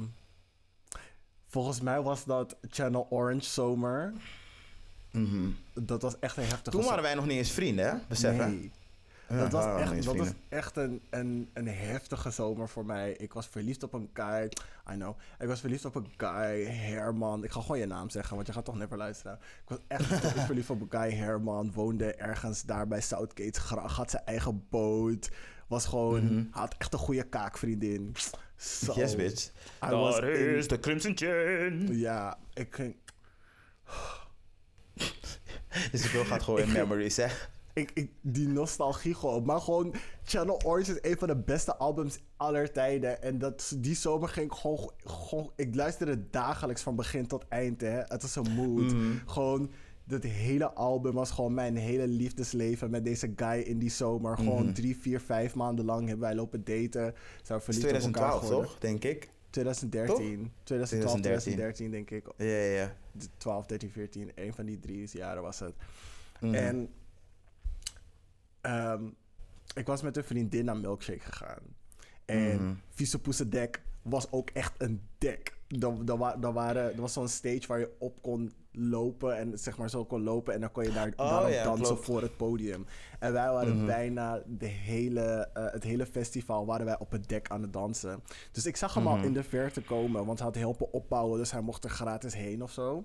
volgens 1.49 1.81
mij 1.81 2.01
was 2.01 2.25
dat 2.25 2.55
Channel 2.69 3.07
Orange 3.09 3.49
Zomer. 3.49 4.13
Mhm. 5.11 5.49
Dat 5.73 6.01
was 6.01 6.19
echt 6.19 6.37
een 6.37 6.43
heftige 6.43 6.77
Toen 6.77 6.85
waren 6.85 7.03
wij 7.03 7.15
nog 7.15 7.25
niet 7.25 7.37
eens 7.37 7.51
vrienden, 7.51 7.89
hè? 7.89 7.95
Besef, 8.07 8.37
hè? 8.37 8.47
Nee. 8.47 8.71
Ja, 9.29 9.37
Dat 9.37 9.51
was 9.51 9.81
echt, 9.81 10.05
dat 10.05 10.15
was 10.15 10.31
echt 10.49 10.77
een, 10.77 11.01
een, 11.09 11.49
een 11.53 11.67
heftige 11.67 12.31
zomer 12.31 12.69
voor 12.69 12.85
mij. 12.85 13.11
Ik 13.11 13.33
was 13.33 13.47
verliefd 13.47 13.83
op 13.83 13.93
een 13.93 14.09
guy. 14.13 14.51
I 14.91 14.93
know. 14.93 15.17
Ik 15.39 15.47
was 15.47 15.59
verliefd 15.59 15.85
op 15.85 15.95
een 15.95 16.07
guy, 16.17 16.65
Herman. 16.65 17.43
Ik 17.43 17.51
ga 17.51 17.61
gewoon 17.61 17.79
je 17.79 17.85
naam 17.85 18.09
zeggen, 18.09 18.35
want 18.35 18.47
je 18.47 18.53
gaat 18.53 18.65
toch 18.65 18.77
never 18.77 18.97
luisteren. 18.97 19.39
Ik 19.41 19.69
was 19.69 19.77
echt 19.87 20.05
verliefd 20.45 20.69
op 20.69 20.81
een 20.81 20.99
guy, 20.99 21.11
Herman. 21.11 21.71
Woonde 21.73 22.13
ergens 22.13 22.63
daar 22.63 22.87
bij 22.87 23.01
Southgate. 23.01 23.59
Had 23.79 24.09
zijn 24.09 24.25
eigen 24.25 24.65
boot. 24.69 25.29
Was 25.67 25.85
gewoon... 25.85 26.47
Had 26.51 26.75
echt 26.77 26.93
een 26.93 26.99
goede 26.99 27.23
kaakvriendin. 27.23 28.15
Yes, 28.95 29.15
bitch. 29.15 29.49
I 29.83 29.89
was 29.89 30.19
in- 30.19 30.55
is 30.55 30.67
de 30.67 30.79
Crimson 30.79 31.11
Chain. 31.17 31.97
Ja, 31.97 32.37
ik 32.53 32.75
ging... 32.75 32.95
Dus 35.91 36.05
ik 36.05 36.11
wil 36.11 36.25
gaat 36.25 36.43
gewoon 36.43 36.59
in 36.59 36.71
memories, 36.71 37.15
hè? 37.17 37.27
ik, 37.73 37.91
ik, 37.93 38.11
die 38.21 38.47
nostalgie 38.47 39.15
gewoon. 39.15 39.45
Maar 39.45 39.61
gewoon, 39.61 39.93
Channel 40.25 40.61
Orange 40.65 40.99
is 40.99 41.11
een 41.11 41.17
van 41.17 41.27
de 41.27 41.35
beste 41.35 41.75
albums 41.77 42.19
aller 42.37 42.71
tijden. 42.71 43.21
En 43.21 43.37
dat, 43.37 43.73
die 43.77 43.95
zomer 43.95 44.29
ging 44.29 44.45
ik 44.51 44.57
gewoon, 44.57 44.91
gewoon... 45.03 45.51
Ik 45.55 45.75
luisterde 45.75 46.29
dagelijks 46.29 46.81
van 46.81 46.95
begin 46.95 47.27
tot 47.27 47.45
eind, 47.47 47.81
hè. 47.81 47.99
Het 47.99 48.21
was 48.21 48.35
een 48.35 48.51
mood. 48.51 48.93
Mhm. 48.93 49.17
Gewoon, 49.25 49.71
dat 50.09 50.23
hele 50.23 50.73
album 50.73 51.13
was 51.13 51.31
gewoon 51.31 51.53
mijn 51.53 51.75
hele 51.75 52.07
liefdesleven 52.07 52.89
met 52.89 53.03
deze 53.05 53.33
guy 53.35 53.59
in 53.59 53.79
die 53.79 53.89
zomer. 53.89 54.37
Gewoon 54.37 54.63
Mhm. 54.63 54.73
drie, 54.73 54.97
vier, 54.97 55.19
vijf 55.19 55.55
maanden 55.55 55.85
lang 55.85 56.07
hebben 56.07 56.25
wij 56.27 56.35
lopen 56.35 56.63
daten. 56.63 57.13
Zijn 57.43 57.61
verliefd 57.61 57.85
op 57.85 57.91
elkaar 57.91 58.01
2012, 58.01 58.39
geworden. 58.39 58.69
toch? 58.69 58.79
Denk 58.79 59.03
ik. 59.03 59.29
2013. 59.49 60.51
2012, 60.63 61.21
2013 61.21 61.91
denk 61.91 62.09
ik. 62.11 62.25
Ja, 62.37 62.45
ja, 62.45 62.73
ja. 62.81 62.95
12, 63.37 63.65
13, 63.65 63.91
14. 63.91 64.31
Een 64.35 64.53
van 64.53 64.65
die 64.65 64.79
drie 64.79 65.09
jaren 65.11 65.41
was 65.41 65.59
het. 65.59 65.73
Mhm. 66.39 66.53
En 66.53 66.89
ehm, 68.61 69.03
ik 69.75 69.85
was 69.85 70.01
met 70.01 70.17
een 70.17 70.23
vriendin 70.23 70.65
naar 70.65 70.77
Milkshake 70.77 71.19
gegaan. 71.19 71.61
En 72.25 72.55
Mhm. 72.63 72.73
Vieze 72.89 73.19
Poesendek 73.19 73.81
was 74.01 74.31
ook 74.31 74.49
echt 74.49 74.73
een 74.77 75.01
dek. 75.17 75.57
Er, 75.67 75.83
er, 76.05 76.21
er, 76.41 76.53
waren, 76.53 76.93
er 76.95 77.01
was 77.01 77.13
zo'n 77.13 77.27
stage 77.27 77.67
waar 77.67 77.79
je 77.79 77.91
op 77.99 78.21
kon 78.21 78.51
lopen 78.79 79.37
en 79.37 79.57
zeg 79.59 79.77
maar 79.77 79.89
zo 79.89 80.05
kon 80.05 80.23
lopen 80.23 80.53
en 80.53 80.59
dan 80.59 80.71
kon 80.71 80.83
je 80.83 80.91
daar 80.91 81.13
Oh, 81.15 81.29
daarop 81.29 81.51
ja, 81.51 81.63
dansen 81.63 81.85
klopt. 81.85 82.05
voor 82.05 82.21
het 82.21 82.37
podium. 82.37 82.85
En 83.19 83.33
wij 83.33 83.51
waren 83.51 83.75
Mhm. 83.77 83.85
bijna 83.85 84.41
de 84.47 84.65
hele, 84.65 85.49
eh, 85.53 85.63
het 85.71 85.83
hele 85.83 86.05
festival 86.05 86.65
waren 86.65 86.85
wij 86.85 86.99
op 86.99 87.11
het 87.11 87.29
dek 87.29 87.49
aan 87.49 87.61
het 87.61 87.73
dansen. 87.73 88.19
Dus 88.51 88.65
ik 88.65 88.75
zag 88.75 88.93
hem 88.93 89.07
al 89.07 89.15
Mhm. 89.15 89.25
in 89.25 89.33
de 89.33 89.43
verte 89.43 89.81
komen, 89.81 90.25
want 90.25 90.37
hij 90.39 90.47
had 90.47 90.55
helpen 90.57 90.93
opbouwen, 90.93 91.37
dus 91.39 91.51
hij 91.51 91.61
mocht 91.61 91.83
er 91.83 91.89
gratis 91.89 92.33
heen 92.35 92.63
of 92.63 92.71
zo. 92.71 93.03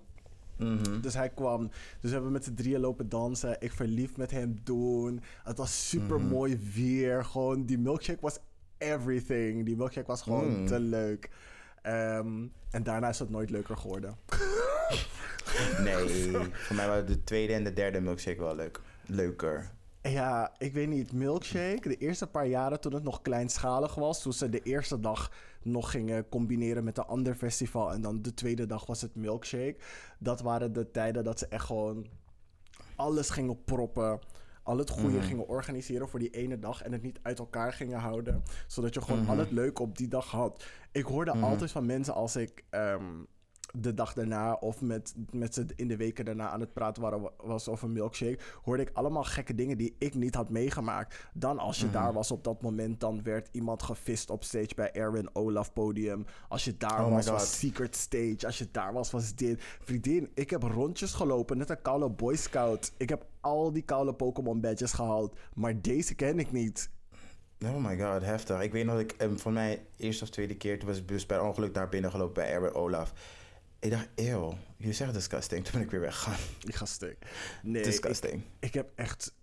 Mhm. 0.58 1.00
Dus 1.00 1.14
hij 1.14 1.28
kwam. 1.28 1.68
Dus 2.00 2.00
we 2.00 2.08
hebben 2.10 2.32
met 2.32 2.44
z'n 2.44 2.54
drieën 2.54 2.80
lopen 2.80 3.08
dansen. 3.08 3.56
Ik 3.60 3.72
verliefd 3.72 4.16
met 4.16 4.30
hem 4.30 4.58
doen. 4.64 5.20
Het 5.44 5.56
was 5.58 5.88
super 5.88 6.20
mooi 6.20 6.58
weer. 6.74 7.24
Gewoon, 7.24 7.64
die 7.64 7.78
milkshake 7.78 8.20
was 8.20 8.38
everything. 8.78 9.64
Die 9.64 9.76
milkshake 9.76 10.06
was 10.06 10.22
gewoon 10.22 10.60
Mm. 10.60 10.66
te 10.66 10.78
leuk. 10.80 11.30
Ehm, 11.82 12.46
en 12.70 12.82
daarna 12.82 13.08
is 13.08 13.18
het 13.18 13.30
nooit 13.30 13.50
leuker 13.50 13.76
geworden. 13.76 14.16
Nee, 15.82 16.30
voor 16.66 16.76
mij 16.76 16.86
waren 16.88 17.06
de 17.06 17.24
tweede 17.24 17.52
en 17.52 17.64
de 17.64 17.72
derde 17.72 18.00
milkshake 18.00 18.40
wel 18.40 18.54
leuk. 18.54 18.80
Leuker. 19.06 19.70
Ja, 20.02 20.52
ik 20.58 20.72
weet 20.72 20.88
niet. 20.88 21.12
Milkshake, 21.12 21.88
de 21.88 21.96
eerste 21.96 22.26
paar 22.26 22.46
jaren 22.46 22.80
toen 22.80 22.94
het 22.94 23.02
nog 23.02 23.22
kleinschalig 23.22 23.94
was. 23.94 24.22
Toen 24.22 24.32
ze 24.32 24.48
de 24.48 24.60
eerste 24.62 25.00
dag 25.00 25.30
nog 25.62 25.90
gingen 25.90 26.28
combineren 26.28 26.84
met 26.84 26.98
een 26.98 27.04
ander 27.04 27.34
festival. 27.34 27.92
En 27.92 28.00
dan 28.00 28.22
de 28.22 28.34
tweede 28.34 28.66
dag 28.66 28.86
was 28.86 29.00
het 29.02 29.14
milkshake. 29.14 29.76
Dat 30.18 30.40
waren 30.40 30.72
de 30.72 30.90
tijden 30.90 31.24
dat 31.24 31.38
ze 31.38 31.46
echt 31.48 31.64
gewoon 31.64 32.06
alles 32.96 33.30
gingen 33.30 33.64
proppen. 33.64 34.18
Al 34.62 34.78
het 34.78 34.90
goede 34.90 35.16
Mhm. 35.16 35.26
gingen 35.26 35.48
organiseren 35.48 36.08
voor 36.08 36.18
die 36.18 36.30
ene 36.30 36.58
dag. 36.58 36.82
En 36.82 36.92
het 36.92 37.02
niet 37.02 37.18
uit 37.22 37.38
elkaar 37.38 37.72
gingen 37.72 37.98
houden. 37.98 38.42
Zodat 38.66 38.94
je 38.94 39.00
gewoon 39.02 39.20
Mhm. 39.20 39.30
al 39.30 39.38
het 39.38 39.50
leuke 39.50 39.82
op 39.82 39.96
die 39.98 40.08
dag 40.08 40.30
had. 40.30 40.64
Ik 40.92 41.04
hoorde 41.04 41.34
Mhm. 41.34 41.44
altijd 41.44 41.70
van 41.70 41.86
mensen 41.86 42.14
als 42.14 42.36
ik 42.36 42.64
ehm, 42.70 43.04
de 43.76 43.94
dag 43.94 44.12
daarna 44.14 44.52
of 44.52 44.80
met, 44.80 45.14
met 45.32 45.54
ze 45.54 45.66
in 45.76 45.88
de 45.88 45.96
weken 45.96 46.24
daarna 46.24 46.48
aan 46.48 46.60
het 46.60 46.72
praten 46.72 47.02
waren, 47.02 47.30
was 47.36 47.68
over 47.68 47.90
milkshake, 47.90 48.38
hoorde 48.62 48.82
ik 48.82 48.90
allemaal 48.92 49.24
gekke 49.24 49.54
dingen 49.54 49.78
die 49.78 49.96
ik 49.98 50.14
niet 50.14 50.34
had 50.34 50.50
meegemaakt. 50.50 51.28
Dan 51.32 51.58
als 51.58 51.78
je 51.78 51.84
Mhm. 51.84 51.94
daar 51.94 52.12
was 52.12 52.30
op 52.30 52.44
dat 52.44 52.62
moment, 52.62 53.00
dan 53.00 53.22
werd 53.22 53.48
iemand 53.52 53.82
gevist 53.82 54.30
op 54.30 54.44
stage 54.44 54.74
bij 54.76 54.92
Erwin 54.92 55.28
Olaf 55.32 55.72
podium. 55.72 56.24
Als 56.48 56.64
je 56.64 56.76
daar 56.76 57.04
Oh 57.04 57.10
was, 57.12 57.26
was 57.26 57.58
Secret 57.58 57.96
Stage. 57.96 58.46
Als 58.46 58.58
je 58.58 58.68
daar 58.70 58.92
was, 58.92 59.10
was 59.10 59.34
dit. 59.34 59.62
Vriendin, 59.80 60.30
ik 60.34 60.50
heb 60.50 60.62
rondjes 60.62 61.12
gelopen, 61.12 61.58
net 61.58 61.70
een 61.70 61.82
koude 61.82 62.10
Boy 62.10 62.36
Scout. 62.36 62.92
Ik 62.96 63.08
heb 63.08 63.26
al 63.40 63.72
die 63.72 63.82
koude 63.82 64.14
Pokémon 64.14 64.60
badges 64.60 64.92
gehaald, 64.92 65.36
maar 65.54 65.80
deze 65.82 66.14
ken 66.14 66.38
ik 66.38 66.52
niet. 66.52 66.90
Oh 67.64 67.84
my 67.84 67.98
god, 67.98 68.22
heftig. 68.22 68.60
Ik 68.62 68.72
weet 68.72 68.84
nog, 68.84 68.98
ik, 68.98 69.14
um, 69.18 69.38
voor 69.38 69.52
mij 69.52 69.86
eerste 69.96 70.24
of 70.24 70.30
tweede 70.30 70.56
keer, 70.56 70.78
toen 70.78 70.88
was 70.88 70.98
ik 70.98 71.08
dus 71.08 71.26
per 71.26 71.42
ongeluk 71.42 71.74
daar 71.74 71.88
binnen 71.88 72.10
gelopen 72.10 72.34
bij 72.34 72.50
Erwin 72.52 72.74
Olaf. 72.74 73.12
Ik 73.84 73.90
dacht, 73.90 74.08
eeuw, 74.14 74.54
jullie 74.76 74.92
zeggen 74.94 75.16
disgusting. 75.16 75.64
Toen 75.64 75.72
ben 75.72 75.82
ik 75.82 75.90
weer 75.90 76.00
weggegaan. 76.00 76.38
Ik 76.68 76.74
ga 76.74 76.84
stuk. 76.84 77.16
Nee, 77.62 77.82
ik, 77.82 77.84
disgusting. 77.88 78.42
ik 78.60 78.74
heb 78.74 78.90
echt. 78.94 79.34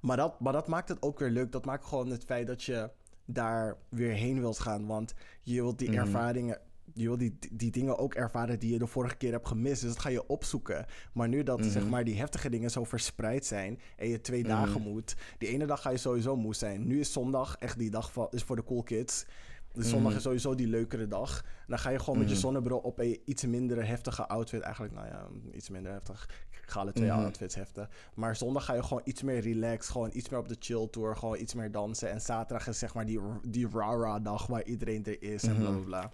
Maar 0.00 0.16
dat, 0.16 0.40
maar 0.40 0.52
dat 0.52 0.66
maakt 0.68 0.88
het 0.88 1.02
ook 1.02 1.18
weer 1.18 1.30
leuk. 1.30 1.52
Dat 1.52 1.64
maakt 1.64 1.84
gewoon 1.84 2.10
het 2.10 2.24
feit 2.24 2.46
dat 2.46 2.62
je 2.62 2.90
daar 3.24 3.76
weer 3.88 4.12
heen 4.12 4.40
wilt 4.40 4.58
gaan. 4.58 4.86
Want 4.86 5.14
je 5.42 5.62
wilt 5.62 5.78
die 5.78 5.88
Mhm. 5.90 5.98
ervaringen. 5.98 6.58
Je 6.94 7.06
wilt 7.06 7.18
die, 7.18 7.38
die 7.52 7.70
dingen 7.70 7.98
ook 7.98 8.14
ervaren 8.14 8.58
die 8.58 8.72
je 8.72 8.78
de 8.78 8.86
vorige 8.86 9.16
keer 9.16 9.32
hebt 9.32 9.46
gemist. 9.48 9.80
Dus 9.82 9.90
dat 9.92 10.00
ga 10.02 10.08
je 10.08 10.26
opzoeken. 10.26 10.86
Maar 11.12 11.28
nu 11.28 11.42
dat 11.42 11.64
zeg 11.64 11.82
Mhm. 11.82 11.90
maar, 11.90 12.04
die 12.04 12.18
heftige 12.18 12.50
dingen 12.50 12.70
zo 12.70 12.84
verspreid 12.84 13.46
zijn. 13.46 13.80
en 13.96 14.08
je 14.08 14.20
twee 14.20 14.40
Mhm. 14.40 14.48
dagen 14.50 14.80
moet. 14.82 15.14
Die 15.38 15.48
ene 15.48 15.66
dag 15.66 15.82
ga 15.82 15.90
je 15.90 15.96
sowieso 15.96 16.36
moe 16.36 16.54
zijn. 16.54 16.86
Nu 16.86 17.00
is 17.00 17.12
zondag 17.12 17.56
echt 17.56 17.78
die 17.78 17.90
dag 17.90 18.12
van, 18.12 18.26
is 18.30 18.42
voor 18.42 18.56
de 18.56 18.64
cool 18.64 18.82
kids. 18.82 19.24
De 19.72 19.82
zondag 19.84 20.08
Mhm. 20.08 20.16
is 20.16 20.22
sowieso 20.22 20.54
die 20.54 20.66
leukere 20.66 21.08
dag. 21.08 21.44
Dan 21.66 21.78
ga 21.78 21.90
je 21.90 21.98
gewoon 21.98 22.18
met 22.18 22.28
je 22.28 22.34
Mhm. 22.34 22.42
zonnebril 22.42 22.78
op 22.78 22.98
een 22.98 23.20
iets 23.24 23.44
minder 23.44 23.86
heftige 23.86 24.28
outfit. 24.28 24.60
Eigenlijk, 24.60 24.94
nou 24.94 25.06
ja, 25.06 25.26
iets 25.52 25.68
minder 25.68 25.92
heftig. 25.92 26.28
Ik 26.62 26.70
ga 26.76 26.80
alle 26.80 26.92
twee 26.92 27.10
Mhm. 27.10 27.18
outfits 27.18 27.54
heftig. 27.54 27.88
Maar 28.14 28.36
zondag 28.36 28.64
ga 28.64 28.74
je 28.74 28.82
gewoon 28.82 29.02
iets 29.04 29.22
meer 29.22 29.40
relaxed. 29.40 29.90
Gewoon 29.92 30.10
iets 30.12 30.28
meer 30.28 30.38
op 30.40 30.48
de 30.48 30.56
chill 30.58 30.88
tour. 30.90 31.16
Gewoon 31.16 31.38
iets 31.38 31.54
meer 31.54 31.70
dansen. 31.72 32.10
En 32.10 32.20
zaterdag 32.20 32.66
is 32.68 32.78
zeg 32.78 32.94
maar 32.94 33.06
die, 33.06 33.20
die 33.48 33.68
rah-rah 33.72 34.24
dag 34.24 34.46
waar 34.46 34.64
iedereen 34.64 35.04
er 35.04 35.22
is. 35.22 35.42
En 35.42 35.52
Mhm. 35.52 35.60
bla 35.60 35.70
bla 35.70 35.80
bla. 35.84 36.10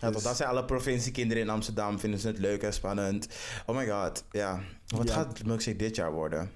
Ja, 0.00 0.10
Dus- 0.10 0.22
dat 0.22 0.36
zijn 0.36 0.48
alle 0.48 0.64
provinciekinderen 0.64 1.42
in 1.42 1.48
Amsterdam. 1.50 1.98
Vinden 1.98 2.20
ze 2.20 2.26
het 2.26 2.38
leuk 2.38 2.62
en 2.62 2.72
spannend. 2.72 3.28
Oh 3.66 3.76
my 3.76 3.88
god, 3.88 4.24
ja. 4.30 4.60
Wat 4.86 5.08
Ja. 5.08 5.14
gaat 5.14 5.44
Milkshake 5.44 5.76
dit 5.76 5.96
jaar 5.96 6.12
worden? 6.12 6.50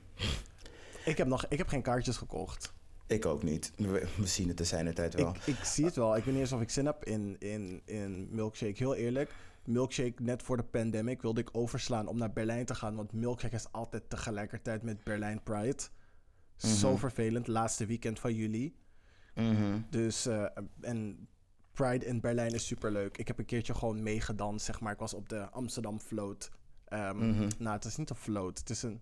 Ik 1.05 1.17
heb 1.19 1.27
nog 1.27 1.47
ik 1.49 1.59
heb 1.59 1.69
geen 1.69 1.83
kaartjes 1.83 2.17
gekocht. 2.17 2.73
Ik 3.09 3.27
ook 3.27 3.43
niet. 3.43 3.73
We, 3.77 4.09
we 4.17 4.27
zien 4.27 4.49
het 4.49 4.57
te 4.57 4.65
zijn 4.65 4.85
de 4.85 4.93
tijd 4.93 5.15
wel. 5.15 5.29
Ik, 5.35 5.47
ik 5.47 5.65
zie 5.65 5.85
het 5.85 5.95
wel. 5.97 6.17
Ik 6.17 6.25
weet 6.25 6.33
niet 6.35 6.43
eens 6.43 6.53
of 6.53 6.61
ik 6.61 6.71
zin 6.71 6.87
heb 6.87 7.05
in, 7.05 7.37
in, 7.39 7.83
in 7.85 8.29
Milkshake. 8.31 8.75
Heel 8.77 8.95
eerlijk. 8.95 9.35
Milkshake, 9.65 10.23
net 10.23 10.43
voor 10.43 10.57
de 10.57 10.63
pandemic, 10.65 11.23
wilde 11.23 11.41
ik 11.41 11.49
overslaan 11.53 12.07
om 12.07 12.19
naar 12.19 12.33
Berlijn 12.33 12.65
te 12.65 12.75
gaan. 12.75 12.97
Want 12.97 13.13
Milkshake 13.13 13.55
is 13.55 13.73
altijd 13.73 14.11
tegelijkertijd 14.11 14.83
met 14.83 15.05
Berlijn 15.05 15.43
Pride. 15.43 15.83
Zo 16.57 16.89
Mhm. 16.91 16.99
vervelend. 16.99 17.47
Laatste 17.47 17.87
weekend 17.87 18.19
van 18.21 18.35
juli. 18.35 18.77
Mhm. 19.35 19.79
Dus, 19.91 20.27
eh, 20.27 20.45
en 20.81 21.29
Pride 21.73 22.05
in 22.07 22.21
Berlijn 22.21 22.53
is 22.55 22.67
superleuk. 22.67 23.19
Ik 23.19 23.27
heb 23.27 23.39
een 23.39 23.45
keertje 23.45 23.75
gewoon 23.75 24.03
meegedanst, 24.03 24.65
zeg 24.67 24.81
maar. 24.81 24.93
Ik 24.93 24.99
was 24.99 25.15
op 25.15 25.29
de 25.29 25.51
Amsterdam 25.51 26.01
Float. 26.01 26.51
Ehm, 26.85 27.17
Mhm. 27.31 27.49
Nou, 27.59 27.75
het 27.77 27.85
is 27.85 27.97
niet 27.97 28.11
een 28.11 28.17
float. 28.17 28.59
Het 28.59 28.71
is 28.71 28.83
een, 28.83 29.01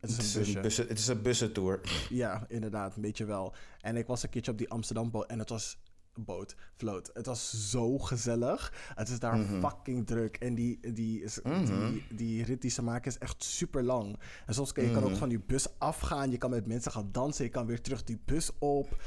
het 0.00 0.10
is 0.10 0.16
Het 0.16 0.24
een 0.24 0.30
is 0.30 0.34
busje. 0.46 0.56
een, 0.56 0.62
bussen, 0.62 0.86
het 0.88 0.98
is 0.98 1.06
een 1.06 1.22
bussentour. 1.22 1.80
Ja, 2.08 2.44
inderdaad, 2.48 2.96
een 2.96 3.02
beetje 3.02 3.24
wel. 3.24 3.54
En 3.80 3.96
ik 3.96 4.06
was 4.06 4.22
een 4.22 4.28
keertje 4.30 4.52
op 4.52 4.58
die 4.58 4.70
Amsterdam 4.70 5.10
en 5.26 5.38
het 5.38 5.48
was 5.48 5.78
boot, 6.14 6.54
float. 6.76 7.10
Het 7.12 7.26
was 7.26 7.70
zo 7.70 7.98
gezellig. 7.98 8.72
Het 8.94 9.08
is 9.08 9.18
daar 9.18 9.36
Mhm. 9.36 9.60
fucking 9.60 10.06
druk. 10.06 10.36
En 10.36 10.54
die, 10.54 10.92
die, 10.92 11.22
is, 11.22 11.40
Mhm. 11.42 11.90
die, 11.90 12.04
die 12.16 12.44
rit 12.44 12.62
die 12.62 12.70
ze 12.70 12.82
maken 12.82 13.10
is 13.10 13.18
echt 13.18 13.44
super 13.44 13.82
lang. 13.82 14.18
En 14.46 14.54
soms 14.54 14.72
kan 14.72 14.84
je 14.84 14.90
kan 14.92 15.02
ook 15.02 15.08
Mhm. 15.10 15.18
van 15.18 15.28
die 15.28 15.40
bus 15.40 15.78
afgaan. 15.78 16.30
Je 16.30 16.36
kan 16.38 16.50
met 16.50 16.66
mensen 16.66 16.92
gaan 16.92 17.08
dansen. 17.12 17.44
Je 17.44 17.50
kan 17.50 17.66
weer 17.66 17.80
terug 17.80 18.04
die 18.04 18.20
bus 18.24 18.50
op. 18.58 19.02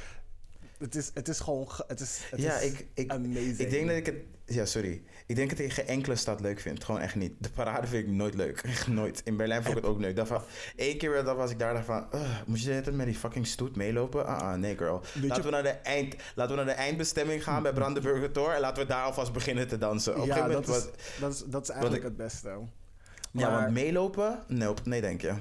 Het 0.77 0.95
is, 0.95 1.11
het 1.13 1.27
is 1.27 1.39
gewoon... 1.39 1.71
ge- 1.71 1.83
Het 1.87 1.99
is, 1.99 2.19
het 2.31 2.41
ja, 2.41 2.57
is 2.59 2.71
ik, 2.71 2.87
ik, 2.93 3.11
amazing. 3.11 3.57
ik 3.57 3.69
denk 3.69 3.87
dat 3.87 3.95
ik 3.97 4.05
het... 4.05 4.15
Ja, 4.45 4.65
sorry. 4.65 5.03
Ik 5.25 5.35
denk 5.35 5.49
dat 5.49 5.59
ik 5.59 5.73
geen 5.73 5.85
enkele 5.87 6.15
stad 6.15 6.39
leuk 6.41 6.59
vind. 6.59 6.83
Gewoon 6.83 7.01
echt 7.01 7.15
niet. 7.15 7.33
De 7.39 7.49
parade 7.49 7.87
vind 7.87 8.07
ik 8.07 8.13
nooit 8.13 8.33
leuk. 8.33 8.57
Echt 8.65 8.87
nooit. 8.87 9.21
In 9.23 9.37
Berlijn 9.37 9.63
vond 9.63 9.77
ik 9.77 9.83
het 9.83 9.91
ook 9.91 9.99
leuk. 9.99 10.15
Dacht 10.15 10.27
van, 10.27 10.41
Eén 10.75 10.97
keer 10.97 11.23
dat 11.23 11.35
was 11.35 11.51
ik 11.51 11.59
daar 11.59 11.73
dacht 11.73 11.85
van... 11.85 12.07
"Ugh, 12.13 12.41
moet 12.45 12.61
je 12.61 12.69
net 12.69 12.93
met 12.95 13.05
die 13.05 13.15
fucking 13.15 13.47
stoet 13.47 13.75
meelopen? 13.75 14.25
Ah, 14.25 14.37
ah, 14.41 14.57
nee 14.57 14.77
girl. 14.77 15.01
Weet 15.13 15.23
Laten 15.23 15.35
je- 15.35 15.41
we, 15.43 15.49
naar 15.49 15.63
de 15.63 15.69
eind, 15.69 16.15
laten 16.35 16.55
we 16.57 16.63
naar 16.63 16.73
de 16.75 16.81
eindbestemming 16.81 17.43
gaan 17.43 17.63
bij 17.63 17.73
Brandenburger 17.73 18.31
Tor... 18.31 18.51
en 18.53 18.59
laten 18.61 18.83
we 18.83 18.89
daar 18.89 19.03
alvast 19.03 19.33
beginnen 19.33 19.67
te 19.67 19.77
dansen. 19.77 20.19
Op 20.21 20.25
ja, 20.25 20.47
dat 20.47 20.67
is, 20.67 20.85
dat, 21.19 21.33
is, 21.33 21.43
dat 21.45 21.63
is 21.63 21.69
eigenlijk 21.69 22.01
ik- 22.03 22.07
het 22.09 22.17
beste. 22.17 22.47
Ja, 22.47 23.49
Maar 23.49 23.61
want 23.61 23.73
meelopen? 23.73 24.43
Nope. 24.47 24.81
Nee, 24.85 25.01
denk 25.01 25.21
je. 25.21 25.33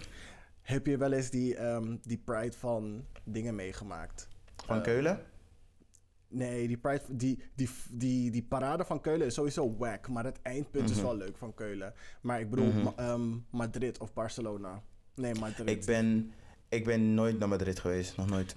heb 0.62 0.86
je 0.86 0.97
wel 0.97 1.12
eens 1.12 1.31
die, 1.31 1.56
ehm, 1.56 1.97
die 2.02 2.19
Pride 2.24 2.56
van 2.59 3.05
dingen 3.24 3.55
meegemaakt? 3.55 4.28
Van 4.66 4.77
Eh, 4.77 4.82
Keulen? 4.82 5.20
Nee, 6.32 6.66
die, 6.66 6.76
Pride, 6.76 7.02
die, 7.09 7.42
die, 7.54 7.68
die, 7.90 8.30
die 8.30 8.42
parade 8.42 8.84
van 8.84 9.00
Keulen 9.00 9.26
is 9.26 9.34
sowieso 9.34 9.76
wack. 9.76 10.09
Maar 10.09 10.24
het 10.24 10.38
eindpunt 10.42 10.90
is 10.90 10.96
Mhm. 10.96 11.04
wel 11.04 11.16
leuk 11.16 11.36
van 11.36 11.54
Keulen. 11.54 11.92
Maar 12.20 12.40
ik 12.40 12.50
bedoel 12.50 12.72
ehm, 12.96 13.30
Madrid 13.50 13.98
of 13.98 14.12
Barcelona. 14.12 14.82
Nee, 15.14 15.34
Madrid. 15.34 15.68
Ik 15.68 15.84
ben, 15.84 16.32
ik 16.68 16.84
ben 16.84 17.14
nooit 17.14 17.38
naar 17.38 17.48
Madrid 17.48 17.78
geweest. 17.78 18.16
Nog 18.16 18.28
nooit. 18.28 18.56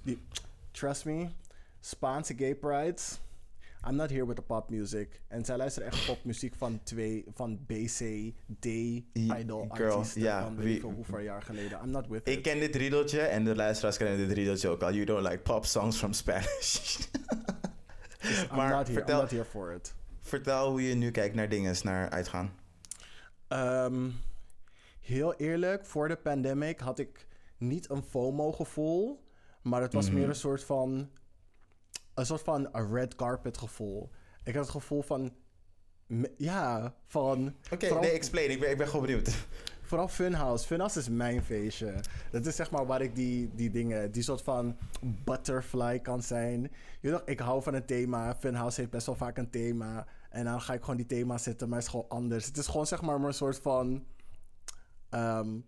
Trust 0.72 1.06
me, 1.06 1.28
Spaanse 1.80 2.34
gay 2.38 2.56
prides. 2.56 3.20
I'm 3.88 3.96
not 3.96 4.10
here 4.10 4.26
with 4.28 4.36
the 4.36 4.42
pop 4.42 4.70
music. 4.70 5.22
En 5.28 5.46
zij 5.46 5.58
luisteren 5.58 5.88
echt 5.92 6.06
popmuziek 6.06 6.56
van 6.56 6.80
twee, 6.84 7.26
van 7.34 7.60
BC, 7.66 7.98
D, 8.60 8.66
idol 9.14 9.68
girl, 9.70 9.92
artiesten 9.96 10.42
van 10.42 10.56
weet 10.56 10.82
hoeveel 10.82 11.20
jaar 11.20 11.42
geleden. 11.42 11.80
I'm 11.84 11.92
not 11.92 12.08
with 12.08 12.28
Ik 12.28 12.38
it. 12.38 12.42
ken 12.44 12.60
dit 12.60 12.76
riedeltje 12.76 13.20
en 13.20 13.44
de 13.44 13.56
luisteraars 13.56 13.98
kennen 13.98 14.18
dit 14.18 14.32
riedeltje 14.38 14.68
ook 14.70 14.82
al. 14.82 14.94
You 14.94 15.06
don't 15.06 15.24
like 15.28 15.38
pop 15.40 15.66
songs 15.66 15.98
from 15.98 16.14
Spanish. 16.14 16.98
I'm 18.30 18.56
maar 18.56 18.70
not 18.70 18.88
here, 18.88 18.94
vertel- 18.94 19.16
I'm 19.16 19.22
not 19.22 19.32
here 19.32 19.46
for 19.46 19.74
it. 19.74 19.94
Vertel 20.22 20.70
hoe 20.70 20.88
je 20.88 20.96
nu 20.96 21.12
kijkt 21.12 21.36
naar 21.36 21.50
dingen, 21.50 21.76
naar 21.84 22.10
uitgaan. 22.10 22.54
Ehm, 23.48 24.10
heel 25.02 25.34
eerlijk, 25.36 25.86
voor 25.86 26.08
de 26.08 26.16
pandemic 26.16 26.80
had 26.80 27.00
ik 27.00 27.28
niet 27.58 27.90
een 27.90 28.04
FOMO-gevoel, 28.04 29.24
maar 29.62 29.82
het 29.82 29.94
was 29.94 30.06
Mhm. 30.10 30.16
meer 30.18 30.28
een 30.30 30.36
soort 30.36 30.64
van. 30.64 31.10
Een 32.14 32.26
soort 32.26 32.42
van 32.42 32.70
een 32.72 32.92
red 32.94 33.16
carpet 33.16 33.58
gevoel. 33.58 34.10
Ik 34.44 34.54
had 34.54 34.64
het 34.64 34.72
gevoel 34.72 35.02
van. 35.02 35.34
Ja, 36.38 36.96
van. 37.08 37.56
Oké, 37.72 37.86
vooral- 37.86 38.04
nee, 38.04 38.12
explain. 38.12 38.50
Ik 38.52 38.60
ben, 38.60 38.70
ik 38.72 38.78
ben 38.78 38.88
gewoon 38.88 39.06
benieuwd. 39.06 39.46
Vooral 39.96 40.14
Funhouse. 40.14 40.66
Funhouse 40.66 41.00
is 41.00 41.10
mijn 41.10 41.44
feestje. 41.44 41.94
Dat 42.32 42.46
is 42.46 42.56
zeg 42.56 42.72
maar 42.72 42.86
waar 42.86 43.02
ik 43.02 43.16
die, 43.16 43.52
die 43.56 43.72
dingen, 43.72 44.12
die 44.12 44.24
soort 44.24 44.42
van 44.42 44.78
butterfly 45.02 46.00
kan 46.00 46.22
zijn. 46.24 46.72
Je 47.00 47.12
toch, 47.12 47.22
ik 47.26 47.40
hou 47.40 47.64
van 47.64 47.74
een 47.74 47.86
thema. 47.86 48.36
Funhouse 48.36 48.80
heeft 48.80 48.92
best 48.92 49.06
wel 49.06 49.16
vaak 49.16 49.38
een 49.38 49.50
thema. 49.50 50.08
En 50.30 50.46
dan 50.46 50.62
ga 50.62 50.74
ik 50.74 50.82
gewoon 50.82 50.96
die 50.96 51.06
thema 51.06 51.38
zetten, 51.38 51.68
maar 51.70 51.78
het 51.78 51.88
is 51.88 51.94
gewoon 51.94 52.10
anders. 52.10 52.46
Het 52.46 52.58
is 52.58 52.68
gewoon 52.68 52.88
zeg 52.88 53.02
maar 53.02 53.20
maar 53.20 53.28
een 53.28 53.34
soort 53.34 53.60
van 53.60 54.06
ehm, 55.10 55.60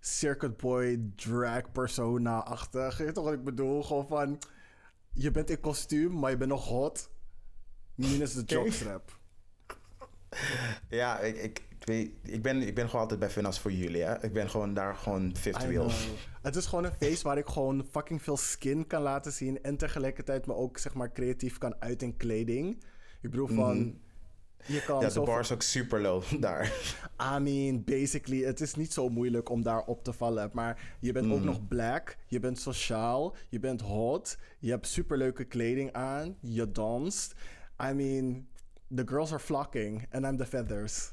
circuit 0.00 0.56
boy 0.56 1.12
drag 1.16 1.72
persona-achtig. 1.72 2.98
Je 2.98 3.04
weet 3.04 3.14
toch 3.14 3.24
wat 3.24 3.32
ik 3.32 3.44
bedoel? 3.44 3.82
Gewoon 3.82 4.06
van, 4.06 4.38
je 5.12 5.30
bent 5.30 5.50
in 5.50 5.60
kostuum, 5.60 6.18
maar 6.18 6.30
je 6.30 6.36
bent 6.36 6.50
nog 6.50 6.68
hot. 6.68 7.10
Minus 7.94 8.34
de 8.34 8.40
Oké. 8.40 8.54
jockstrap. 8.54 9.10
Ja, 10.88 11.18
ik, 11.18 11.36
ik, 11.36 11.62
ik, 12.22 12.42
ben, 12.42 12.62
ik 12.62 12.74
ben 12.74 12.84
gewoon 12.86 13.00
altijd 13.00 13.20
bij 13.20 13.30
Finas 13.30 13.60
voor 13.60 13.72
jullie. 13.72 14.02
Hè? 14.02 14.24
Ik 14.24 14.32
ben 14.32 14.50
gewoon 14.50 14.74
daar 14.74 14.94
gewoon 14.94 15.36
fifth 15.36 15.62
I 15.62 15.66
wheel. 15.66 15.86
know. 15.86 16.00
Het 16.42 16.56
is 16.56 16.66
gewoon 16.66 16.84
een 16.84 16.92
feest 16.98 17.22
waar 17.22 17.38
ik 17.38 17.46
gewoon 17.46 17.86
fucking 17.90 18.22
veel 18.22 18.36
skin 18.36 18.86
kan 18.86 19.02
laten 19.02 19.32
zien. 19.32 19.62
En 19.62 19.76
tegelijkertijd 19.76 20.46
me 20.46 20.54
ook 20.54 20.78
zeg 20.78 20.94
maar 20.94 21.12
creatief 21.12 21.58
kan 21.58 21.74
uit 21.78 22.02
in 22.02 22.16
kleding. 22.16 22.84
Ik 23.22 23.30
bedoel 23.30 23.46
van. 23.46 23.78
Mhm. 23.78 23.90
Je 24.66 24.82
kan 24.84 25.00
Ja, 25.00 25.08
de 25.08 25.20
bar 25.20 25.40
is 25.40 25.52
ook 25.52 25.62
super 25.62 26.00
low 26.00 26.22
daar. 26.40 26.72
I 27.36 27.38
mean, 27.40 27.84
basically, 27.84 28.44
het 28.44 28.60
is 28.60 28.74
niet 28.74 28.92
zo 28.92 29.08
moeilijk 29.08 29.48
om 29.48 29.62
daar 29.62 29.84
op 29.84 30.04
te 30.04 30.12
vallen. 30.12 30.50
Maar 30.52 30.96
je 31.00 31.12
bent 31.12 31.30
ook 31.30 31.36
Mhm. 31.38 31.46
nog 31.46 31.68
black, 31.68 32.16
je 32.26 32.40
bent 32.40 32.58
sociaal, 32.58 33.36
je 33.48 33.58
bent 33.60 33.80
hot, 33.80 34.38
je 34.58 34.70
hebt 34.70 34.86
superleuke 34.86 35.44
kleding 35.44 35.92
aan, 35.92 36.36
je 36.40 36.70
danst. 36.72 37.34
I 37.90 37.92
mean, 37.92 38.46
the 38.94 39.02
girls 39.06 39.30
are 39.30 39.40
flocking 39.40 40.06
and 40.10 40.24
I'm 40.24 40.36
the 40.36 40.46
feathers. 40.46 41.12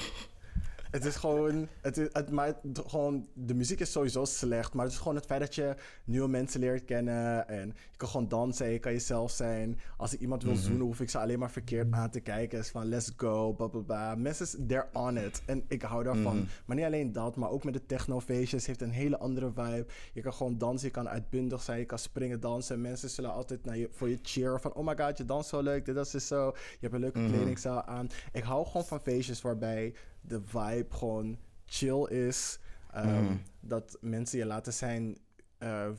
Het 0.91 1.05
is 1.05 1.15
gewoon, 1.15 1.67
het 1.81 1.97
is, 1.97 2.07
het, 2.11 2.31
maar 2.31 2.45
het- 2.47 2.81
gewoon, 2.87 3.27
de 3.33 3.53
muziek 3.53 3.79
is 3.79 3.91
sowieso 3.91 4.25
slecht, 4.25 4.73
maar 4.73 4.83
het 4.85 4.93
is 4.93 4.99
gewoon 4.99 5.15
het 5.15 5.25
feit 5.25 5.39
dat 5.39 5.55
je 5.55 5.75
nieuwe 6.05 6.27
mensen 6.27 6.59
leert 6.59 6.85
kennen 6.85 7.47
en 7.47 7.67
je 7.67 7.97
kan 7.97 8.07
gewoon 8.09 8.27
dansen, 8.27 8.69
je 8.71 8.79
kan 8.79 8.91
jezelf 8.91 9.31
zijn. 9.31 9.79
Als 9.97 10.13
ik 10.13 10.19
iemand 10.19 10.43
wil 10.43 10.55
zoenen, 10.55 10.85
hoef 10.85 10.99
ik 10.99 11.09
ze 11.09 11.17
alleen 11.19 11.39
maar 11.39 11.51
verkeerd 11.51 11.91
aan 11.93 12.09
te 12.09 12.19
kijken. 12.19 12.57
Het 12.57 12.65
is 12.65 12.71
van 12.71 12.85
let's 12.85 13.11
go, 13.17 13.53
bla 13.53 13.67
bla 13.67 13.81
bla. 13.81 14.15
Mensen, 14.15 14.67
they're 14.67 14.87
on 14.93 15.17
it. 15.17 15.41
En 15.45 15.63
ik 15.67 15.81
hou 15.81 16.03
daarvan. 16.03 16.47
Maar 16.65 16.75
niet 16.75 16.85
alleen 16.85 17.11
dat, 17.11 17.35
maar 17.35 17.49
ook 17.49 17.63
met 17.63 17.73
de 17.73 17.85
technofeestjes 17.85 18.65
heeft 18.65 18.81
een 18.81 18.91
hele 18.91 19.17
andere 19.17 19.51
vibe. 19.55 19.85
Je 20.13 20.21
kan 20.21 20.33
gewoon 20.33 20.57
dansen, 20.57 20.87
je 20.87 20.93
kan 20.93 21.09
uitbundig 21.09 21.61
zijn, 21.61 21.79
je 21.79 21.85
kan 21.85 21.99
springen, 21.99 22.39
dansen. 22.39 22.81
Mensen 22.81 23.09
zullen 23.09 23.33
altijd 23.33 23.65
naar 23.65 23.77
je, 23.77 23.87
voor 23.91 24.09
je 24.09 24.19
cheer 24.21 24.59
van 24.61 24.73
oh 24.73 24.85
my 24.85 24.97
god, 24.97 25.17
je 25.17 25.25
danst 25.25 25.49
zo 25.49 25.61
leuk, 25.61 25.85
dit 25.85 26.13
is 26.13 26.27
zo. 26.27 26.45
Je 26.45 26.77
hebt 26.79 26.93
een 26.93 26.99
leuke 26.99 27.25
kledingzaal 27.25 27.83
aan. 27.83 28.07
Ik 28.31 28.43
hou 28.43 28.65
gewoon 28.65 28.85
van 28.85 28.99
feestjes 29.01 29.41
waarbij 29.41 29.93
de 30.21 30.41
vibe 30.45 30.85
gewoon 30.89 31.37
chill 31.65 32.03
is. 32.07 32.59
Ehm, 32.91 33.23
Mhm. 33.23 33.35
Dat 33.59 33.97
mensen 34.01 34.37
je 34.39 34.45
laten 34.45 34.73
zijn 34.73 35.17
eh, 35.57 35.89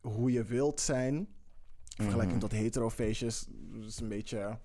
hoe 0.00 0.32
je 0.32 0.44
wilt 0.44 0.80
zijn. 0.80 1.14
In 1.16 2.04
vergelijking 2.04 2.40
tot 2.40 2.52
hetero 2.52 2.90
feestjes. 2.90 3.48
is 3.80 4.00
een 4.00 4.08
beetje... 4.08 4.58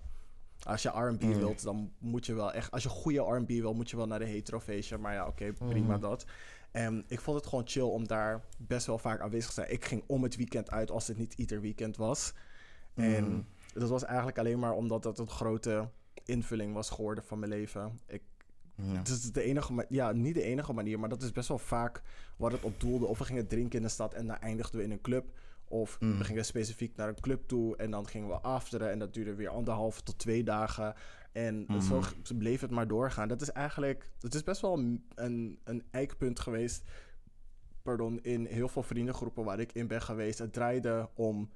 Als 0.62 0.82
je 0.82 0.88
R&B 0.88 1.22
Mhm. 1.22 1.36
wilt, 1.38 1.62
dan 1.62 1.92
moet 1.98 2.26
je 2.26 2.34
wel 2.34 2.52
echt... 2.52 2.70
Als 2.70 2.82
je 2.82 2.88
goede 2.88 3.18
R&B 3.20 3.48
wil, 3.48 3.74
moet 3.74 3.90
je 3.90 3.96
wel 3.96 4.06
naar 4.06 4.18
de 4.18 4.24
hetero 4.24 4.60
feestje. 4.60 4.98
Maar 4.98 5.12
ja, 5.14 5.26
oké, 5.26 5.52
prima 5.52 5.92
Mhm. 5.92 6.00
dat. 6.00 6.24
En 6.70 7.04
ik 7.08 7.20
vond 7.20 7.36
het 7.36 7.46
gewoon 7.46 7.66
chill 7.68 7.82
om 7.82 8.06
daar 8.06 8.44
best 8.58 8.86
wel 8.86 8.98
vaak 8.98 9.20
aanwezig 9.20 9.48
te 9.48 9.54
zijn. 9.54 9.72
Ik 9.72 9.84
ging 9.84 10.04
om 10.06 10.22
het 10.22 10.36
weekend 10.36 10.70
uit 10.70 10.90
als 10.90 11.06
het 11.08 11.16
niet 11.18 11.34
ieder 11.34 11.60
weekend 11.60 11.96
was. 11.96 12.32
Mhm. 12.94 13.06
En 13.14 13.46
dat 13.72 13.88
was 13.88 14.04
eigenlijk 14.04 14.38
alleen 14.38 14.58
maar 14.58 14.72
omdat 14.72 15.02
dat 15.02 15.18
een 15.18 15.28
grote 15.30 15.88
invulling 16.24 16.74
was 16.74 16.90
geworden 16.90 17.24
van 17.24 17.38
mijn 17.38 17.50
leven. 17.50 18.00
Ik 18.06 18.22
Ja. 18.74 18.84
het 18.98 19.08
is 19.08 19.32
de 19.32 19.42
enige, 19.42 19.86
ja, 19.88 20.12
niet 20.12 20.34
de 20.34 20.42
enige 20.42 20.72
manier, 20.72 20.98
maar 21.00 21.08
dat 21.08 21.22
is 21.22 21.32
best 21.32 21.48
wel 21.48 21.58
vaak 21.58 22.02
waar 22.36 22.50
het 22.50 22.62
op 22.62 22.80
doelde. 22.80 23.06
Of 23.06 23.18
we 23.18 23.24
gingen 23.24 23.46
drinken 23.46 23.76
in 23.78 23.84
de 23.84 23.90
stad 23.90 24.14
en 24.14 24.26
dan 24.26 24.36
eindigden 24.38 24.78
we 24.78 24.84
in 24.84 24.90
een 24.90 25.00
club. 25.00 25.38
Of 25.68 26.00
Mm. 26.00 26.18
we 26.18 26.24
gingen 26.24 26.44
specifiek 26.44 26.96
naar 26.96 27.08
een 27.08 27.20
club 27.20 27.48
toe 27.48 27.76
en 27.76 27.90
dan 27.90 28.06
gingen 28.08 28.28
we 28.28 28.40
afteren. 28.40 28.90
En 28.90 28.98
dat 28.98 29.14
duurde 29.14 29.34
weer 29.34 29.48
anderhalve 29.48 30.02
tot 30.02 30.18
twee 30.18 30.44
dagen. 30.44 30.94
En 31.32 31.66
zo 31.82 31.96
Mhm. 31.98 32.02
g- 32.02 32.36
bleef 32.38 32.60
het 32.60 32.70
maar 32.70 32.86
doorgaan. 32.88 33.28
Dat 33.28 33.40
is 33.42 33.50
eigenlijk, 33.52 34.10
het 34.20 34.34
is 34.34 34.42
best 34.44 34.60
wel 34.60 34.78
een, 34.78 35.04
een, 35.14 35.58
een 35.64 35.82
eikpunt 35.90 36.40
geweest. 36.40 36.82
Pardon, 37.82 38.20
in 38.22 38.44
heel 38.46 38.68
veel 38.68 38.82
vriendengroepen 38.82 39.44
waar 39.44 39.60
ik 39.60 39.72
in 39.72 39.86
ben 39.86 40.02
geweest. 40.02 40.38
Het 40.38 40.52
draaide 40.52 41.08
om 41.14 41.50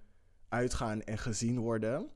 uitgaan 0.48 1.02
en 1.02 1.18
gezien 1.18 1.58
worden. 1.58 2.08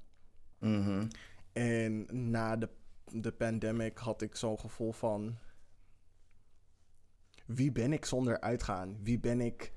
Mhm. 0.58 1.06
En 1.52 2.06
na 2.30 2.56
de, 2.56 2.68
de 3.14 3.32
pandemic 3.32 3.98
had 3.98 4.22
ik 4.22 4.36
zo'n 4.36 4.58
gevoel 4.58 4.92
van... 4.92 5.36
Wie 7.46 7.72
ben 7.72 7.92
ik 7.92 8.04
zonder 8.04 8.40
uitgaan? 8.40 8.96
Wie 9.02 9.18
ben 9.20 9.40
ik 9.40 9.72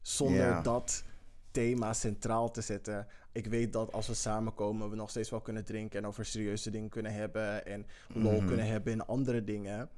zonder 0.00 0.62
dat 0.62 1.04
thema 1.50 1.92
centraal 1.92 2.50
te 2.50 2.60
zetten? 2.60 3.06
Ik 3.32 3.46
weet 3.46 3.72
dat 3.72 3.92
als 3.92 4.06
we 4.06 4.14
samenkomen 4.14 4.90
we 4.90 4.96
nog 4.96 5.10
steeds 5.10 5.30
wel 5.30 5.40
kunnen 5.40 5.64
drinken... 5.64 5.98
en 5.98 6.06
over 6.06 6.24
serieuze 6.24 6.70
dingen 6.70 6.88
kunnen 6.88 7.12
hebben... 7.14 7.66
en 7.66 7.86
lol 8.08 8.36
Mhm. 8.38 8.46
kunnen 8.46 8.66
hebben 8.66 8.92
in 8.92 9.06
andere 9.06 9.44
dingen... 9.44 9.88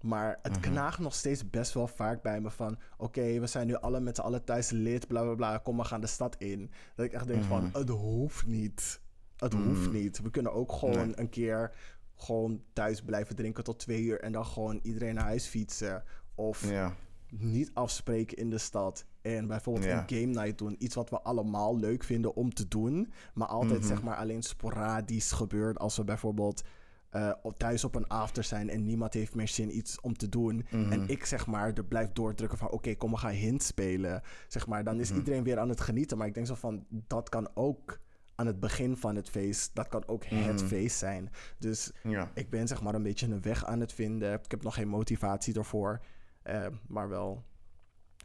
Maar 0.00 0.38
het 0.42 0.60
knaagt 0.60 0.98
nog 0.98 1.14
steeds 1.14 1.50
best 1.50 1.72
wel 1.72 1.86
vaak 1.86 2.22
bij 2.22 2.40
me 2.40 2.50
van... 2.50 2.78
Oké, 2.96 3.38
we 3.40 3.46
zijn 3.46 3.66
nu 3.66 3.74
alle 3.74 4.00
met 4.00 4.16
z'n 4.16 4.22
allen 4.22 4.44
thuis 4.44 4.70
lid, 4.70 5.06
bla 5.06 5.22
bla 5.22 5.34
bla. 5.34 5.58
Kom, 5.58 5.76
we 5.76 5.84
gaan 5.84 6.00
de 6.00 6.06
stad 6.06 6.36
in. 6.36 6.70
Dat 6.94 7.06
ik 7.06 7.12
echt 7.12 7.26
denk 7.26 7.42
van, 7.44 7.64
Mhm. 7.64 7.78
het 7.78 7.88
hoeft 7.88 8.46
niet. 8.46 9.00
Het 9.36 9.52
hoeft 9.52 9.92
niet. 9.92 10.20
We 10.22 10.30
kunnen 10.30 10.52
ook 10.52 10.72
gewoon 10.72 11.06
Nee. 11.06 11.18
een 11.18 11.28
keer 11.28 11.74
gewoon 12.18 12.62
thuis 12.72 13.02
blijven 13.02 13.36
drinken 13.36 13.64
tot 13.64 13.78
twee 13.78 14.02
uur... 14.02 14.20
en 14.20 14.32
dan 14.32 14.46
gewoon 14.46 14.78
iedereen 14.82 15.14
naar 15.14 15.24
huis 15.24 15.46
fietsen. 15.46 16.02
Of 16.34 16.70
Ja. 16.70 16.94
niet 17.30 17.70
afspreken 17.74 18.36
in 18.36 18.50
de 18.50 18.58
stad. 18.58 19.06
En 19.22 19.46
bijvoorbeeld 19.46 19.84
Ja. 19.86 19.98
een 20.08 20.08
game 20.18 20.32
night 20.42 20.58
doen. 20.58 20.76
Iets 20.78 20.94
wat 20.94 21.10
we 21.10 21.20
allemaal 21.22 21.78
leuk 21.78 22.04
vinden 22.04 22.34
om 22.34 22.54
te 22.54 22.68
doen. 22.68 23.12
Maar 23.34 23.48
altijd 23.48 23.78
Mhm. 23.80 23.88
zeg 23.88 24.02
maar 24.02 24.16
alleen 24.16 24.42
sporadisch 24.42 25.32
gebeurt. 25.32 25.78
Als 25.78 25.96
we 25.96 26.04
bijvoorbeeld 26.04 26.62
eh, 27.10 27.30
thuis 27.56 27.84
op 27.84 27.94
een 27.94 28.06
after 28.08 28.44
zijn. 28.44 28.70
En 28.70 28.84
niemand 28.84 29.14
heeft 29.14 29.34
meer 29.34 29.48
zin 29.48 29.76
iets 29.76 30.00
om 30.00 30.16
te 30.16 30.28
doen. 30.28 30.66
Mhm. 30.70 30.92
En 30.92 31.08
ik 31.08 31.24
zeg 31.24 31.46
maar 31.46 31.72
er 31.72 31.84
blijf 31.84 32.12
doordrukken 32.12 32.58
van 32.58 32.70
oké 32.70 32.94
kom 32.94 33.10
we 33.10 33.16
gaan 33.16 33.30
hint 33.32 33.62
spelen. 33.62 34.22
Zeg 34.48 34.66
maar 34.66 34.84
dan 34.84 35.00
is 35.00 35.08
Mhm. 35.08 35.18
iedereen 35.18 35.42
weer 35.44 35.58
aan 35.58 35.68
het 35.68 35.80
genieten. 35.80 36.18
Maar 36.18 36.26
ik 36.26 36.34
denk 36.34 36.46
zo 36.46 36.54
van 36.54 36.86
dat 36.90 37.28
kan 37.28 37.48
ook 37.54 37.98
aan 38.38 38.46
het 38.46 38.60
begin 38.60 38.96
van 38.96 39.16
het 39.16 39.28
feest. 39.30 39.74
Dat 39.74 39.88
kan 39.88 40.06
ook 40.08 40.24
het 40.24 40.56
Mhm. 40.56 40.66
feest 40.66 40.98
zijn. 40.98 41.30
Dus 41.58 41.92
Ja. 42.02 42.30
ik 42.34 42.50
ben 42.50 42.68
zeg 42.68 42.82
maar 42.82 42.94
een 42.94 43.02
beetje 43.02 43.26
een 43.26 43.42
weg 43.42 43.64
aan 43.64 43.80
het 43.80 43.92
vinden. 43.92 44.32
Ik 44.32 44.50
heb 44.50 44.62
nog 44.62 44.74
geen 44.74 44.88
motivatie 44.88 45.52
daarvoor. 45.52 46.00
eh, 46.42 46.66
maar 46.86 47.08
wel 47.08 47.44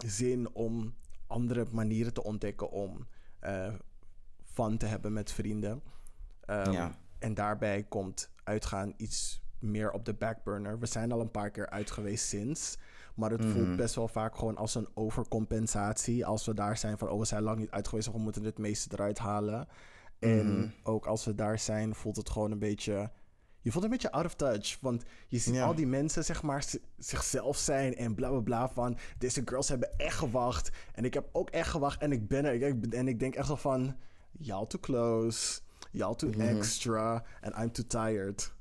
zin 0.06 0.54
om 0.56 0.96
andere 1.28 1.66
manieren 1.72 2.14
te 2.14 2.24
ontdekken 2.24 2.72
om 2.72 3.08
eh 3.40 3.74
fun 4.46 4.78
te 4.78 4.86
hebben 4.86 5.14
met 5.14 5.32
vrienden. 5.32 5.84
Ehm, 6.46 6.72
Ja. 6.72 6.98
En 7.20 7.34
daarbij 7.34 7.84
komt 7.84 8.30
uitgaan 8.44 8.94
iets 8.98 9.42
meer 9.60 9.92
op 9.92 10.06
de 10.06 10.14
backburner. 10.14 10.80
We 10.80 10.86
zijn 10.86 11.12
al 11.12 11.20
een 11.22 11.32
paar 11.32 11.50
keer 11.52 11.70
uit 11.70 11.92
geweest 11.92 12.26
sinds. 12.28 12.78
Maar 13.16 13.32
het 13.32 13.42
Mhm. 13.44 13.52
voelt 13.52 13.76
best 13.76 13.96
wel 13.96 14.08
vaak 14.08 14.36
gewoon 14.36 14.58
als 14.58 14.76
een 14.76 14.88
overcompensatie. 14.94 16.26
Als 16.26 16.46
we 16.46 16.54
daar 16.54 16.78
zijn 16.78 16.98
van, 16.98 17.10
oh, 17.10 17.20
we 17.20 17.26
zijn 17.26 17.44
lang 17.44 17.60
niet 17.60 17.72
uit 17.72 17.88
geweest... 17.88 18.08
of 18.08 18.14
we 18.14 18.20
moeten 18.20 18.44
het 18.44 18.58
meeste 18.58 18.90
eruit 18.92 19.18
halen. 19.18 19.68
En 20.24 20.58
Mhm. 20.60 20.68
ook 20.84 21.06
als 21.06 21.26
we 21.26 21.36
daar 21.36 21.60
zijn, 21.60 21.96
voelt 21.96 22.16
het 22.16 22.30
gewoon 22.30 22.52
een 22.52 22.60
beetje... 22.60 23.12
Je 23.62 23.72
voelt 23.72 23.84
een 23.84 23.90
beetje 23.90 24.12
out 24.12 24.26
of 24.26 24.34
touch. 24.36 24.78
Want 24.82 25.04
je 25.28 25.38
ziet 25.38 25.54
Ja. 25.54 25.66
al 25.66 25.76
die 25.76 25.88
mensen, 25.88 26.24
zeg 26.24 26.44
maar, 26.44 26.66
zichzelf 26.98 27.58
zijn 27.58 27.96
en 27.96 28.16
bla 28.16 28.30
bla 28.30 28.40
bla. 28.40 28.70
Van 28.70 28.98
deze 29.18 29.42
girls 29.46 29.70
hebben 29.70 29.98
echt 29.98 30.18
gewacht. 30.18 30.72
En 30.94 31.06
ik 31.06 31.14
heb 31.14 31.30
ook 31.32 31.50
echt 31.50 31.70
gewacht. 31.70 32.02
En 32.02 32.12
ik 32.12 32.28
ben 32.28 32.46
er. 32.46 32.62
Ik- 32.62 32.94
En 32.94 33.08
ik 33.08 33.20
denk 33.20 33.36
echt 33.36 33.48
zo 33.48 33.56
van. 33.56 33.96
Y'all 34.32 34.68
too 34.68 34.80
close. 34.80 35.60
Y'all 35.92 36.16
too 36.16 36.30
Mhm. 36.30 36.42
extra. 36.42 37.24
And 37.42 37.56
I'm 37.58 37.72
too 37.72 37.86
tired. 37.88 38.54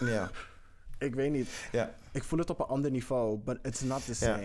Ja. 0.00 0.30
Ik 0.98 1.14
weet 1.14 1.32
niet. 1.32 1.48
Ja. 1.72 1.94
Ik 2.12 2.24
voel 2.24 2.38
het 2.38 2.50
op 2.50 2.58
een 2.58 2.66
ander 2.66 2.90
niveau. 2.90 3.38
But 3.38 3.58
it's 3.62 3.80
not 3.80 4.04
the 4.04 4.24
Ja. 4.26 4.38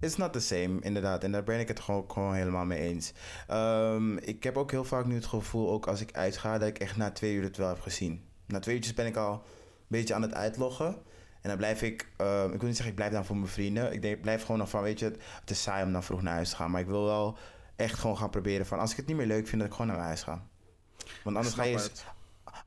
It's 0.00 0.16
not 0.16 0.32
the 0.32 0.40
same, 0.40 0.80
inderdaad. 0.80 1.24
En 1.24 1.32
daar 1.32 1.44
ben 1.44 1.60
ik 1.60 1.68
het 1.68 1.80
gewoon, 1.80 2.04
gewoon 2.10 2.34
helemaal 2.34 2.64
mee 2.64 2.78
eens. 2.78 3.12
Ehm, 3.46 4.16
ik 4.16 4.42
heb 4.42 4.56
ook 4.56 4.70
heel 4.70 4.84
vaak 4.84 5.04
nu 5.04 5.14
het 5.14 5.26
gevoel, 5.26 5.70
ook 5.70 5.86
als 5.86 6.00
ik 6.00 6.12
uitga, 6.12 6.58
dat 6.58 6.68
ik 6.68 6.78
echt 6.78 6.96
na 6.96 7.10
twee 7.10 7.34
uur 7.34 7.42
het 7.42 7.56
wel 7.56 7.68
heb 7.68 7.80
gezien. 7.80 8.24
Na 8.46 8.58
twee 8.58 8.74
uurtjes 8.74 8.94
ben 8.94 9.06
ik 9.06 9.16
al 9.16 9.32
een 9.32 9.40
beetje 9.86 10.14
aan 10.14 10.22
het 10.22 10.34
uitloggen. 10.34 10.86
En 11.40 11.48
dan 11.48 11.56
blijf 11.56 11.82
ik, 11.82 12.08
ehm, 12.16 12.52
ik 12.52 12.58
wil 12.58 12.66
niet 12.66 12.76
zeggen 12.76 12.88
ik 12.88 12.94
blijf 12.94 13.12
dan 13.12 13.24
voor 13.24 13.36
mijn 13.36 13.48
vrienden. 13.48 13.92
Ik 13.92 14.02
denk, 14.02 14.16
ik 14.16 14.22
blijf 14.22 14.42
gewoon 14.42 14.58
nog 14.58 14.68
van, 14.68 14.82
weet 14.82 14.98
je, 14.98 15.04
het, 15.04 15.50
is 15.50 15.62
saai 15.62 15.84
om 15.84 15.92
dan 15.92 16.02
vroeg 16.02 16.22
naar 16.22 16.34
huis 16.34 16.50
te 16.50 16.56
gaan. 16.56 16.70
Maar 16.70 16.80
ik 16.80 16.86
wil 16.86 17.04
wel 17.04 17.36
echt 17.76 17.98
gewoon 17.98 18.16
gaan 18.18 18.30
proberen 18.30 18.66
van, 18.66 18.78
als 18.78 18.90
ik 18.90 18.96
het 18.96 19.06
niet 19.06 19.16
meer 19.16 19.26
leuk 19.26 19.46
vind, 19.46 19.60
dat 19.60 19.70
ik 19.70 19.76
gewoon 19.76 19.96
naar 19.96 20.04
huis 20.04 20.22
ga. 20.22 20.46
Want 21.24 21.36
anders 21.36 21.54
ga, 21.54 21.62
je. 21.62 21.90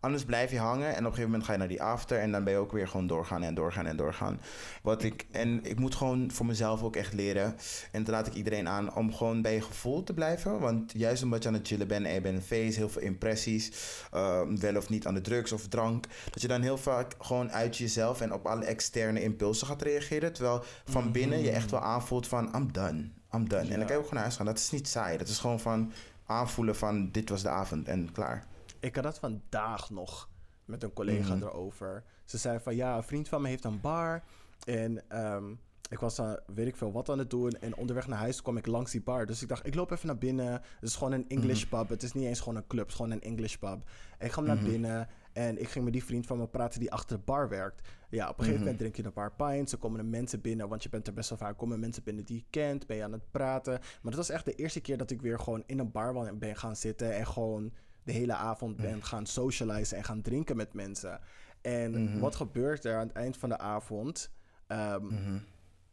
Anders 0.02 0.26
blijf 0.26 0.52
je 0.52 0.60
hangen 0.60 0.88
en 0.88 0.92
op 0.92 0.98
een 0.98 1.04
gegeven 1.04 1.24
moment 1.24 1.44
ga 1.44 1.52
je 1.52 1.58
naar 1.58 1.68
die 1.68 1.82
after 1.82 2.20
en 2.20 2.32
dan 2.32 2.44
ben 2.44 2.54
je 2.54 2.60
ook 2.60 2.72
weer 2.72 2.88
gewoon 2.88 3.08
doorgaan 3.08 3.44
en 3.44 3.54
doorgaan 3.54 3.86
en 3.86 3.98
doorgaan. 3.98 4.42
Wat 4.82 5.04
ik, 5.04 5.26
en 5.32 5.66
ik 5.66 5.80
moet 5.80 5.96
gewoon 5.96 6.32
voor 6.32 6.46
mezelf 6.46 6.84
ook 6.84 6.96
echt 6.96 7.14
leren. 7.14 7.56
En 7.92 8.04
dat 8.04 8.14
raad 8.14 8.28
ik 8.28 8.34
iedereen 8.34 8.68
aan 8.68 8.96
om 8.96 9.14
gewoon 9.14 9.42
bij 9.42 9.54
je 9.54 9.62
gevoel 9.62 10.04
te 10.04 10.14
blijven. 10.14 10.60
Want 10.60 10.92
juist 10.92 11.24
omdat 11.24 11.44
je 11.44 11.50
aan 11.50 11.56
het 11.56 11.68
chillen 11.68 11.88
bent 11.88 12.06
en 12.06 12.14
je 12.14 12.22
bent 12.22 12.36
een 12.36 12.44
feest, 12.44 12.78
heel 12.78 12.90
veel 12.90 13.02
impressies, 13.02 13.72
uh, 14.14 14.42
wel 14.56 14.76
of 14.76 14.90
niet 14.90 15.08
aan 15.08 15.14
de 15.14 15.22
drugs 15.22 15.52
of 15.52 15.68
drank, 15.68 16.06
dat 16.32 16.42
je 16.42 16.48
dan 16.48 16.62
heel 16.62 16.78
vaak 16.78 17.16
gewoon 17.20 17.52
uit 17.52 17.78
jezelf 17.78 18.22
en 18.22 18.34
op 18.34 18.46
alle 18.46 18.66
externe 18.66 19.24
impulsen 19.24 19.68
gaat 19.68 19.82
reageren. 19.82 20.34
Terwijl 20.34 20.64
van 20.86 21.12
binnen 21.12 21.42
je 21.42 21.52
echt 21.52 21.72
wel 21.72 21.82
aanvoelt 21.82 22.28
van 22.28 22.56
I'm 22.56 22.72
done, 22.72 23.10
I'm 23.34 23.50
done. 23.50 23.70
En 23.70 23.78
dan 23.78 23.86
kan 23.86 23.96
je 23.96 23.98
ook 23.98 24.08
gewoon 24.08 24.14
naar 24.14 24.22
huis 24.22 24.36
gaan. 24.36 24.46
Dat 24.46 24.58
is 24.58 24.72
niet 24.72 24.88
saai. 24.88 25.18
Dat 25.18 25.28
is 25.28 25.38
gewoon 25.38 25.60
van 25.60 25.92
aanvoelen 26.26 26.76
van 26.76 27.12
dit 27.12 27.30
was 27.30 27.42
de 27.42 27.50
avond 27.50 27.88
en 27.88 28.12
klaar. 28.12 28.50
Ik 28.82 28.96
had 28.96 29.04
dat 29.04 29.20
vandaag 29.20 29.90
nog 29.90 30.30
met 30.66 30.84
een 30.84 30.94
collega 30.94 31.36
Mhm. 31.36 31.44
erover. 31.44 32.04
Ze 32.26 32.38
zei 32.38 32.60
van 32.60 32.76
ja, 32.76 32.96
een 32.98 33.04
vriend 33.04 33.28
van 33.28 33.42
me 33.42 33.48
heeft 33.48 33.64
een 33.64 33.82
bar. 33.82 34.24
En 34.66 35.10
ehm, 35.10 35.52
ik 35.90 36.00
was 36.00 36.16
dan, 36.16 36.40
weet 36.56 36.68
ik 36.68 36.76
veel, 36.76 36.92
wat 36.92 37.10
aan 37.10 37.20
het 37.20 37.30
doen. 37.30 37.52
En 37.52 37.76
onderweg 37.76 38.08
naar 38.08 38.18
huis 38.20 38.42
kwam 38.42 38.58
ik 38.58 38.66
langs 38.66 38.92
die 38.92 39.02
bar. 39.02 39.26
Dus 39.26 39.42
ik 39.42 39.48
dacht, 39.48 39.66
ik 39.66 39.76
loop 39.76 39.92
even 39.92 40.08
naar 40.08 40.18
binnen. 40.18 40.52
Het 40.52 40.64
is 40.90 40.96
gewoon 40.96 41.14
een 41.14 41.28
English 41.30 41.64
pub. 41.64 41.90
Het 41.90 42.04
is 42.04 42.14
niet 42.14 42.26
eens 42.26 42.40
gewoon 42.40 42.56
een 42.56 42.68
club, 42.68 42.82
het 42.82 42.90
is 42.90 42.96
gewoon 42.96 43.12
een 43.12 43.22
English 43.22 43.56
pub. 43.56 43.90
En 44.18 44.26
ik 44.26 44.32
ga 44.32 44.42
naar 44.42 44.58
binnen 44.58 45.08
en 45.34 45.62
ik 45.62 45.70
ging 45.70 45.84
met 45.84 45.94
die 45.94 46.04
vriend 46.04 46.26
van 46.26 46.38
me 46.38 46.48
praten 46.48 46.80
die 46.80 46.92
achter 46.92 47.18
de 47.18 47.24
bar 47.24 47.50
werkt. 47.50 47.88
Ja, 48.10 48.30
op 48.30 48.38
een 48.38 48.44
gegeven 48.44 48.60
moment 48.60 48.78
drink 48.80 48.96
je 48.96 49.04
een 49.06 49.14
paar 49.14 49.32
pints. 49.32 49.72
Er 49.72 49.78
komen 49.78 50.00
er 50.00 50.06
mensen 50.06 50.42
binnen, 50.42 50.70
want 50.70 50.84
je 50.84 50.90
bent 50.90 51.08
er 51.08 51.14
best 51.14 51.30
wel 51.30 51.38
vaak. 51.38 51.58
komen 51.58 51.80
mensen 51.80 52.04
binnen 52.04 52.26
die 52.26 52.38
je 52.38 52.44
kent, 52.50 52.88
ben 52.88 52.98
je 52.98 53.04
aan 53.04 53.12
het 53.12 53.32
praten. 53.32 53.72
Maar 53.72 54.12
dat 54.12 54.16
was 54.16 54.30
echt 54.30 54.46
de 54.46 54.56
eerste 54.56 54.82
keer 54.82 54.98
dat 54.98 55.12
ik 55.12 55.22
weer 55.22 55.40
gewoon 55.40 55.64
in 55.66 55.80
een 55.80 55.92
bar 55.92 56.38
ben 56.38 56.56
gaan 56.56 56.76
zitten. 56.76 57.16
En 57.16 57.28
gewoon 57.28 57.72
de 58.04 58.12
hele 58.12 58.34
avond 58.34 58.78
ben 58.78 59.04
gaan 59.04 59.26
socializen 59.26 59.98
en 59.98 60.04
gaan 60.04 60.22
drinken 60.22 60.56
met 60.56 60.74
mensen. 60.74 61.20
En 61.62 61.94
wat 62.20 62.36
gebeurt 62.36 62.86
er 62.86 62.96
aan 62.98 63.08
het 63.08 63.16
eind 63.16 63.38
van 63.38 63.50
de 63.50 63.58
avond? 63.58 64.32
Ehm, 64.68 65.06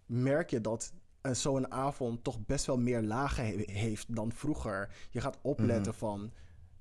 Merk 0.06 0.51
je 0.51 0.60
dat 0.60 0.93
eh, 1.20 1.32
zo'n 1.32 1.70
avond 1.72 2.24
toch 2.24 2.47
best 2.47 2.66
wel 2.66 2.78
meer 2.78 3.02
lagen 3.02 3.44
he- 3.47 3.62
heeft 3.72 4.14
dan 4.14 4.32
vroeger. 4.32 4.90
Je 5.10 5.20
gaat 5.20 5.39
opletten 5.43 5.94
van, 5.94 6.32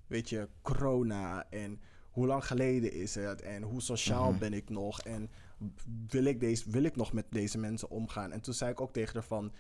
weet 0.07 0.29
je, 0.29 0.47
corona 0.61 1.49
en 1.49 1.81
hoe 2.09 2.27
lang 2.27 2.45
geleden 2.45 2.91
is 2.93 3.15
het 3.15 3.41
en 3.41 3.63
hoe 3.63 3.81
sociaal 3.81 4.31
ben 4.37 4.53
ik 4.53 4.69
nog 4.69 5.01
en 5.01 5.29
wil 6.07 6.23
ik, 6.23 6.39
deze, 6.39 6.69
wil 6.69 6.83
ik 6.83 6.95
nog 6.95 7.13
met 7.13 7.25
deze 7.29 7.57
mensen 7.57 7.89
omgaan. 7.89 8.31
En 8.31 8.41
toen 8.41 8.53
zei 8.53 8.71
ik 8.71 8.81
ook 8.81 8.93
tegen 8.93 9.13
haar 9.13 9.23
van, 9.23 9.51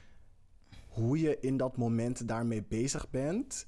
hoe 0.87 1.19
je 1.19 1.39
in 1.39 1.57
dat 1.57 1.77
moment 1.77 2.27
daarmee 2.27 2.63
bezig 2.63 3.09
bent, 3.09 3.67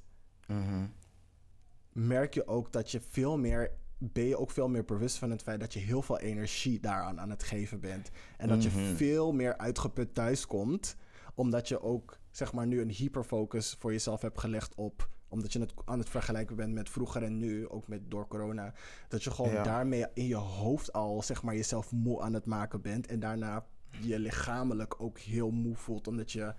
merk 1.91 2.33
je 2.33 2.47
ook 2.47 2.71
dat 2.71 2.91
je 2.91 3.01
veel 3.01 3.37
meer 3.37 3.71
ben 4.01 4.23
je 4.23 4.37
ook 4.37 4.51
veel 4.51 4.69
meer 4.69 4.85
bewust 4.85 5.17
van 5.17 5.31
het 5.31 5.41
feit 5.41 5.59
dat 5.59 5.73
je 5.73 5.79
heel 5.79 6.01
veel 6.01 6.19
energie 6.19 6.79
daaraan 6.79 7.19
aan 7.19 7.29
het 7.29 7.43
geven 7.43 7.79
bent. 7.79 8.09
En 8.37 8.47
dat 8.47 8.63
je 8.63 8.69
veel 8.69 9.31
meer 9.31 9.57
uitgeput 9.57 10.13
thuiskomt, 10.13 10.95
omdat 11.35 11.67
je 11.67 11.81
ook 11.81 12.19
zeg 12.31 12.53
maar 12.53 12.67
nu 12.67 12.81
een 12.81 12.91
hyperfocus 12.91 13.75
voor 13.79 13.91
jezelf 13.91 14.21
hebt 14.21 14.39
gelegd 14.39 14.75
op 14.75 15.09
omdat 15.29 15.53
je 15.53 15.59
het 15.59 15.73
aan 15.85 15.99
het 15.99 16.09
vergelijken 16.09 16.55
bent 16.55 16.73
met 16.73 16.89
vroeger 16.89 17.23
en 17.23 17.37
nu, 17.37 17.69
ook 17.69 17.87
met 17.87 18.11
door 18.11 18.27
corona. 18.27 18.73
Dat 19.07 19.23
je 19.23 19.31
gewoon 19.31 19.51
Ja. 19.51 19.63
daarmee 19.63 20.05
in 20.13 20.27
je 20.27 20.35
hoofd 20.35 20.93
al 20.93 21.21
zeg 21.23 21.43
maar 21.43 21.55
jezelf 21.55 21.91
moe 21.91 22.21
aan 22.21 22.33
het 22.33 22.45
maken 22.45 22.81
bent. 22.81 23.07
En 23.07 23.19
daarna 23.19 23.65
je 24.01 24.19
lichamelijk 24.19 25.01
ook 25.01 25.19
heel 25.19 25.51
moe 25.51 25.75
voelt. 25.75 26.07
Omdat 26.07 26.31
je 26.31 26.53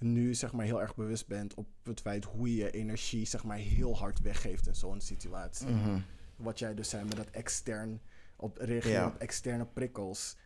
nu 0.00 0.34
zeg 0.34 0.52
maar 0.52 0.64
heel 0.64 0.80
erg 0.80 0.94
bewust 0.94 1.26
bent 1.26 1.54
op 1.54 1.66
het 1.82 2.00
feit 2.00 2.24
hoe 2.24 2.54
je 2.54 2.70
energie 2.70 3.26
zeg 3.26 3.44
maar 3.44 3.56
heel 3.56 3.98
hard 3.98 4.20
weggeeft 4.20 4.66
in 4.66 4.74
zo'n 4.74 5.00
situatie. 5.00 5.66
Wat 6.36 6.58
jij 6.58 6.74
dus 6.74 6.88
zei 6.88 7.04
met 7.04 7.16
dat 7.16 7.30
extern, 7.30 8.00
op 8.36 8.56
reageren 8.60 9.00
Ja. 9.00 9.06
op 9.06 9.16
externe 9.16 9.66
prikkels. 9.66 10.36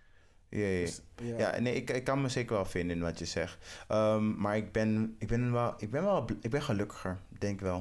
Ja, 0.48 0.66
ja. 0.66 0.80
Dus, 0.80 1.00
ja. 1.22 1.38
ja. 1.38 1.58
nee, 1.60 1.74
ik, 1.74 1.90
ik 1.90 2.04
kan 2.04 2.20
me 2.20 2.28
zeker 2.28 2.54
wel 2.54 2.64
vinden 2.64 2.96
in 2.96 3.02
wat 3.02 3.18
je 3.18 3.24
zegt. 3.24 3.84
Ehm, 3.88 4.40
maar 4.40 4.56
ik 4.56 4.72
ben, 4.72 5.16
ik 5.18 5.28
ben 5.28 5.52
wel, 5.52 5.74
ik 5.78 5.90
ben 5.90 6.02
wel, 6.02 6.26
ik 6.40 6.50
ben 6.50 6.62
gelukkiger, 6.62 7.18
denk 7.38 7.60
wel. 7.60 7.78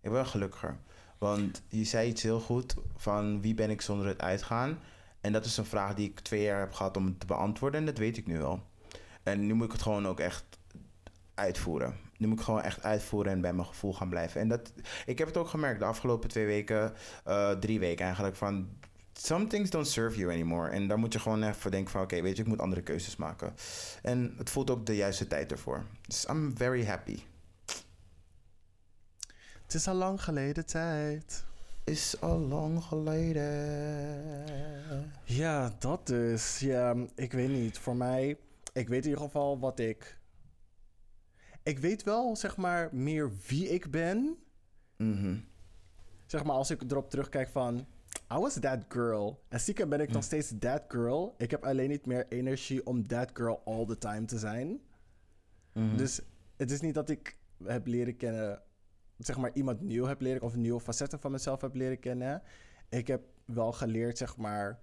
Ik 0.00 0.02
ben 0.02 0.12
wel 0.12 0.24
gelukkiger. 0.24 0.78
Want 1.18 1.62
je 1.68 1.84
zei 1.84 2.08
iets 2.08 2.22
heel 2.22 2.40
goed 2.40 2.74
van 2.96 3.40
wie 3.40 3.54
ben 3.54 3.70
ik 3.70 3.80
zonder 3.80 4.06
het 4.06 4.20
uitgaan. 4.20 4.78
En 5.20 5.32
dat 5.32 5.44
is 5.44 5.56
een 5.56 5.64
vraag 5.64 5.94
die 5.94 6.08
ik 6.08 6.20
twee 6.20 6.42
jaar 6.42 6.60
heb 6.60 6.72
gehad 6.72 6.96
om 6.96 7.18
te 7.18 7.26
beantwoorden 7.26 7.80
en 7.80 7.86
dat 7.86 7.98
weet 7.98 8.16
ik 8.16 8.26
nu 8.26 8.38
wel. 8.38 8.62
En 9.22 9.46
nu 9.46 9.54
moet 9.54 9.66
ik 9.66 9.72
het 9.72 9.82
gewoon 9.82 10.06
ook 10.06 10.20
echt 10.20 10.55
uitvoeren. 11.36 11.96
Nu 12.18 12.26
moet 12.26 12.38
ik 12.38 12.44
gewoon 12.44 12.62
echt 12.62 12.82
uitvoeren 12.82 13.32
en 13.32 13.40
bij 13.40 13.52
mijn 13.52 13.66
gevoel 13.66 13.94
gaan 13.94 14.08
blijven. 14.08 14.40
En 14.40 14.48
dat, 14.48 14.72
ik 15.06 15.18
heb 15.18 15.26
het 15.26 15.36
ook 15.36 15.48
gemerkt 15.48 15.78
de 15.78 15.84
afgelopen 15.84 16.28
twee 16.28 16.46
weken, 16.46 16.92
eh, 17.24 17.50
drie 17.50 17.78
weken 17.78 18.04
eigenlijk, 18.04 18.36
van 18.36 18.68
some 19.12 19.46
things 19.46 19.70
don't 19.70 19.86
serve 19.86 20.18
you 20.18 20.32
anymore. 20.32 20.70
En 20.70 20.88
daar 20.88 20.98
moet 20.98 21.12
je 21.12 21.18
gewoon 21.18 21.42
even 21.42 21.70
denken 21.70 21.90
van, 21.90 22.02
oké, 22.02 22.22
weet 22.22 22.36
je, 22.36 22.42
ik 22.42 22.48
moet 22.48 22.60
andere 22.60 22.82
keuzes 22.82 23.16
maken. 23.16 23.54
En 24.02 24.34
het 24.38 24.50
voelt 24.50 24.70
ook 24.70 24.86
de 24.86 24.96
juiste 24.96 25.26
tijd 25.26 25.52
ervoor. 25.52 25.84
Dus 26.06 26.26
I'm 26.26 26.56
very 26.56 26.84
happy. 26.84 27.18
Het 29.62 29.74
is 29.74 29.88
al 29.88 29.94
lang 29.94 30.22
geleden 30.22 30.66
tijd. 30.66 31.44
Is 31.84 32.20
al 32.20 32.38
lang 32.38 32.82
geleden. 32.82 33.44
Ja, 35.24 35.72
dat 35.78 36.06
dus. 36.06 36.58
Ja, 36.58 36.94
ik 37.14 37.32
weet 37.32 37.48
niet. 37.48 37.78
Voor 37.78 37.96
mij, 37.96 38.36
ik 38.72 38.88
weet 38.88 39.04
in 39.04 39.10
ieder 39.10 39.24
geval 39.24 39.58
wat 39.58 39.78
ik. 39.78 40.15
Ik 41.66 41.78
weet 41.78 42.02
wel, 42.02 42.36
zeg 42.36 42.56
maar, 42.56 42.94
meer 42.94 43.30
wie 43.46 43.68
ik 43.68 43.90
ben. 43.90 44.36
Mhm. 44.96 45.38
Zeg 46.26 46.44
maar, 46.44 46.56
als 46.56 46.70
ik 46.70 46.82
erop 46.82 47.10
terugkijk 47.10 47.48
van. 47.48 47.86
I 48.32 48.38
was 48.38 48.58
that 48.60 48.84
girl. 48.88 49.44
En 49.48 49.60
stiekem 49.60 49.88
ben 49.88 50.00
ik 50.00 50.12
nog 50.12 50.24
steeds 50.24 50.52
that 50.58 50.82
girl. 50.88 51.34
Ik 51.38 51.50
heb 51.50 51.64
alleen 51.64 51.88
niet 51.88 52.06
meer 52.06 52.26
energie 52.28 52.86
om 52.86 53.06
that 53.06 53.30
girl 53.32 53.62
all 53.64 53.86
the 53.86 53.98
time 53.98 54.24
te 54.24 54.38
zijn. 54.38 54.80
Dus 55.96 56.20
het 56.56 56.70
is 56.70 56.80
niet 56.80 56.94
dat 56.94 57.10
ik 57.10 57.38
heb 57.64 57.86
leren 57.86 58.16
kennen, 58.16 58.62
zeg 59.18 59.36
maar 59.36 59.50
iemand 59.54 59.80
nieuw 59.80 60.04
heb 60.04 60.20
leren 60.20 60.42
of 60.42 60.54
nieuwe 60.54 60.80
facetten 60.80 61.20
van 61.20 61.30
mezelf 61.30 61.60
heb 61.60 61.74
leren 61.74 61.98
kennen. 61.98 62.42
Ik 62.88 63.06
heb 63.06 63.22
wel 63.44 63.72
geleerd, 63.72 64.18
zeg 64.18 64.36
maar. 64.36 64.80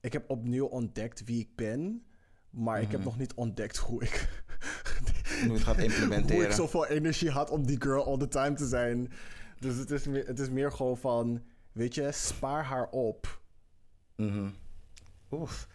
Ik 0.00 0.12
heb 0.12 0.30
opnieuw 0.30 0.66
ontdekt 0.66 1.24
wie 1.24 1.40
ik 1.40 1.56
ben, 1.56 2.06
maar 2.50 2.80
ik 2.80 2.90
heb 2.90 3.04
nog 3.04 3.18
niet 3.18 3.34
ontdekt 3.34 3.76
hoe 3.76 4.02
ik, 4.02 4.35
Nu 5.44 5.52
het 5.52 5.62
gaat 5.62 5.74
hoe 5.76 5.84
ik 5.84 5.90
implementeren. 5.90 6.54
zoveel 6.54 6.86
energie 6.86 7.30
had 7.30 7.50
om 7.50 7.66
die 7.66 7.82
girl 7.82 8.04
all 8.06 8.18
the 8.18 8.28
time 8.28 8.54
te 8.54 8.66
zijn. 8.66 9.12
Dus 9.60 9.76
het 9.76 9.90
is 9.90 10.06
meer, 10.06 10.26
het 10.26 10.38
is 10.38 10.50
meer 10.50 10.72
gewoon 10.72 10.96
van, 10.98 11.42
weet 11.72 11.94
je, 11.94 12.12
spaar 12.12 12.64
haar 12.64 12.88
op. 12.90 13.40
Mhm. 14.16 14.48
Oef. 15.30 15.66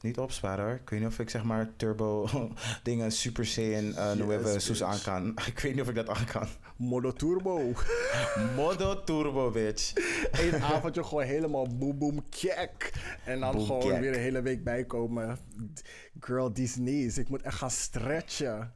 Niet 0.00 0.18
opsparen 0.18 0.64
hoor. 0.64 0.74
Ik 0.74 0.90
weet 0.90 1.00
niet 1.00 1.08
of 1.08 1.18
ik 1.18 1.30
zeg 1.30 1.44
maar 1.44 1.68
turbo 1.76 2.28
dingen, 2.82 3.12
Super 3.12 3.46
Saiyan, 3.46 3.84
uh, 3.84 3.92
Yes, 4.14 4.14
Nueve 4.18 4.58
Soes 4.60 4.78
bitch. 4.78 4.82
aan 4.92 5.00
kan. 5.02 5.34
Ik 5.46 5.58
weet 5.58 5.72
niet 5.72 5.82
of 5.82 5.88
ik 5.88 5.94
dat 5.94 6.08
aan 6.08 6.24
kan. 6.24 6.46
Modo 6.76 7.12
turbo. 7.12 7.72
Modo 8.56 9.04
Turbo, 9.04 9.50
bitch. 9.50 9.92
Eén 10.32 10.62
avondje 10.62 11.04
gewoon 11.04 11.24
helemaal 11.24 11.66
boem 11.76 11.98
boem 11.98 12.28
kek. 12.28 12.92
En 13.24 13.40
dan 13.40 13.60
gewoon 13.60 13.80
kek. 13.88 14.00
weer 14.00 14.12
een 14.14 14.20
hele 14.20 14.42
week 14.42 14.64
bijkomen. 14.64 15.38
Girl, 16.20 16.52
these 16.52 16.78
knees. 16.78 17.18
Ik 17.18 17.28
moet 17.28 17.42
echt 17.42 17.56
gaan 17.56 17.70
stretchen. 17.70 18.72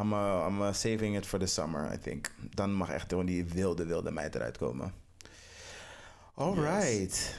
I'm, 0.00 0.12
I'm 0.12 0.72
saving 0.72 1.16
it 1.16 1.26
for 1.26 1.38
the 1.38 1.46
summer, 1.46 1.92
I 1.94 1.98
think. 1.98 2.30
Dan 2.54 2.72
mag 2.72 2.90
echt 2.90 3.08
gewoon 3.08 3.26
die 3.26 3.44
wilde, 3.44 3.84
wilde 3.86 4.10
meid 4.10 4.34
eruit 4.34 4.58
komen. 4.58 4.92
Alright. 6.34 7.38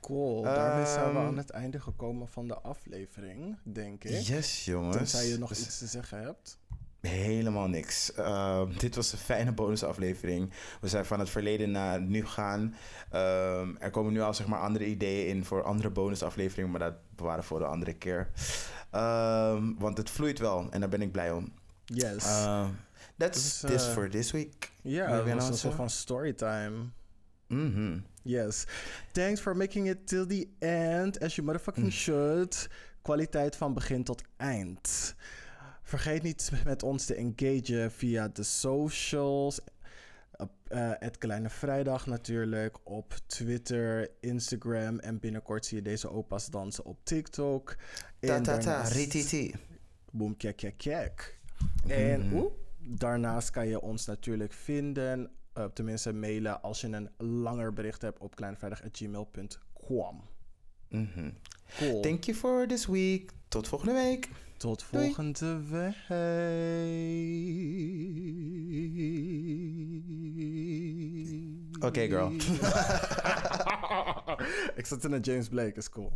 Cool. 0.00 0.42
Daarmee 0.42 0.86
zijn 0.86 1.12
we 1.12 1.18
Ehm, 1.18 1.26
aan 1.26 1.36
het 1.36 1.50
einde 1.50 1.80
gekomen 1.80 2.28
van 2.28 2.48
de 2.48 2.58
aflevering, 2.60 3.56
denk 3.62 4.04
ik. 4.04 4.20
Yes, 4.20 4.64
jongens. 4.64 4.96
Tenzij 4.96 5.26
je 5.26 5.38
nog 5.38 5.48
Dus 5.48 5.60
iets 5.60 5.78
te 5.78 5.86
zeggen 5.86 6.22
hebt. 6.22 6.58
Helemaal 7.00 7.68
niks. 7.68 8.12
Ehm, 8.14 8.72
dit 8.78 8.94
was 8.94 9.12
een 9.12 9.18
fijne 9.18 9.52
bonusaflevering. 9.52 10.52
We 10.80 10.88
zijn 10.88 11.04
van 11.04 11.18
het 11.18 11.30
verleden 11.30 11.70
naar 11.70 12.00
nu 12.00 12.26
gaan. 12.26 12.74
Ehm, 13.10 13.76
er 13.78 13.90
komen 13.90 14.12
nu 14.12 14.20
al 14.20 14.34
zeg 14.34 14.46
maar 14.46 14.60
andere 14.60 14.86
ideeën 14.86 15.28
in 15.28 15.44
voor 15.44 15.62
andere 15.62 15.90
bonusafleveringen, 15.90 16.70
maar 16.70 16.80
dat 16.80 16.94
bewaren 17.16 17.44
voor 17.44 17.58
de 17.58 17.64
andere 17.64 17.94
keer. 17.94 18.30
Want 19.78 19.96
het 19.96 20.10
vloeit 20.10 20.38
wel 20.38 20.66
en 20.70 20.80
daar 20.80 20.88
ben 20.88 21.02
ik 21.02 21.12
blij 21.12 21.32
om. 21.32 21.52
Yes. 21.92 22.24
Ehm, 22.24 22.68
that's 23.16 23.60
Dus, 23.60 23.70
this 23.70 23.86
eh, 23.86 23.92
for 23.92 24.10
this 24.10 24.30
week. 24.30 24.70
ja, 24.82 25.06
ben 25.06 25.16
dat 25.16 25.26
je 25.26 25.32
was 25.34 25.40
nou 25.42 25.52
een 25.52 25.58
soort 25.58 25.74
van 25.74 25.90
storytime. 25.90 26.84
Mhm. 27.46 27.98
Yes. 28.22 28.64
Thanks 29.12 29.40
for 29.40 29.56
making 29.56 29.88
it 29.88 30.06
till 30.06 30.26
the 30.26 30.48
end. 30.58 31.20
As 31.20 31.34
you 31.34 31.46
motherfucking 31.46 31.92
should. 31.92 32.68
Kwaliteit 33.02 33.56
van 33.56 33.74
begin 33.74 34.04
tot 34.04 34.22
eind. 34.36 35.14
Vergeet 35.82 36.22
niet 36.22 36.50
met 36.64 36.82
ons 36.82 37.04
te 37.04 37.14
engagen 37.14 37.92
via 37.92 38.28
de 38.28 38.42
socials. 38.42 39.60
Op, 40.36 40.50
eh, 40.68 40.90
het 40.98 41.18
Kleine 41.18 41.50
Vrijdag 41.50 42.06
natuurlijk. 42.06 42.78
Op 42.82 43.14
Twitter, 43.26 44.10
Instagram. 44.20 44.98
En 44.98 45.18
binnenkort 45.18 45.66
zie 45.66 45.76
je 45.76 45.82
deze 45.82 46.10
opa's 46.10 46.46
dansen 46.46 46.84
op 46.84 46.98
TikTok. 47.04 47.76
Ta 48.20 48.34
En 48.34 48.42
ta 48.42 48.58
ta, 48.58 48.64
daarnaast- 48.64 48.92
rititi. 48.92 49.54
Boom. 50.10 50.36
En 51.86 52.32
oeh, 52.32 52.52
daarnaast 52.78 53.50
kan 53.50 53.68
je 53.68 53.80
ons 53.80 54.06
natuurlijk 54.06 54.52
vinden 54.52 55.30
uh, 55.58 55.64
tenminste 55.64 56.12
mailen 56.12 56.62
als 56.62 56.80
je 56.80 56.86
een 56.86 57.10
langer 57.16 57.72
bericht 57.72 58.02
hebt 58.02 58.18
op 58.18 58.34
kleinvrijdag.gmail.com. 58.36 60.22
Mhm. 60.88 61.30
Cool. 61.78 62.00
Thank 62.00 62.24
you 62.24 62.36
for 62.36 62.66
this 62.66 62.86
week. 62.86 63.30
Tot 63.48 63.68
volgende 63.68 63.92
week. 63.94 64.28
Tot 64.56 64.86
Doei. 64.90 65.04
volgende 65.04 65.60
week. 65.68 65.94
Oké, 71.80 72.06
girl. 72.06 72.32
Ik 74.80 74.86
zat 74.86 75.04
in 75.04 75.12
een 75.12 75.20
James 75.20 75.48
Blake, 75.48 75.74
is 75.74 75.88
cool. 75.88 76.12